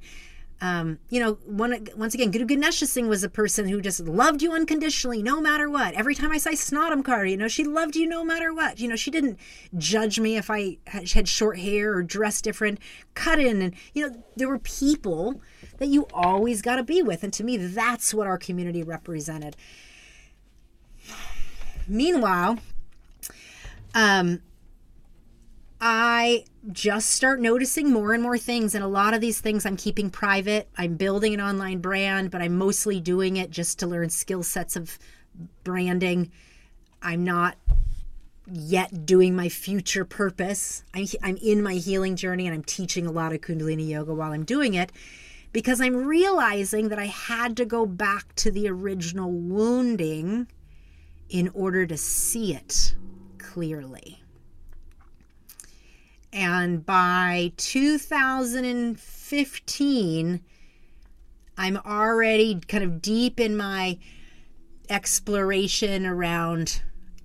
um, 0.60 0.98
you 1.08 1.18
know, 1.18 1.38
one, 1.44 1.88
once 1.96 2.14
again, 2.14 2.30
Guru 2.30 2.44
Ganesha 2.44 2.86
Singh 2.86 3.08
was 3.08 3.24
a 3.24 3.28
person 3.28 3.68
who 3.68 3.80
just 3.80 3.98
loved 4.00 4.42
you 4.42 4.52
unconditionally, 4.52 5.20
no 5.20 5.40
matter 5.40 5.68
what. 5.68 5.94
Every 5.94 6.14
time 6.14 6.30
I 6.30 6.38
say 6.38 6.52
Snodamkar, 6.52 7.28
you 7.28 7.36
know, 7.36 7.48
she 7.48 7.64
loved 7.64 7.96
you 7.96 8.06
no 8.06 8.24
matter 8.24 8.54
what. 8.54 8.78
You 8.78 8.88
know, 8.88 8.94
she 8.94 9.10
didn't 9.10 9.40
judge 9.76 10.20
me 10.20 10.36
if 10.36 10.50
I 10.50 10.78
had 10.86 11.28
short 11.28 11.58
hair 11.58 11.94
or 11.94 12.02
dressed 12.04 12.44
different, 12.44 12.78
cut 13.14 13.40
in, 13.40 13.60
and 13.60 13.74
you 13.92 14.08
know, 14.08 14.24
there 14.36 14.48
were 14.48 14.60
people 14.60 15.40
that 15.82 15.88
you 15.88 16.06
always 16.14 16.62
got 16.62 16.76
to 16.76 16.84
be 16.84 17.02
with, 17.02 17.24
and 17.24 17.32
to 17.32 17.42
me, 17.42 17.56
that's 17.56 18.14
what 18.14 18.28
our 18.28 18.38
community 18.38 18.84
represented. 18.84 19.56
Meanwhile, 21.88 22.58
um, 23.92 24.40
I 25.80 26.44
just 26.70 27.10
start 27.10 27.40
noticing 27.40 27.90
more 27.90 28.12
and 28.12 28.22
more 28.22 28.38
things. 28.38 28.76
And 28.76 28.84
a 28.84 28.88
lot 28.88 29.12
of 29.12 29.20
these 29.20 29.40
things 29.40 29.66
I'm 29.66 29.76
keeping 29.76 30.08
private. 30.08 30.68
I'm 30.78 30.94
building 30.94 31.34
an 31.34 31.40
online 31.40 31.80
brand, 31.80 32.30
but 32.30 32.40
I'm 32.40 32.56
mostly 32.56 33.00
doing 33.00 33.36
it 33.36 33.50
just 33.50 33.80
to 33.80 33.88
learn 33.88 34.08
skill 34.08 34.44
sets 34.44 34.76
of 34.76 35.00
branding. 35.64 36.30
I'm 37.02 37.24
not 37.24 37.56
yet 38.46 39.04
doing 39.04 39.34
my 39.34 39.48
future 39.48 40.04
purpose. 40.04 40.84
I'm, 40.94 41.06
I'm 41.24 41.36
in 41.38 41.60
my 41.60 41.74
healing 41.74 42.14
journey 42.14 42.46
and 42.46 42.54
I'm 42.54 42.62
teaching 42.62 43.04
a 43.04 43.10
lot 43.10 43.32
of 43.32 43.40
Kundalini 43.40 43.88
yoga 43.88 44.14
while 44.14 44.30
I'm 44.30 44.44
doing 44.44 44.74
it 44.74 44.92
because 45.52 45.80
I'm 45.80 46.06
realizing 46.06 46.88
that 46.88 46.98
I 46.98 47.06
had 47.06 47.56
to 47.58 47.64
go 47.64 47.86
back 47.86 48.34
to 48.36 48.50
the 48.50 48.68
original 48.68 49.30
wounding 49.30 50.48
in 51.28 51.48
order 51.54 51.86
to 51.86 51.96
see 51.96 52.54
it 52.54 52.96
clearly. 53.38 54.20
And 56.32 56.84
by 56.86 57.52
2015, 57.58 60.40
I'm 61.58 61.76
already 61.76 62.58
kind 62.66 62.84
of 62.84 63.02
deep 63.02 63.38
in 63.38 63.54
my 63.56 63.98
exploration 64.88 66.06
around 66.06 66.80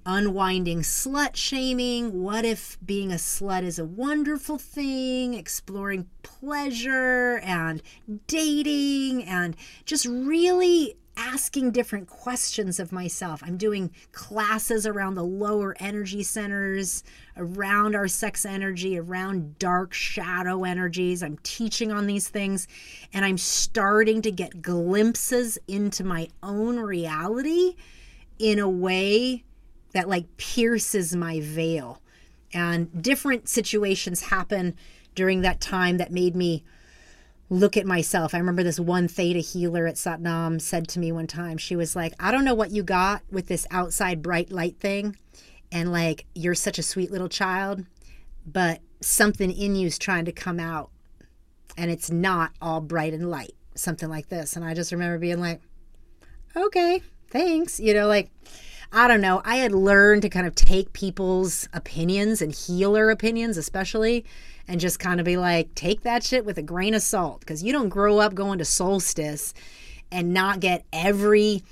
unwinding 0.07 0.79
slut 0.79 1.35
shaming. 1.35 2.23
What 2.23 2.45
if 2.45 2.77
being 2.83 3.11
a 3.11 3.15
slut 3.15 3.63
is 3.63 3.77
a 3.77 3.85
wonderful 3.85 4.57
thing? 4.57 5.33
Exploring 5.33 6.07
pleasure 6.23 7.39
and 7.43 7.83
dating 8.25 9.25
and 9.25 9.55
just 9.85 10.05
really 10.05 10.95
asking 11.17 11.71
different 11.71 12.07
questions 12.07 12.79
of 12.79 12.91
myself. 12.91 13.41
I'm 13.43 13.57
doing 13.57 13.91
classes 14.13 14.85
around 14.87 15.15
the 15.15 15.23
lower 15.23 15.75
energy 15.79 16.23
centers, 16.23 17.03
around 17.35 17.95
our 17.95 18.07
sex 18.07 18.45
energy, 18.45 18.97
around 18.97 19.59
dark 19.59 19.93
shadow 19.93 20.63
energies. 20.63 21.21
I'm 21.21 21.37
teaching 21.43 21.91
on 21.91 22.05
these 22.07 22.29
things 22.29 22.67
and 23.13 23.25
I'm 23.25 23.37
starting 23.37 24.21
to 24.21 24.31
get 24.31 24.61
glimpses 24.61 25.57
into 25.67 26.05
my 26.05 26.29
own 26.43 26.79
reality 26.79 27.75
in 28.39 28.59
a 28.59 28.69
way 28.69 29.43
that 29.93 30.09
like 30.09 30.37
pierces 30.37 31.15
my 31.15 31.39
veil. 31.39 32.01
And 32.53 33.01
different 33.01 33.49
situations 33.49 34.23
happen 34.23 34.75
during 35.15 35.41
that 35.41 35.59
time 35.59 35.97
that 35.97 36.11
made 36.11 36.35
me 36.35 36.63
look 37.49 37.77
at 37.77 37.85
myself. 37.85 38.33
I 38.33 38.39
remember 38.39 38.63
this 38.63 38.79
one 38.79 39.07
theta 39.07 39.39
healer 39.39 39.87
at 39.87 39.95
Satnam 39.95 40.59
said 40.59 40.87
to 40.89 40.99
me 40.99 41.11
one 41.11 41.27
time, 41.27 41.57
she 41.57 41.75
was 41.75 41.95
like, 41.95 42.13
I 42.19 42.31
don't 42.31 42.45
know 42.45 42.53
what 42.53 42.71
you 42.71 42.83
got 42.83 43.23
with 43.31 43.47
this 43.47 43.65
outside 43.71 44.21
bright 44.21 44.51
light 44.51 44.79
thing. 44.79 45.15
And 45.71 45.91
like, 45.91 46.25
you're 46.35 46.55
such 46.55 46.79
a 46.79 46.83
sweet 46.83 47.11
little 47.11 47.29
child, 47.29 47.85
but 48.45 48.81
something 49.01 49.51
in 49.51 49.75
you 49.75 49.87
is 49.87 49.97
trying 49.97 50.25
to 50.25 50.31
come 50.31 50.59
out 50.59 50.89
and 51.77 51.91
it's 51.91 52.09
not 52.09 52.51
all 52.61 52.81
bright 52.81 53.13
and 53.13 53.29
light, 53.29 53.55
something 53.75 54.09
like 54.09 54.29
this. 54.29 54.55
And 54.55 54.65
I 54.65 54.73
just 54.73 54.91
remember 54.91 55.17
being 55.17 55.39
like, 55.39 55.61
okay, 56.55 57.01
thanks. 57.29 57.79
You 57.79 57.93
know, 57.93 58.07
like, 58.07 58.29
I 58.91 59.07
don't 59.07 59.21
know. 59.21 59.41
I 59.43 59.57
had 59.57 59.73
learned 59.73 60.21
to 60.23 60.29
kind 60.29 60.47
of 60.47 60.55
take 60.55 60.93
people's 60.93 61.67
opinions 61.73 62.41
and 62.41 62.53
healer 62.53 63.09
opinions, 63.09 63.57
especially, 63.57 64.25
and 64.67 64.79
just 64.79 64.99
kind 64.99 65.19
of 65.19 65.25
be 65.25 65.37
like, 65.37 65.73
take 65.75 66.01
that 66.01 66.23
shit 66.23 66.45
with 66.45 66.57
a 66.57 66.61
grain 66.61 66.93
of 66.93 67.01
salt 67.01 67.41
because 67.41 67.63
you 67.63 67.73
don't 67.73 67.89
grow 67.89 68.19
up 68.19 68.33
going 68.33 68.59
to 68.59 68.65
solstice 68.65 69.53
and 70.11 70.33
not 70.33 70.59
get 70.59 70.85
every 70.93 71.63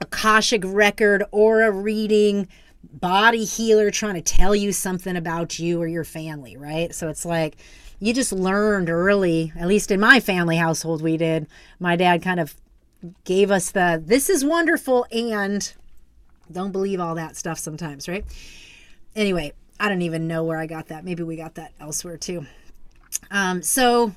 Akashic 0.00 0.62
record, 0.66 1.22
aura 1.30 1.70
reading, 1.70 2.48
body 2.82 3.44
healer 3.44 3.90
trying 3.90 4.14
to 4.14 4.20
tell 4.22 4.54
you 4.54 4.72
something 4.72 5.16
about 5.16 5.58
you 5.58 5.80
or 5.80 5.86
your 5.86 6.04
family, 6.04 6.56
right? 6.56 6.94
So 6.94 7.08
it's 7.08 7.24
like 7.24 7.56
you 8.00 8.12
just 8.12 8.32
learned 8.32 8.90
early, 8.90 9.52
at 9.56 9.68
least 9.68 9.90
in 9.90 10.00
my 10.00 10.18
family 10.18 10.56
household, 10.56 11.02
we 11.02 11.16
did. 11.16 11.46
My 11.78 11.96
dad 11.96 12.22
kind 12.22 12.40
of 12.40 12.54
gave 13.24 13.50
us 13.50 13.70
the 13.70 14.02
this 14.04 14.28
is 14.28 14.44
wonderful 14.44 15.06
and 15.10 15.72
don't 16.52 16.72
believe 16.72 17.00
all 17.00 17.16
that 17.16 17.36
stuff 17.36 17.58
sometimes, 17.58 18.08
right? 18.08 18.24
Anyway, 19.16 19.52
I 19.80 19.88
don't 19.88 20.02
even 20.02 20.28
know 20.28 20.44
where 20.44 20.58
I 20.58 20.66
got 20.66 20.88
that. 20.88 21.04
Maybe 21.04 21.22
we 21.22 21.36
got 21.36 21.56
that 21.56 21.72
elsewhere 21.80 22.16
too. 22.16 22.46
Um, 23.30 23.62
so 23.62 24.14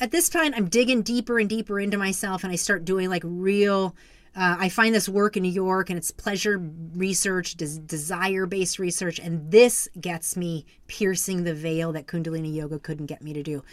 at 0.00 0.10
this 0.10 0.28
point, 0.28 0.54
I'm 0.56 0.68
digging 0.68 1.02
deeper 1.02 1.38
and 1.38 1.48
deeper 1.48 1.80
into 1.80 1.98
myself, 1.98 2.44
and 2.44 2.52
I 2.52 2.56
start 2.56 2.84
doing 2.84 3.08
like 3.08 3.22
real. 3.24 3.96
Uh, 4.36 4.56
I 4.58 4.68
find 4.68 4.94
this 4.94 5.08
work 5.08 5.36
in 5.36 5.42
New 5.42 5.50
York, 5.50 5.90
and 5.90 5.96
it's 5.96 6.10
pleasure 6.10 6.58
research, 6.94 7.56
des- 7.56 7.80
desire 7.80 8.46
based 8.46 8.78
research, 8.78 9.18
and 9.18 9.50
this 9.50 9.88
gets 10.00 10.36
me 10.36 10.66
piercing 10.86 11.44
the 11.44 11.54
veil 11.54 11.92
that 11.92 12.06
Kundalini 12.06 12.54
Yoga 12.54 12.78
couldn't 12.78 13.06
get 13.06 13.22
me 13.22 13.32
to 13.32 13.42
do. 13.42 13.64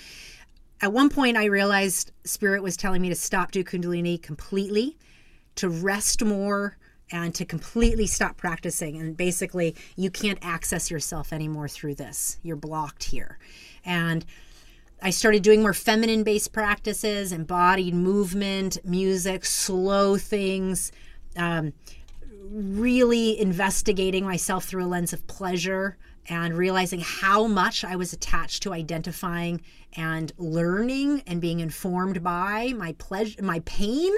At 0.82 0.92
one 0.92 1.10
point, 1.10 1.38
I 1.38 1.46
realized 1.46 2.12
Spirit 2.24 2.64
was 2.64 2.76
telling 2.76 3.02
me 3.02 3.10
to 3.10 3.16
stop 3.16 3.52
do 3.52 3.64
Kundalini 3.64 4.22
completely, 4.22 4.98
to 5.56 5.70
rest 5.70 6.24
more, 6.24 6.78
and 7.12 7.34
to 7.36 7.46
completely 7.46 8.08
stop 8.08 8.38
practicing. 8.38 8.98
And 8.98 9.16
basically, 9.16 9.76
you 9.96 10.10
can't 10.10 10.40
access 10.42 10.90
yourself 10.90 11.32
anymore 11.32 11.68
through 11.68 11.96
this. 11.96 12.38
You're 12.44 12.56
blocked 12.56 13.06
here. 13.06 13.38
And 13.86 14.26
I 15.02 15.10
started 15.12 15.44
doing 15.44 15.62
more 15.62 15.74
feminine 15.74 16.24
based 16.24 16.52
practices, 16.52 17.32
embodied 17.32 17.94
movement, 17.94 18.78
music, 18.84 19.46
slow 19.46 20.18
things, 20.18 20.92
um, 21.38 21.74
really 22.50 23.40
investigating 23.40 24.24
myself 24.24 24.66
through 24.66 24.86
a 24.86 24.88
lens 24.88 25.14
of 25.14 25.26
pleasure 25.28 25.98
and 26.28 26.58
realizing 26.58 27.02
how 27.02 27.46
much 27.46 27.84
I 27.84 27.96
was 27.96 28.14
attached 28.14 28.64
to 28.64 28.74
identifying 28.74 29.62
and 29.96 30.32
learning 30.38 31.22
and 31.28 31.40
being 31.40 31.60
informed 31.60 32.24
by 32.24 32.74
my 32.76 32.94
pleasure, 32.94 33.42
my 33.44 33.60
pain 33.60 34.14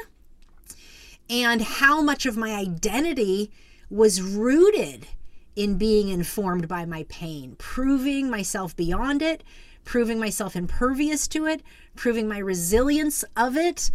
and 1.29 1.61
how 1.61 2.01
much 2.01 2.25
of 2.25 2.37
my 2.37 2.53
identity 2.53 3.51
was 3.89 4.21
rooted 4.21 5.07
in 5.55 5.77
being 5.77 6.09
informed 6.09 6.67
by 6.67 6.85
my 6.85 7.05
pain, 7.09 7.55
proving 7.57 8.29
myself 8.29 8.75
beyond 8.75 9.21
it, 9.21 9.43
proving 9.83 10.19
myself 10.19 10.55
impervious 10.55 11.27
to 11.27 11.45
it, 11.45 11.61
proving 11.95 12.27
my 12.27 12.37
resilience 12.37 13.23
of 13.35 13.57
it, 13.57 13.89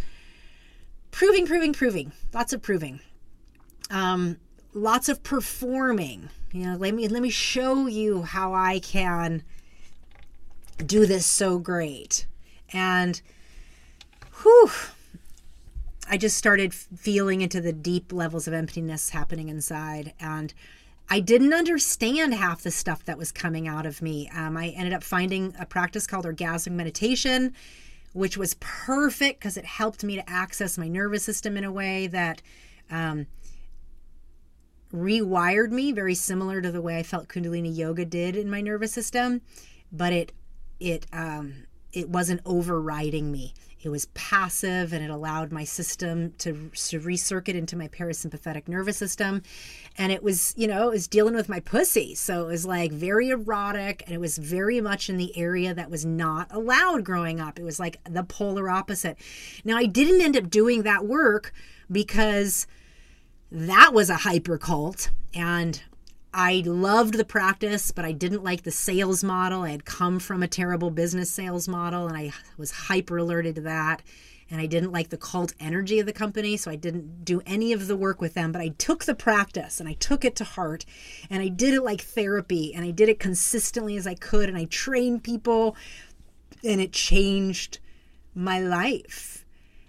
proving, 1.11 1.45
proving, 1.45 1.71
proving, 1.71 2.11
lots 2.33 2.51
of 2.51 2.61
proving, 2.61 2.99
um, 3.89 4.37
lots 4.73 5.07
of 5.07 5.23
performing. 5.23 6.29
You 6.51 6.65
know, 6.65 6.77
let 6.77 6.93
me 6.93 7.07
let 7.07 7.21
me 7.21 7.29
show 7.29 7.87
you 7.87 8.23
how 8.23 8.53
I 8.53 8.79
can 8.79 9.43
do 10.85 11.05
this 11.05 11.25
so 11.25 11.59
great, 11.59 12.25
and 12.73 13.21
whew 14.41 14.69
I 16.09 16.17
just 16.17 16.37
started 16.37 16.73
feeling 16.73 17.41
into 17.41 17.61
the 17.61 17.73
deep 17.73 18.11
levels 18.11 18.47
of 18.47 18.53
emptiness 18.53 19.09
happening 19.09 19.49
inside. 19.49 20.13
And 20.19 20.53
I 21.09 21.19
didn't 21.19 21.53
understand 21.53 22.33
half 22.33 22.63
the 22.63 22.71
stuff 22.71 23.03
that 23.05 23.17
was 23.17 23.31
coming 23.31 23.67
out 23.67 23.85
of 23.85 24.01
me. 24.01 24.29
Um, 24.35 24.57
I 24.57 24.69
ended 24.69 24.93
up 24.93 25.03
finding 25.03 25.53
a 25.59 25.65
practice 25.65 26.07
called 26.07 26.25
orgasmic 26.25 26.71
meditation, 26.71 27.53
which 28.13 28.37
was 28.37 28.55
perfect 28.55 29.39
because 29.39 29.57
it 29.57 29.65
helped 29.65 30.03
me 30.03 30.15
to 30.15 30.29
access 30.29 30.77
my 30.77 30.87
nervous 30.87 31.23
system 31.23 31.57
in 31.57 31.63
a 31.63 31.71
way 31.71 32.07
that 32.07 32.41
um, 32.89 33.27
rewired 34.93 35.71
me, 35.71 35.91
very 35.91 36.15
similar 36.15 36.61
to 36.61 36.71
the 36.71 36.81
way 36.81 36.97
I 36.97 37.03
felt 37.03 37.27
Kundalini 37.27 37.75
yoga 37.75 38.05
did 38.05 38.35
in 38.35 38.49
my 38.49 38.61
nervous 38.61 38.93
system. 38.93 39.41
But 39.91 40.13
it 40.13 40.31
it 40.79 41.05
um, 41.13 41.65
it 41.93 42.09
wasn't 42.09 42.41
overriding 42.45 43.31
me. 43.31 43.53
It 43.83 43.89
was 43.89 44.05
passive 44.13 44.93
and 44.93 45.03
it 45.03 45.09
allowed 45.09 45.51
my 45.51 45.65
system 45.65 46.31
to, 46.37 46.53
to 46.69 46.99
recircuit 47.01 47.55
into 47.55 47.75
my 47.75 47.89
parasympathetic 47.89 48.69
nervous 48.69 48.95
system. 48.95 49.41
And 49.97 50.11
it 50.11 50.23
was, 50.23 50.53
you 50.55 50.67
know, 50.67 50.87
it 50.87 50.93
was 50.93 51.07
dealing 51.07 51.35
with 51.35 51.49
my 51.49 51.59
pussy. 51.59 52.15
So 52.15 52.43
it 52.43 52.47
was 52.47 52.65
like 52.65 52.93
very 52.93 53.29
erotic 53.29 54.03
and 54.05 54.15
it 54.15 54.19
was 54.19 54.37
very 54.37 54.79
much 54.79 55.09
in 55.09 55.17
the 55.17 55.37
area 55.37 55.73
that 55.73 55.91
was 55.91 56.05
not 56.05 56.47
allowed 56.49 57.03
growing 57.03 57.41
up. 57.41 57.59
It 57.59 57.63
was 57.63 57.79
like 57.79 57.97
the 58.05 58.23
polar 58.23 58.69
opposite. 58.69 59.17
Now, 59.65 59.75
I 59.75 59.85
didn't 59.85 60.21
end 60.21 60.37
up 60.37 60.49
doing 60.49 60.83
that 60.83 61.05
work 61.05 61.53
because 61.91 62.67
that 63.51 63.93
was 63.93 64.09
a 64.09 64.17
hyper 64.17 64.57
cult. 64.57 65.09
And 65.33 65.81
I 66.33 66.63
loved 66.65 67.13
the 67.13 67.25
practice, 67.25 67.91
but 67.91 68.05
I 68.05 68.11
didn't 68.11 68.43
like 68.43 68.63
the 68.63 68.71
sales 68.71 69.23
model. 69.23 69.61
I 69.61 69.69
had 69.69 69.85
come 69.85 70.17
from 70.17 70.41
a 70.41 70.47
terrible 70.47 70.89
business 70.89 71.29
sales 71.29 71.67
model 71.67 72.07
and 72.07 72.17
I 72.17 72.31
was 72.57 72.71
hyper 72.71 73.17
alerted 73.17 73.55
to 73.55 73.61
that. 73.61 74.01
And 74.49 74.59
I 74.59 74.65
didn't 74.65 74.91
like 74.91 75.09
the 75.09 75.17
cult 75.17 75.53
energy 75.59 75.99
of 75.99 76.05
the 76.05 76.13
company, 76.13 76.57
so 76.57 76.69
I 76.69 76.75
didn't 76.75 77.25
do 77.25 77.41
any 77.45 77.71
of 77.73 77.87
the 77.87 77.95
work 77.95 78.19
with 78.19 78.33
them. 78.33 78.51
But 78.51 78.61
I 78.61 78.69
took 78.69 79.05
the 79.05 79.15
practice 79.15 79.79
and 79.79 79.87
I 79.87 79.93
took 79.93 80.25
it 80.25 80.35
to 80.37 80.43
heart 80.43 80.85
and 81.29 81.41
I 81.41 81.47
did 81.47 81.73
it 81.73 81.81
like 81.81 82.01
therapy 82.01 82.73
and 82.73 82.83
I 82.85 82.91
did 82.91 83.09
it 83.09 83.19
consistently 83.19 83.95
as 83.95 84.05
I 84.05 84.15
could. 84.15 84.49
And 84.49 84.57
I 84.57 84.65
trained 84.65 85.23
people 85.23 85.75
and 86.63 86.81
it 86.81 86.91
changed 86.91 87.79
my 88.35 88.59
life. 88.59 89.45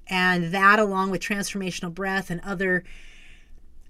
And 0.07 0.53
that, 0.53 0.79
along 0.79 1.11
with 1.11 1.23
transformational 1.23 1.93
breath 1.93 2.31
and 2.31 2.41
other 2.43 2.85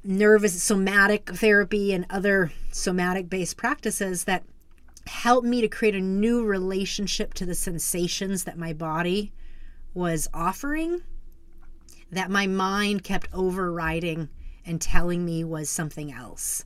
nervous 0.04 0.62
somatic 0.62 1.30
therapy 1.30 1.92
and 1.92 2.06
other 2.10 2.52
somatic 2.70 3.28
based 3.28 3.56
practices 3.56 4.24
that 4.24 4.44
helped 5.06 5.46
me 5.46 5.60
to 5.60 5.68
create 5.68 5.94
a 5.94 6.00
new 6.00 6.44
relationship 6.44 7.34
to 7.34 7.46
the 7.46 7.54
sensations 7.54 8.44
that 8.44 8.58
my 8.58 8.72
body 8.72 9.32
was 9.94 10.28
offering 10.32 11.02
that 12.10 12.30
my 12.30 12.46
mind 12.46 13.02
kept 13.02 13.28
overriding 13.32 14.28
and 14.64 14.80
telling 14.80 15.24
me 15.24 15.44
was 15.44 15.68
something 15.68 16.12
else. 16.12 16.64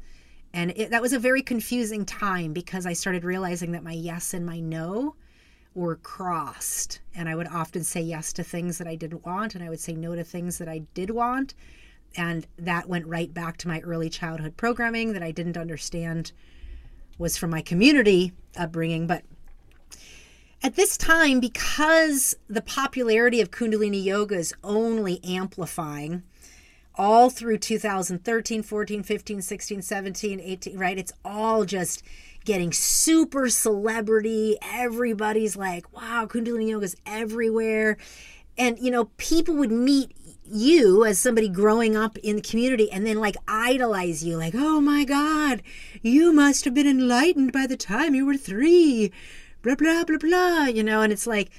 And 0.53 0.73
it, 0.77 0.91
that 0.91 1.03
was 1.03 1.13
a 1.13 1.19
very 1.19 1.43
confusing 1.43 2.05
time 2.05 2.53
because 2.53 2.87
I 2.87 2.93
started 2.93 3.25
realizing 3.25 3.73
that 3.73 3.83
my 3.83 3.93
yes 3.93 4.35
and 4.35 4.47
my 4.47 4.61
no 4.61 5.15
were 5.75 5.97
crossed. 5.97 7.01
And 7.15 7.29
I 7.29 7.35
would 7.35 7.49
often 7.49 7.85
say 7.85 8.01
yes 8.01 8.33
to 8.35 8.43
things 8.43 8.79
that 8.79 8.87
I 8.87 8.95
didn't 8.95 9.25
want, 9.27 9.55
and 9.55 9.65
I 9.65 9.69
would 9.69 9.81
say 9.81 9.95
no 9.95 10.15
to 10.15 10.25
things 10.25 10.59
that 10.59 10.69
I 10.69 10.83
did 10.95 11.11
want 11.11 11.55
and 12.19 12.47
that 12.59 12.89
went 12.89 13.07
right 13.07 13.33
back 13.33 13.57
to 13.59 13.69
my 13.69 13.81
early 13.81 14.11
childhood 14.11 14.57
programming 14.57 15.13
that 15.13 15.23
I 15.23 15.31
didn't 15.31 15.57
understand 15.57 16.33
was 17.17 17.37
from 17.37 17.51
my 17.51 17.63
community 17.63 18.33
upbringing. 18.57 19.07
But 19.07 19.23
at 20.63 20.75
this 20.75 20.97
time, 20.97 21.39
because 21.39 22.37
the 22.49 22.61
popularity 22.61 23.41
of 23.41 23.53
Kundalini 23.53 24.03
Yoga 24.03 24.35
is 24.35 24.53
only 24.65 25.21
amplifying 25.23 26.25
all 26.97 27.31
through 27.31 27.59
2013, 27.59 28.63
14, 28.65 29.03
15, 29.05 29.41
16, 29.43 29.83
17, 29.83 30.41
18, 30.41 30.77
right? 30.77 30.99
It's 30.99 31.13
all 31.25 31.65
just 31.65 32.03
getting 32.45 32.73
super 32.73 33.49
celebrity. 33.49 34.57
Everybody's 34.61 35.57
like, 35.57 35.93
wow, 35.93 36.27
Kundalini 36.29 36.71
Yoga 36.71 36.87
is 36.87 36.97
everywhere. 37.07 37.97
And, 38.57 38.77
you 38.81 38.91
know, 38.91 39.05
people 39.17 39.55
would 39.55 39.71
meet 39.71 40.11
you 40.51 41.05
as 41.05 41.19
somebody 41.19 41.49
growing 41.49 41.97
up 41.97 42.17
in 42.19 42.37
the 42.37 42.43
community 42.43 42.91
and 42.91 43.07
then 43.07 43.19
like 43.19 43.37
idolize 43.47 44.25
you 44.25 44.37
like 44.37 44.55
oh 44.57 44.81
my 44.81 45.05
god 45.05 45.63
you 46.03 46.33
must 46.33 46.65
have 46.65 46.75
been 46.75 46.87
enlightened 46.87 47.53
by 47.53 47.67
the 47.67 47.77
time 47.77 48.15
you 48.15 48.25
were 48.25 48.37
three 48.37 49.13
blah 49.63 49.75
blah 49.75 50.05
blah 50.05 50.19
blah 50.19 50.65
you 50.65 50.83
know? 50.83 51.03
And 51.03 51.13
it's 51.13 51.27
like 51.27 51.51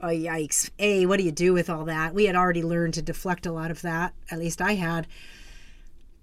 oh 0.00 0.08
yikes. 0.08 0.70
A 0.78 1.06
what 1.06 1.18
do 1.18 1.24
you 1.24 1.32
do 1.32 1.52
with 1.52 1.68
all 1.68 1.84
that? 1.86 2.14
We 2.14 2.26
had 2.26 2.36
already 2.36 2.62
learned 2.62 2.94
to 2.94 3.02
deflect 3.02 3.46
a 3.46 3.52
lot 3.52 3.70
of 3.70 3.82
that 3.82 4.14
at 4.30 4.38
least 4.38 4.60
i 4.60 4.74
had. 4.74 5.06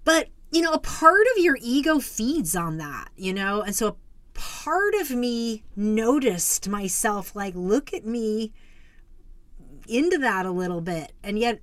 But 0.04 0.28
you 0.50 0.62
know 0.62 0.72
a 0.72 0.78
part 0.78 1.26
of 1.36 1.42
your 1.42 1.58
ego 1.60 1.98
feeds 1.98 2.56
on 2.56 2.78
that 2.78 3.10
you 3.16 3.32
know? 3.32 3.62
And 3.62 3.74
so 3.74 3.88
a 3.88 3.96
part 4.34 4.94
of 4.94 5.10
me 5.10 5.64
noticed 5.74 6.68
myself 6.68 7.34
like 7.34 7.54
look 7.54 7.92
at 7.92 8.06
me 8.06 8.52
into 9.88 10.18
that 10.18 10.46
a 10.46 10.50
little 10.50 10.80
bit 10.80 11.12
and 11.22 11.38
yet 11.38 11.60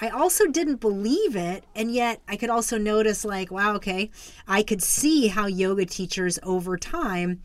I 0.00 0.08
also 0.08 0.46
didn't 0.46 0.80
believe 0.80 1.36
it. 1.36 1.64
And 1.74 1.92
yet 1.92 2.20
I 2.28 2.36
could 2.36 2.50
also 2.50 2.78
notice, 2.78 3.24
like, 3.24 3.50
wow, 3.50 3.74
okay, 3.76 4.10
I 4.46 4.62
could 4.62 4.82
see 4.82 5.28
how 5.28 5.46
yoga 5.46 5.86
teachers 5.86 6.38
over 6.42 6.76
time 6.76 7.40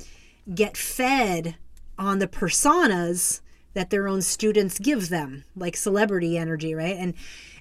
get 0.53 0.77
fed 0.77 1.55
on 1.97 2.19
the 2.19 2.27
personas 2.27 3.41
that 3.73 3.89
their 3.91 4.07
own 4.07 4.21
students 4.21 4.79
give 4.79 5.09
them, 5.09 5.43
like 5.55 5.77
celebrity 5.77 6.37
energy, 6.37 6.73
right? 6.73 6.97
And 6.97 7.13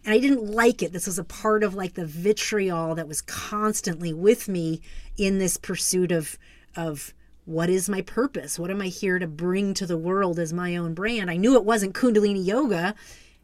and 0.05 0.15
I 0.15 0.21
didn't 0.21 0.51
like 0.51 0.83
it. 0.83 0.93
This 0.93 1.07
was 1.07 1.19
a 1.19 1.25
part 1.25 1.63
of 1.63 1.75
like 1.75 1.95
the 1.95 2.07
vitriol 2.07 2.95
that 2.95 3.09
was 3.09 3.21
constantly 3.21 4.13
with 4.13 4.49
me 4.49 4.81
in 5.17 5.39
this 5.39 5.57
pursuit 5.57 6.13
of 6.13 6.39
of 6.77 7.13
what 7.45 7.71
is 7.71 7.89
my 7.89 8.03
purpose? 8.03 8.59
What 8.59 8.71
am 8.71 8.83
I 8.83 8.89
here 8.89 9.19
to 9.19 9.27
bring 9.27 9.73
to 9.75 9.87
the 9.87 9.97
world 9.97 10.39
as 10.39 10.53
my 10.53 10.77
own 10.77 10.93
brand? 10.93 11.31
I 11.31 11.37
knew 11.37 11.57
it 11.57 11.65
wasn't 11.65 11.95
Kundalini 11.95 12.45
yoga 12.45 12.95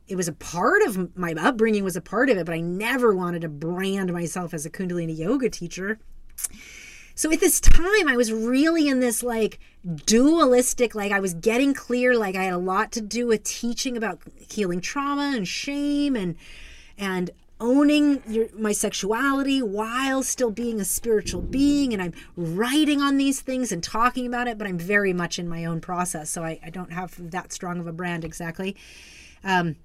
it 0.07 0.17
was 0.17 0.29
a 0.29 0.33
part 0.33 0.83
of 0.83 1.17
my 1.17 1.33
upbringing 1.33 1.85
was 1.85 1.97
a 1.97 2.01
part 2.01 2.31
of 2.31 2.37
it 2.37 2.47
but 2.47 2.55
i 2.55 2.61
never 2.61 3.15
wanted 3.15 3.43
to 3.43 3.49
brand 3.49 4.13
myself 4.13 4.53
as 4.53 4.67
a 4.67 4.71
kundalini 4.71 5.17
yoga 5.17 5.49
teacher. 5.49 5.99
So 7.17 7.33
at 7.33 7.41
this 7.41 7.61
time 7.61 8.09
i 8.09 8.17
was 8.17 8.33
really 8.33 8.89
in 8.89 9.01
this 9.01 9.23
like 9.23 9.61
dualistic 10.05 10.95
like 10.95 11.13
i 11.13 11.21
was 11.21 11.35
getting 11.35 11.75
clear 11.75 12.17
like 12.17 12.35
i 12.35 12.45
had 12.45 12.55
a 12.55 12.59
lot 12.59 12.91
to 12.93 13.01
do 13.01 13.27
with 13.27 13.45
teaching 13.45 13.97
about 13.97 14.21
healing 14.37 14.81
trauma 14.81 15.33
and 15.37 15.47
shame 15.47 16.17
and 16.17 16.35
and 16.99 17.31
owning 17.61 18.21
your, 18.29 18.49
my 18.59 18.73
sexuality 18.73 19.63
while 19.63 20.23
still 20.23 20.51
being 20.51 20.81
a 20.81 20.85
spiritual 20.85 21.41
being 21.41 21.93
and 21.93 22.03
i'm 22.03 22.13
writing 22.37 23.01
on 23.01 23.17
these 23.17 23.41
things 23.41 23.71
and 23.71 23.85
talking 23.85 24.27
about 24.27 24.49
it 24.49 24.59
but 24.59 24.67
i'm 24.67 24.79
very 24.79 25.13
much 25.13 25.39
in 25.39 25.49
my 25.49 25.65
own 25.65 25.81
process 25.81 26.29
so 26.31 26.43
i, 26.43 26.59
I 26.65 26.71
don't 26.71 26.93
have 26.93 27.15
that 27.31 27.53
strong 27.53 27.79
of 27.79 27.87
a 27.87 27.93
brand 27.93 28.25
exactly. 28.25 28.75
Um, 29.45 29.77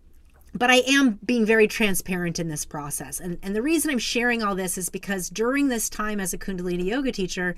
but 0.54 0.70
I 0.70 0.78
am 0.88 1.20
being 1.26 1.46
very 1.46 1.68
transparent 1.68 2.40
in 2.40 2.48
this 2.48 2.66
process. 2.66 3.20
And, 3.20 3.38
and 3.44 3.56
the 3.56 3.62
reason 3.62 3.92
I'm 3.92 4.00
sharing 4.00 4.44
all 4.44 4.56
this 4.56 4.78
is 4.78 4.90
because 4.90 5.30
during 5.30 5.68
this 5.68 5.90
time 5.90 6.20
as 6.20 6.34
a 6.34 6.38
Kundalini 6.38 6.86
yoga 6.86 7.12
teacher, 7.12 7.56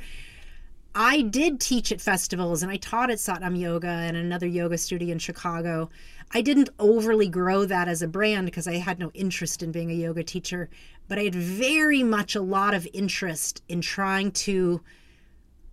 I 0.94 1.22
did 1.22 1.62
teach 1.62 1.92
at 1.92 2.02
festivals 2.02 2.64
and 2.64 2.72
I 2.72 2.76
taught 2.76 3.10
at 3.10 3.18
Satnam 3.18 3.58
Yoga 3.58 3.88
and 3.88 4.18
another 4.18 4.48
yoga 4.48 4.78
studio 4.78 5.14
in 5.14 5.20
Chicago. 5.20 5.90
I 6.34 6.42
didn't 6.42 6.70
overly 6.80 7.30
grow 7.30 7.66
that 7.66 7.88
as 7.88 8.02
a 8.02 8.08
brand 8.08 8.46
because 8.46 8.68
I 8.68 8.76
had 8.76 9.00
no 9.00 9.10
interest 9.14 9.64
in 9.64 9.72
being 9.72 9.90
a 9.90 9.96
yoga 9.96 10.24
teacher, 10.24 10.70
but 11.08 11.18
I 11.18 11.24
had 11.24 11.36
very 11.36 12.04
much 12.04 12.36
a 12.36 12.42
lot 12.42 12.74
of 12.74 12.88
interest 12.94 13.64
in 13.70 13.80
trying 13.80 14.32
to 14.32 14.82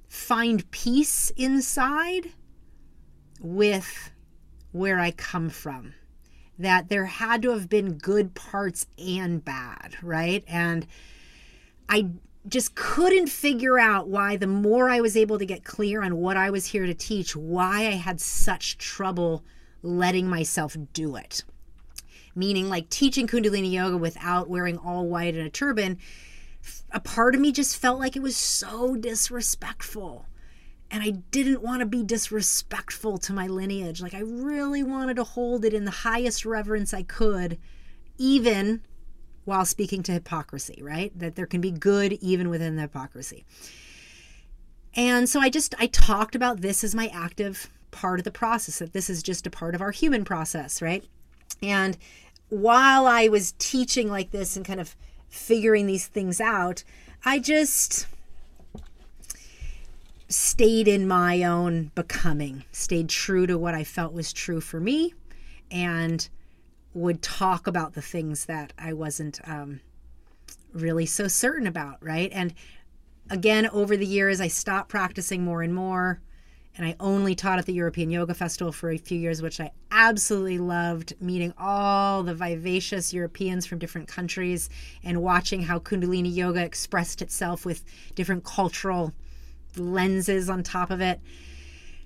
find 0.08 0.68
peace 0.70 1.30
inside 1.36 2.30
with 3.40 4.12
where 4.70 5.00
I 5.00 5.10
come 5.10 5.50
from 5.50 5.94
that 6.58 6.88
there 6.88 7.06
had 7.06 7.42
to 7.42 7.50
have 7.50 7.68
been 7.68 7.98
good 7.98 8.34
parts 8.34 8.86
and 8.98 9.44
bad, 9.44 9.96
right? 10.02 10.44
And 10.48 10.86
I 11.88 12.10
just 12.48 12.74
couldn't 12.74 13.28
figure 13.28 13.78
out 13.78 14.08
why 14.08 14.36
the 14.36 14.46
more 14.46 14.88
I 14.88 15.00
was 15.00 15.16
able 15.16 15.38
to 15.38 15.46
get 15.46 15.64
clear 15.64 16.02
on 16.02 16.16
what 16.16 16.36
I 16.36 16.50
was 16.50 16.66
here 16.66 16.86
to 16.86 16.94
teach, 16.94 17.36
why 17.36 17.86
I 17.86 17.92
had 17.92 18.20
such 18.20 18.78
trouble 18.78 19.44
letting 19.82 20.28
myself 20.28 20.76
do 20.92 21.16
it. 21.16 21.44
Meaning, 22.34 22.68
like 22.68 22.88
teaching 22.88 23.26
Kundalini 23.26 23.72
yoga 23.72 23.96
without 23.96 24.48
wearing 24.48 24.78
all 24.78 25.06
white 25.08 25.34
and 25.34 25.46
a 25.46 25.50
turban, 25.50 25.98
a 26.90 27.00
part 27.00 27.34
of 27.34 27.40
me 27.40 27.52
just 27.52 27.76
felt 27.76 27.98
like 27.98 28.16
it 28.16 28.22
was 28.22 28.36
so 28.36 28.96
disrespectful 28.96 30.26
and 30.90 31.02
I 31.02 31.10
didn't 31.10 31.62
want 31.62 31.80
to 31.80 31.86
be 31.86 32.02
disrespectful 32.02 33.18
to 33.18 33.32
my 33.32 33.46
lineage. 33.46 34.00
Like, 34.00 34.14
I 34.14 34.20
really 34.20 34.82
wanted 34.82 35.16
to 35.16 35.24
hold 35.24 35.64
it 35.64 35.74
in 35.74 35.84
the 35.84 35.90
highest 35.90 36.44
reverence 36.46 36.94
I 36.94 37.02
could, 37.02 37.58
even 38.16 38.82
while 39.44 39.64
speaking 39.64 40.02
to 40.04 40.12
hypocrisy, 40.12 40.80
right? 40.82 41.16
That 41.18 41.36
there 41.36 41.46
can 41.46 41.60
be 41.60 41.70
good 41.70 42.14
even 42.14 42.48
within 42.48 42.76
the 42.76 42.82
hypocrisy. 42.82 43.44
And 44.94 45.28
so 45.28 45.40
I 45.40 45.50
just, 45.50 45.74
I 45.78 45.86
talked 45.86 46.34
about 46.34 46.60
this 46.60 46.82
as 46.82 46.94
my 46.94 47.08
active 47.08 47.70
part 47.90 48.20
of 48.20 48.24
the 48.24 48.30
process, 48.30 48.78
that 48.78 48.92
this 48.92 49.08
is 49.08 49.22
just 49.22 49.46
a 49.46 49.50
part 49.50 49.74
of 49.74 49.80
our 49.80 49.90
human 49.90 50.24
process, 50.24 50.82
right? 50.82 51.04
And 51.62 51.96
while 52.48 53.06
I 53.06 53.28
was 53.28 53.52
teaching 53.58 54.10
like 54.10 54.30
this 54.30 54.56
and 54.56 54.64
kind 54.64 54.80
of 54.80 54.96
figuring 55.28 55.86
these 55.86 56.06
things 56.06 56.40
out, 56.40 56.84
I 57.24 57.38
just, 57.38 58.06
stayed 60.28 60.86
in 60.86 61.08
my 61.08 61.42
own 61.42 61.90
becoming, 61.94 62.64
stayed 62.70 63.08
true 63.08 63.46
to 63.46 63.56
what 63.56 63.74
I 63.74 63.84
felt 63.84 64.12
was 64.12 64.32
true 64.32 64.60
for 64.60 64.78
me, 64.78 65.14
and 65.70 66.28
would 66.94 67.22
talk 67.22 67.66
about 67.66 67.94
the 67.94 68.02
things 68.02 68.46
that 68.46 68.72
I 68.78 68.92
wasn't 68.92 69.40
um, 69.44 69.80
really 70.72 71.06
so 71.06 71.28
certain 71.28 71.66
about, 71.66 72.02
right? 72.04 72.30
And 72.32 72.54
again, 73.30 73.68
over 73.68 73.96
the 73.96 74.06
years, 74.06 74.40
I 74.40 74.48
stopped 74.48 74.88
practicing 74.88 75.44
more 75.44 75.62
and 75.62 75.74
more. 75.74 76.20
And 76.76 76.86
I 76.86 76.94
only 77.00 77.34
taught 77.34 77.58
at 77.58 77.66
the 77.66 77.72
European 77.72 78.08
Yoga 78.08 78.34
Festival 78.34 78.72
for 78.72 78.90
a 78.90 78.98
few 78.98 79.18
years, 79.18 79.42
which 79.42 79.58
I 79.58 79.72
absolutely 79.90 80.58
loved 80.58 81.12
meeting 81.20 81.52
all 81.58 82.22
the 82.22 82.34
vivacious 82.34 83.12
Europeans 83.12 83.66
from 83.66 83.80
different 83.80 84.06
countries 84.06 84.70
and 85.02 85.20
watching 85.20 85.62
how 85.62 85.80
Kundalini 85.80 86.32
Yoga 86.32 86.64
expressed 86.64 87.20
itself 87.20 87.66
with 87.66 87.84
different 88.14 88.44
cultural 88.44 89.12
lenses 89.76 90.48
on 90.48 90.62
top 90.62 90.90
of 90.90 91.00
it. 91.00 91.20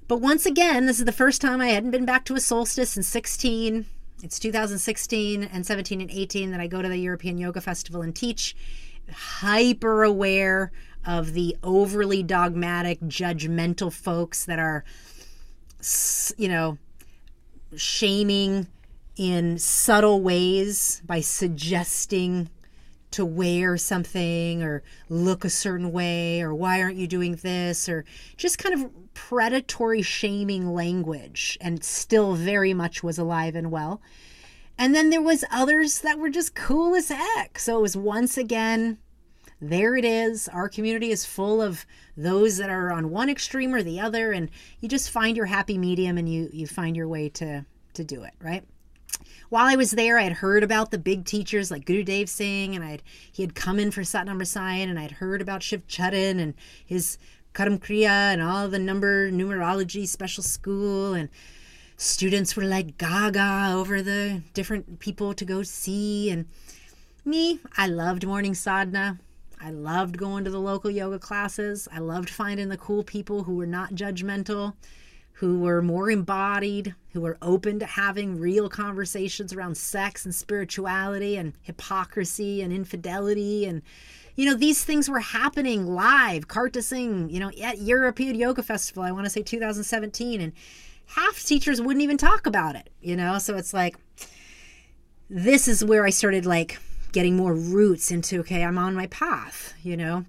But 0.09 0.21
once 0.21 0.47
again, 0.47 0.87
this 0.87 0.99
is 0.99 1.05
the 1.05 1.13
first 1.13 1.41
time 1.41 1.61
I 1.61 1.69
hadn't 1.69 1.91
been 1.91 2.05
back 2.05 2.25
to 2.27 2.35
a 2.35 2.41
solstice 2.41 2.97
in 2.97 3.03
16. 3.03 3.87
it's 4.23 4.39
2016 4.39 5.45
and 5.45 5.67
17 5.67 6.01
and 6.01 6.11
18 6.11 6.51
that 6.51 6.61
I 6.61 6.67
go 6.67 6.83
to 6.83 6.89
the 6.89 6.99
European 6.99 7.39
Yoga 7.39 7.61
Festival 7.61 8.03
and 8.03 8.15
teach. 8.15 8.55
Hyper 9.11 10.05
aware 10.05 10.71
of 11.07 11.33
the 11.33 11.57
overly 11.63 12.23
dogmatic, 12.23 13.01
judgmental 13.01 13.93
folks 13.93 14.45
that 14.45 14.59
are, 14.59 14.85
you 16.37 16.49
know, 16.49 16.79
shaming 17.75 18.69
in 19.17 19.59
subtle 19.59 20.21
ways 20.21 21.03
by 21.07 21.21
suggesting 21.21 22.49
to 23.13 23.25
wear 23.25 23.77
something 23.77 24.63
or 24.63 24.83
look 25.09 25.45
a 25.45 25.51
certain 25.51 25.93
way 25.93 26.43
or 26.43 26.55
why 26.55 26.83
aren't 26.83 26.97
you 26.97 27.07
doing 27.07 27.37
this 27.37 27.89
or 27.89 28.05
just 28.37 28.59
kind 28.59 28.75
of 28.75 28.91
predatory 29.15 30.03
shaming 30.03 30.73
language 30.73 31.59
and 31.61 31.85
still 31.85 32.35
very 32.35 32.75
much 32.75 33.03
was 33.03 33.19
alive 33.19 33.55
and 33.55 33.71
well. 33.71 34.01
And 34.79 34.95
then 34.95 35.11
there 35.11 35.23
was 35.23 35.45
others 35.51 36.01
that 36.01 36.19
were 36.19 36.31
just 36.31 36.55
cool 36.55 36.95
as 36.95 37.09
heck. 37.09 37.59
So 37.59 37.79
it 37.79 37.83
was 37.83 37.97
once 37.97 38.37
again 38.37 38.99
there 39.63 39.97
it 39.97 40.05
is. 40.05 40.49
Our 40.49 40.69
community 40.69 41.13
is 41.13 41.25
full 41.25 41.63
of 41.63 41.87
those 42.17 42.57
that 42.57 42.69
are 42.69 42.91
on 42.93 43.11
one 43.11 43.31
extreme 43.31 43.73
or 43.73 43.83
the 43.83 44.01
other, 44.01 44.33
and 44.33 44.51
you 44.81 44.89
just 44.89 45.09
find 45.09 45.37
your 45.37 45.47
happy 45.47 45.79
medium 45.79 46.19
and 46.19 46.29
you 46.29 46.51
you 46.53 46.67
find 46.67 46.97
your 46.97 47.07
way 47.07 47.29
to 47.29 47.65
to 47.95 48.05
do 48.05 48.25
it, 48.25 48.35
right? 48.41 48.65
While 49.53 49.67
I 49.67 49.77
was 49.77 49.91
there, 49.91 50.19
I 50.19 50.23
had 50.23 50.33
heard 50.33 50.63
about 50.63 50.93
the 50.93 50.99
big 50.99 51.27
teachers 51.27 51.71
like 51.71 51.85
Guru 51.85 52.05
Dev 52.05 52.31
Singh, 52.31 52.75
and 52.75 52.83
I 52.83 52.93
had 52.93 53.03
he 53.31 53.43
had 53.43 53.55
come 53.55 53.79
in 53.79 53.91
for 53.91 54.01
Satnam 54.01 54.41
Rasayan, 54.41 54.89
and 54.89 54.99
I'd 54.99 55.11
heard 55.11 55.43
about 55.43 55.63
Shiv 55.63 55.87
Charan 55.87 56.41
and 56.41 56.55
his 56.87 57.19
Karam 57.53 57.79
Kriya 57.79 58.33
and 58.33 58.41
all 58.41 58.67
the 58.67 58.79
number 58.79 59.31
numerology 59.31 60.09
special 60.09 60.43
school, 60.43 61.13
and 61.13 61.29
students 61.99 62.57
were 62.57 62.65
like 62.65 62.97
gaga 62.97 63.75
over 63.75 64.01
the 64.01 64.41
different 64.55 65.01
people 65.01 65.35
to 65.35 65.45
go 65.45 65.63
see, 65.63 66.31
and 66.31 66.47
me, 67.23 67.61
I 67.77 67.89
loved 67.89 68.27
morning 68.27 68.55
sadhana. 68.55 69.19
I 69.61 69.69
loved 69.69 70.17
going 70.17 70.45
to 70.45 70.51
the 70.51 70.61
local 70.61 70.91
yoga 70.91 71.19
classes. 71.19 71.89
I 71.93 71.99
loved 71.99 72.31
finding 72.31 72.71
the 72.71 72.79
cool 72.79 73.03
people 73.03 73.45
who 73.45 73.57
were 73.57 73.67
not 73.67 73.93
judgmental, 73.93 74.77
who 75.43 75.59
were 75.59 75.83
more 75.83 76.09
embodied, 76.09 76.95
who 77.13 77.21
were 77.21 77.37
open 77.43 77.81
to 77.81 77.85
having 77.85 78.39
real 78.39 78.69
conversations 78.69 79.53
around 79.53 79.77
sex 79.77 80.25
and 80.25 80.33
spirituality 80.33 81.37
and 81.37 81.53
hypocrisy 81.63 82.63
and 82.63 82.73
infidelity 82.73 83.67
and 83.67 83.83
you 84.37 84.47
know 84.47 84.55
these 84.55 84.85
things 84.85 85.11
were 85.11 85.19
happening 85.19 85.85
live 85.85 86.47
Karta 86.47 86.81
Singh 86.81 87.29
you 87.29 87.41
know 87.41 87.51
at 87.61 87.79
European 87.79 88.37
Yoga 88.37 88.63
Festival 88.63 89.03
I 89.03 89.11
want 89.11 89.25
to 89.25 89.31
say 89.31 89.43
2017 89.43 90.41
and 90.41 90.53
half 91.07 91.43
teachers 91.43 91.83
wouldn't 91.83 92.05
even 92.05 92.19
talk 92.19 92.47
about 92.47 92.77
it 92.77 92.89
you 93.01 93.17
know 93.17 93.39
so 93.39 93.57
it's 93.57 93.75
like 93.75 93.97
this 95.29 95.67
is 95.67 95.85
where 95.85 96.07
I 96.07 96.11
started 96.11 96.47
like 96.47 96.79
getting 97.11 97.37
more 97.37 97.55
roots 97.55 98.11
into, 98.11 98.41
okay, 98.41 98.65
I'm 98.65 98.79
on 98.79 98.95
my 98.95 99.07
path, 99.09 99.75
you 99.83 99.97
know? 99.97 100.25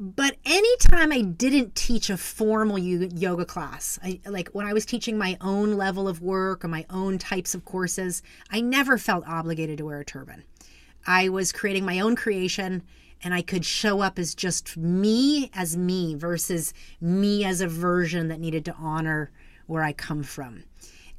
But 0.00 0.36
anytime 0.44 1.12
I 1.12 1.20
didn't 1.20 1.76
teach 1.76 2.10
a 2.10 2.16
formal 2.16 2.78
yoga 2.78 3.44
class, 3.44 3.98
I, 4.02 4.20
like 4.26 4.48
when 4.48 4.66
I 4.66 4.72
was 4.72 4.84
teaching 4.84 5.16
my 5.16 5.36
own 5.40 5.74
level 5.74 6.08
of 6.08 6.20
work 6.20 6.64
or 6.64 6.68
my 6.68 6.84
own 6.90 7.16
types 7.18 7.54
of 7.54 7.64
courses, 7.64 8.20
I 8.50 8.60
never 8.60 8.98
felt 8.98 9.24
obligated 9.26 9.78
to 9.78 9.84
wear 9.84 10.00
a 10.00 10.04
turban. 10.04 10.42
I 11.06 11.28
was 11.28 11.52
creating 11.52 11.84
my 11.84 12.00
own 12.00 12.16
creation 12.16 12.82
and 13.22 13.32
I 13.34 13.42
could 13.42 13.64
show 13.64 14.00
up 14.00 14.18
as 14.18 14.34
just 14.34 14.76
me 14.76 15.50
as 15.54 15.76
me 15.76 16.14
versus 16.16 16.74
me 17.00 17.44
as 17.44 17.60
a 17.60 17.68
version 17.68 18.28
that 18.28 18.40
needed 18.40 18.64
to 18.64 18.74
honor 18.74 19.30
where 19.66 19.84
I 19.84 19.92
come 19.92 20.24
from. 20.24 20.64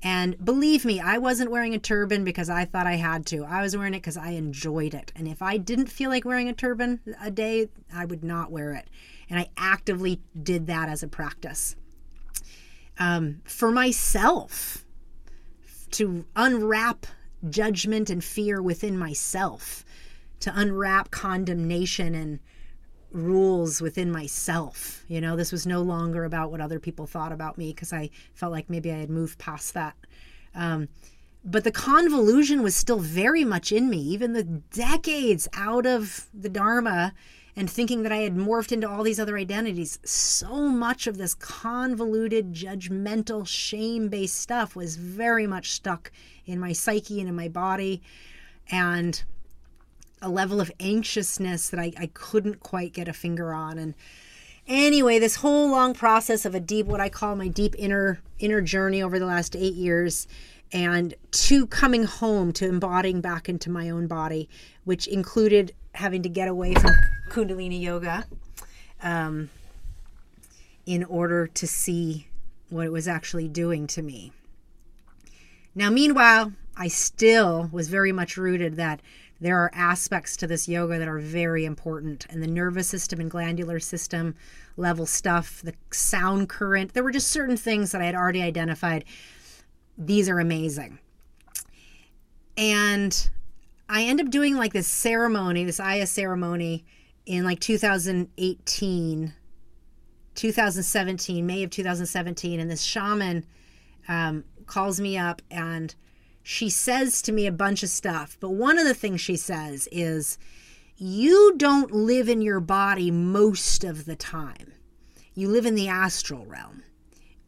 And 0.04 0.44
believe 0.44 0.86
me, 0.86 1.00
I 1.00 1.18
wasn't 1.18 1.52
wearing 1.52 1.74
a 1.74 1.80
turban 1.80 2.24
because 2.24 2.50
I 2.50 2.66
thought 2.66 2.86
I 2.86 2.96
had 2.96 3.26
to. 3.28 3.44
I 3.44 3.62
was 3.62 3.76
wearing 3.76 3.94
it 3.94 4.02
because 4.02 4.18
I 4.18 4.32
enjoyed 4.32 4.94
it. 4.94 5.12
And 5.16 5.28
if 5.28 5.42
I 5.42 5.58
didn't 5.58 5.88
feel 5.88 6.10
like 6.10 6.26
wearing 6.26 6.48
a 6.48 6.54
turban 6.54 7.00
a 7.22 7.32
day, 7.32 7.70
I 7.94 8.06
would 8.06 8.24
not 8.24 8.52
wear 8.52 8.74
it. 8.74 8.88
And 9.30 9.40
I 9.40 9.50
actively 9.58 10.22
did 10.42 10.68
that 10.68 10.90
as 10.90 11.02
a 11.02 11.08
practice. 11.08 11.76
Um, 13.00 13.42
for 13.46 13.72
myself, 13.72 14.86
to 15.92 16.26
unwrap 16.36 17.08
judgment 17.50 18.10
and 18.10 18.24
fear 18.24 18.62
within 18.62 18.98
myself, 18.98 19.84
to 20.42 20.52
unwrap 20.56 21.10
condemnation 21.10 22.14
and 22.14 22.40
rules 23.12 23.82
within 23.82 24.12
myself. 24.12 25.04
You 25.08 25.22
know, 25.22 25.36
this 25.36 25.52
was 25.52 25.66
no 25.66 25.82
longer 25.82 26.26
about 26.26 26.52
what 26.52 26.62
other 26.62 26.80
people 26.80 27.08
thought 27.08 27.32
about 27.32 27.58
me 27.58 27.72
because 27.74 27.94
I 27.94 28.10
felt 28.34 28.52
like 28.52 28.70
maybe 28.70 28.92
I 28.92 28.98
had 28.98 29.10
moved 29.10 29.40
past 29.40 29.74
that. 29.74 29.96
Um, 30.54 30.90
but 31.44 31.64
the 31.64 31.72
convolution 31.72 32.64
was 32.64 32.76
still 32.76 33.00
very 33.00 33.44
much 33.44 33.72
in 33.72 33.90
me, 33.90 34.00
even 34.00 34.34
the 34.34 34.44
decades 34.44 35.48
out 35.54 35.86
of 35.86 36.28
the 36.34 36.50
Dharma 36.50 37.14
and 37.56 37.70
thinking 37.70 38.04
that 38.04 38.12
I 38.12 38.18
had 38.18 38.36
morphed 38.36 38.72
into 38.72 38.90
all 38.90 39.04
these 39.04 39.20
other 39.20 39.38
identities. 39.38 40.00
So 40.04 40.68
much 40.68 41.08
of 41.08 41.18
this 41.18 41.34
convoluted, 41.34 42.54
judgmental, 42.54 43.48
shame 43.48 44.10
based 44.10 44.36
stuff 44.38 44.76
was 44.76 44.98
very 44.98 45.48
much 45.48 45.72
stuck 45.72 46.12
in 46.46 46.60
my 46.60 46.74
psyche 46.74 47.20
and 47.20 47.30
in 47.30 47.36
my 47.36 47.48
body. 47.48 48.02
And 48.70 49.24
a 50.26 50.30
level 50.30 50.60
of 50.60 50.72
anxiousness 50.80 51.70
that 51.70 51.80
I, 51.80 51.94
I 51.98 52.08
couldn't 52.08 52.60
quite 52.60 52.94
get 52.94 53.08
a 53.08 53.14
finger 53.14 53.54
on. 53.54 53.78
And 53.78 53.94
anyway, 54.68 55.20
this 55.20 55.36
whole 55.36 55.70
long 55.70 55.94
process 55.94 56.46
of 56.46 56.56
a 56.56 56.60
deep, 56.60 56.88
what 56.88 57.00
I 57.00 57.10
call 57.10 57.36
my 57.36 57.48
deep 57.48 57.76
inner 57.78 58.20
inner 58.40 58.60
journey 58.60 59.04
over 59.04 59.20
the 59.20 59.28
last 59.28 59.56
eight 59.56 59.76
years, 59.76 60.28
and 60.74 61.14
to 61.32 61.68
coming 61.68 62.06
home 62.06 62.52
to 62.54 62.68
embodying 62.68 63.22
back 63.22 63.48
into 63.48 63.70
my 63.70 63.92
own 63.92 64.08
body, 64.08 64.50
which 64.84 65.06
included 65.08 65.74
having 65.94 66.24
to 66.24 66.30
get 66.30 66.48
away 66.48 66.74
from 66.74 66.92
Kundalini 67.30 67.80
yoga, 67.80 68.26
um, 69.04 69.50
in 70.88 71.04
order 71.04 71.46
to 71.48 71.68
see 71.68 72.28
what 72.70 72.88
it 72.88 72.92
was 72.92 73.08
actually 73.08 73.48
doing 73.48 73.86
to 73.86 74.02
me. 74.02 74.32
Now, 75.76 75.92
meanwhile, 75.92 76.52
I 76.76 76.88
still 76.88 77.70
was 77.72 77.90
very 77.90 78.12
much 78.12 78.38
rooted 78.38 78.76
that 78.76 79.02
there 79.42 79.58
are 79.58 79.72
aspects 79.74 80.38
to 80.38 80.48
this 80.48 80.68
yoga 80.68 80.98
that 80.98 81.08
are 81.08 81.20
very 81.20 81.66
important 81.66 82.26
and 82.30 82.42
the 82.42 82.48
nervous 82.48 82.88
system 82.88 83.20
and 83.20 83.30
glandular 83.30 83.80
system 83.80 84.36
level 84.78 85.06
stuff 85.06 85.62
the 85.62 85.74
sound 85.92 86.50
current. 86.50 86.94
There 86.94 87.04
were 87.04 87.12
just 87.12 87.32
certain 87.32 87.58
things 87.58 87.92
that 87.92 88.02
i 88.02 88.06
had 88.06 88.16
already 88.16 88.42
identified. 88.42 89.06
These 89.98 90.30
are 90.30 90.40
amazing. 90.40 91.00
And 92.58 93.30
i 93.88 94.04
end 94.04 94.20
up 94.20 94.30
doing 94.30 94.56
like 94.56 94.74
this 94.74 94.88
ceremony 94.88 95.64
this 95.64 95.80
aya 95.80 96.08
ceremony 96.08 96.84
in 97.26 97.44
like 97.44 97.60
2018 97.60 99.34
2017 100.34 101.46
may 101.46 101.64
of 101.64 101.70
2017 101.70 102.60
and 102.60 102.70
this 102.70 102.82
shaman 102.82 103.46
um, 104.08 104.44
calls 104.66 105.00
me 105.00 105.18
up 105.18 105.42
and 105.50 105.96
she 106.48 106.70
says 106.70 107.24
to 107.24 107.32
me 107.32 107.48
a 107.48 107.52
bunch 107.52 107.82
of 107.82 107.90
stuff, 107.90 108.38
but 108.40 108.52
one 108.52 108.78
of 108.78 108.86
the 108.86 108.94
things 108.94 109.20
she 109.20 109.36
says 109.36 109.90
is, 109.92 110.38
You 110.96 111.56
don't 111.58 111.92
live 111.92 112.30
in 112.30 112.44
your 112.44 112.60
body 112.60 113.10
most 113.10 113.84
of 113.84 114.06
the 114.06 114.16
time. 114.16 114.72
You 115.34 115.50
live 115.50 115.66
in 115.66 115.74
the 115.74 115.88
astral 115.88 116.46
realm. 116.46 116.84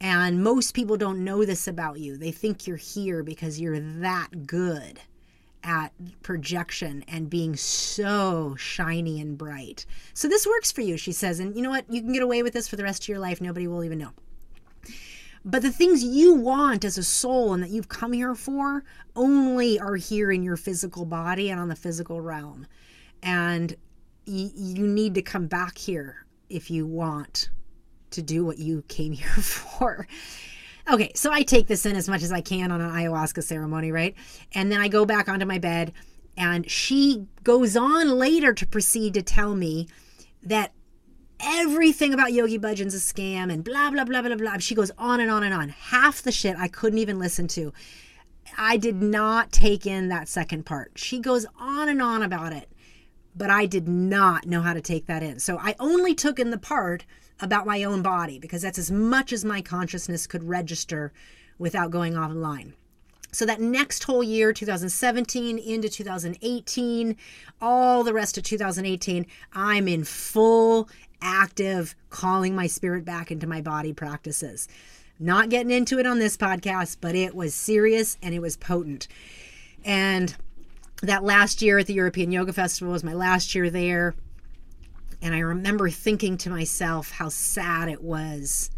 And 0.02 0.44
most 0.44 0.74
people 0.74 0.98
don't 0.98 1.24
know 1.24 1.46
this 1.46 1.68
about 1.68 2.00
you. 2.00 2.18
They 2.18 2.32
think 2.32 2.66
you're 2.66 2.76
here 2.76 3.22
because 3.22 3.62
you're 3.62 3.80
that 3.80 4.48
good 4.48 5.00
at 5.64 5.92
projection 6.24 7.06
and 7.08 7.30
being 7.30 7.56
so 7.56 8.56
shiny 8.56 9.22
and 9.22 9.38
bright. 9.38 9.86
So 10.16 10.28
this 10.28 10.48
works 10.48 10.72
for 10.72 10.82
you, 10.82 10.98
she 10.98 11.12
says. 11.12 11.40
And 11.40 11.56
you 11.56 11.62
know 11.62 11.70
what? 11.70 11.86
You 11.88 12.02
can 12.02 12.14
get 12.14 12.24
away 12.24 12.42
with 12.42 12.54
this 12.54 12.68
for 12.68 12.78
the 12.78 12.84
rest 12.84 13.04
of 13.04 13.10
your 13.10 13.20
life. 13.20 13.42
Nobody 13.42 13.68
will 13.68 13.84
even 13.84 14.00
know. 14.00 14.14
But 15.48 15.62
the 15.62 15.72
things 15.72 16.04
you 16.04 16.34
want 16.34 16.84
as 16.84 16.98
a 16.98 17.04
soul 17.04 17.54
and 17.54 17.64
that 17.64 17.70
you've 17.70 17.88
come 17.88 18.12
here 18.12 18.36
for 18.36 18.84
only 19.16 19.80
are 19.80 19.96
here 19.96 20.30
in 20.30 20.44
your 20.44 20.58
physical 20.58 21.06
body 21.06 21.50
and 21.50 21.58
on 21.58 21.70
the 21.70 21.76
physical 21.76 22.20
realm. 22.20 22.68
And 23.24 23.72
y- 24.28 24.52
you 24.54 24.86
need 24.86 25.16
to 25.16 25.22
come 25.22 25.48
back 25.48 25.78
here 25.78 26.26
if 26.50 26.70
you 26.70 26.86
want 26.86 27.50
to 28.12 28.22
do 28.22 28.44
what 28.44 28.58
you 28.58 28.84
came 28.90 29.12
here 29.14 29.30
for. 29.30 30.06
Okay, 30.92 31.14
so 31.16 31.32
I 31.32 31.44
take 31.44 31.68
this 31.68 31.86
in 31.86 31.96
as 31.96 32.10
much 32.10 32.24
as 32.24 32.34
I 32.34 32.42
can 32.42 32.70
on 32.70 32.82
an 32.82 32.92
ayahuasca 32.92 33.42
ceremony, 33.42 33.90
right? 33.90 34.16
And 34.54 34.70
then 34.70 34.82
I 34.82 34.90
go 34.90 35.06
back 35.06 35.30
onto 35.30 35.46
my 35.46 35.60
bed, 35.60 35.94
and 36.36 36.70
she 36.70 37.26
goes 37.44 37.78
on 37.78 38.18
later 38.18 38.54
to 38.54 38.68
proceed 38.68 39.14
to 39.14 39.22
tell 39.22 39.56
me 39.56 39.88
that 40.44 40.74
everything 41.40 42.14
about 42.14 42.34
Yogi 42.34 42.60
Bhajan's 42.60 42.96
a 42.96 42.98
scam 42.98 43.52
and 43.52 43.64
blah, 43.64 43.90
blah, 43.92 44.04
blah, 44.04 44.22
blah, 44.22 44.36
blah. 44.36 44.58
She 44.58 44.76
goes 44.76 44.92
on 44.98 45.20
and 45.20 45.30
on 45.32 45.44
and 45.44 45.54
on. 45.54 45.70
Half 45.70 46.22
the 46.24 46.32
shit 46.32 46.56
I 46.58 46.68
couldn't 46.68 47.00
even 47.00 47.20
listen 47.20 47.48
to. 47.50 47.74
I 48.58 48.78
did 48.78 49.02
not 49.02 49.52
take 49.52 49.86
in 49.86 50.10
that 50.10 50.28
second 50.28 50.66
part. 50.66 50.94
She 50.96 51.20
goes 51.20 51.46
on 51.60 51.90
and 51.90 52.02
on 52.02 52.24
about 52.24 52.54
it, 52.54 52.70
but 53.36 53.50
I 53.50 53.66
did 53.66 53.88
not 53.88 54.46
know 54.48 54.62
how 54.62 54.74
to 54.74 54.82
take 54.82 55.06
that 55.08 55.22
in. 55.24 55.40
So 55.40 55.58
I 55.60 55.76
only 55.80 56.16
took 56.16 56.40
in 56.40 56.50
the 56.52 56.58
part 56.58 57.06
about 57.40 57.68
my 57.68 57.84
own 57.84 58.02
body 58.02 58.40
because 58.40 58.62
that's 58.62 58.80
as 58.80 58.90
much 58.90 59.32
as 59.32 59.46
my 59.46 59.62
consciousness 59.62 60.26
could 60.26 60.44
register 60.44 61.12
without 61.60 61.92
going 61.92 62.14
offline. 62.14 62.74
so 63.32 63.46
that 63.46 63.60
next 63.62 64.04
whole 64.06 64.24
year 64.24 64.54
2017 64.54 65.58
into 65.60 65.90
2018 65.90 67.16
all 67.62 68.04
the 68.04 68.14
rest 68.14 68.38
of 68.38 68.44
2018 68.44 69.26
i'm 69.54 69.88
in 69.88 70.04
full 70.04 70.90
active 71.22 71.96
calling 72.10 72.56
my 72.56 72.68
spirit 72.68 73.06
back 73.06 73.32
into 73.32 73.48
my 73.48 73.62
body 73.62 73.94
practices. 73.94 74.68
Not 75.20 75.50
getting 75.50 75.72
into 75.72 76.00
it 76.00 76.06
on 76.06 76.20
this 76.20 76.38
podcast 76.38 76.98
but 77.02 77.16
it 77.16 77.36
was 77.36 77.54
serious 77.54 78.18
and 78.22 78.34
it 78.34 78.42
was 78.42 78.58
potent. 78.58 79.08
And 79.84 80.36
that 81.02 81.24
last 81.24 81.62
year 81.62 81.78
at 81.78 81.86
the 81.86 81.94
european 81.94 82.32
yoga 82.32 82.54
festival 82.54 82.92
was 82.92 83.04
my 83.04 83.14
last 83.14 83.56
year 83.56 83.70
there. 83.70 84.16
And 85.22 85.34
i 85.34 85.40
remember 85.40 85.90
thinking 85.90 86.38
to 86.38 86.50
myself 86.50 87.12
how 87.12 87.30
sad 87.30 87.90
it 87.90 88.04
was 88.04 88.70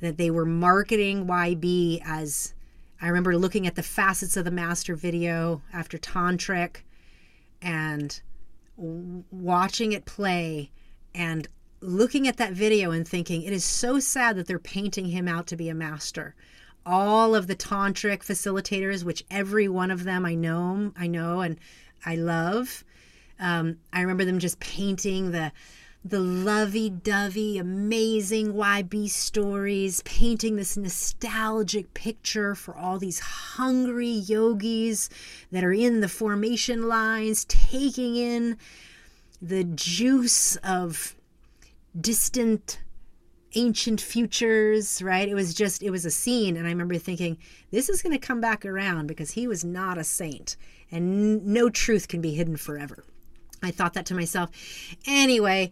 that 0.00 0.18
they 0.18 0.30
were 0.30 0.44
marketing 0.44 1.26
yb 1.26 2.02
as 2.04 2.54
I 3.02 3.08
remember 3.08 3.36
looking 3.36 3.66
at 3.66 3.74
the 3.74 3.82
facets 3.82 4.36
of 4.36 4.44
the 4.44 4.52
master 4.52 4.94
video 4.94 5.60
after 5.72 5.98
Tantric 5.98 6.82
and 7.60 8.20
watching 8.76 9.90
it 9.90 10.04
play 10.04 10.70
and 11.12 11.48
looking 11.82 12.28
at 12.28 12.36
that 12.36 12.52
video 12.52 12.92
and 12.92 13.06
thinking 13.06 13.42
it 13.42 13.52
is 13.52 13.64
so 13.64 13.98
sad 13.98 14.36
that 14.36 14.46
they're 14.46 14.58
painting 14.58 15.06
him 15.06 15.28
out 15.28 15.46
to 15.48 15.56
be 15.56 15.68
a 15.68 15.74
master. 15.74 16.34
All 16.86 17.34
of 17.34 17.46
the 17.46 17.56
tantric 17.56 18.24
facilitators, 18.24 19.04
which 19.04 19.24
every 19.30 19.68
one 19.68 19.90
of 19.90 20.04
them 20.04 20.24
I 20.24 20.34
know, 20.34 20.92
I 20.96 21.06
know 21.06 21.40
and 21.40 21.58
I 22.06 22.16
love. 22.16 22.84
Um, 23.38 23.78
I 23.92 24.00
remember 24.00 24.24
them 24.24 24.38
just 24.38 24.60
painting 24.60 25.32
the 25.32 25.52
the 26.04 26.18
lovey 26.18 26.90
dovey, 26.90 27.58
amazing 27.58 28.54
YB 28.54 29.08
stories, 29.08 30.02
painting 30.04 30.56
this 30.56 30.76
nostalgic 30.76 31.94
picture 31.94 32.56
for 32.56 32.76
all 32.76 32.98
these 32.98 33.20
hungry 33.20 34.08
yogis 34.08 35.08
that 35.52 35.62
are 35.62 35.72
in 35.72 36.00
the 36.00 36.08
formation 36.08 36.88
lines, 36.88 37.44
taking 37.44 38.16
in 38.16 38.58
the 39.40 39.62
juice 39.62 40.56
of 40.56 41.14
distant 41.98 42.80
ancient 43.54 44.00
futures, 44.00 45.02
right? 45.02 45.28
It 45.28 45.34
was 45.34 45.54
just, 45.54 45.82
it 45.82 45.90
was 45.90 46.04
a 46.04 46.10
scene. 46.10 46.56
And 46.56 46.66
I 46.66 46.70
remember 46.70 46.96
thinking, 46.98 47.38
this 47.70 47.88
is 47.88 48.02
going 48.02 48.18
to 48.18 48.26
come 48.26 48.40
back 48.40 48.64
around 48.64 49.06
because 49.06 49.32
he 49.32 49.46
was 49.46 49.64
not 49.64 49.98
a 49.98 50.04
saint 50.04 50.56
and 50.90 51.44
no 51.46 51.68
truth 51.68 52.08
can 52.08 52.20
be 52.20 52.34
hidden 52.34 52.56
forever. 52.56 53.04
I 53.62 53.70
thought 53.70 53.94
that 53.94 54.06
to 54.06 54.14
myself. 54.14 54.50
Anyway, 55.06 55.70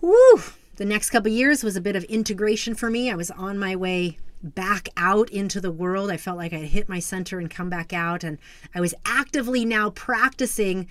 whew, 0.00 0.42
the 0.76 0.84
next 0.84 1.10
couple 1.10 1.30
years 1.30 1.62
was 1.62 1.76
a 1.76 1.80
bit 1.80 1.96
of 1.96 2.04
integration 2.04 2.74
for 2.74 2.90
me. 2.90 3.10
I 3.10 3.16
was 3.16 3.30
on 3.32 3.58
my 3.58 3.76
way 3.76 4.18
back 4.42 4.88
out 4.96 5.28
into 5.30 5.60
the 5.60 5.72
world. 5.72 6.10
I 6.10 6.16
felt 6.16 6.38
like 6.38 6.52
I'd 6.52 6.66
hit 6.66 6.88
my 6.88 7.00
center 7.00 7.38
and 7.38 7.50
come 7.50 7.68
back 7.68 7.92
out. 7.92 8.22
And 8.22 8.38
I 8.74 8.80
was 8.80 8.94
actively 9.04 9.64
now 9.64 9.90
practicing 9.90 10.88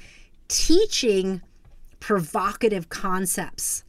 teaching 0.48 1.42
provocative 2.00 2.90
concepts 2.90 3.85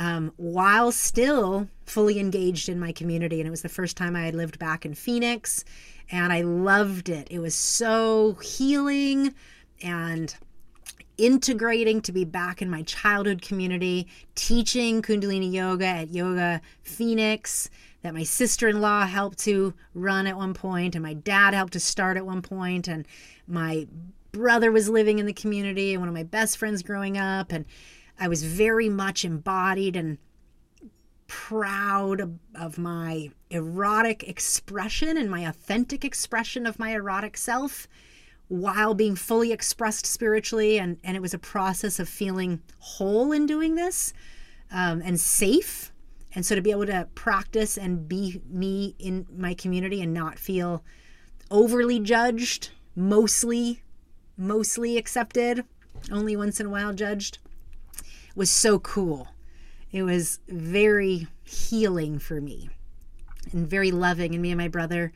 um, 0.00 0.32
while 0.38 0.90
still 0.90 1.68
fully 1.84 2.18
engaged 2.18 2.70
in 2.70 2.80
my 2.80 2.90
community. 2.90 3.38
And 3.38 3.46
it 3.46 3.50
was 3.50 3.62
the 3.62 3.68
first 3.68 3.98
time 3.98 4.16
I 4.16 4.24
had 4.24 4.34
lived 4.34 4.58
back 4.58 4.86
in 4.86 4.94
Phoenix. 4.94 5.62
And 6.10 6.32
I 6.32 6.40
loved 6.40 7.08
it. 7.10 7.28
It 7.30 7.38
was 7.38 7.54
so 7.54 8.32
healing 8.42 9.34
and 9.82 10.34
integrating 11.18 12.00
to 12.00 12.12
be 12.12 12.24
back 12.24 12.62
in 12.62 12.70
my 12.70 12.82
childhood 12.82 13.42
community, 13.42 14.08
teaching 14.34 15.02
Kundalini 15.02 15.52
yoga 15.52 15.86
at 15.86 16.08
Yoga 16.08 16.62
Phoenix 16.82 17.68
that 18.00 18.14
my 18.14 18.22
sister-in-law 18.22 19.06
helped 19.06 19.38
to 19.40 19.74
run 19.94 20.26
at 20.26 20.36
one 20.36 20.54
point 20.54 20.94
and 20.94 21.02
my 21.02 21.12
dad 21.12 21.52
helped 21.52 21.74
to 21.74 21.80
start 21.80 22.16
at 22.16 22.24
one 22.24 22.40
point 22.40 22.88
and 22.88 23.06
my 23.46 23.86
brother 24.32 24.72
was 24.72 24.88
living 24.88 25.18
in 25.18 25.26
the 25.26 25.32
community 25.34 25.92
and 25.92 26.00
one 26.00 26.08
of 26.08 26.14
my 26.14 26.22
best 26.22 26.56
friends 26.56 26.82
growing 26.82 27.18
up 27.18 27.52
and 27.52 27.66
I 28.20 28.28
was 28.28 28.44
very 28.44 28.90
much 28.90 29.24
embodied 29.24 29.96
and 29.96 30.18
proud 31.26 32.38
of, 32.54 32.76
my 32.76 33.30
erotic 33.50 34.28
expression 34.28 35.16
and 35.16 35.30
my 35.30 35.40
authentic 35.40 36.04
expression 36.04 36.66
of 36.66 36.78
my 36.78 36.90
erotic 36.90 37.36
self 37.36 37.88
while 38.48 38.94
being 38.94 39.14
fully 39.14 39.52
expressed 39.52 40.04
spiritually. 40.04 40.78
And, 40.78 40.98
and 41.02 41.16
it 41.16 41.22
was 41.22 41.32
a 41.32 41.38
process 41.38 41.98
of 41.98 42.08
feeling 42.08 42.60
whole 42.78 43.32
in 43.32 43.46
doing 43.46 43.76
this 43.76 44.12
um, 44.72 45.00
and 45.04 45.18
safe. 45.18 45.92
And 46.34 46.44
so 46.44 46.54
to 46.54 46.60
be 46.60 46.72
able 46.72 46.86
to 46.86 47.08
practice 47.14 47.78
and 47.78 48.08
be 48.08 48.40
me 48.48 48.96
in 48.98 49.26
my 49.34 49.54
community 49.54 50.02
and 50.02 50.12
not 50.12 50.38
feel 50.38 50.84
overly 51.50 52.00
judged, 52.00 52.70
mostly, 52.94 53.82
mostly 54.36 54.98
accepted, 54.98 55.64
only 56.10 56.36
once 56.36 56.60
in 56.60 56.66
a 56.66 56.70
while 56.70 56.92
judged, 56.92 57.38
was 58.34 58.50
so 58.50 58.78
cool. 58.78 59.28
It 59.92 60.02
was 60.02 60.38
very 60.48 61.26
healing 61.44 62.18
for 62.18 62.40
me 62.40 62.70
and 63.52 63.68
very 63.68 63.90
loving. 63.90 64.34
And 64.34 64.42
me 64.42 64.50
and 64.50 64.58
my 64.58 64.68
brother 64.68 65.12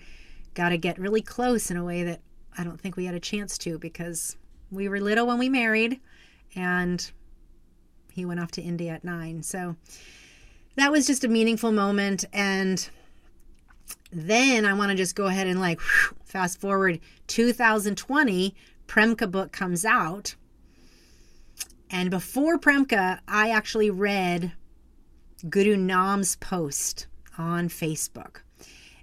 got 0.55 0.70
to 0.70 0.78
get 0.78 0.99
really 0.99 1.23
close 1.23 1.70
in 1.70 1.77
a 1.77 1.85
way 1.85 2.03
that 2.05 2.20
I 2.57 2.65
don't 2.65 2.81
think 2.81 2.97
we 2.97 3.05
had 3.05 3.15
a 3.15 3.20
chance 3.20 3.59
to 3.59 3.78
because 3.78 4.36
we 4.70 4.89
were 4.89 5.01
little 5.01 5.27
when 5.27 5.39
we 5.39 5.49
married 5.49 6.01
and 6.55 7.11
he 8.12 8.24
went 8.24 8.41
off 8.41 8.51
to 8.53 8.62
India 8.62 8.93
at 8.93 9.05
nine. 9.05 9.43
So 9.43 9.77
that 10.77 10.91
was 10.91 11.07
just 11.07 11.24
a 11.24 11.28
meaningful 11.28 11.73
moment. 11.73 12.24
And 12.32 12.89
then 14.12 14.65
I 14.65 14.74
want 14.74 14.91
to 14.91 14.97
just 14.97 15.15
go 15.15 15.27
ahead 15.27 15.47
and 15.47 15.61
like 15.61 15.81
whew, 15.81 16.16
fast 16.24 16.61
forward 16.61 17.01
2020, 17.27 18.55
Premka 18.86 19.31
book 19.31 19.53
comes 19.53 19.85
out. 19.85 20.35
And 21.95 22.11
before 22.11 22.59
Premka, 22.59 23.21
I 23.29 23.51
actually 23.51 23.89
read 23.89 24.51
Guru 25.49 25.77
Nam's 25.77 26.35
post 26.35 27.07
on 27.39 27.69
Facebook. 27.69 28.39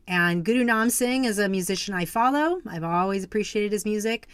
And 0.10 0.44
Guru 0.44 0.66
Nam 0.66 0.90
Singh 0.90 1.24
is 1.24 1.40
a 1.40 1.48
musician 1.48 1.94
I 1.94 2.04
follow. 2.04 2.60
I've 2.68 2.84
always 2.84 3.24
appreciated 3.24 3.72
his 3.72 3.86
music. 3.86 4.28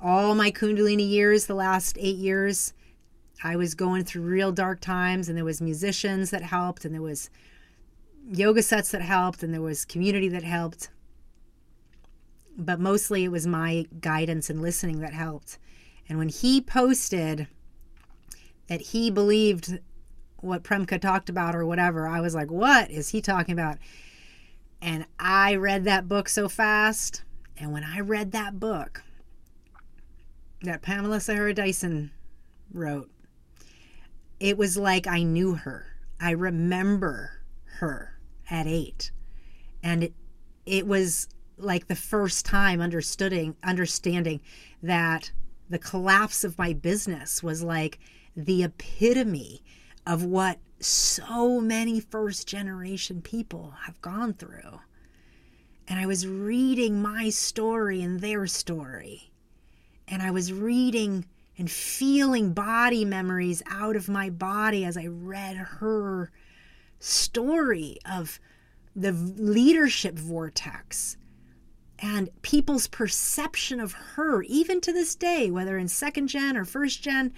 All 0.00 0.36
my 0.36 0.52
Kundalini 0.52 1.10
years, 1.10 1.46
the 1.46 1.56
last 1.56 1.98
eight 1.98 2.14
years, 2.14 2.72
I 3.42 3.56
was 3.56 3.74
going 3.74 4.04
through 4.04 4.22
real 4.22 4.52
dark 4.52 4.78
times, 4.78 5.28
and 5.28 5.36
there 5.36 5.44
was 5.44 5.60
musicians 5.60 6.30
that 6.30 6.42
helped, 6.42 6.84
and 6.84 6.94
there 6.94 7.02
was 7.02 7.30
yoga 8.30 8.62
sets 8.62 8.92
that 8.92 9.02
helped, 9.02 9.42
and 9.42 9.52
there 9.52 9.60
was 9.60 9.84
community 9.84 10.28
that 10.28 10.44
helped. 10.44 10.88
But 12.56 12.78
mostly 12.78 13.24
it 13.24 13.32
was 13.32 13.44
my 13.44 13.86
guidance 14.00 14.48
and 14.50 14.62
listening 14.62 15.00
that 15.00 15.14
helped. 15.14 15.58
And 16.08 16.16
when 16.16 16.28
he 16.28 16.60
posted 16.60 17.48
that 18.68 18.80
he 18.80 19.10
believed 19.10 19.78
what 20.36 20.62
Premka 20.62 21.00
talked 21.00 21.28
about 21.28 21.54
or 21.54 21.64
whatever, 21.64 22.06
I 22.06 22.20
was 22.20 22.34
like, 22.34 22.50
what 22.50 22.90
is 22.90 23.10
he 23.10 23.20
talking 23.20 23.52
about? 23.52 23.78
And 24.80 25.06
I 25.18 25.56
read 25.56 25.84
that 25.84 26.08
book 26.08 26.28
so 26.28 26.48
fast. 26.48 27.22
And 27.56 27.72
when 27.72 27.84
I 27.84 28.00
read 28.00 28.32
that 28.32 28.60
book 28.60 29.02
that 30.62 30.82
Pamela 30.82 31.18
Saharah 31.18 31.54
Dyson 31.54 32.10
wrote, 32.72 33.10
it 34.40 34.58
was 34.58 34.76
like 34.76 35.06
I 35.06 35.22
knew 35.22 35.54
her. 35.54 35.86
I 36.20 36.32
remember 36.32 37.42
her 37.78 38.18
at 38.50 38.66
eight. 38.66 39.10
And 39.82 40.04
it, 40.04 40.12
it 40.66 40.86
was 40.86 41.28
like 41.56 41.86
the 41.86 41.94
first 41.94 42.44
time 42.44 42.80
understanding 42.80 43.56
understanding 43.62 44.40
that 44.82 45.30
the 45.70 45.78
collapse 45.78 46.44
of 46.44 46.58
my 46.58 46.72
business 46.72 47.42
was 47.42 47.62
like 47.62 47.98
the 48.36 48.62
epitome 48.64 49.62
of 50.06 50.24
what 50.24 50.58
so 50.80 51.60
many 51.60 52.00
first 52.00 52.46
generation 52.46 53.22
people 53.22 53.74
have 53.86 54.00
gone 54.00 54.34
through. 54.34 54.80
And 55.86 55.98
I 55.98 56.06
was 56.06 56.26
reading 56.26 57.00
my 57.00 57.30
story 57.30 58.02
and 58.02 58.20
their 58.20 58.46
story. 58.46 59.30
And 60.08 60.22
I 60.22 60.30
was 60.30 60.52
reading 60.52 61.26
and 61.56 61.70
feeling 61.70 62.52
body 62.52 63.04
memories 63.04 63.62
out 63.70 63.96
of 63.96 64.08
my 64.08 64.28
body 64.28 64.84
as 64.84 64.96
I 64.96 65.06
read 65.06 65.56
her 65.56 66.30
story 66.98 67.98
of 68.10 68.40
the 68.96 69.12
leadership 69.12 70.18
vortex 70.18 71.16
and 71.98 72.28
people's 72.42 72.86
perception 72.86 73.80
of 73.80 73.92
her, 73.92 74.42
even 74.42 74.80
to 74.80 74.92
this 74.92 75.14
day, 75.14 75.50
whether 75.50 75.78
in 75.78 75.88
second 75.88 76.28
gen 76.28 76.56
or 76.56 76.64
first 76.64 77.02
gen, 77.02 77.32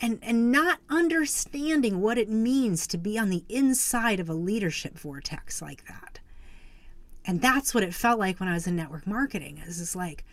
and, 0.00 0.18
and 0.22 0.50
not 0.50 0.78
understanding 0.88 2.00
what 2.00 2.18
it 2.18 2.28
means 2.28 2.86
to 2.86 2.98
be 2.98 3.18
on 3.18 3.28
the 3.28 3.44
inside 3.48 4.20
of 4.20 4.28
a 4.28 4.34
leadership 4.34 4.98
vortex 4.98 5.60
like 5.60 5.86
that. 5.86 6.20
And 7.24 7.40
that's 7.40 7.74
what 7.74 7.84
it 7.84 7.94
felt 7.94 8.18
like 8.18 8.40
when 8.40 8.48
I 8.48 8.54
was 8.54 8.66
in 8.66 8.76
network 8.76 9.06
marketing. 9.06 9.62
Is 9.66 9.80
it's 9.80 9.94
like, 9.94 10.24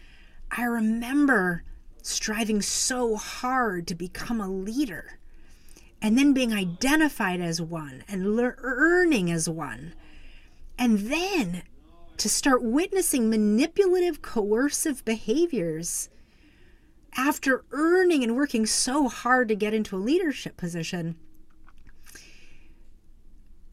I 0.49 0.63
remember 0.63 1.63
striving 2.01 2.61
so 2.61 3.17
hard 3.17 3.87
to 3.87 3.95
become 3.95 4.39
a 4.39 4.49
leader 4.49 5.19
and 6.01 6.17
then 6.17 6.33
being 6.33 6.53
identified 6.53 7.41
as 7.41 7.61
one 7.61 8.03
and 8.07 8.35
learning 8.35 9.29
as 9.29 9.49
one. 9.49 9.93
And 10.77 10.99
then 10.99 11.63
to 12.17 12.29
start 12.29 12.63
witnessing 12.63 13.29
manipulative, 13.29 14.21
coercive 14.21 15.03
behaviors 15.03 16.09
after 17.15 17.63
earning 17.71 18.23
and 18.23 18.35
working 18.35 18.65
so 18.65 19.07
hard 19.07 19.47
to 19.47 19.55
get 19.55 19.73
into 19.73 19.95
a 19.95 19.99
leadership 19.99 20.57
position 20.57 21.15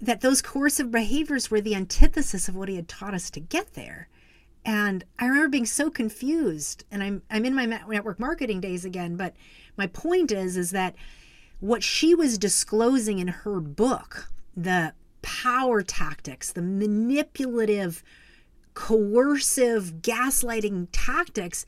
that 0.01 0.21
those 0.21 0.43
coercive 0.43 0.91
behaviors 0.91 1.51
were 1.51 1.61
the 1.61 1.75
antithesis 1.75 2.49
of 2.49 2.55
what 2.55 2.69
he 2.69 2.77
had 2.77 2.89
taught 2.89 3.15
us 3.15 3.31
to 3.31 3.41
get 3.41 3.75
there. 3.75 4.09
And 4.65 5.05
I 5.19 5.27
remember 5.27 5.49
being 5.49 5.67
so 5.67 5.91
confused. 5.91 6.85
And 6.91 7.03
I'm 7.03 7.23
I'm 7.31 7.45
in 7.45 7.55
my 7.55 7.67
network 7.67 8.19
marketing 8.19 8.61
days 8.61 8.85
again, 8.85 9.17
but 9.17 9.35
my 9.77 9.87
point 9.87 10.33
is 10.33 10.57
is 10.57 10.71
that 10.71 10.95
what 11.61 11.83
she 11.83 12.15
was 12.15 12.39
disclosing 12.39 13.19
in 13.19 13.29
her 13.29 13.61
book, 13.61 14.31
the 14.57 14.95
power 15.23 15.83
tactics, 15.83 16.53
the 16.53 16.63
manipulative, 16.63 18.03
coercive, 18.75 20.03
gaslighting 20.03 20.89
tactics 20.93 21.65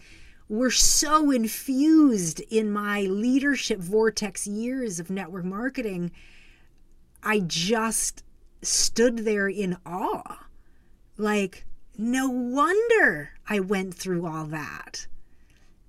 were 0.49 0.71
so 0.71 1.31
infused 1.31 2.41
in 2.51 2.71
my 2.71 3.03
leadership 3.03 3.81
vortex 3.81 4.47
years 4.47 5.01
of 5.01 5.11
network 5.11 5.45
marketing. 5.45 6.13
I 7.23 7.41
just 7.41 8.23
stood 8.63 9.19
there 9.19 9.49
in 9.49 9.77
awe. 9.85 10.47
Like, 11.17 11.67
no 11.99 12.29
wonder 12.29 13.31
I 13.49 13.61
went 13.61 13.95
through 13.95 14.27
all 14.27 14.45
that 14.47 15.07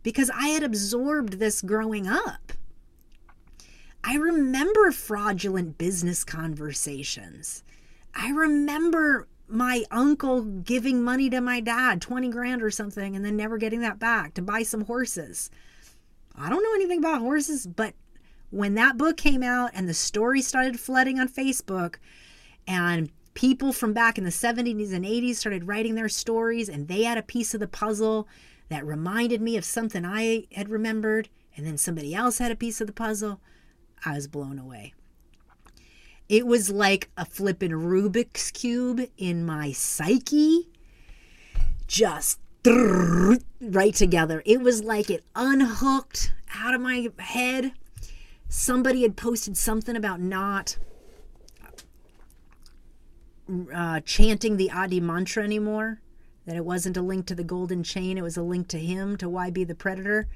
because 0.03 0.29
I 0.29 0.47
had 0.47 0.63
absorbed 0.63 1.33
this 1.33 1.61
growing 1.61 2.07
up. 2.07 2.53
I 4.03 4.15
remember 4.15 4.91
fraudulent 4.91 5.77
business 5.77 6.23
conversations. 6.23 7.63
I 8.15 8.29
remember 8.29 9.27
my 9.47 9.83
uncle 9.91 10.41
giving 10.41 11.03
money 11.03 11.29
to 11.29 11.41
my 11.41 11.59
dad, 11.59 12.01
20 12.01 12.29
grand 12.29 12.61
or 12.61 12.71
something, 12.71 13.15
and 13.15 13.23
then 13.23 13.37
never 13.37 13.57
getting 13.57 13.81
that 13.81 13.99
back 13.99 14.33
to 14.33 14.41
buy 14.41 14.63
some 14.63 14.85
horses. 14.85 15.49
I 16.35 16.49
don't 16.49 16.63
know 16.63 16.73
anything 16.75 16.99
about 16.99 17.21
horses, 17.21 17.65
but 17.65 17.93
when 18.49 18.75
that 18.75 18.97
book 18.97 19.17
came 19.17 19.43
out 19.43 19.71
and 19.73 19.87
the 19.87 19.93
story 19.93 20.41
started 20.41 20.79
flooding 20.79 21.19
on 21.19 21.29
Facebook, 21.29 21.95
and 22.67 23.09
people 23.33 23.71
from 23.71 23.93
back 23.93 24.17
in 24.17 24.23
the 24.23 24.29
70s 24.29 24.93
and 24.93 25.05
80s 25.05 25.35
started 25.35 25.67
writing 25.67 25.95
their 25.95 26.09
stories, 26.09 26.69
and 26.69 26.87
they 26.87 27.03
had 27.03 27.17
a 27.17 27.23
piece 27.23 27.53
of 27.53 27.59
the 27.59 27.67
puzzle 27.67 28.27
that 28.69 28.85
reminded 28.85 29.41
me 29.41 29.55
of 29.57 29.63
something 29.63 30.05
I 30.05 30.45
had 30.53 30.69
remembered, 30.69 31.29
and 31.55 31.65
then 31.65 31.77
somebody 31.77 32.13
else 32.13 32.37
had 32.37 32.51
a 32.51 32.55
piece 32.55 32.81
of 32.81 32.87
the 32.87 32.93
puzzle, 32.93 33.39
I 34.05 34.13
was 34.13 34.27
blown 34.27 34.59
away. 34.59 34.93
It 36.29 36.45
was 36.45 36.69
like 36.69 37.09
a 37.15 37.25
flippin' 37.25 37.71
Rubik's 37.71 38.51
Cube 38.51 39.01
in 39.17 39.45
my 39.45 39.71
psyche, 39.71 40.67
just 41.87 42.39
right 42.65 43.93
together. 43.93 44.43
It 44.45 44.61
was 44.61 44.83
like 44.83 45.09
it 45.09 45.23
unhooked 45.35 46.33
out 46.53 46.73
of 46.73 46.81
my 46.81 47.07
head. 47.19 47.71
Somebody 48.49 49.03
had 49.03 49.15
posted 49.15 49.55
something 49.55 49.95
about 49.95 50.19
not 50.19 50.77
uh, 53.73 54.01
chanting 54.01 54.57
the 54.57 54.71
Adi 54.71 54.99
mantra 54.99 55.43
anymore, 55.43 56.01
that 56.45 56.57
it 56.57 56.65
wasn't 56.65 56.97
a 56.97 57.01
link 57.01 57.25
to 57.27 57.35
the 57.35 57.43
golden 57.43 57.83
chain, 57.83 58.17
it 58.17 58.21
was 58.21 58.37
a 58.37 58.43
link 58.43 58.67
to 58.69 58.79
him, 58.79 59.15
to 59.17 59.29
why 59.29 59.49
be 59.49 59.63
the 59.63 59.75
predator. 59.75 60.27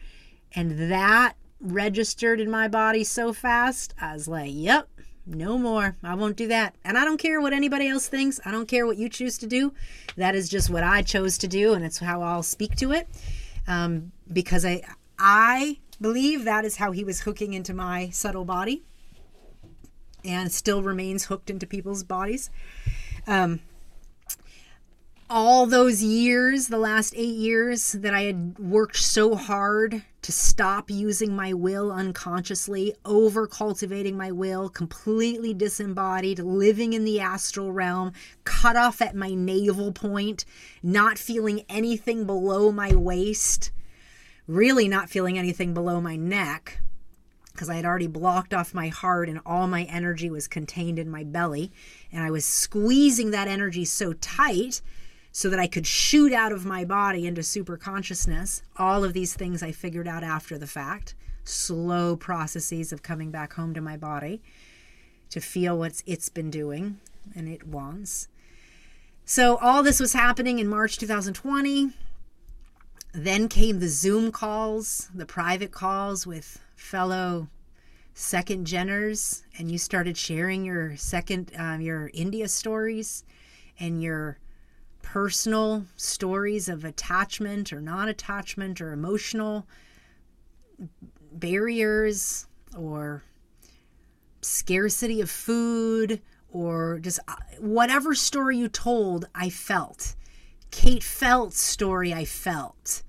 And 0.55 0.91
that 0.91 1.33
registered 1.59 2.39
in 2.39 2.49
my 2.49 2.67
body 2.67 3.03
so 3.03 3.33
fast, 3.33 3.93
I 3.99 4.13
was 4.13 4.27
like, 4.27 4.51
yep, 4.53 4.87
no 5.25 5.57
more. 5.57 5.95
I 6.03 6.15
won't 6.15 6.35
do 6.35 6.47
that. 6.47 6.75
And 6.83 6.97
I 6.97 7.05
don't 7.05 7.17
care 7.17 7.39
what 7.41 7.53
anybody 7.53 7.87
else 7.87 8.07
thinks. 8.07 8.39
I 8.45 8.51
don't 8.51 8.67
care 8.67 8.85
what 8.85 8.97
you 8.97 9.09
choose 9.09 9.37
to 9.39 9.47
do. 9.47 9.73
That 10.15 10.35
is 10.35 10.49
just 10.49 10.69
what 10.69 10.83
I 10.83 11.01
chose 11.01 11.37
to 11.39 11.47
do, 11.47 11.73
and 11.73 11.85
it's 11.85 11.99
how 11.99 12.21
I'll 12.21 12.43
speak 12.43 12.75
to 12.77 12.91
it. 12.91 13.07
Um, 13.67 14.11
because 14.31 14.65
I, 14.65 14.81
I 15.19 15.79
believe 15.99 16.45
that 16.45 16.65
is 16.65 16.77
how 16.77 16.91
he 16.91 17.03
was 17.03 17.21
hooking 17.21 17.53
into 17.53 17.73
my 17.73 18.09
subtle 18.09 18.45
body, 18.45 18.83
and 20.25 20.51
still 20.51 20.81
remains 20.81 21.25
hooked 21.25 21.49
into 21.49 21.65
people's 21.65 22.03
bodies. 22.03 22.49
Um, 23.27 23.59
all 25.31 25.65
those 25.65 26.03
years, 26.03 26.67
the 26.67 26.77
last 26.77 27.13
eight 27.15 27.35
years 27.35 27.93
that 27.93 28.13
I 28.13 28.23
had 28.23 28.59
worked 28.59 28.97
so 28.97 29.35
hard 29.35 30.03
to 30.23 30.31
stop 30.31 30.91
using 30.91 31.33
my 31.33 31.53
will 31.53 31.89
unconsciously, 31.89 32.93
over 33.05 33.47
cultivating 33.47 34.17
my 34.17 34.29
will, 34.29 34.67
completely 34.67 35.53
disembodied, 35.53 36.39
living 36.39 36.91
in 36.91 37.05
the 37.05 37.21
astral 37.21 37.71
realm, 37.71 38.11
cut 38.43 38.75
off 38.75 39.01
at 39.01 39.15
my 39.15 39.33
navel 39.33 39.93
point, 39.93 40.43
not 40.83 41.17
feeling 41.17 41.63
anything 41.69 42.25
below 42.25 42.69
my 42.69 42.93
waist, 42.93 43.71
really 44.47 44.89
not 44.89 45.09
feeling 45.09 45.39
anything 45.39 45.73
below 45.73 46.01
my 46.01 46.17
neck 46.17 46.81
because 47.53 47.69
I 47.69 47.75
had 47.75 47.85
already 47.85 48.07
blocked 48.07 48.53
off 48.53 48.73
my 48.73 48.89
heart 48.89 49.29
and 49.29 49.39
all 49.45 49.67
my 49.67 49.83
energy 49.83 50.29
was 50.29 50.47
contained 50.47 50.97
in 50.97 51.09
my 51.09 51.23
belly. 51.23 51.71
And 52.11 52.23
I 52.23 52.31
was 52.31 52.45
squeezing 52.45 53.31
that 53.31 53.47
energy 53.47 53.85
so 53.85 54.13
tight 54.13 54.81
so 55.31 55.49
that 55.49 55.59
I 55.59 55.67
could 55.67 55.87
shoot 55.87 56.33
out 56.33 56.51
of 56.51 56.65
my 56.65 56.83
body 56.83 57.25
into 57.25 57.43
super 57.43 57.77
consciousness. 57.77 58.63
All 58.77 59.03
of 59.03 59.13
these 59.13 59.33
things 59.33 59.63
I 59.63 59.71
figured 59.71 60.07
out 60.07 60.23
after 60.23 60.57
the 60.57 60.67
fact, 60.67 61.15
slow 61.43 62.15
processes 62.15 62.91
of 62.91 63.01
coming 63.01 63.31
back 63.31 63.53
home 63.53 63.73
to 63.73 63.81
my 63.81 63.97
body 63.97 64.41
to 65.29 65.39
feel 65.39 65.77
what 65.77 66.03
it's 66.05 66.29
been 66.29 66.49
doing 66.49 66.99
and 67.35 67.47
it 67.47 67.65
wants. 67.65 68.27
So 69.23 69.55
all 69.57 69.83
this 69.83 69.99
was 69.99 70.13
happening 70.13 70.59
in 70.59 70.67
March 70.67 70.97
2020. 70.97 71.91
Then 73.13 73.47
came 73.47 73.79
the 73.79 73.87
Zoom 73.87 74.31
calls, 74.31 75.09
the 75.13 75.25
private 75.25 75.71
calls 75.71 76.27
with 76.27 76.59
fellow 76.75 77.47
second 78.13 78.67
geners, 78.67 79.43
and 79.57 79.71
you 79.71 79.77
started 79.77 80.17
sharing 80.17 80.65
your 80.65 80.97
second, 80.97 81.51
um, 81.57 81.81
your 81.81 82.09
India 82.13 82.47
stories 82.47 83.23
and 83.79 84.01
your 84.01 84.37
personal 85.11 85.83
stories 85.97 86.69
of 86.69 86.85
attachment 86.85 87.73
or 87.73 87.81
non 87.81 88.07
attachment 88.07 88.79
or 88.79 88.93
emotional 88.93 89.67
barriers 91.33 92.47
or 92.77 93.21
scarcity 94.41 95.19
of 95.19 95.29
food 95.29 96.21
or 96.49 96.97
just 96.99 97.19
uh, 97.27 97.35
whatever 97.59 98.15
story 98.15 98.57
you 98.57 98.69
told, 98.69 99.25
I 99.35 99.49
felt. 99.49 100.15
Kate 100.71 101.03
Felt's 101.03 101.59
story, 101.59 102.13
I 102.13 102.23
felt. 102.23 103.03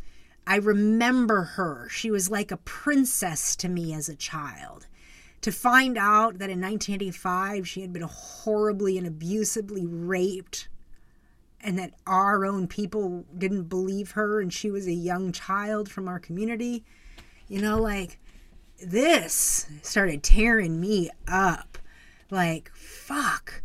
I 0.45 0.57
remember 0.57 1.43
her. 1.55 1.89
She 1.89 2.11
was 2.11 2.29
like 2.29 2.51
a 2.51 2.57
princess 2.57 3.55
to 3.55 3.69
me 3.69 3.95
as 3.95 4.09
a 4.09 4.17
child. 4.17 4.89
To 5.43 5.53
find 5.53 5.97
out 5.97 6.39
that 6.39 6.51
in 6.51 6.61
1985 6.61 7.69
she 7.69 7.81
had 7.81 7.93
been 7.93 8.03
horribly 8.03 8.99
and 8.99 9.07
abusively 9.07 9.87
raped 9.87 10.67
and 11.63 11.79
that 11.79 11.95
our 12.07 12.45
own 12.45 12.67
people 12.67 13.25
didn't 13.37 13.65
believe 13.65 14.13
her 14.13 14.41
and 14.41 14.53
she 14.53 14.71
was 14.71 14.87
a 14.87 14.93
young 14.93 15.33
child 15.33 15.91
from 15.91 16.09
our 16.09 16.19
community. 16.19 16.85
You 17.49 17.61
know, 17.61 17.79
like 17.79 18.19
this 18.85 19.67
started 19.83 20.23
tearing 20.23 20.81
me 20.81 21.11
up. 21.29 21.79
Like, 22.31 22.71
fuck. 22.75 23.63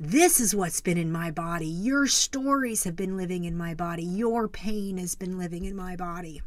This 0.00 0.40
is 0.40 0.54
what's 0.54 0.80
been 0.80 0.98
in 0.98 1.12
my 1.12 1.30
body. 1.30 1.66
Your 1.66 2.06
stories 2.06 2.84
have 2.84 2.96
been 2.96 3.16
living 3.16 3.44
in 3.44 3.56
my 3.56 3.74
body. 3.74 4.02
Your 4.02 4.48
pain 4.48 4.98
has 4.98 5.14
been 5.14 5.38
living 5.38 5.64
in 5.64 5.76
my 5.76 5.94
body. 5.94 6.42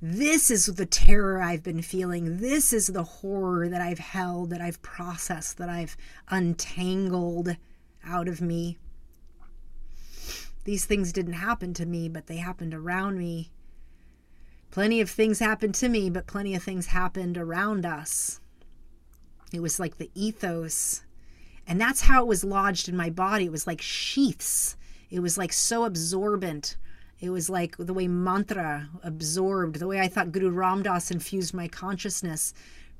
This 0.00 0.50
is 0.50 0.66
the 0.66 0.86
terror 0.86 1.42
I've 1.42 1.62
been 1.62 1.82
feeling. 1.82 2.38
This 2.38 2.72
is 2.72 2.88
the 2.88 3.02
horror 3.02 3.68
that 3.68 3.80
I've 3.80 3.98
held, 3.98 4.50
that 4.50 4.60
I've 4.60 4.80
processed, 4.82 5.58
that 5.58 5.68
I've 5.68 5.96
untangled 6.28 7.56
out 8.04 8.28
of 8.28 8.40
me 8.40 8.78
these 10.64 10.84
things 10.84 11.12
didn't 11.12 11.34
happen 11.34 11.74
to 11.74 11.86
me, 11.86 12.08
but 12.08 12.26
they 12.26 12.36
happened 12.36 12.74
around 12.74 13.18
me. 13.18 13.50
Plenty 14.70 15.00
of 15.00 15.10
things 15.10 15.38
happened 15.38 15.74
to 15.76 15.88
me, 15.88 16.10
but 16.10 16.26
plenty 16.26 16.54
of 16.54 16.62
things 16.62 16.86
happened 16.86 17.38
around 17.38 17.86
us. 17.86 18.40
It 19.52 19.60
was 19.60 19.80
like 19.80 19.96
the 19.96 20.10
ethos. 20.14 21.02
And 21.66 21.80
that's 21.80 22.02
how 22.02 22.22
it 22.22 22.28
was 22.28 22.44
lodged 22.44 22.88
in 22.88 22.96
my 22.96 23.10
body. 23.10 23.46
It 23.46 23.52
was 23.52 23.66
like 23.66 23.80
sheaths. 23.80 24.76
It 25.10 25.20
was 25.20 25.38
like 25.38 25.52
so 25.52 25.84
absorbent. 25.84 26.76
It 27.20 27.30
was 27.30 27.50
like 27.50 27.76
the 27.78 27.94
way 27.94 28.06
mantra 28.06 28.88
absorbed, 29.02 29.76
the 29.76 29.86
way 29.86 30.00
I 30.00 30.08
thought 30.08 30.32
Guru 30.32 30.50
Ram 30.50 30.82
Das 30.82 31.10
infused 31.10 31.54
my 31.54 31.66
consciousness. 31.66 32.54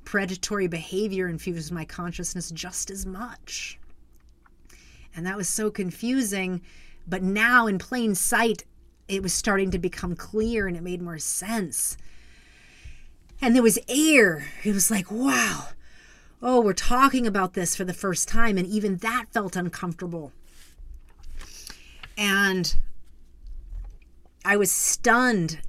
Predatory 0.05 0.67
behavior 0.67 1.29
infused 1.29 1.71
my 1.71 1.85
consciousness 1.85 2.51
just 2.51 2.91
as 2.91 3.05
much. 3.07 3.79
And 5.15 5.27
that 5.27 5.37
was 5.37 5.49
so 5.49 5.71
confusing 5.71 6.63
but 7.09 7.23
now, 7.23 7.67
in 7.67 7.79
plain 7.79 8.15
sight, 8.15 8.65
it 9.09 9.23
was 9.23 9.33
starting 9.33 9.71
to 9.71 9.79
become 9.79 10.15
clear 10.15 10.67
and 10.67 10.77
it 10.77 10.83
made 10.83 11.01
more 11.01 11.19
sense. 11.19 11.97
And 13.41 13.55
there 13.55 13.63
was 13.63 13.79
air. 13.89 14.47
It 14.65 14.75
was 14.75 14.91
like, 14.91 15.11
wow, 15.11 15.69
oh, 16.43 16.61
we're 16.61 16.73
talking 16.73 17.27
about 17.27 17.55
this 17.55 17.75
for 17.75 17.85
the 17.85 17.95
first 17.95 18.29
time. 18.29 18.59
And 18.59 18.67
even 18.67 18.97
that 18.99 19.27
felt 19.33 19.57
uncomfortable. 19.57 20.33
And 22.17 22.75
I 24.45 24.57
was 24.57 24.73
stunned 24.73 25.61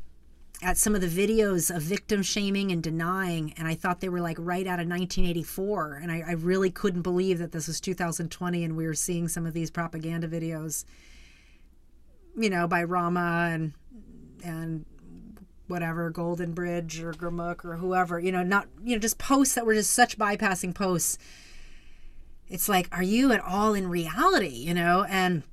at 0.61 0.77
some 0.77 0.93
of 0.93 1.01
the 1.01 1.07
videos 1.07 1.73
of 1.73 1.81
victim 1.81 2.21
shaming 2.21 2.71
and 2.71 2.83
denying, 2.83 3.53
and 3.57 3.67
I 3.67 3.75
thought 3.75 4.01
they 4.01 4.09
were 4.09 4.19
like 4.19 4.37
right 4.39 4.67
out 4.67 4.79
of 4.79 4.87
1984. 4.87 5.99
And 6.01 6.11
I, 6.11 6.23
I 6.27 6.31
really 6.33 6.69
couldn't 6.69 7.01
believe 7.01 7.39
that 7.39 7.51
this 7.51 7.67
was 7.67 7.79
2020 7.79 8.63
and 8.63 8.75
we 8.75 8.85
were 8.85 8.93
seeing 8.93 9.27
some 9.27 9.45
of 9.45 9.53
these 9.53 9.71
propaganda 9.71 10.27
videos, 10.27 10.83
you 12.39 12.49
know, 12.49 12.67
by 12.67 12.83
Rama 12.83 13.49
and 13.51 13.73
and 14.43 14.85
whatever 15.67 16.09
Golden 16.09 16.53
Bridge 16.53 16.99
or 16.99 17.13
Gurmukh 17.13 17.63
or 17.63 17.75
whoever, 17.75 18.19
you 18.19 18.31
know, 18.31 18.43
not 18.43 18.67
you 18.83 18.95
know, 18.95 18.99
just 18.99 19.17
posts 19.17 19.55
that 19.55 19.65
were 19.65 19.73
just 19.73 19.91
such 19.91 20.17
bypassing 20.17 20.73
posts. 20.73 21.17
It's 22.47 22.67
like, 22.67 22.87
are 22.91 23.03
you 23.03 23.31
at 23.31 23.41
all 23.41 23.75
in 23.75 23.87
reality, 23.87 24.47
you 24.47 24.73
know? 24.73 25.05
And 25.07 25.43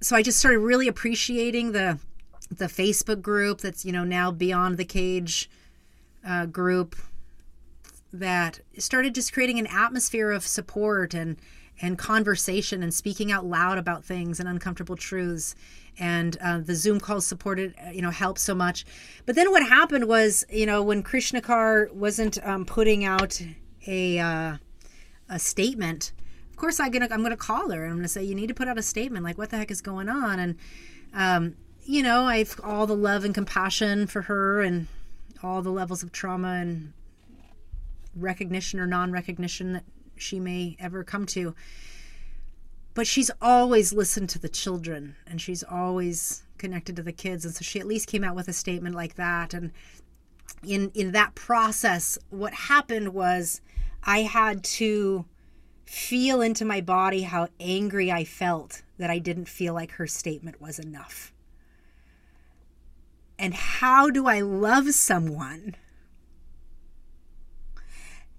so 0.00 0.14
I 0.14 0.22
just 0.22 0.38
started 0.38 0.58
really 0.58 0.88
appreciating 0.88 1.72
the 1.72 1.98
the 2.50 2.66
Facebook 2.66 3.22
group 3.22 3.60
that's 3.60 3.84
you 3.84 3.92
know 3.92 4.04
now 4.04 4.30
Beyond 4.30 4.76
the 4.76 4.84
Cage 4.84 5.48
uh, 6.26 6.46
group 6.46 6.96
that 8.12 8.60
started 8.78 9.14
just 9.14 9.32
creating 9.32 9.58
an 9.58 9.66
atmosphere 9.66 10.30
of 10.30 10.46
support 10.46 11.14
and 11.14 11.36
and 11.80 11.98
conversation 11.98 12.82
and 12.82 12.92
speaking 12.92 13.32
out 13.32 13.44
loud 13.44 13.78
about 13.78 14.04
things 14.04 14.40
and 14.40 14.48
uncomfortable 14.48 14.96
truths. 14.96 15.54
And 15.98 16.36
uh, 16.42 16.58
the 16.58 16.74
zoom 16.74 16.98
calls 16.98 17.26
supported 17.26 17.74
uh, 17.84 17.90
you 17.90 18.02
know 18.02 18.10
helped 18.10 18.40
so 18.40 18.54
much. 18.54 18.84
But 19.26 19.36
then 19.36 19.50
what 19.50 19.62
happened 19.62 20.08
was 20.08 20.44
you 20.50 20.66
know 20.66 20.82
when 20.82 21.02
Krishna 21.02 21.40
Kaur 21.40 21.92
wasn't 21.92 22.44
um, 22.46 22.64
putting 22.64 23.04
out 23.04 23.40
a 23.86 24.18
uh, 24.18 24.56
a 25.28 25.38
statement 25.38 26.12
of 26.50 26.56
course 26.58 26.78
i'm 26.78 26.90
gonna 26.92 27.08
i'm 27.10 27.22
gonna 27.22 27.36
call 27.36 27.70
her 27.70 27.82
and 27.82 27.90
i'm 27.90 27.98
gonna 27.98 28.06
say 28.06 28.22
you 28.22 28.34
need 28.34 28.46
to 28.46 28.54
put 28.54 28.68
out 28.68 28.78
a 28.78 28.82
statement. 28.82 29.24
Like 29.24 29.36
what 29.36 29.50
the 29.50 29.56
heck 29.56 29.70
is 29.70 29.80
going 29.80 30.08
on? 30.08 30.38
And 30.38 30.56
um, 31.12 31.56
you 31.84 32.02
know 32.02 32.24
i've 32.24 32.60
all 32.62 32.86
the 32.86 32.96
love 32.96 33.24
and 33.24 33.34
compassion 33.34 34.06
for 34.06 34.22
her 34.22 34.62
and 34.62 34.86
all 35.42 35.62
the 35.62 35.70
levels 35.70 36.02
of 36.02 36.12
trauma 36.12 36.54
and 36.60 36.92
recognition 38.16 38.80
or 38.80 38.86
non-recognition 38.86 39.74
that 39.74 39.84
she 40.24 40.40
may 40.40 40.76
ever 40.80 41.04
come 41.04 41.26
to. 41.26 41.54
But 42.94 43.06
she's 43.06 43.30
always 43.42 43.92
listened 43.92 44.28
to 44.30 44.38
the 44.38 44.48
children 44.48 45.16
and 45.26 45.40
she's 45.40 45.62
always 45.62 46.44
connected 46.58 46.96
to 46.96 47.02
the 47.02 47.12
kids 47.12 47.44
and 47.44 47.54
so 47.54 47.62
she 47.62 47.80
at 47.80 47.86
least 47.86 48.08
came 48.08 48.24
out 48.24 48.36
with 48.36 48.48
a 48.48 48.52
statement 48.52 48.94
like 48.94 49.16
that. 49.16 49.52
And 49.52 49.72
in 50.66 50.90
in 50.94 51.12
that 51.12 51.34
process 51.34 52.18
what 52.30 52.54
happened 52.54 53.12
was 53.12 53.60
i 54.04 54.22
had 54.22 54.62
to 54.64 55.24
feel 55.84 56.40
into 56.40 56.64
my 56.64 56.80
body 56.80 57.22
how 57.22 57.46
angry 57.60 58.10
i 58.10 58.24
felt 58.24 58.82
that 58.98 59.10
i 59.10 59.18
didn't 59.18 59.48
feel 59.48 59.74
like 59.74 59.92
her 59.92 60.06
statement 60.06 60.60
was 60.60 60.78
enough. 60.78 61.32
And 63.38 63.52
how 63.52 64.10
do 64.10 64.26
i 64.26 64.40
love 64.40 64.92
someone 64.94 65.76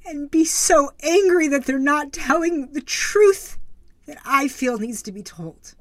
and 0.06 0.30
be 0.30 0.46
so 0.46 0.92
angry 1.02 1.48
that 1.48 1.66
they're 1.66 1.80
not 1.80 2.14
telling 2.14 2.74
the 2.74 2.82
truth 2.82 3.58
that 4.06 4.18
I 4.26 4.48
feel 4.48 4.78
needs 4.78 5.02
to 5.04 5.12
be 5.12 5.24
told. 5.24 5.76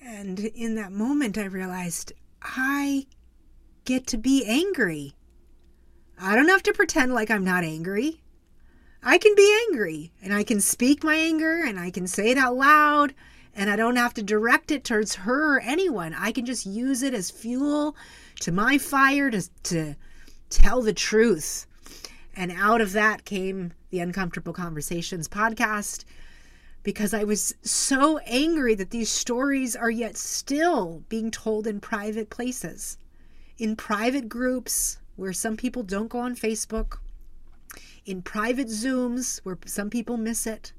And 0.00 0.38
in 0.40 0.76
that 0.76 0.92
moment, 0.92 1.36
I 1.36 1.44
realized 1.44 2.12
I 2.40 3.06
get 3.84 4.06
to 4.08 4.16
be 4.16 4.44
angry. 4.46 5.14
I 6.18 6.34
don't 6.34 6.48
have 6.48 6.62
to 6.64 6.72
pretend 6.72 7.12
like 7.12 7.30
I'm 7.30 7.44
not 7.44 7.64
angry. 7.64 8.22
I 9.02 9.18
can 9.18 9.34
be 9.34 9.66
angry 9.68 10.12
and 10.22 10.32
I 10.32 10.42
can 10.42 10.60
speak 10.60 11.04
my 11.04 11.14
anger 11.14 11.62
and 11.64 11.78
I 11.78 11.90
can 11.90 12.06
say 12.06 12.30
it 12.30 12.38
out 12.38 12.56
loud 12.56 13.14
and 13.56 13.70
I 13.70 13.76
don't 13.76 13.96
have 13.96 14.12
to 14.14 14.22
direct 14.22 14.70
it 14.70 14.84
towards 14.84 15.14
her 15.16 15.56
or 15.56 15.60
anyone. 15.60 16.14
I 16.14 16.30
can 16.30 16.44
just 16.44 16.66
use 16.66 17.02
it 17.02 17.14
as 17.14 17.30
fuel 17.30 17.96
to 18.40 18.52
my 18.52 18.76
fire 18.76 19.30
to, 19.30 19.48
to 19.64 19.96
tell 20.50 20.82
the 20.82 20.92
truth. 20.92 21.66
And 22.36 22.52
out 22.52 22.82
of 22.82 22.92
that 22.92 23.24
came 23.24 23.72
the 23.88 24.00
Uncomfortable 24.00 24.52
Conversations 24.52 25.26
podcast 25.26 26.04
because 26.82 27.14
I 27.14 27.24
was 27.24 27.54
so 27.62 28.18
angry 28.18 28.74
that 28.74 28.90
these 28.90 29.10
stories 29.10 29.74
are 29.74 29.90
yet 29.90 30.18
still 30.18 31.02
being 31.08 31.30
told 31.30 31.66
in 31.66 31.80
private 31.80 32.28
places, 32.28 32.98
in 33.56 33.74
private 33.74 34.28
groups 34.28 34.98
where 35.16 35.32
some 35.32 35.56
people 35.56 35.82
don't 35.82 36.10
go 36.10 36.18
on 36.18 36.36
Facebook, 36.36 36.98
in 38.04 38.20
private 38.20 38.68
Zooms 38.68 39.40
where 39.44 39.58
some 39.64 39.88
people 39.88 40.18
miss 40.18 40.46
it. 40.46 40.74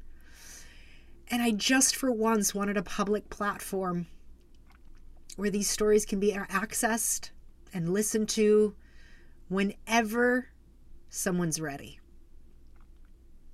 And 1.30 1.42
I 1.42 1.52
just 1.52 1.96
for 1.96 2.12
once 2.12 2.56
wanted 2.56 2.78
a 2.78 2.84
public 2.84 3.30
platform 3.30 4.08
where 5.36 5.50
these 5.50 5.70
stories 5.70 6.06
can 6.06 6.20
be 6.20 6.32
accessed 6.32 7.32
and 7.74 7.90
listened 7.90 8.30
to 8.30 8.76
whenever 9.50 10.48
someone's 11.10 11.60
ready. 11.60 12.00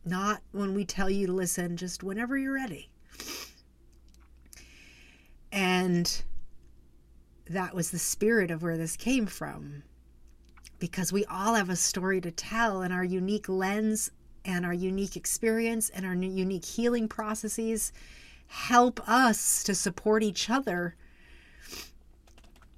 Not 0.06 0.42
when 0.52 0.74
we 0.74 0.86
tell 0.86 1.10
you 1.10 1.28
to 1.28 1.34
listen, 1.34 1.78
just 1.78 2.04
whenever 2.04 2.38
you're 2.38 2.54
ready. 2.54 2.90
And 5.52 6.24
that 7.50 7.76
was 7.76 7.92
the 7.92 8.00
spirit 8.00 8.52
of 8.52 8.64
where 8.64 8.78
this 8.78 8.98
came 8.98 9.26
from. 9.26 9.84
Because 10.80 11.14
we 11.14 11.26
all 11.26 11.56
have 11.56 11.70
a 11.70 11.76
story 11.76 12.20
to 12.22 12.32
tell, 12.32 12.82
and 12.82 12.94
our 12.94 13.04
unique 13.04 13.48
lens 13.48 14.12
and 14.46 14.66
our 14.66 14.74
unique 14.74 15.16
experience 15.16 15.90
and 15.90 16.06
our 16.06 16.16
unique 16.16 16.66
healing 16.66 17.08
processes 17.08 17.92
help 18.48 19.08
us 19.08 19.64
to 19.64 19.74
support 19.74 20.24
each 20.24 20.50
other 20.50 20.96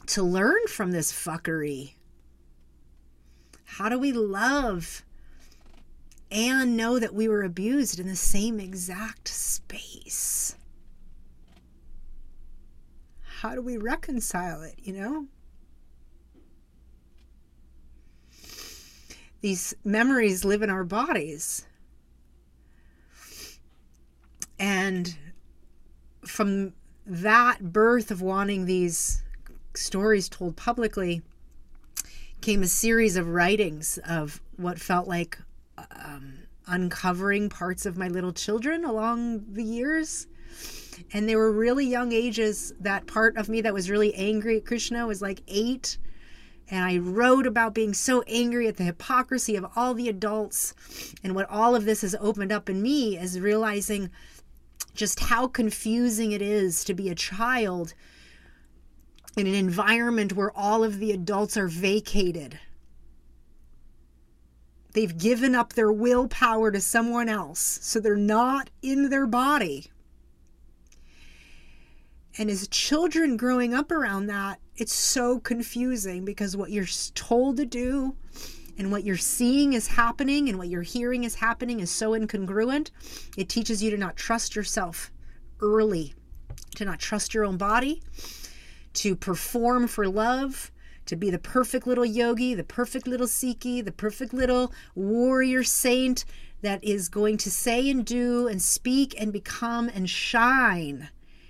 to 0.05 0.21
learn 0.23 0.67
from 0.67 0.91
this 0.91 1.11
fuckery 1.11 1.93
how 3.77 3.89
do 3.89 3.99
we 3.99 4.13
love 4.13 5.03
and 6.31 6.77
know 6.77 6.97
that 6.97 7.13
we 7.13 7.27
were 7.27 7.43
abused 7.43 7.99
in 7.99 8.07
the 8.07 8.15
same 8.15 8.57
exact 8.57 9.27
space? 9.27 10.55
How 13.41 13.53
do 13.53 13.61
we 13.61 13.75
reconcile 13.75 14.61
it, 14.61 14.75
you 14.81 14.93
know? 14.93 15.27
These 19.45 19.75
memories 19.83 20.43
live 20.43 20.63
in 20.63 20.71
our 20.71 20.83
bodies. 20.83 21.67
And 24.57 25.15
from 26.25 26.73
that 27.05 27.71
birth 27.71 28.09
of 28.09 28.23
wanting 28.23 28.65
these 28.65 29.21
stories 29.75 30.29
told 30.29 30.55
publicly, 30.55 31.21
came 32.41 32.63
a 32.63 32.67
series 32.67 33.17
of 33.17 33.27
writings 33.27 33.99
of 34.09 34.41
what 34.57 34.79
felt 34.79 35.07
like 35.07 35.37
um, 35.91 36.39
uncovering 36.65 37.47
parts 37.47 37.85
of 37.85 37.97
my 37.97 38.07
little 38.07 38.33
children 38.33 38.83
along 38.83 39.45
the 39.53 39.63
years. 39.63 40.25
And 41.13 41.29
they 41.29 41.35
were 41.35 41.51
really 41.51 41.85
young 41.85 42.13
ages. 42.13 42.73
That 42.79 43.05
part 43.05 43.37
of 43.37 43.47
me 43.47 43.61
that 43.61 43.75
was 43.75 43.91
really 43.91 44.11
angry 44.15 44.57
at 44.57 44.65
Krishna 44.65 45.05
was 45.05 45.21
like 45.21 45.43
eight. 45.47 45.99
And 46.69 46.83
I 46.83 46.97
wrote 46.97 47.45
about 47.45 47.75
being 47.75 47.93
so 47.93 48.23
angry 48.23 48.67
at 48.67 48.77
the 48.77 48.83
hypocrisy 48.83 49.55
of 49.55 49.67
all 49.75 49.93
the 49.93 50.09
adults. 50.09 50.73
And 51.23 51.35
what 51.35 51.49
all 51.49 51.75
of 51.75 51.85
this 51.85 52.01
has 52.01 52.15
opened 52.19 52.51
up 52.51 52.69
in 52.69 52.81
me 52.81 53.17
is 53.17 53.39
realizing 53.39 54.09
just 54.95 55.19
how 55.19 55.47
confusing 55.47 56.31
it 56.31 56.41
is 56.41 56.83
to 56.85 56.93
be 56.93 57.09
a 57.09 57.15
child 57.15 57.93
in 59.37 59.47
an 59.47 59.53
environment 59.53 60.33
where 60.33 60.51
all 60.57 60.83
of 60.83 60.99
the 60.99 61.11
adults 61.11 61.57
are 61.57 61.67
vacated. 61.67 62.59
They've 64.93 65.17
given 65.17 65.53
up 65.53 65.73
their 65.73 65.91
willpower 65.91 66.71
to 66.71 66.79
someone 66.79 67.27
else, 67.27 67.79
so 67.81 67.99
they're 67.99 68.15
not 68.15 68.69
in 68.81 69.09
their 69.09 69.27
body. 69.27 69.91
And 72.37 72.49
as 72.49 72.67
children 72.69 73.35
growing 73.35 73.73
up 73.73 73.91
around 73.91 74.27
that, 74.27 74.59
it's 74.77 74.93
so 74.93 75.39
confusing 75.39 76.25
because 76.25 76.57
what 76.57 76.71
you're 76.71 76.87
told 77.13 77.57
to 77.57 77.65
do 77.65 78.15
and 78.77 78.91
what 78.91 79.03
you're 79.03 79.15
seeing 79.15 79.73
is 79.73 79.87
happening 79.87 80.49
and 80.49 80.57
what 80.57 80.67
you're 80.67 80.81
hearing 80.81 81.23
is 81.23 81.35
happening 81.35 81.79
is 81.79 81.89
so 81.89 82.11
incongruent. 82.11 82.91
It 83.37 83.47
teaches 83.47 83.81
you 83.81 83.89
to 83.91 83.97
not 83.97 84.17
trust 84.17 84.55
yourself 84.55 85.11
early, 85.61 86.13
to 86.75 86.85
not 86.85 86.99
trust 86.99 87.33
your 87.33 87.45
own 87.45 87.57
body, 87.57 88.01
to 88.95 89.15
perform 89.15 89.87
for 89.87 90.07
love, 90.07 90.71
to 91.05 91.15
be 91.15 91.29
the 91.29 91.39
perfect 91.39 91.87
little 91.87 92.05
yogi, 92.05 92.53
the 92.53 92.63
perfect 92.63 93.07
little 93.07 93.27
Sikhi, 93.27 93.83
the 93.83 93.91
perfect 93.91 94.33
little 94.33 94.73
warrior 94.93 95.63
saint 95.63 96.25
that 96.61 96.83
is 96.83 97.09
going 97.09 97.37
to 97.37 97.51
say 97.51 97.89
and 97.89 98.05
do 98.05 98.47
and 98.47 98.61
speak 98.61 99.15
and 99.19 99.31
become 99.31 99.87
and 99.87 100.09
shine 100.09 101.09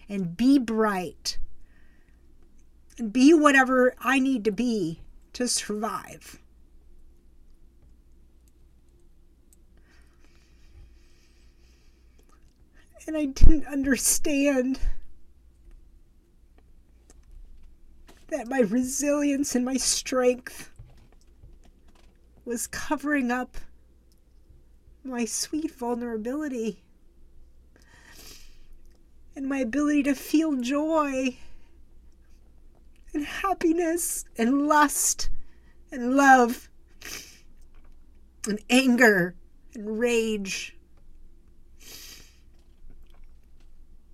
and 0.09 0.37
be 0.37 0.59
bright 0.59 1.39
be 3.11 3.33
whatever 3.33 3.95
I 3.99 4.19
need 4.19 4.43
to 4.45 4.51
be 4.51 5.01
to 5.33 5.47
survive. 5.47 6.39
And 13.07 13.15
I 13.15 13.25
didn't 13.25 13.67
understand 13.67 14.79
that 18.29 18.47
my 18.47 18.59
resilience 18.59 19.55
and 19.55 19.63
my 19.63 19.77
strength 19.77 20.71
was 22.45 22.65
covering 22.67 23.29
up 23.29 23.57
my 25.03 25.25
sweet 25.25 25.71
vulnerability 25.71 26.81
and 29.35 29.47
my 29.47 29.59
ability 29.59 30.01
to 30.03 30.15
feel 30.15 30.55
joy 30.55 31.37
and 33.15 33.25
happiness 33.25 34.25
and 34.37 34.67
lust 34.67 35.29
and 35.91 36.15
love 36.15 36.69
and 38.47 38.59
anger 38.69 39.33
and 39.73 39.99
rage 39.99 40.77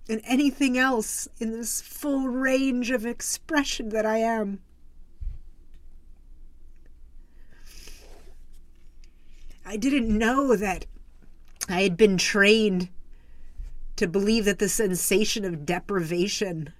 and 0.08 0.20
anything 0.24 0.78
else 0.78 1.26
in 1.38 1.50
this 1.50 1.80
full 1.80 2.28
range 2.28 2.90
of 2.90 3.04
expression 3.04 3.88
that 3.88 4.06
I 4.06 4.18
am. 4.18 4.60
I 9.66 9.76
didn't 9.76 10.16
know 10.16 10.54
that 10.56 10.86
I 11.68 11.82
had 11.82 11.96
been 11.96 12.18
trained 12.18 12.88
to 13.96 14.06
believe 14.06 14.44
that 14.44 14.58
the 14.58 14.68
sensation 14.68 15.44
of 15.44 15.66
deprivation 15.66 16.72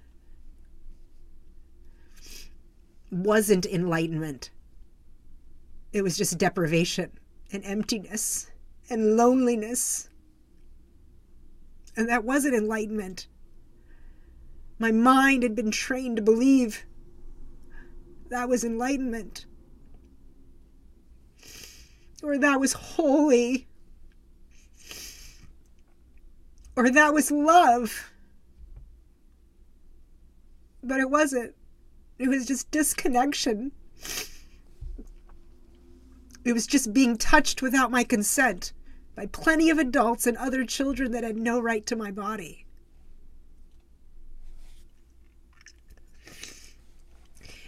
wasn't 3.13 3.65
enlightenment. 3.65 4.49
It 5.91 6.01
was 6.01 6.17
just 6.17 6.37
deprivation 6.37 7.11
and 7.51 7.63
emptiness 7.65 8.49
and 8.89 9.15
loneliness. 9.15 10.09
And 11.95 12.09
that 12.09 12.23
wasn't 12.23 12.55
enlightenment. 12.55 13.27
My 14.79 14.91
mind 14.91 15.43
had 15.43 15.55
been 15.55 15.71
trained 15.71 16.17
to 16.17 16.23
believe 16.23 16.85
that 18.29 18.49
was 18.49 18.63
enlightenment. 18.63 19.45
Or 22.23 22.37
that 22.37 22.59
was 22.59 22.73
holy. 22.73 23.67
Or 26.75 26.89
that 26.89 27.13
was 27.13 27.29
love. 27.29 28.11
But 30.81 30.99
it 30.99 31.09
wasn't. 31.11 31.53
It 32.23 32.29
was 32.29 32.45
just 32.45 32.71
disconnection. 32.71 33.73
It 36.45 36.53
was 36.53 36.65
just 36.65 36.93
being 36.93 37.17
touched 37.17 37.61
without 37.61 37.91
my 37.91 38.05
consent 38.05 38.71
by 39.13 39.25
plenty 39.25 39.69
of 39.69 39.77
adults 39.77 40.25
and 40.25 40.37
other 40.37 40.63
children 40.63 41.11
that 41.11 41.25
had 41.25 41.35
no 41.35 41.59
right 41.59 41.85
to 41.85 41.97
my 41.97 42.11
body. 42.11 42.65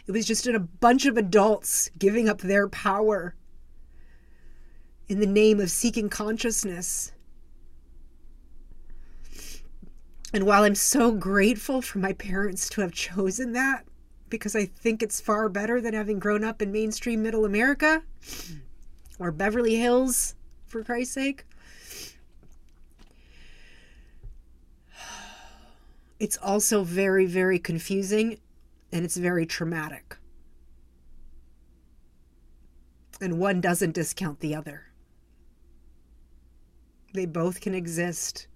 It 0.08 0.14
was 0.14 0.26
just 0.26 0.48
a 0.48 0.58
bunch 0.58 1.06
of 1.06 1.18
adults 1.18 1.90
giving 2.00 2.30
up 2.30 2.40
their 2.40 2.70
power 2.70 3.36
in 5.10 5.20
the 5.20 5.28
name 5.28 5.60
of 5.60 5.70
seeking 5.70 6.08
consciousness. 6.08 7.12
And 10.32 10.46
while 10.46 10.64
I'm 10.64 10.76
so 10.76 11.12
grateful 11.12 11.82
for 11.82 12.00
my 12.00 12.14
parents 12.14 12.70
to 12.70 12.80
have 12.80 12.94
chosen 12.94 13.52
that, 13.52 13.86
because 14.36 14.56
I 14.56 14.66
think 14.66 15.02
it's 15.02 15.22
far 15.22 15.50
better 15.50 15.82
than 15.82 15.94
having 15.94 16.20
grown 16.20 16.44
up 16.44 16.62
in 16.62 16.72
mainstream 16.72 17.24
middle 17.24 17.46
America 17.46 18.04
or 19.20 19.32
Beverly 19.32 19.76
Hills 19.76 20.36
for 20.66 20.84
Christ's 20.84 21.14
sake. 21.14 21.46
It's 26.20 26.38
also 26.38 26.84
very, 26.84 27.26
very 27.26 27.60
confusing 27.60 28.40
and 28.92 29.04
it's 29.04 29.18
very 29.18 29.46
traumatic. 29.46 30.18
And 33.22 33.40
one 33.40 33.62
doesn't 33.62 33.94
discount 33.94 34.40
the 34.40 34.56
other, 34.56 34.84
they 37.14 37.26
both 37.26 37.62
can 37.62 37.74
exist. 37.74 38.48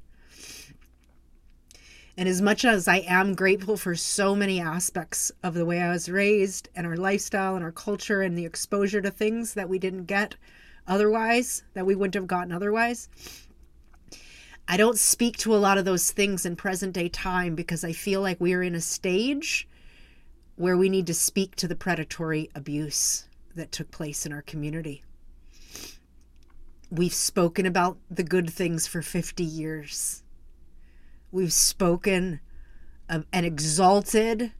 And 2.19 2.27
as 2.27 2.41
much 2.41 2.65
as 2.65 2.85
I 2.89 2.97
am 3.07 3.33
grateful 3.33 3.77
for 3.77 3.95
so 3.95 4.35
many 4.35 4.59
aspects 4.59 5.31
of 5.41 5.53
the 5.53 5.63
way 5.63 5.79
I 5.79 5.89
was 5.89 6.09
raised 6.09 6.67
and 6.75 6.85
our 6.85 6.97
lifestyle 6.97 7.55
and 7.55 7.63
our 7.63 7.71
culture 7.71 8.21
and 8.21 8.37
the 8.37 8.43
exposure 8.43 8.99
to 8.99 9.09
things 9.09 9.53
that 9.53 9.69
we 9.69 9.79
didn't 9.79 10.03
get 10.03 10.35
otherwise, 10.85 11.63
that 11.75 11.85
we 11.85 11.95
wouldn't 11.95 12.15
have 12.15 12.27
gotten 12.27 12.51
otherwise. 12.51 13.07
I 14.67 14.75
don't 14.75 14.99
speak 14.99 15.37
to 15.37 15.55
a 15.55 15.63
lot 15.63 15.77
of 15.77 15.85
those 15.85 16.11
things 16.11 16.45
in 16.45 16.57
present 16.57 16.91
day 16.91 17.07
time 17.07 17.55
because 17.55 17.85
I 17.85 17.93
feel 17.93 18.19
like 18.19 18.41
we 18.41 18.53
are 18.53 18.63
in 18.63 18.75
a 18.75 18.81
stage 18.81 19.65
where 20.57 20.75
we 20.75 20.89
need 20.89 21.07
to 21.07 21.13
speak 21.13 21.55
to 21.55 21.69
the 21.69 21.75
predatory 21.77 22.49
abuse 22.53 23.29
that 23.55 23.71
took 23.71 23.91
place 23.91 24.25
in 24.25 24.33
our 24.33 24.41
community. 24.41 25.03
We've 26.91 27.13
spoken 27.13 27.65
about 27.65 27.97
the 28.11 28.23
good 28.23 28.49
things 28.49 28.87
for 28.87 29.01
50 29.01 29.41
years. 29.41 30.21
We've 31.31 31.53
spoken 31.53 32.39
of 33.07 33.25
and 33.31 33.45
exalted 33.45 34.51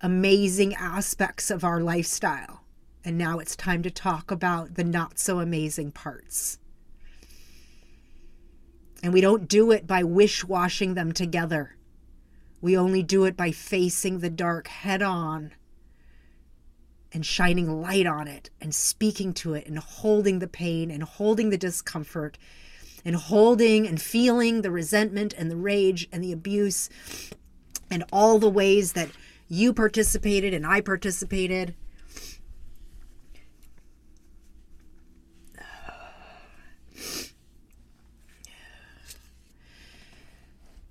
amazing 0.00 0.74
aspects 0.74 1.50
of 1.50 1.64
our 1.64 1.80
lifestyle. 1.80 2.62
And 3.04 3.18
now 3.18 3.38
it's 3.38 3.56
time 3.56 3.82
to 3.82 3.90
talk 3.90 4.30
about 4.30 4.74
the 4.74 4.84
not 4.84 5.18
so 5.18 5.40
amazing 5.40 5.92
parts. 5.92 6.58
And 9.02 9.12
we 9.12 9.20
don't 9.20 9.48
do 9.48 9.70
it 9.70 9.86
by 9.86 10.02
wish 10.02 10.44
washing 10.44 10.94
them 10.94 11.12
together. 11.12 11.76
We 12.62 12.76
only 12.76 13.02
do 13.02 13.24
it 13.24 13.36
by 13.36 13.50
facing 13.50 14.20
the 14.20 14.30
dark 14.30 14.68
head 14.68 15.02
on 15.02 15.52
and 17.12 17.24
shining 17.24 17.82
light 17.82 18.06
on 18.06 18.26
it 18.26 18.48
and 18.60 18.74
speaking 18.74 19.34
to 19.34 19.52
it 19.52 19.66
and 19.66 19.78
holding 19.78 20.38
the 20.38 20.48
pain 20.48 20.90
and 20.90 21.02
holding 21.02 21.50
the 21.50 21.58
discomfort 21.58 22.38
and 23.04 23.16
holding 23.16 23.86
and 23.86 24.00
feeling 24.00 24.62
the 24.62 24.70
resentment 24.70 25.34
and 25.36 25.50
the 25.50 25.56
rage 25.56 26.08
and 26.12 26.22
the 26.22 26.32
abuse 26.32 26.88
and 27.90 28.04
all 28.12 28.38
the 28.38 28.48
ways 28.48 28.92
that 28.92 29.10
you 29.48 29.72
participated 29.72 30.54
and 30.54 30.66
I 30.66 30.80
participated 30.80 31.74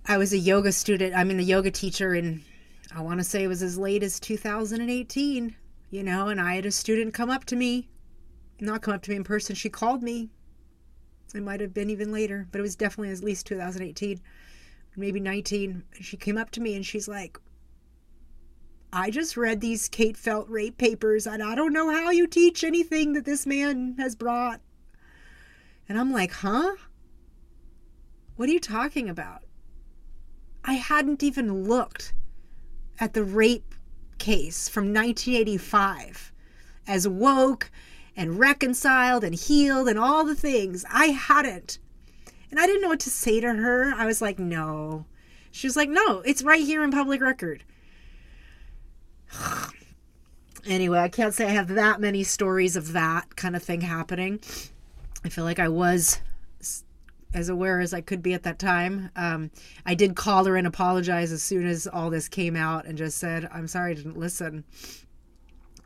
I 0.06 0.18
was 0.18 0.34
a 0.34 0.38
yoga 0.38 0.72
student. 0.72 1.15
I 1.15 1.23
mean, 1.23 1.40
a 1.40 1.44
yoga 1.44 1.72
teacher, 1.72 2.14
and 2.14 2.44
I 2.94 3.02
want 3.02 3.19
to 3.19 3.23
say 3.23 3.44
it 3.44 3.48
was 3.48 3.64
as 3.64 3.77
late 3.77 4.03
as 4.03 4.19
2018, 4.19 5.56
you 5.91 6.03
know, 6.03 6.27
and 6.27 6.41
I 6.41 6.56
had 6.56 6.65
a 6.65 6.72
student 6.72 7.14
come 7.14 7.30
up 7.30 7.45
to 7.45 7.56
me, 7.56 7.88
not 8.60 8.81
come 8.81 8.94
up 8.94 9.02
to 9.03 9.11
me 9.11 9.15
in 9.15 9.23
person. 9.23 9.56
She 9.56 9.69
called 9.69 10.03
me. 10.03 10.30
It 11.34 11.43
might 11.43 11.61
have 11.61 11.73
been 11.73 11.89
even 11.89 12.11
later, 12.11 12.47
but 12.51 12.60
it 12.60 12.61
was 12.61 12.76
definitely 12.76 13.11
at 13.11 13.23
least 13.23 13.47
2018, 13.47 14.22
maybe 14.95 15.19
19. 15.19 15.84
She 15.99 16.18
came 16.18 16.38
up 16.38 16.51
to 16.51 16.61
me 16.61 16.76
and 16.76 16.85
she's 16.85 17.07
like, 17.07 17.39
I 18.91 19.10
just 19.10 19.35
read 19.35 19.60
these 19.60 19.89
Kate 19.89 20.15
Felt 20.15 20.47
rape 20.47 20.77
papers, 20.77 21.26
and 21.26 21.41
I 21.41 21.55
don't 21.55 21.73
know 21.73 21.89
how 21.89 22.11
you 22.11 22.27
teach 22.27 22.64
anything 22.64 23.14
that 23.14 23.26
this 23.26 23.47
man 23.47 23.95
has 23.97 24.15
brought. 24.15 24.61
And 25.89 25.97
I'm 25.97 26.11
like, 26.11 26.31
huh? 26.31 26.76
What 28.35 28.49
are 28.49 28.51
you 28.51 28.60
talking 28.60 29.10
about? 29.10 29.41
I 30.64 30.73
hadn't 30.73 31.23
even 31.23 31.64
looked 31.64 32.14
at 32.99 33.14
the 33.14 33.23
rape 33.23 33.73
case 34.19 34.69
from 34.69 34.93
1985 34.93 36.31
as 36.88 37.07
woke 37.07 37.72
and 38.15 38.40
reconciled 38.40 39.23
and 39.23 39.35
healed 39.35 39.88
and 39.88 39.98
all 39.99 40.23
the 40.23 40.35
things. 40.35 40.85
I 40.91 41.07
hadn't. 41.07 41.80
And 42.52 42.60
I 42.60 42.68
didn't 42.68 42.81
know 42.81 42.90
what 42.90 42.99
to 43.02 43.10
say 43.10 43.40
to 43.40 43.53
her. 43.53 43.94
I 43.95 44.06
was 44.06 44.22
like, 44.22 44.38
no. 44.38 45.06
She 45.52 45.68
was 45.68 45.76
like, 45.76 45.90
no, 45.90 46.19
it's 46.22 46.44
right 46.44 46.64
here 46.64 46.84
in 46.84 46.91
public 46.91 47.22
record. 47.22 47.64
anyway, 50.65 50.99
I 50.99 51.10
can't 51.10 51.34
say 51.34 51.45
I 51.45 51.49
have 51.49 51.69
that 51.69 51.99
many 51.99 52.23
stories 52.23 52.76
of 52.76 52.94
that 52.94 53.35
kind 53.35 53.56
of 53.56 53.64
thing 53.64 53.81
happening. 53.81 54.40
I 55.23 55.30
feel 55.30 55.44
like 55.44 55.60
I 55.60 55.69
was 55.69 56.19
as 57.34 57.49
aware 57.49 57.80
as 57.80 57.94
I 57.94 58.02
could 58.02 58.22
be 58.22 58.34
at 58.34 58.44
that 58.44 58.60
time. 58.60 59.10
Um, 59.15 59.49
I 59.85 59.95
did 59.95 60.15
call 60.15 60.45
her 60.45 60.56
and 60.56 60.68
apologize 60.68 61.31
as 61.31 61.41
soon 61.41 61.65
as 61.65 61.88
all 61.88 62.10
this 62.10 62.27
came 62.27 62.56
out 62.56 62.85
and 62.85 62.98
just 62.98 63.18
said, 63.18 63.49
I'm 63.52 63.68
sorry 63.68 63.91
I 63.91 63.95
didn't 63.95 64.18
listen. 64.18 64.64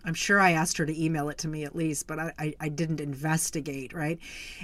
I'm 0.08 0.14
sure 0.14 0.40
I 0.40 0.52
asked 0.52 0.78
her 0.78 0.86
to 0.86 1.04
email 1.04 1.28
it 1.28 1.38
to 1.40 1.50
me 1.50 1.66
at 1.66 1.76
least, 1.76 2.08
but 2.08 2.18
I, 2.18 2.34
I, 2.40 2.54
I, 2.62 2.70
didn't 2.70 3.02
investigate, 3.02 3.94
right? 3.94 4.18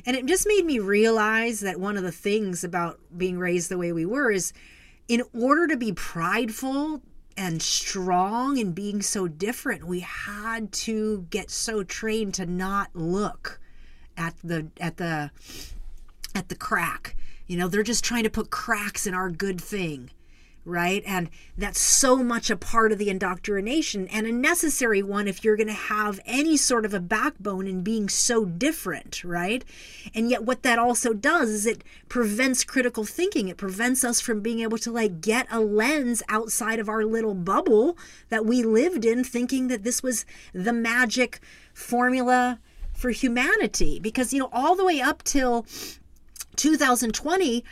And 0.05 0.15
it 0.15 0.25
just 0.25 0.47
made 0.47 0.65
me 0.65 0.79
realize 0.79 1.59
that 1.59 1.81
one 1.81 1.97
of 1.97 2.03
the 2.03 2.13
things 2.13 2.63
about 2.63 2.97
being 3.15 3.37
raised 3.37 3.69
the 3.69 3.77
way 3.77 3.91
we 3.91 4.05
were 4.05 4.31
is 4.31 4.53
in 5.09 5.21
order 5.33 5.67
to 5.67 5.75
be 5.75 5.91
prideful 5.91 7.01
and 7.35 7.61
strong 7.61 8.57
and 8.57 8.73
being 8.73 9.01
so 9.01 9.27
different, 9.27 9.85
we 9.85 9.99
had 9.99 10.71
to 10.71 11.27
get 11.29 11.51
so 11.51 11.83
trained 11.83 12.33
to 12.35 12.45
not 12.45 12.95
look 12.95 13.59
at 14.15 14.35
the 14.43 14.67
at 14.79 14.95
the 14.97 15.29
at 16.35 16.47
the 16.47 16.55
crack 16.55 17.15
You 17.47 17.57
know, 17.57 17.67
they're 17.67 17.83
just 17.83 18.03
trying 18.03 18.23
to 18.23 18.29
put 18.29 18.49
cracks 18.49 19.05
in 19.05 19.13
our 19.13 19.29
good 19.29 19.59
thing 19.59 20.09
right? 20.65 21.03
And 21.05 21.29
that's 21.57 21.79
so 21.79 22.17
much 22.17 22.49
a 22.49 22.55
part 22.55 22.91
of 22.91 22.97
the 22.97 23.09
indoctrination 23.09 24.07
and 24.07 24.25
a 24.25 24.31
necessary 24.31 25.03
one 25.03 25.27
if 25.27 25.43
you're 25.43 25.55
going 25.55 25.67
to 25.67 25.73
have 25.73 26.19
any 26.25 26.55
sort 26.55 26.85
of 26.85 26.93
a 26.93 26.99
backbone 26.99 27.67
in 27.67 27.81
being 27.81 28.09
so 28.09 28.45
different, 28.45 29.23
right? 29.23 29.63
And 30.13 30.29
yet, 30.29 30.43
what 30.43 30.63
that 30.63 30.79
also 30.79 31.13
does 31.13 31.49
is 31.49 31.65
it 31.65 31.83
prevents 32.07 32.63
critical 32.63 33.03
thinking. 33.03 33.49
It 33.49 33.57
prevents 33.57 34.03
us 34.03 34.21
from 34.21 34.41
being 34.41 34.59
able 34.59 34.77
to 34.79 34.91
like 34.91 35.21
get 35.21 35.47
a 35.51 35.59
lens 35.59 36.23
outside 36.29 36.79
of 36.79 36.89
our 36.89 37.03
little 37.03 37.35
bubble 37.35 37.97
that 38.29 38.45
we 38.45 38.63
lived 38.63 39.05
in, 39.05 39.23
thinking 39.23 39.67
that 39.67 39.83
this 39.83 40.01
was 40.01 40.25
the 40.53 40.73
magic 40.73 41.39
formula 41.73 42.59
for 42.93 43.09
humanity. 43.09 43.99
Because, 43.99 44.33
you 44.33 44.39
know, 44.39 44.49
all 44.53 44.75
the 44.75 44.85
way 44.85 45.01
up 45.01 45.23
till 45.23 45.65
2020, 46.55 47.63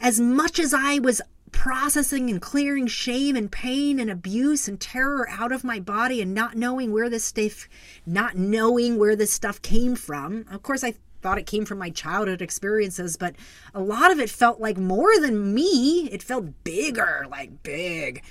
as 0.00 0.20
much 0.20 0.58
as 0.58 0.72
I 0.72 0.98
was 0.98 1.20
processing 1.52 2.30
and 2.30 2.40
clearing 2.40 2.86
shame 2.86 3.36
and 3.36 3.50
pain 3.50 3.98
and 3.98 4.10
abuse 4.10 4.68
and 4.68 4.80
terror 4.80 5.28
out 5.30 5.52
of 5.52 5.64
my 5.64 5.80
body 5.80 6.20
and 6.20 6.34
not 6.34 6.56
knowing 6.56 6.92
where 6.92 7.08
this 7.10 7.24
stuff 7.24 7.68
not 8.06 8.36
knowing 8.36 8.98
where 8.98 9.16
this 9.16 9.32
stuff 9.32 9.60
came 9.62 9.94
from. 9.94 10.44
Of 10.50 10.62
course 10.62 10.84
i 10.84 10.94
thought 11.20 11.38
it 11.38 11.46
came 11.46 11.64
from 11.64 11.78
my 11.78 11.90
childhood 11.90 12.40
experiences 12.40 13.16
but 13.16 13.34
a 13.74 13.80
lot 13.80 14.12
of 14.12 14.20
it 14.20 14.30
felt 14.30 14.60
like 14.60 14.78
more 14.78 15.18
than 15.20 15.54
me. 15.54 16.08
It 16.12 16.22
felt 16.22 16.64
bigger 16.64 17.26
like 17.30 17.62
big. 17.62 18.22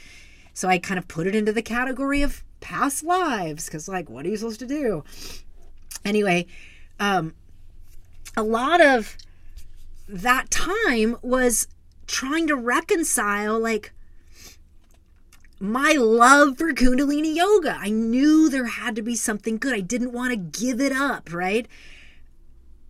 So 0.53 0.67
i 0.67 0.77
kind 0.77 0.97
of 0.97 1.07
put 1.07 1.27
it 1.27 1.35
into 1.35 1.53
the 1.53 1.61
category 1.61 2.21
of 2.21 2.43
past 2.59 3.03
lives 3.03 3.65
because 3.65 3.87
like 3.87 4.09
what 4.09 4.25
are 4.25 4.29
you 4.29 4.37
supposed 4.37 4.59
to 4.59 4.67
do? 4.67 5.03
Anyway 6.05 6.45
um 6.99 7.33
a 8.35 8.43
lot 8.43 8.81
of 8.81 9.17
that 10.07 10.49
time 10.49 11.17
was 11.21 11.67
trying 12.07 12.47
to 12.47 12.55
reconcile 12.55 13.59
like 13.59 13.93
my 15.59 15.93
love 15.93 16.57
for 16.57 16.73
Kundalini 16.73 17.35
yoga. 17.35 17.77
I 17.79 17.89
knew 17.89 18.49
there 18.49 18.65
had 18.65 18.95
to 18.95 19.01
be 19.01 19.15
something 19.15 19.57
good. 19.57 19.73
I 19.73 19.81
didn't 19.81 20.13
want 20.13 20.31
to 20.31 20.59
give 20.59 20.79
it 20.79 20.91
up, 20.91 21.33
right? 21.33 21.67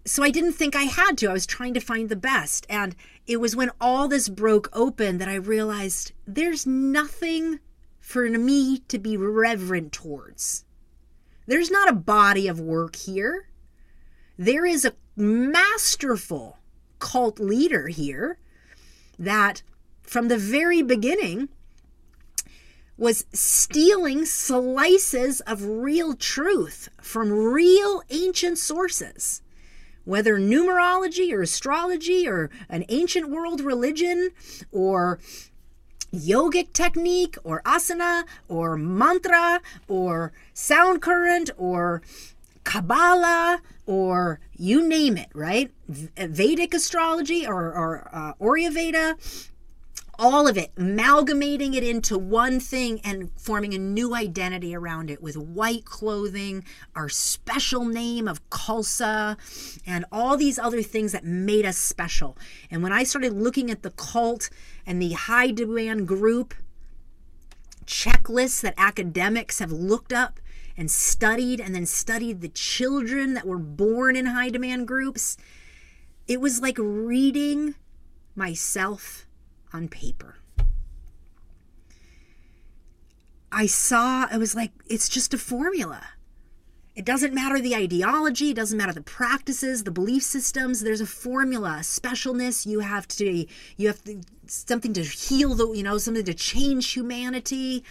So 0.06 0.23
I 0.23 0.30
didn't 0.30 0.53
think 0.53 0.76
I 0.76 0.84
had 0.84 1.18
to. 1.19 1.30
I 1.30 1.34
was 1.34 1.45
trying 1.45 1.73
to 1.73 1.80
find 1.80 2.10
the 2.10 2.15
best. 2.15 2.65
And 2.69 2.95
it 3.26 3.38
was 3.38 3.56
when 3.56 3.72
all 3.80 4.07
this 4.07 4.30
broke 4.30 4.69
open 4.73 5.18
that 5.18 5.27
I 5.27 5.35
realized 5.35 6.11
there's 6.26 6.65
nothing 6.65 7.60
for 7.99 8.30
me 8.30 8.80
to 8.88 8.99
be 8.99 9.18
reverent 9.18 9.91
towards. 9.91 10.65
There's 11.45 11.72
not 11.72 11.89
a 11.89 11.94
body 11.94 12.48
of 12.48 12.60
work 12.60 12.95
here. 12.95 13.48
There 14.38 14.65
is 14.65 14.85
a 14.85 14.94
masterful 15.15 16.60
cult 16.99 17.39
leader 17.39 17.88
here 17.88 18.38
that 19.19 19.61
from 20.03 20.27
the 20.27 20.38
very 20.38 20.81
beginning 20.81 21.49
was 22.98 23.26
stealing 23.31 24.26
slices 24.26 25.39
of 25.41 25.64
real 25.64 26.15
truth 26.15 26.89
from 27.02 27.31
real 27.31 28.02
ancient 28.10 28.57
sources. 28.57 29.41
Whether 30.03 30.39
numerology 30.39 31.31
or 31.31 31.41
astrology 31.41 32.27
or 32.27 32.49
an 32.69 32.85
ancient 32.89 33.30
world 33.30 33.61
religion 33.61 34.30
or 34.72 35.19
yogic 36.14 36.73
technique 36.73 37.38
or 37.44 37.61
asana 37.64 38.23
or 38.48 38.77
mantra 38.77 39.61
or 39.88 40.31
sound 40.53 41.02
current 41.02 41.52
or 41.57 42.02
Kabbalah 42.64 43.61
or 43.88 44.40
you 44.54 44.88
name 44.88 45.18
it, 45.18 45.30
right? 45.34 45.72
Vedic 45.88 46.74
astrology 46.74 47.48
or, 47.48 47.74
or 47.74 48.10
uh, 48.14 48.34
all 50.20 50.48
of 50.48 50.58
it, 50.58 50.72
amalgamating 50.78 51.74
it 51.74 51.84
into 51.84 52.18
one 52.18 52.60
thing 52.60 53.00
and 53.04 53.30
forming 53.38 53.74
a 53.74 53.78
new 53.78 54.16
identity 54.16 54.76
around 54.76 55.10
it 55.10 55.22
with 55.22 55.38
white 55.38 55.86
clothing, 55.86 56.64
our 56.96 57.08
special 57.08 57.86
name 57.86 58.28
of 58.28 58.48
Khalsa, 58.50 59.38
and 59.86 60.06
all 60.12 60.36
these 60.36 60.58
other 60.58 60.82
things 60.82 61.12
that 61.12 61.24
made 61.24 61.66
us 61.66 61.78
special. 61.78 62.38
And 62.72 62.82
when 62.82 62.92
I 62.92 63.04
started 63.04 63.34
looking 63.34 63.70
at 63.70 63.84
the 63.84 63.92
cult 63.92 64.50
and 64.86 65.02
the 65.02 65.14
high 65.14 65.52
demand 65.52 66.08
group 66.08 66.56
checklists 67.86 68.62
that 68.62 68.74
academics 68.78 69.60
have 69.60 69.72
looked 69.72 70.12
up 70.12 70.40
and 70.78 70.91
studied 70.91 71.60
and 71.60 71.74
then 71.74 71.86
studied 71.86 72.41
the 72.41 72.49
children 72.49 73.34
that 73.34 73.48
were 73.48 73.58
born 73.58 74.16
in 74.16 74.28
high 74.28 74.49
demand 74.49 74.88
groups. 74.88 75.36
It 76.28 76.39
was 76.39 76.62
like 76.62 76.78
reading 76.78 77.76
myself 78.36 79.26
on 79.73 79.88
paper. 79.88 80.36
I 83.52 83.65
saw, 83.65 84.28
I 84.30 84.38
was 84.38 84.54
like, 84.54 84.72
it's 84.88 85.10
just 85.10 85.34
a 85.34 85.38
formula. 85.38 86.02
It 86.96 87.06
doesn't 87.06 87.34
matter 87.34 87.60
the 87.60 87.76
ideology, 87.76 88.49
it 88.49 88.56
doesn't 88.56 88.78
matter 88.78 88.94
the 88.94 89.02
practices, 89.02 89.84
the 89.84 89.91
belief 89.91 90.23
systems. 90.23 90.81
There's 90.81 91.02
a 91.02 91.06
formula, 91.06 91.78
a 91.78 91.81
specialness. 91.81 92.65
You 92.65 92.80
have 92.80 93.07
to, 93.10 93.46
you 93.78 93.88
have 93.88 94.04
to, 94.06 94.22
something 94.47 94.94
to 94.94 95.04
heal 95.04 95.54
the, 95.54 95.72
you 95.73 95.84
know, 95.84 95.97
something 95.97 96.26
to 96.26 96.34
change 96.34 96.94
humanity. 96.94 97.84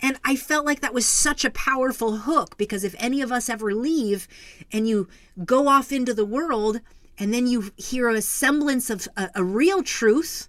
And 0.00 0.18
I 0.24 0.36
felt 0.36 0.66
like 0.66 0.80
that 0.80 0.94
was 0.94 1.06
such 1.06 1.44
a 1.44 1.50
powerful 1.50 2.18
hook 2.18 2.56
because 2.56 2.84
if 2.84 2.94
any 2.98 3.20
of 3.22 3.32
us 3.32 3.48
ever 3.48 3.74
leave 3.74 4.28
and 4.72 4.88
you 4.88 5.08
go 5.44 5.68
off 5.68 5.92
into 5.92 6.14
the 6.14 6.24
world 6.24 6.80
and 7.18 7.32
then 7.34 7.46
you 7.46 7.72
hear 7.76 8.08
a 8.08 8.22
semblance 8.22 8.90
of 8.90 9.08
a, 9.16 9.30
a 9.34 9.44
real 9.44 9.82
truth, 9.82 10.48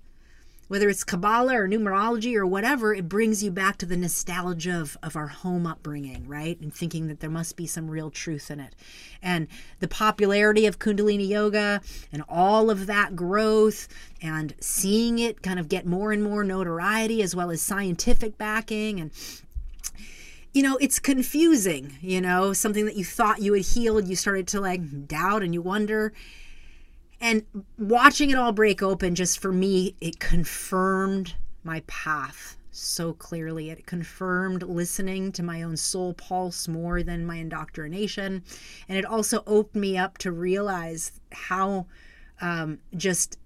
whether 0.69 0.87
it's 0.87 1.03
Kabbalah 1.03 1.55
or 1.55 1.67
numerology 1.67 2.35
or 2.35 2.45
whatever, 2.45 2.93
it 2.93 3.09
brings 3.09 3.43
you 3.43 3.49
back 3.49 3.77
to 3.77 3.87
the 3.87 3.97
nostalgia 3.97 4.79
of, 4.79 4.97
of 5.01 5.15
our 5.15 5.27
home 5.27 5.65
upbringing, 5.65 6.27
right? 6.27 6.59
And 6.61 6.73
thinking 6.73 7.07
that 7.07 7.19
there 7.19 7.29
must 7.29 7.57
be 7.57 7.65
some 7.65 7.89
real 7.89 8.11
truth 8.11 8.51
in 8.51 8.59
it. 8.59 8.75
And 9.21 9.47
the 9.79 9.87
popularity 9.87 10.67
of 10.67 10.77
Kundalini 10.77 11.27
Yoga 11.27 11.81
and 12.13 12.23
all 12.29 12.69
of 12.69 12.85
that 12.85 13.15
growth 13.15 13.87
and 14.21 14.53
seeing 14.59 15.17
it 15.17 15.41
kind 15.41 15.59
of 15.59 15.69
get 15.69 15.87
more 15.87 16.11
and 16.11 16.23
more 16.23 16.43
notoriety 16.43 17.23
as 17.23 17.35
well 17.35 17.49
as 17.49 17.61
scientific 17.63 18.37
backing 18.37 18.99
and 18.99 19.11
you 20.51 20.63
know, 20.63 20.77
it's 20.77 20.97
confusing, 20.97 21.95
you 22.01 22.19
know, 22.19 22.53
something 22.53 22.85
that 22.85 22.95
you 22.95 23.05
thought 23.05 23.39
you 23.39 23.53
had 23.53 23.63
healed, 23.63 24.07
you 24.07 24.15
started 24.15 24.47
to 24.47 24.59
like 24.59 25.07
doubt 25.07 25.43
and 25.43 25.53
you 25.53 25.61
wonder. 25.61 26.11
And 27.21 27.45
watching 27.77 28.29
it 28.29 28.37
all 28.37 28.53
break 28.53 28.81
open, 28.81 29.15
just 29.15 29.39
for 29.39 29.51
me, 29.51 29.95
it 29.99 30.19
confirmed 30.19 31.35
my 31.63 31.81
path 31.87 32.57
so 32.71 33.13
clearly. 33.13 33.69
It 33.69 33.85
confirmed 33.85 34.63
listening 34.63 35.31
to 35.33 35.43
my 35.43 35.63
own 35.63 35.75
soul 35.75 36.13
pulse 36.13 36.67
more 36.67 37.03
than 37.03 37.25
my 37.25 37.35
indoctrination. 37.35 38.43
And 38.87 38.97
it 38.97 39.05
also 39.05 39.43
opened 39.45 39.81
me 39.81 39.97
up 39.97 40.17
to 40.19 40.31
realize 40.31 41.11
how 41.31 41.87
um, 42.41 42.79
just 42.95 43.37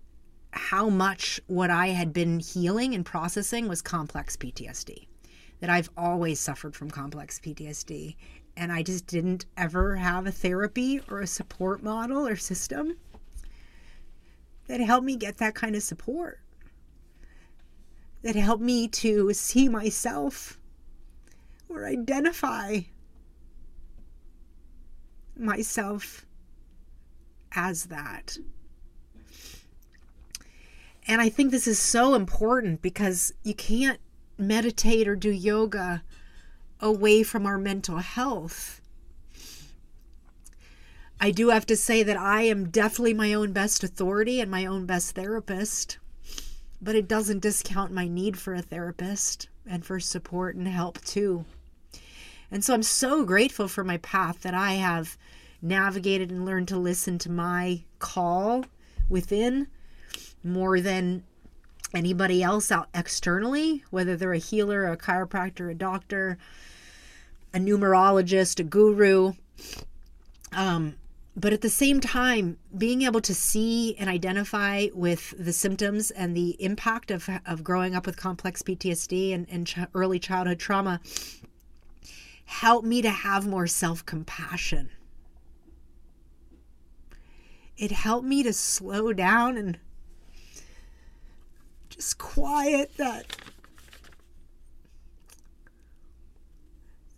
how 0.51 0.87
much 0.87 1.41
what 1.47 1.71
I 1.71 1.87
had 1.87 2.13
been 2.13 2.39
healing 2.39 2.93
and 2.93 3.03
processing 3.03 3.67
was 3.67 3.81
complex 3.81 4.37
PTSD. 4.37 5.07
That 5.61 5.71
I've 5.71 5.89
always 5.97 6.39
suffered 6.39 6.75
from 6.75 6.91
complex 6.91 7.39
PTSD. 7.39 8.15
And 8.55 8.71
I 8.71 8.83
just 8.83 9.07
didn't 9.07 9.47
ever 9.57 9.95
have 9.95 10.27
a 10.27 10.31
therapy 10.31 11.01
or 11.09 11.21
a 11.21 11.27
support 11.27 11.81
model 11.81 12.27
or 12.27 12.35
system 12.35 12.97
that 14.67 14.79
helped 14.79 15.05
me 15.05 15.15
get 15.15 15.37
that 15.37 15.55
kind 15.55 15.75
of 15.75 15.83
support, 15.83 16.39
that 18.21 18.35
helped 18.35 18.63
me 18.63 18.87
to 18.87 19.33
see 19.33 19.67
myself 19.67 20.59
or 21.69 21.85
identify 21.85 22.79
myself 25.35 26.25
as 27.51 27.85
that. 27.85 28.37
And 31.07 31.19
I 31.19 31.29
think 31.29 31.51
this 31.51 31.67
is 31.67 31.79
so 31.79 32.13
important 32.15 32.81
because 32.81 33.33
you 33.43 33.53
can't 33.53 33.99
meditate 34.37 35.07
or 35.07 35.15
do 35.15 35.29
yoga 35.29 36.03
away 36.79 37.23
from 37.23 37.45
our 37.45 37.57
mental 37.57 37.97
health. 37.97 38.81
I 41.23 41.31
do 41.31 41.51
have 41.51 41.65
to 41.67 41.77
say 41.77 42.03
that 42.03 42.17
I 42.17 42.41
am 42.41 42.69
definitely 42.69 43.13
my 43.13 43.33
own 43.33 43.53
best 43.53 43.81
authority 43.81 44.41
and 44.41 44.51
my 44.51 44.65
own 44.65 44.85
best 44.85 45.15
therapist, 45.15 45.97
but 46.81 46.95
it 46.95 47.07
doesn't 47.07 47.39
discount 47.39 47.93
my 47.93 48.09
need 48.09 48.37
for 48.37 48.53
a 48.53 48.61
therapist 48.61 49.47
and 49.65 49.85
for 49.85 50.01
support 50.01 50.57
and 50.57 50.67
help 50.67 50.99
too. 51.05 51.45
And 52.51 52.61
so 52.61 52.73
I'm 52.73 52.83
so 52.83 53.23
grateful 53.23 53.69
for 53.69 53.85
my 53.85 53.99
path 53.99 54.41
that 54.41 54.53
I 54.53 54.73
have 54.73 55.17
navigated 55.61 56.29
and 56.29 56.45
learned 56.45 56.67
to 56.67 56.77
listen 56.77 57.17
to 57.19 57.31
my 57.31 57.83
call 57.99 58.65
within 59.07 59.67
more 60.43 60.81
than 60.81 61.23
anybody 61.95 62.43
else 62.43 62.69
out 62.69 62.89
externally, 62.93 63.81
whether 63.91 64.17
they're 64.17 64.33
a 64.33 64.39
healer, 64.39 64.91
a 64.91 64.97
chiropractor, 64.97 65.71
a 65.71 65.73
doctor, 65.73 66.37
a 67.53 67.59
numerologist, 67.59 68.59
a 68.59 68.63
guru. 68.63 69.31
Um, 70.51 70.95
but 71.35 71.51
at 71.51 71.61
the 71.61 71.69
same 71.69 71.99
time, 71.99 72.57
being 72.77 73.01
able 73.01 73.21
to 73.21 73.33
see 73.33 73.95
and 73.97 74.09
identify 74.09 74.87
with 74.93 75.33
the 75.37 75.53
symptoms 75.53 76.11
and 76.11 76.37
the 76.37 76.55
impact 76.63 77.09
of, 77.09 77.27
of 77.45 77.63
growing 77.63 77.95
up 77.95 78.05
with 78.05 78.17
complex 78.17 78.61
PTSD 78.61 79.33
and, 79.33 79.47
and 79.49 79.65
ch- 79.65 79.79
early 79.95 80.19
childhood 80.19 80.59
trauma 80.59 81.01
helped 82.45 82.85
me 82.85 83.01
to 83.01 83.09
have 83.09 83.47
more 83.47 83.65
self 83.65 84.05
compassion. 84.05 84.91
It 87.77 87.91
helped 87.91 88.27
me 88.27 88.43
to 88.43 88.53
slow 88.53 89.11
down 89.11 89.57
and 89.57 89.79
just 91.89 92.19
quiet 92.19 92.95
that 92.97 93.37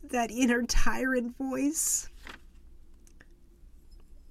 that 0.03 0.31
inner 0.31 0.63
tyrant 0.63 1.37
voice 1.37 2.09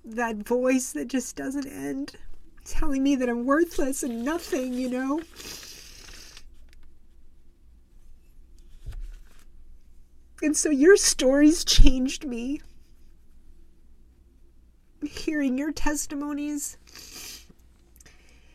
that 0.04 0.36
voice 0.36 0.92
that 0.92 1.08
just 1.08 1.36
doesn't 1.36 1.66
end 1.66 2.16
telling 2.64 3.02
me 3.02 3.16
that 3.16 3.28
I'm 3.28 3.44
worthless 3.44 4.02
and 4.02 4.24
nothing, 4.24 4.72
you 4.72 4.88
know? 4.90 5.20
And 10.42 10.56
so 10.56 10.70
your 10.70 10.96
stories 10.96 11.64
changed 11.64 12.24
me. 12.26 12.60
Hearing 15.02 15.58
your 15.58 15.72
testimonies 15.72 16.76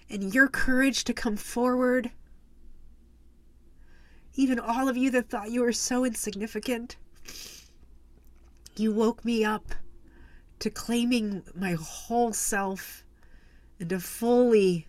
and 0.09 0.33
your 0.33 0.47
courage 0.47 1.03
to 1.05 1.13
come 1.13 1.35
forward. 1.35 2.11
Even 4.35 4.59
all 4.59 4.87
of 4.87 4.97
you 4.97 5.11
that 5.11 5.29
thought 5.29 5.51
you 5.51 5.61
were 5.61 5.73
so 5.73 6.05
insignificant, 6.05 6.95
you 8.75 8.91
woke 8.91 9.23
me 9.23 9.43
up 9.43 9.73
to 10.59 10.69
claiming 10.69 11.43
my 11.55 11.73
whole 11.73 12.33
self 12.33 13.03
and 13.79 13.89
to 13.89 13.99
fully 13.99 14.87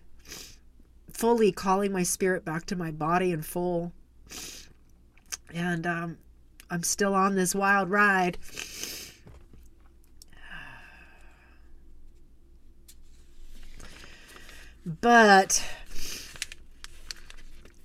fully 1.13 1.51
calling 1.51 1.91
my 1.91 2.03
spirit 2.03 2.43
back 2.43 2.65
to 2.65 2.75
my 2.75 2.89
body 2.89 3.31
in 3.31 3.41
full. 3.41 3.91
And 5.53 5.85
um, 5.85 6.17
i'm 6.69 6.83
still 6.83 7.13
on 7.13 7.35
this 7.35 7.53
wild 7.53 7.89
ride. 7.89 8.37
But 14.85 15.63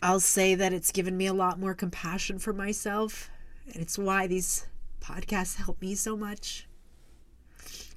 i'll 0.03 0.21
say 0.21 0.55
that 0.55 0.73
it's 0.73 0.93
given 0.93 1.17
me 1.17 1.27
a 1.27 1.33
lot 1.35 1.59
more 1.59 1.75
compassion 1.75 2.39
for 2.39 2.53
myself 2.53 3.31
and 3.67 3.77
it's 3.77 3.99
why 3.99 4.27
these 4.27 4.67
podcasts 5.01 5.57
help 5.57 5.81
me 5.81 5.95
so 5.95 6.17
much 6.17 6.66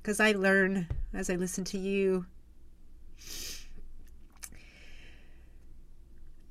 because 0.02 0.20
I 0.20 0.32
learn 0.32 0.88
as 1.14 1.30
I 1.30 1.36
listen 1.36 1.64
to 1.66 1.78
you. 1.78 2.26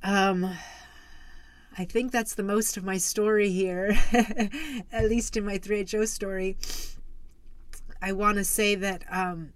Um, 0.03 0.57
I 1.77 1.85
think 1.85 2.13
that's 2.13 2.35
the 2.35 2.43
most 2.43 2.77
of 2.77 2.85
my 2.85 2.99
story 2.99 3.51
here, 3.51 3.97
at 4.93 5.09
least 5.09 5.37
in 5.37 5.45
my 5.45 5.59
3HO 5.59 6.09
story. 6.09 6.57
I 8.01 8.13
want 8.13 8.37
to 8.39 8.45
say 8.45 8.75
that 8.75 9.05
um, 9.11 9.53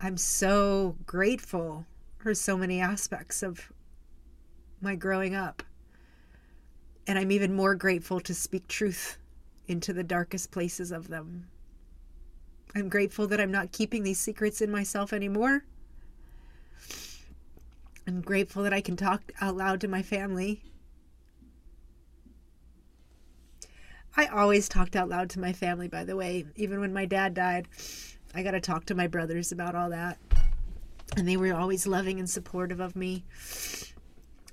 I'm 0.00 0.16
so 0.16 0.96
grateful 1.06 1.86
for 2.18 2.34
so 2.34 2.56
many 2.56 2.80
aspects 2.80 3.42
of 3.42 3.72
my 4.80 4.94
growing 4.94 5.34
up. 5.34 5.62
And 7.06 7.18
I'm 7.18 7.30
even 7.30 7.54
more 7.54 7.74
grateful 7.74 8.20
to 8.20 8.34
speak 8.34 8.66
truth 8.66 9.18
into 9.66 9.92
the 9.92 10.04
darkest 10.04 10.50
places 10.50 10.90
of 10.90 11.08
them. 11.08 11.46
I'm 12.74 12.88
grateful 12.88 13.26
that 13.28 13.40
I'm 13.40 13.52
not 13.52 13.72
keeping 13.72 14.02
these 14.02 14.18
secrets 14.18 14.60
in 14.60 14.70
myself 14.70 15.12
anymore. 15.12 15.64
I'm 18.06 18.20
grateful 18.20 18.62
that 18.64 18.72
I 18.72 18.80
can 18.80 18.96
talk 18.96 19.32
out 19.40 19.56
loud 19.56 19.80
to 19.82 19.88
my 19.88 20.02
family. 20.02 20.62
I 24.16 24.26
always 24.26 24.68
talked 24.68 24.94
out 24.94 25.08
loud 25.08 25.30
to 25.30 25.40
my 25.40 25.52
family, 25.52 25.88
by 25.88 26.04
the 26.04 26.16
way. 26.16 26.46
Even 26.56 26.80
when 26.80 26.92
my 26.92 27.04
dad 27.04 27.34
died, 27.34 27.66
I 28.34 28.42
got 28.42 28.52
to 28.52 28.60
talk 28.60 28.86
to 28.86 28.94
my 28.94 29.06
brothers 29.06 29.52
about 29.52 29.74
all 29.74 29.90
that. 29.90 30.18
And 31.16 31.26
they 31.26 31.36
were 31.36 31.54
always 31.54 31.86
loving 31.86 32.18
and 32.18 32.28
supportive 32.28 32.80
of 32.80 32.94
me. 32.96 33.24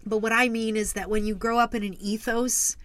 But 0.06 0.20
what 0.20 0.32
I 0.32 0.50
mean 0.50 0.78
is 0.78 0.94
that 0.94 1.10
when 1.10 1.26
you 1.26 1.36
grow 1.36 1.60
up 1.60 1.76
in 1.76 1.84
an 1.84 1.96
ethos 2.00 2.78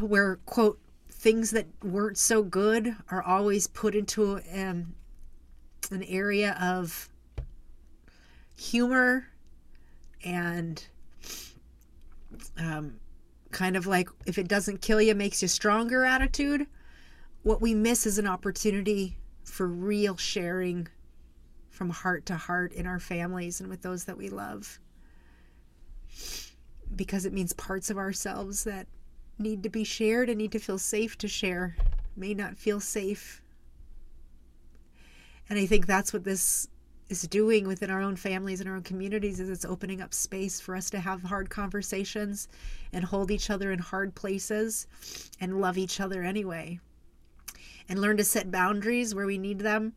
where, 0.00 0.36
quote, 0.46 0.78
things 1.20 1.50
that 1.50 1.66
weren't 1.82 2.18
so 2.18 2.42
good 2.42 2.96
are 3.10 3.22
always 3.22 3.66
put 3.66 3.94
into 3.94 4.40
um, 4.54 4.94
an 5.90 6.02
area 6.04 6.56
of 6.60 7.08
humor 8.56 9.26
and 10.24 10.86
um, 12.58 12.94
kind 13.50 13.76
of 13.76 13.86
like 13.86 14.08
if 14.26 14.38
it 14.38 14.48
doesn't 14.48 14.80
kill 14.80 15.00
you 15.00 15.14
makes 15.14 15.42
you 15.42 15.48
stronger 15.48 16.04
attitude 16.04 16.66
what 17.42 17.60
we 17.60 17.74
miss 17.74 18.06
is 18.06 18.18
an 18.18 18.26
opportunity 18.26 19.16
for 19.44 19.66
real 19.66 20.16
sharing 20.16 20.88
from 21.68 21.90
heart 21.90 22.26
to 22.26 22.36
heart 22.36 22.72
in 22.72 22.86
our 22.86 23.00
families 23.00 23.60
and 23.60 23.68
with 23.68 23.82
those 23.82 24.04
that 24.04 24.18
we 24.18 24.28
love. 24.28 24.78
Because 26.94 27.24
it 27.24 27.32
means 27.32 27.52
parts 27.54 27.88
of 27.88 27.96
ourselves 27.96 28.64
that 28.64 28.86
need 29.40 29.62
to 29.62 29.70
be 29.70 29.84
shared 29.84 30.28
and 30.28 30.38
need 30.38 30.52
to 30.52 30.58
feel 30.58 30.78
safe 30.78 31.16
to 31.18 31.28
share 31.28 31.76
may 32.16 32.34
not 32.34 32.56
feel 32.56 32.80
safe. 32.80 33.42
And 35.48 35.58
I 35.58 35.66
think 35.66 35.86
that's 35.86 36.12
what 36.12 36.24
this 36.24 36.68
is 37.08 37.22
doing 37.22 37.66
within 37.66 37.90
our 37.90 38.00
own 38.00 38.14
families 38.14 38.60
and 38.60 38.68
our 38.68 38.76
own 38.76 38.82
communities 38.82 39.40
is 39.40 39.50
it's 39.50 39.64
opening 39.64 40.00
up 40.00 40.14
space 40.14 40.60
for 40.60 40.76
us 40.76 40.90
to 40.90 41.00
have 41.00 41.22
hard 41.22 41.50
conversations 41.50 42.46
and 42.92 43.04
hold 43.04 43.32
each 43.32 43.50
other 43.50 43.72
in 43.72 43.80
hard 43.80 44.14
places 44.14 44.86
and 45.40 45.60
love 45.60 45.76
each 45.76 45.98
other 46.00 46.22
anyway. 46.22 46.78
And 47.88 47.98
learn 47.98 48.18
to 48.18 48.24
set 48.24 48.52
boundaries 48.52 49.12
where 49.12 49.26
we 49.26 49.38
need 49.38 49.58
them. 49.58 49.94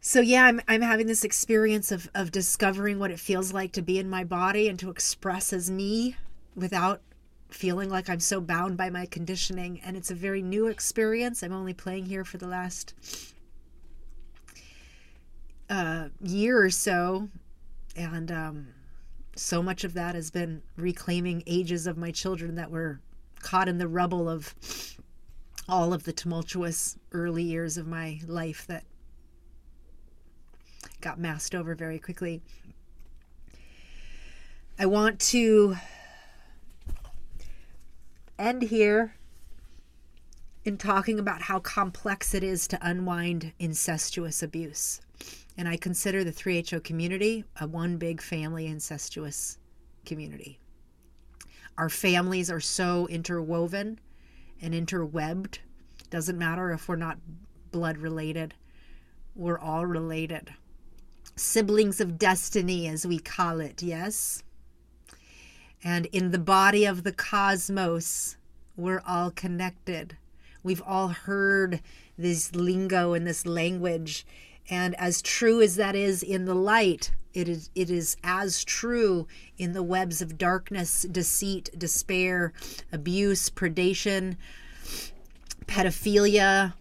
So 0.00 0.20
yeah, 0.20 0.44
I'm 0.44 0.60
I'm 0.68 0.82
having 0.82 1.08
this 1.08 1.24
experience 1.24 1.90
of 1.90 2.08
of 2.14 2.30
discovering 2.30 3.00
what 3.00 3.10
it 3.10 3.18
feels 3.18 3.52
like 3.52 3.72
to 3.72 3.82
be 3.82 3.98
in 3.98 4.08
my 4.08 4.22
body 4.22 4.68
and 4.68 4.78
to 4.78 4.90
express 4.90 5.52
as 5.52 5.68
me 5.68 6.14
without 6.56 7.02
feeling 7.50 7.88
like 7.88 8.08
I'm 8.08 8.20
so 8.20 8.40
bound 8.40 8.76
by 8.76 8.90
my 8.90 9.06
conditioning. 9.06 9.80
And 9.84 9.96
it's 9.96 10.10
a 10.10 10.14
very 10.14 10.42
new 10.42 10.66
experience. 10.66 11.42
I'm 11.42 11.52
only 11.52 11.74
playing 11.74 12.06
here 12.06 12.24
for 12.24 12.38
the 12.38 12.48
last 12.48 12.94
uh, 15.70 16.08
year 16.20 16.60
or 16.62 16.70
so. 16.70 17.28
And 17.94 18.32
um, 18.32 18.68
so 19.36 19.62
much 19.62 19.84
of 19.84 19.94
that 19.94 20.14
has 20.14 20.30
been 20.30 20.62
reclaiming 20.76 21.42
ages 21.46 21.86
of 21.86 21.96
my 21.96 22.10
children 22.10 22.56
that 22.56 22.70
were 22.70 23.00
caught 23.40 23.68
in 23.68 23.78
the 23.78 23.88
rubble 23.88 24.28
of 24.28 24.54
all 25.68 25.92
of 25.92 26.04
the 26.04 26.12
tumultuous 26.12 26.96
early 27.12 27.42
years 27.42 27.76
of 27.76 27.86
my 27.86 28.20
life 28.26 28.66
that 28.66 28.84
got 31.00 31.18
masked 31.18 31.54
over 31.54 31.74
very 31.74 31.98
quickly. 31.98 32.40
I 34.78 34.86
want 34.86 35.20
to 35.20 35.76
end 38.38 38.62
here 38.62 39.14
in 40.64 40.76
talking 40.76 41.18
about 41.18 41.42
how 41.42 41.60
complex 41.60 42.34
it 42.34 42.42
is 42.42 42.66
to 42.68 42.78
unwind 42.82 43.52
incestuous 43.58 44.42
abuse. 44.42 45.00
And 45.56 45.68
I 45.68 45.76
consider 45.76 46.24
the 46.24 46.32
3HO 46.32 46.82
community 46.82 47.44
a 47.60 47.66
one 47.66 47.96
big 47.96 48.20
family 48.20 48.66
incestuous 48.66 49.58
community. 50.04 50.58
Our 51.78 51.88
families 51.88 52.50
are 52.50 52.60
so 52.60 53.06
interwoven 53.08 54.00
and 54.60 54.74
interwebbed. 54.74 55.60
Doesn't 56.10 56.38
matter 56.38 56.72
if 56.72 56.88
we're 56.88 56.96
not 56.96 57.18
blood 57.70 57.98
related, 57.98 58.54
we're 59.34 59.58
all 59.58 59.86
related. 59.86 60.52
Siblings 61.36 62.00
of 62.00 62.18
destiny, 62.18 62.88
as 62.88 63.06
we 63.06 63.18
call 63.18 63.60
it, 63.60 63.82
yes? 63.82 64.42
And 65.86 66.06
in 66.06 66.32
the 66.32 66.40
body 66.40 66.84
of 66.84 67.04
the 67.04 67.12
cosmos, 67.12 68.36
we're 68.76 69.04
all 69.06 69.30
connected. 69.30 70.16
We've 70.64 70.82
all 70.84 71.10
heard 71.10 71.80
this 72.18 72.56
lingo 72.56 73.12
and 73.12 73.24
this 73.24 73.46
language. 73.46 74.26
And 74.68 74.96
as 74.96 75.22
true 75.22 75.62
as 75.62 75.76
that 75.76 75.94
is 75.94 76.24
in 76.24 76.44
the 76.44 76.56
light, 76.56 77.12
it 77.34 77.48
is, 77.48 77.70
it 77.76 77.88
is 77.88 78.16
as 78.24 78.64
true 78.64 79.28
in 79.58 79.74
the 79.74 79.82
webs 79.84 80.20
of 80.20 80.36
darkness, 80.36 81.02
deceit, 81.02 81.70
despair, 81.78 82.52
abuse, 82.90 83.48
predation, 83.48 84.36
pedophilia, 85.66 86.74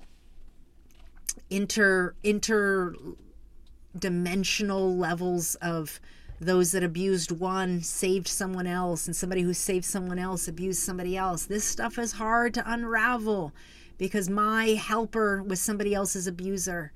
inter 1.51 2.15
interdimensional 2.23 4.97
levels 4.97 5.53
of 5.61 5.99
those 6.39 6.71
that 6.73 6.83
abused 6.83 7.31
one 7.31 7.81
saved 7.81 8.27
someone 8.27 8.67
else, 8.67 9.07
and 9.07 9.15
somebody 9.15 9.41
who 9.41 9.53
saved 9.53 9.85
someone 9.85 10.19
else 10.19 10.47
abused 10.47 10.81
somebody 10.81 11.15
else. 11.15 11.45
This 11.45 11.63
stuff 11.63 11.97
is 11.97 12.13
hard 12.13 12.53
to 12.55 12.71
unravel 12.71 13.53
because 13.97 14.29
my 14.29 14.67
helper 14.69 15.41
was 15.41 15.61
somebody 15.61 15.93
else's 15.93 16.27
abuser. 16.27 16.91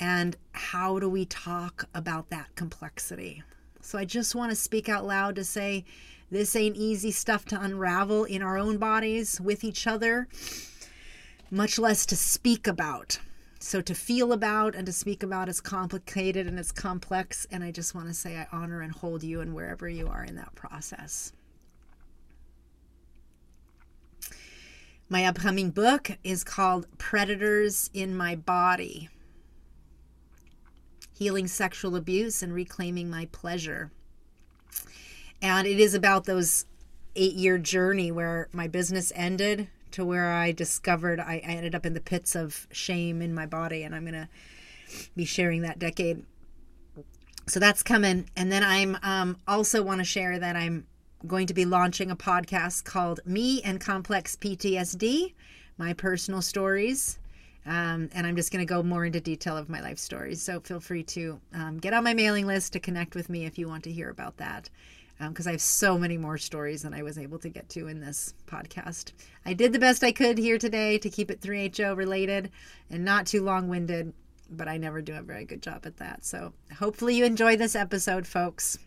And 0.00 0.36
how 0.52 0.98
do 0.98 1.08
we 1.08 1.24
talk 1.24 1.88
about 1.94 2.30
that 2.30 2.54
complexity? 2.56 3.42
So 3.80 3.98
I 3.98 4.04
just 4.04 4.34
want 4.34 4.50
to 4.50 4.56
speak 4.56 4.88
out 4.88 5.06
loud 5.06 5.36
to 5.36 5.44
say 5.44 5.84
this 6.30 6.56
ain't 6.56 6.76
easy 6.76 7.12
stuff 7.12 7.44
to 7.46 7.60
unravel 7.60 8.24
in 8.24 8.42
our 8.42 8.58
own 8.58 8.78
bodies 8.78 9.40
with 9.40 9.62
each 9.62 9.86
other, 9.86 10.26
much 11.50 11.78
less 11.78 12.04
to 12.06 12.16
speak 12.16 12.66
about. 12.66 13.20
So 13.64 13.80
to 13.80 13.94
feel 13.94 14.34
about 14.34 14.74
and 14.74 14.84
to 14.84 14.92
speak 14.92 15.22
about 15.22 15.48
is 15.48 15.58
complicated 15.58 16.46
and 16.46 16.58
it's 16.58 16.70
complex. 16.70 17.46
And 17.50 17.64
I 17.64 17.70
just 17.70 17.94
want 17.94 18.08
to 18.08 18.14
say 18.14 18.36
I 18.36 18.46
honor 18.52 18.82
and 18.82 18.92
hold 18.92 19.22
you 19.22 19.40
and 19.40 19.54
wherever 19.54 19.88
you 19.88 20.06
are 20.06 20.22
in 20.22 20.36
that 20.36 20.54
process. 20.54 21.32
My 25.08 25.24
upcoming 25.24 25.70
book 25.70 26.10
is 26.22 26.44
called 26.44 26.86
Predators 26.98 27.88
in 27.94 28.14
My 28.14 28.36
Body 28.36 29.08
Healing 31.14 31.46
Sexual 31.46 31.96
Abuse 31.96 32.42
and 32.42 32.52
Reclaiming 32.52 33.08
My 33.08 33.24
Pleasure. 33.32 33.90
And 35.40 35.66
it 35.66 35.80
is 35.80 35.94
about 35.94 36.26
those 36.26 36.66
eight 37.16 37.34
year 37.34 37.56
journey 37.56 38.12
where 38.12 38.46
my 38.52 38.68
business 38.68 39.10
ended 39.14 39.68
to 39.94 40.04
where 40.04 40.32
I 40.32 40.52
discovered 40.52 41.20
I, 41.20 41.40
I 41.46 41.52
ended 41.52 41.74
up 41.74 41.86
in 41.86 41.94
the 41.94 42.00
pits 42.00 42.34
of 42.34 42.66
shame 42.70 43.22
in 43.22 43.34
my 43.34 43.46
body. 43.46 43.82
And 43.82 43.94
I'm 43.94 44.04
to 44.06 44.28
be 45.16 45.24
sharing 45.24 45.62
that 45.62 45.78
decade. 45.78 46.24
So 47.46 47.60
that's 47.60 47.82
coming. 47.82 48.28
And 48.36 48.50
then 48.50 48.64
I'm 48.64 48.98
um, 49.02 49.36
also 49.46 49.82
want 49.82 50.00
to 50.00 50.04
share 50.04 50.38
that 50.38 50.56
I'm 50.56 50.86
going 51.26 51.46
to 51.46 51.54
be 51.54 51.64
launching 51.64 52.10
a 52.10 52.16
podcast 52.16 52.84
called 52.84 53.20
Me 53.24 53.62
and 53.62 53.80
Complex 53.80 54.36
PTSD, 54.36 55.32
my 55.78 55.92
personal 55.92 56.42
stories. 56.42 57.18
Um, 57.66 58.10
and 58.12 58.26
I'm 58.26 58.36
just 58.36 58.52
going 58.52 58.66
to 58.66 58.68
go 58.68 58.82
more 58.82 59.06
into 59.06 59.20
detail 59.20 59.56
of 59.56 59.68
my 59.68 59.80
life 59.80 59.98
stories. 59.98 60.42
So 60.42 60.60
feel 60.60 60.80
free 60.80 61.02
to 61.04 61.40
um, 61.54 61.78
get 61.78 61.94
on 61.94 62.04
my 62.04 62.12
mailing 62.12 62.46
list 62.46 62.72
to 62.74 62.80
connect 62.80 63.14
with 63.14 63.30
me 63.30 63.46
if 63.46 63.58
you 63.58 63.68
want 63.68 63.84
to 63.84 63.92
hear 63.92 64.10
about 64.10 64.36
that. 64.36 64.68
Because 65.18 65.46
um, 65.46 65.50
I 65.50 65.52
have 65.52 65.60
so 65.60 65.96
many 65.96 66.18
more 66.18 66.38
stories 66.38 66.82
than 66.82 66.92
I 66.92 67.02
was 67.02 67.18
able 67.18 67.38
to 67.38 67.48
get 67.48 67.68
to 67.70 67.86
in 67.88 68.00
this 68.00 68.34
podcast. 68.46 69.12
I 69.46 69.54
did 69.54 69.72
the 69.72 69.78
best 69.78 70.02
I 70.02 70.12
could 70.12 70.38
here 70.38 70.58
today 70.58 70.98
to 70.98 71.08
keep 71.08 71.30
it 71.30 71.40
3HO 71.40 71.96
related 71.96 72.50
and 72.90 73.04
not 73.04 73.26
too 73.26 73.42
long 73.42 73.68
winded, 73.68 74.12
but 74.50 74.68
I 74.68 74.76
never 74.76 75.00
do 75.00 75.14
a 75.14 75.22
very 75.22 75.44
good 75.44 75.62
job 75.62 75.86
at 75.86 75.98
that. 75.98 76.24
So 76.24 76.52
hopefully 76.78 77.14
you 77.14 77.24
enjoy 77.24 77.56
this 77.56 77.76
episode, 77.76 78.26
folks. 78.26 78.78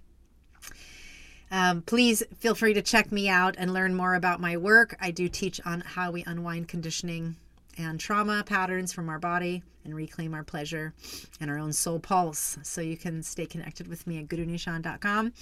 Um, 1.50 1.82
please 1.82 2.24
feel 2.40 2.56
free 2.56 2.74
to 2.74 2.82
check 2.82 3.12
me 3.12 3.30
out 3.30 3.56
and 3.58 3.74
learn 3.74 3.96
more 3.96 4.16
about 4.16 4.42
my 4.42 4.58
work. 4.58 4.98
I 5.00 5.12
do 5.12 5.30
teach 5.30 5.62
on 5.66 5.82
how 5.82 6.12
we 6.12 6.24
unwind 6.26 6.68
conditioning 6.68 7.38
and 7.78 8.00
trauma 8.00 8.44
patterns 8.44 8.92
from 8.92 9.08
our 9.08 9.20
body 9.20 9.64
and 9.86 9.96
reclaim 9.96 10.34
our 10.34 10.44
pleasure 10.44 10.94
and 11.40 11.50
our 11.50 11.58
own 11.58 11.72
soul 11.72 12.00
pulse. 12.00 12.58
So 12.64 12.82
you 12.82 12.98
can 12.98 13.24
stay 13.24 13.46
connected 13.46 13.88
with 13.88 14.06
me 14.06 14.20
at 14.20 14.28
gurunishan.com. 14.28 15.34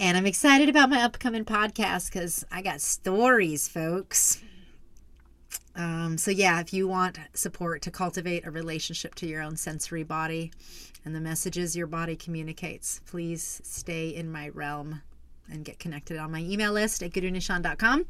And 0.00 0.16
I'm 0.16 0.26
excited 0.26 0.68
about 0.68 0.90
my 0.90 1.02
upcoming 1.02 1.44
podcast 1.44 2.12
because 2.12 2.44
I 2.50 2.62
got 2.62 2.80
stories, 2.80 3.68
folks. 3.68 4.42
Um, 5.76 6.18
so, 6.18 6.30
yeah, 6.30 6.60
if 6.60 6.72
you 6.72 6.88
want 6.88 7.18
support 7.34 7.82
to 7.82 7.90
cultivate 7.90 8.46
a 8.46 8.50
relationship 8.50 9.14
to 9.16 9.26
your 9.26 9.42
own 9.42 9.56
sensory 9.56 10.02
body, 10.02 10.50
and 11.04 11.14
the 11.14 11.20
messages 11.20 11.76
your 11.76 11.86
body 11.86 12.16
communicates. 12.16 13.00
Please 13.06 13.60
stay 13.64 14.08
in 14.08 14.30
my 14.30 14.48
realm 14.50 15.02
and 15.50 15.64
get 15.64 15.78
connected 15.78 16.16
on 16.16 16.30
my 16.30 16.40
email 16.40 16.72
list 16.72 17.02
at 17.02 17.10
gurunishan.com. 17.10 18.06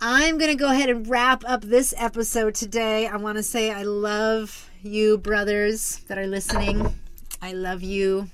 I'm 0.00 0.38
going 0.38 0.50
to 0.50 0.56
go 0.56 0.70
ahead 0.70 0.88
and 0.88 1.06
wrap 1.06 1.44
up 1.46 1.62
this 1.62 1.94
episode 1.96 2.54
today. 2.54 3.06
I 3.06 3.16
want 3.16 3.36
to 3.36 3.42
say 3.42 3.70
I 3.70 3.82
love 3.82 4.70
you, 4.82 5.18
brothers 5.18 5.98
that 6.08 6.18
are 6.18 6.26
listening. 6.26 6.94
I 7.42 7.52
love 7.52 7.82
you, 7.82 8.28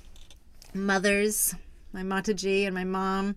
mothers, 0.77 1.55
my 1.93 2.03
Mataji 2.03 2.67
and 2.67 2.75
my 2.75 2.85
mom. 2.85 3.37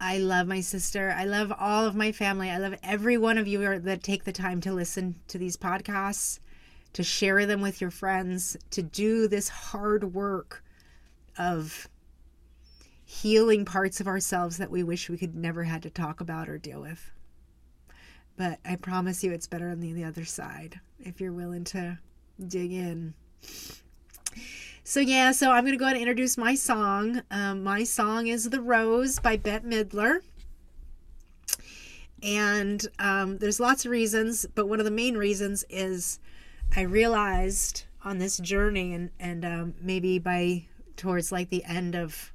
I 0.00 0.18
love 0.18 0.46
my 0.46 0.60
sister. 0.60 1.14
I 1.16 1.24
love 1.24 1.52
all 1.58 1.86
of 1.86 1.94
my 1.94 2.12
family. 2.12 2.50
I 2.50 2.58
love 2.58 2.74
every 2.82 3.16
one 3.16 3.38
of 3.38 3.46
you 3.46 3.78
that 3.80 4.02
take 4.02 4.24
the 4.24 4.32
time 4.32 4.60
to 4.62 4.72
listen 4.72 5.14
to 5.28 5.38
these 5.38 5.56
podcasts 5.56 6.40
to 6.94 7.02
share 7.02 7.44
them 7.44 7.60
with 7.60 7.80
your 7.80 7.90
friends, 7.90 8.56
to 8.70 8.82
do 8.82 9.28
this 9.28 9.48
hard 9.48 10.14
work 10.14 10.64
of 11.36 11.88
healing 13.04 13.64
parts 13.64 14.00
of 14.00 14.06
ourselves 14.06 14.56
that 14.56 14.70
we 14.70 14.82
wish 14.82 15.10
we 15.10 15.18
could 15.18 15.34
never 15.34 15.64
had 15.64 15.82
to 15.82 15.90
talk 15.90 16.20
about 16.20 16.48
or 16.48 16.56
deal 16.56 16.80
with. 16.80 17.10
But 18.36 18.58
I 18.64 18.76
promise 18.76 19.22
you 19.22 19.32
it's 19.32 19.46
better 19.46 19.68
on 19.68 19.80
the, 19.80 19.92
the 19.92 20.04
other 20.04 20.24
side 20.24 20.80
if 20.98 21.20
you're 21.20 21.32
willing 21.32 21.64
to 21.64 21.98
dig 22.46 22.72
in. 22.72 23.14
So, 24.86 25.00
yeah, 25.00 25.32
so 25.32 25.50
I'm 25.50 25.64
going 25.64 25.72
to 25.72 25.78
go 25.78 25.86
ahead 25.86 25.96
and 25.96 26.02
introduce 26.02 26.36
my 26.36 26.54
song. 26.54 27.22
Um, 27.30 27.64
my 27.64 27.84
song 27.84 28.26
is 28.26 28.50
The 28.50 28.60
Rose 28.60 29.18
by 29.18 29.38
Bette 29.38 29.66
Midler. 29.66 30.18
And 32.22 32.86
um, 32.98 33.38
there's 33.38 33.58
lots 33.58 33.86
of 33.86 33.90
reasons, 33.90 34.44
but 34.54 34.68
one 34.68 34.80
of 34.80 34.84
the 34.84 34.90
main 34.90 35.16
reasons 35.16 35.64
is 35.70 36.18
I 36.76 36.82
realized 36.82 37.84
on 38.04 38.18
this 38.18 38.36
journey, 38.36 38.92
and 38.92 39.10
and 39.18 39.44
um, 39.46 39.74
maybe 39.80 40.18
by 40.18 40.66
towards 40.96 41.32
like 41.32 41.48
the 41.48 41.64
end 41.64 41.94
of 41.94 42.30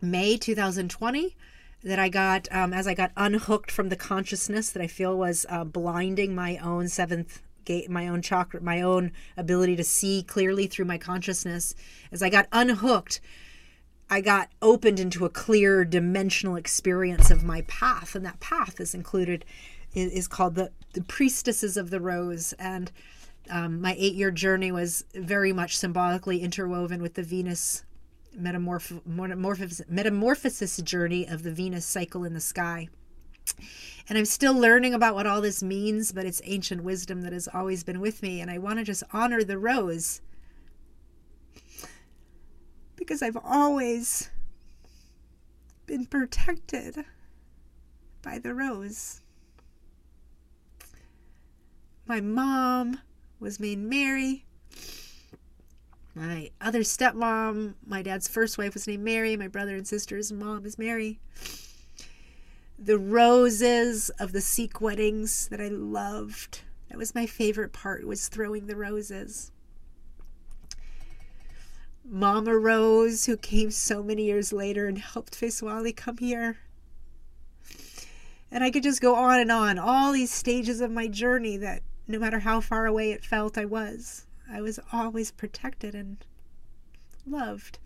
May 0.00 0.38
2020, 0.38 1.36
that 1.84 1.98
I 1.98 2.08
got 2.08 2.48
um, 2.50 2.72
as 2.72 2.86
I 2.86 2.94
got 2.94 3.12
unhooked 3.14 3.70
from 3.70 3.90
the 3.90 3.96
consciousness 3.96 4.70
that 4.70 4.82
I 4.82 4.86
feel 4.86 5.18
was 5.18 5.44
uh, 5.50 5.64
blinding 5.64 6.34
my 6.34 6.56
own 6.56 6.88
seventh 6.88 7.42
gate, 7.66 7.90
my 7.90 8.08
own 8.08 8.22
chakra, 8.22 8.62
my 8.62 8.80
own 8.80 9.12
ability 9.36 9.76
to 9.76 9.84
see 9.84 10.22
clearly 10.22 10.66
through 10.66 10.86
my 10.86 10.96
consciousness. 10.96 11.74
As 12.10 12.22
I 12.22 12.30
got 12.30 12.48
unhooked, 12.52 13.20
I 14.08 14.22
got 14.22 14.48
opened 14.62 14.98
into 14.98 15.26
a 15.26 15.30
clear 15.30 15.84
dimensional 15.84 16.56
experience 16.56 17.30
of 17.30 17.44
my 17.44 17.62
path, 17.62 18.14
and 18.14 18.24
that 18.24 18.40
path 18.40 18.80
is 18.80 18.94
included 18.94 19.44
is, 19.94 20.28
called 20.28 20.54
the, 20.54 20.70
the 20.92 21.02
priestesses 21.02 21.76
of 21.76 21.90
the 21.90 22.00
rose 22.00 22.52
and 22.54 22.90
um, 23.50 23.80
my 23.80 23.94
eight 23.98 24.14
year 24.14 24.30
journey 24.30 24.72
was 24.72 25.04
very 25.14 25.52
much 25.52 25.78
symbolically 25.78 26.40
interwoven 26.40 27.00
with 27.00 27.14
the 27.14 27.22
Venus 27.22 27.84
metamorph- 28.38 29.02
metamorphosis 29.88 30.76
journey 30.78 31.26
of 31.26 31.42
the 31.42 31.52
Venus 31.52 31.86
cycle 31.86 32.24
in 32.24 32.34
the 32.34 32.40
sky. 32.40 32.88
And 34.08 34.16
I'm 34.16 34.24
still 34.24 34.54
learning 34.54 34.94
about 34.94 35.14
what 35.14 35.26
all 35.26 35.40
this 35.40 35.62
means, 35.62 36.12
but 36.12 36.24
it's 36.24 36.40
ancient 36.44 36.84
wisdom 36.84 37.22
that 37.22 37.32
has 37.32 37.48
always 37.52 37.82
been 37.82 38.00
with 38.00 38.22
me. 38.22 38.40
And 38.40 38.50
I 38.50 38.58
want 38.58 38.78
to 38.78 38.84
just 38.84 39.02
honor 39.12 39.42
the 39.42 39.58
rose 39.58 40.20
because 42.94 43.22
I've 43.22 43.38
always 43.44 44.30
been 45.86 46.06
protected 46.06 47.04
by 48.22 48.38
the 48.38 48.54
rose. 48.54 49.22
My 52.06 52.20
mom, 52.20 53.00
was 53.40 53.60
named 53.60 53.88
Mary. 53.88 54.44
My 56.14 56.50
other 56.60 56.80
stepmom, 56.80 57.74
my 57.86 58.02
dad's 58.02 58.28
first 58.28 58.56
wife, 58.56 58.74
was 58.74 58.86
named 58.86 59.04
Mary. 59.04 59.36
My 59.36 59.48
brother 59.48 59.76
and 59.76 59.86
sister's 59.86 60.32
mom 60.32 60.64
is 60.64 60.78
Mary. 60.78 61.20
The 62.78 62.98
roses 62.98 64.10
of 64.18 64.32
the 64.32 64.40
Sikh 64.40 64.80
weddings 64.80 65.48
that 65.48 65.60
I 65.60 65.68
loved. 65.68 66.60
That 66.90 66.98
was 66.98 67.14
my 67.14 67.26
favorite 67.26 67.72
part, 67.72 68.06
was 68.06 68.28
throwing 68.28 68.66
the 68.66 68.76
roses. 68.76 69.50
Mama 72.04 72.56
Rose, 72.56 73.26
who 73.26 73.36
came 73.36 73.70
so 73.70 74.02
many 74.02 74.26
years 74.26 74.52
later 74.52 74.86
and 74.86 74.98
helped 74.98 75.40
Faiswali 75.40 75.96
come 75.96 76.18
here. 76.18 76.58
And 78.50 78.62
I 78.62 78.70
could 78.70 78.84
just 78.84 79.00
go 79.00 79.14
on 79.16 79.40
and 79.40 79.50
on, 79.50 79.78
all 79.78 80.12
these 80.12 80.30
stages 80.30 80.80
of 80.80 80.90
my 80.90 81.08
journey 81.08 81.56
that 81.56 81.82
no 82.06 82.18
matter 82.18 82.40
how 82.40 82.60
far 82.60 82.86
away 82.86 83.10
it 83.10 83.24
felt 83.24 83.58
I 83.58 83.64
was. 83.64 84.26
I 84.50 84.60
was 84.60 84.78
always 84.92 85.32
protected 85.32 85.94
and 85.94 86.18
loved. 87.26 87.78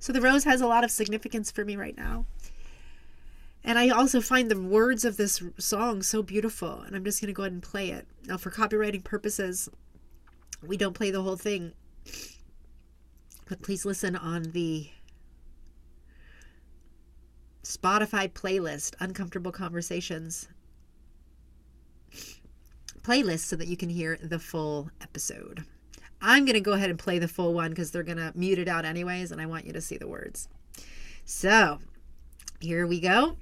So 0.00 0.12
the 0.12 0.20
rose 0.20 0.44
has 0.44 0.60
a 0.60 0.66
lot 0.66 0.82
of 0.82 0.90
significance 0.90 1.50
for 1.50 1.64
me 1.64 1.76
right 1.76 1.96
now. 1.96 2.26
And 3.62 3.78
I 3.78 3.90
also 3.90 4.20
find 4.20 4.50
the 4.50 4.60
words 4.60 5.04
of 5.04 5.16
this 5.16 5.42
song 5.58 6.02
so 6.02 6.22
beautiful, 6.22 6.80
and 6.80 6.96
I'm 6.96 7.04
just 7.04 7.20
going 7.20 7.28
to 7.28 7.34
go 7.34 7.42
ahead 7.42 7.52
and 7.52 7.62
play 7.62 7.90
it. 7.90 8.06
Now, 8.26 8.38
for 8.38 8.50
copywriting 8.50 9.04
purposes, 9.04 9.68
we 10.66 10.76
don't 10.76 10.94
play 10.94 11.10
the 11.10 11.22
whole 11.22 11.36
thing, 11.36 11.72
but 13.48 13.62
please 13.62 13.84
listen 13.84 14.16
on 14.16 14.52
the 14.52 14.88
Spotify 17.62 18.30
playlist, 18.30 18.94
Uncomfortable 18.98 19.52
Conversations 19.52 20.48
playlist 23.02 23.40
so 23.40 23.56
that 23.56 23.68
you 23.68 23.76
can 23.76 23.88
hear 23.88 24.18
the 24.22 24.38
full 24.38 24.90
episode. 25.00 25.64
I'm 26.22 26.44
going 26.44 26.54
to 26.54 26.60
go 26.60 26.72
ahead 26.72 26.90
and 26.90 26.98
play 26.98 27.18
the 27.18 27.28
full 27.28 27.54
one 27.54 27.70
because 27.70 27.90
they're 27.90 28.02
going 28.02 28.18
to 28.18 28.32
mute 28.34 28.58
it 28.58 28.68
out 28.68 28.84
anyways, 28.84 29.32
and 29.32 29.40
I 29.40 29.46
want 29.46 29.66
you 29.66 29.72
to 29.72 29.80
see 29.80 29.96
the 29.96 30.08
words. 30.08 30.48
So, 31.24 31.78
Here 32.60 32.86
we 32.86 33.00
go. 33.00 33.36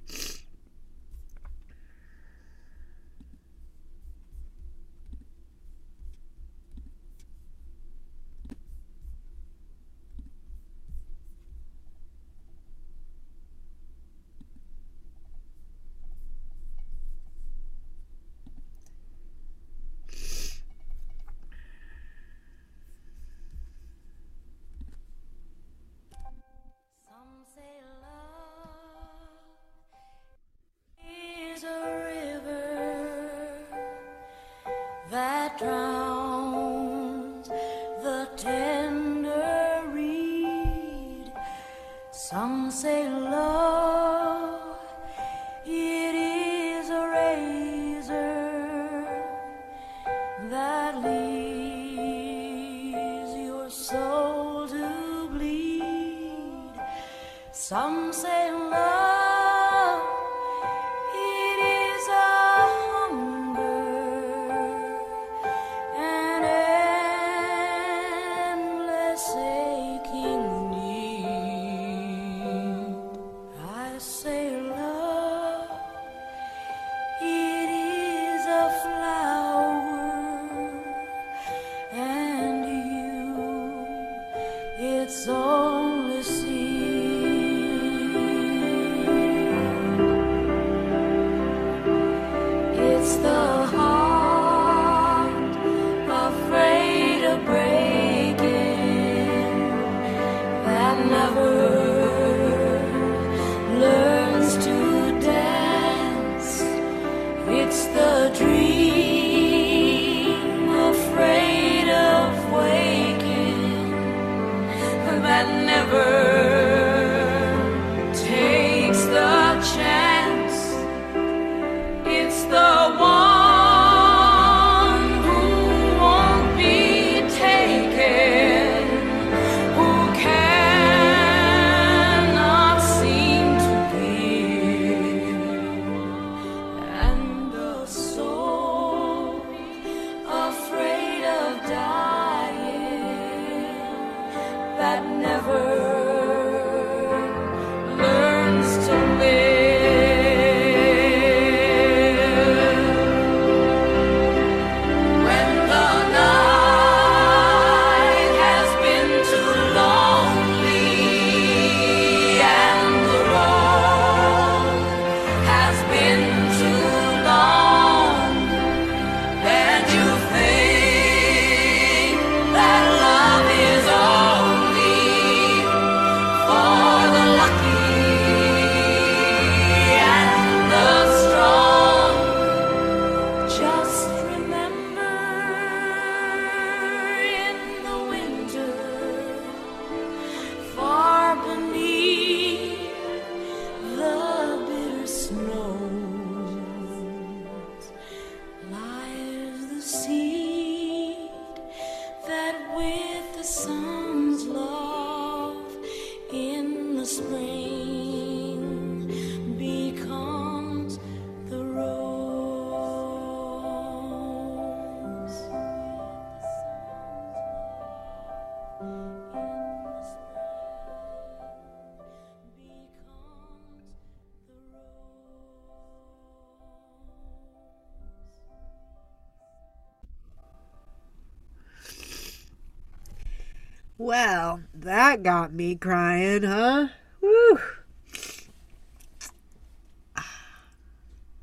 That 234.88 235.22
got 235.22 235.52
me 235.52 235.74
crying, 235.74 236.44
huh? 236.44 236.88
Woo. 237.20 237.60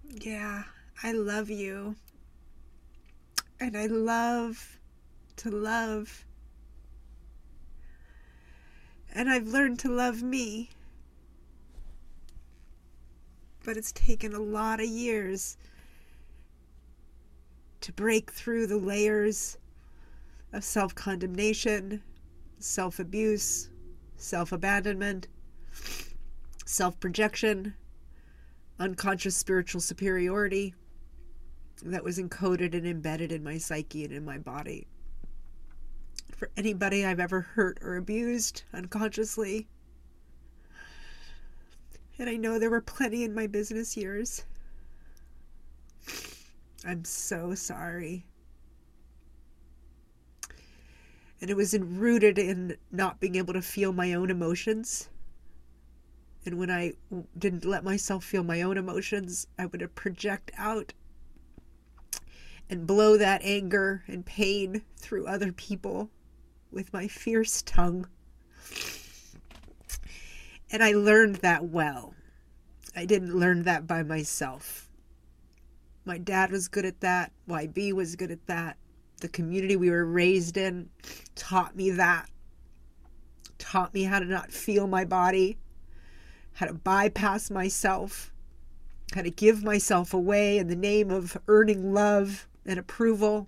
Yeah, 0.10 0.64
I 1.04 1.12
love 1.12 1.52
you. 1.52 1.96
And 3.60 3.78
I 3.78 3.86
love 3.86 4.80
to 5.38 5.52
love. 5.52 6.26
And 9.14 9.30
I've 9.30 9.48
learned 9.48 9.78
to 9.80 9.90
love 9.90 10.24
me. 10.24 10.72
But 13.64 13.78
it's 13.78 13.92
taken 13.92 14.34
a 14.34 14.40
lot 14.40 14.80
of 14.80 14.88
years 14.88 15.58
to 17.82 17.94
break 17.94 18.32
through 18.32 18.66
the 18.66 18.78
layers 18.78 19.60
of 20.52 20.64
self 20.64 20.96
condemnation, 20.96 22.02
self 22.60 23.00
abuse, 23.00 23.70
self 24.18 24.52
abandonment, 24.52 25.28
self 26.66 27.00
projection, 27.00 27.76
unconscious 28.80 29.36
spiritual 29.36 29.82
superiority 29.82 30.74
that 31.84 32.04
was 32.04 32.18
encoded 32.18 32.74
and 32.74 32.88
embedded 32.88 33.32
in 33.32 33.44
my 33.44 33.58
psyche 33.58 34.04
and 34.04 34.14
in 34.14 34.26
my 34.26 34.38
body. 34.38 34.88
For 36.36 36.50
anybody 36.58 37.06
I've 37.06 37.20
ever 37.20 37.42
hurt 37.42 37.80
or 37.82 37.96
abused 37.96 38.64
unconsciously, 38.74 39.68
and 42.18 42.30
I 42.30 42.36
know 42.36 42.58
there 42.58 42.70
were 42.70 42.82
plenty 42.82 43.24
in 43.24 43.34
my 43.34 43.48
business 43.48 43.98
years. 43.98 44.44
I'm 46.86 47.04
so 47.04 47.56
sorry. 47.56 48.26
And 51.42 51.50
it 51.50 51.58
was 51.58 51.78
rooted 51.78 52.40
in 52.40 52.78
not 52.92 53.20
being 53.20 53.36
able 53.36 53.54
to 53.54 53.62
feel 53.62 53.94
my 53.94 54.14
own 54.14 54.30
emotions 54.32 55.10
And 56.46 56.60
when 56.60 56.70
I 56.70 56.94
didn't 57.38 57.66
let 57.66 57.84
myself 57.84 58.24
feel 58.24 58.44
my 58.44 58.62
own 58.62 58.78
emotions, 58.78 59.48
I 59.58 59.66
would 59.66 59.96
project 59.96 60.52
out 60.58 60.94
and 62.70 62.86
blow 62.86 63.18
that 63.18 63.42
anger 63.44 64.04
and 64.08 64.26
pain 64.26 64.84
through 64.98 65.26
other 65.26 65.52
people 65.52 66.10
with 66.72 66.94
my 66.94 67.08
fierce 67.08 67.64
tongue. 67.64 68.08
And 70.72 70.84
I 70.84 70.92
learned 70.92 71.38
that 71.38 71.66
well. 71.66 72.14
I 72.96 73.06
didn't 73.06 73.38
learn 73.38 73.64
that 73.64 73.88
by 73.88 74.04
myself. 74.04 74.88
My 76.06 76.18
dad 76.20 76.52
was 76.52 76.68
good 76.68 76.86
at 76.86 77.02
that. 77.02 77.32
YB 77.50 77.92
was 77.94 78.16
good 78.16 78.32
at 78.32 78.46
that. 78.46 78.78
The 79.26 79.30
community 79.30 79.76
we 79.76 79.90
were 79.90 80.06
raised 80.06 80.56
in 80.56 80.88
taught 81.34 81.76
me 81.76 81.90
that. 81.90 82.30
Taught 83.58 83.92
me 83.92 84.04
how 84.04 84.20
to 84.20 84.26
not 84.26 84.52
feel 84.52 84.86
my 84.86 85.04
body, 85.04 85.58
how 86.54 86.68
to 86.68 86.76
bypass 86.76 87.50
myself, 87.50 88.32
how 89.16 89.24
to 89.24 89.32
give 89.32 89.64
myself 89.64 90.14
away 90.14 90.60
in 90.60 90.68
the 90.68 90.76
name 90.76 91.10
of 91.10 91.36
earning 91.48 91.92
love 91.92 92.48
and 92.68 92.78
approval. 92.78 93.48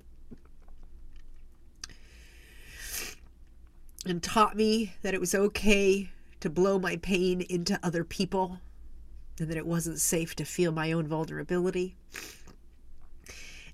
And 4.04 4.24
taught 4.24 4.58
me 4.58 4.96
that 5.04 5.14
it 5.14 5.20
was 5.20 5.36
okay 5.36 6.10
to 6.40 6.50
blow 6.50 6.80
my 6.80 6.96
pain 6.96 7.42
into 7.42 7.80
other 7.84 8.04
people 8.04 8.62
and 9.40 9.48
that 9.48 9.58
it 9.58 9.68
wasn't 9.68 10.02
safe 10.02 10.36
to 10.38 10.44
feel 10.44 10.72
my 10.72 10.92
own 10.92 11.06
vulnerability. 11.06 11.96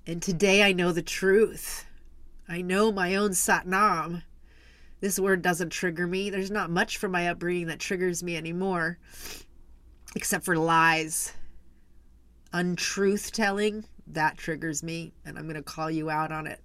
And 0.06 0.20
today 0.20 0.62
I 0.62 0.72
know 0.72 0.92
the 0.92 1.00
truth. 1.00 1.86
I 2.48 2.62
know 2.62 2.92
my 2.92 3.14
own 3.14 3.30
Satnam. 3.30 4.22
This 5.00 5.18
word 5.18 5.42
doesn't 5.42 5.70
trigger 5.70 6.06
me. 6.06 6.30
There's 6.30 6.50
not 6.50 6.70
much 6.70 6.96
from 6.96 7.12
my 7.12 7.28
upbringing 7.28 7.66
that 7.66 7.78
triggers 7.78 8.22
me 8.22 8.36
anymore, 8.36 8.98
except 10.14 10.44
for 10.44 10.56
lies. 10.56 11.32
Untruth 12.52 13.32
telling, 13.32 13.84
that 14.06 14.38
triggers 14.38 14.82
me, 14.82 15.12
and 15.24 15.38
I'm 15.38 15.44
going 15.44 15.56
to 15.56 15.62
call 15.62 15.90
you 15.90 16.10
out 16.10 16.32
on 16.32 16.46
it. 16.46 16.60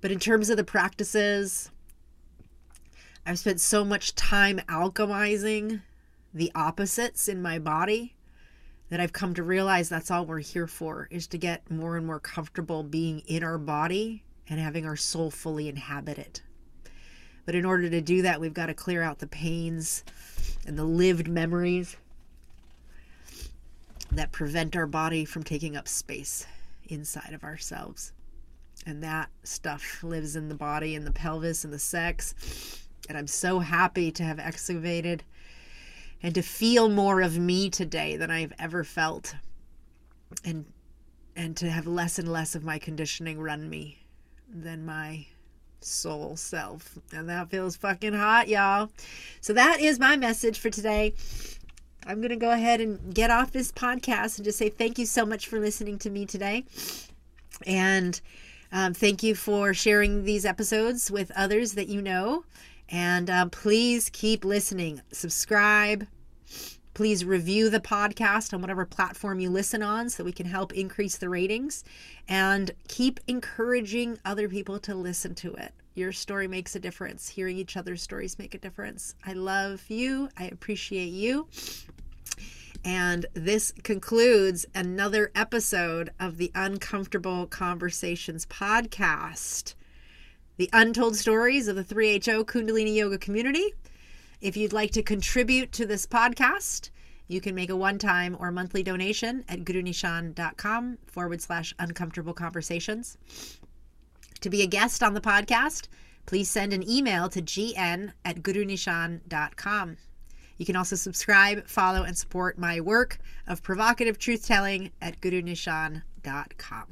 But 0.00 0.10
in 0.10 0.18
terms 0.18 0.50
of 0.50 0.56
the 0.56 0.64
practices, 0.64 1.70
I've 3.24 3.38
spent 3.38 3.60
so 3.60 3.84
much 3.84 4.14
time 4.14 4.60
alchemizing 4.68 5.80
the 6.32 6.50
opposites 6.54 7.28
in 7.28 7.40
my 7.40 7.58
body 7.58 8.13
that 8.90 9.00
I've 9.00 9.12
come 9.12 9.34
to 9.34 9.42
realize 9.42 9.88
that's 9.88 10.10
all 10.10 10.26
we're 10.26 10.38
here 10.38 10.66
for 10.66 11.08
is 11.10 11.26
to 11.28 11.38
get 11.38 11.70
more 11.70 11.96
and 11.96 12.06
more 12.06 12.20
comfortable 12.20 12.82
being 12.82 13.20
in 13.20 13.42
our 13.42 13.58
body 13.58 14.22
and 14.48 14.60
having 14.60 14.86
our 14.86 14.96
soul 14.96 15.30
fully 15.30 15.68
inhabit 15.68 16.18
it. 16.18 16.42
But 17.46 17.54
in 17.54 17.64
order 17.64 17.88
to 17.90 18.00
do 18.00 18.22
that, 18.22 18.40
we've 18.40 18.54
got 18.54 18.66
to 18.66 18.74
clear 18.74 19.02
out 19.02 19.18
the 19.18 19.26
pains 19.26 20.04
and 20.66 20.78
the 20.78 20.84
lived 20.84 21.28
memories 21.28 21.96
that 24.12 24.32
prevent 24.32 24.76
our 24.76 24.86
body 24.86 25.24
from 25.24 25.42
taking 25.42 25.76
up 25.76 25.88
space 25.88 26.46
inside 26.88 27.32
of 27.32 27.44
ourselves. 27.44 28.12
And 28.86 29.02
that 29.02 29.30
stuff 29.44 30.02
lives 30.02 30.36
in 30.36 30.48
the 30.48 30.54
body 30.54 30.94
and 30.94 31.06
the 31.06 31.10
pelvis 31.10 31.64
and 31.64 31.72
the 31.72 31.78
sex. 31.78 32.86
And 33.08 33.16
I'm 33.16 33.26
so 33.26 33.58
happy 33.58 34.10
to 34.12 34.22
have 34.22 34.38
excavated 34.38 35.22
and 36.24 36.34
to 36.34 36.42
feel 36.42 36.88
more 36.88 37.20
of 37.20 37.38
me 37.38 37.68
today 37.68 38.16
than 38.16 38.30
I've 38.30 38.54
ever 38.58 38.82
felt. 38.82 39.36
And 40.42 40.64
and 41.36 41.54
to 41.58 41.68
have 41.68 41.86
less 41.86 42.18
and 42.18 42.32
less 42.32 42.54
of 42.54 42.64
my 42.64 42.78
conditioning 42.78 43.38
run 43.38 43.68
me 43.68 43.98
than 44.48 44.86
my 44.86 45.26
soul 45.80 46.36
self. 46.36 46.96
And 47.12 47.28
that 47.28 47.50
feels 47.50 47.76
fucking 47.76 48.14
hot, 48.14 48.48
y'all. 48.48 48.88
So 49.40 49.52
that 49.52 49.80
is 49.80 49.98
my 49.98 50.16
message 50.16 50.58
for 50.58 50.70
today. 50.70 51.12
I'm 52.06 52.18
going 52.20 52.30
to 52.30 52.36
go 52.36 52.52
ahead 52.52 52.80
and 52.80 53.12
get 53.12 53.30
off 53.30 53.52
this 53.52 53.72
podcast 53.72 54.38
and 54.38 54.44
just 54.44 54.58
say 54.58 54.70
thank 54.70 54.98
you 54.98 55.06
so 55.06 55.26
much 55.26 55.48
for 55.48 55.58
listening 55.58 55.98
to 56.00 56.10
me 56.10 56.24
today. 56.24 56.64
And 57.66 58.18
um, 58.72 58.94
thank 58.94 59.22
you 59.22 59.34
for 59.34 59.74
sharing 59.74 60.24
these 60.24 60.46
episodes 60.46 61.10
with 61.10 61.32
others 61.36 61.72
that 61.72 61.88
you 61.88 62.00
know. 62.00 62.44
And 62.88 63.28
uh, 63.28 63.46
please 63.46 64.08
keep 64.10 64.44
listening. 64.44 65.02
Subscribe. 65.12 66.06
Please 66.94 67.24
review 67.24 67.70
the 67.70 67.80
podcast 67.80 68.54
on 68.54 68.60
whatever 68.60 68.86
platform 68.86 69.40
you 69.40 69.50
listen 69.50 69.82
on 69.82 70.08
so 70.08 70.22
we 70.22 70.32
can 70.32 70.46
help 70.46 70.72
increase 70.72 71.18
the 71.18 71.28
ratings. 71.28 71.82
And 72.28 72.70
keep 72.86 73.18
encouraging 73.26 74.18
other 74.24 74.48
people 74.48 74.78
to 74.80 74.94
listen 74.94 75.34
to 75.36 75.52
it. 75.54 75.72
Your 75.96 76.12
story 76.12 76.48
makes 76.48 76.74
a 76.76 76.80
difference. 76.80 77.28
Hearing 77.28 77.56
each 77.56 77.76
other's 77.76 78.02
stories 78.02 78.38
make 78.38 78.54
a 78.54 78.58
difference. 78.58 79.14
I 79.26 79.32
love 79.32 79.84
you. 79.88 80.28
I 80.38 80.46
appreciate 80.46 81.10
you. 81.10 81.48
And 82.84 83.26
this 83.34 83.72
concludes 83.82 84.66
another 84.74 85.32
episode 85.34 86.10
of 86.20 86.36
the 86.36 86.52
Uncomfortable 86.54 87.46
Conversations 87.46 88.44
podcast, 88.46 89.74
the 90.58 90.70
untold 90.72 91.16
stories 91.16 91.66
of 91.66 91.76
the 91.76 91.84
3HO 91.84 92.44
Kundalini 92.44 92.94
Yoga 92.94 93.18
community. 93.18 93.72
If 94.40 94.56
you'd 94.56 94.72
like 94.72 94.90
to 94.92 95.02
contribute 95.02 95.72
to 95.72 95.86
this 95.86 96.06
podcast, 96.06 96.90
you 97.28 97.40
can 97.40 97.54
make 97.54 97.70
a 97.70 97.76
one 97.76 97.98
time 97.98 98.36
or 98.38 98.50
monthly 98.50 98.82
donation 98.82 99.44
at 99.48 99.60
gurunishan.com 99.60 100.98
forward 101.06 101.40
slash 101.40 101.74
uncomfortable 101.78 102.34
conversations. 102.34 103.16
To 104.40 104.50
be 104.50 104.62
a 104.62 104.66
guest 104.66 105.02
on 105.02 105.14
the 105.14 105.20
podcast, 105.20 105.88
please 106.26 106.50
send 106.50 106.72
an 106.72 106.88
email 106.88 107.28
to 107.30 107.40
gn 107.40 108.12
at 108.24 108.36
gurunishan.com. 108.42 109.96
You 110.56 110.66
can 110.66 110.76
also 110.76 110.96
subscribe, 110.96 111.66
follow, 111.66 112.02
and 112.02 112.16
support 112.16 112.58
my 112.58 112.80
work 112.80 113.18
of 113.46 113.62
provocative 113.62 114.18
truth 114.18 114.46
telling 114.46 114.90
at 115.00 115.20
gurunishan.com. 115.20 116.84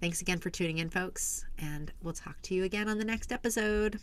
Thanks 0.00 0.20
again 0.20 0.38
for 0.38 0.50
tuning 0.50 0.78
in, 0.78 0.90
folks, 0.90 1.44
and 1.58 1.92
we'll 2.02 2.14
talk 2.14 2.40
to 2.42 2.54
you 2.54 2.64
again 2.64 2.88
on 2.88 2.98
the 2.98 3.04
next 3.04 3.32
episode. 3.32 3.98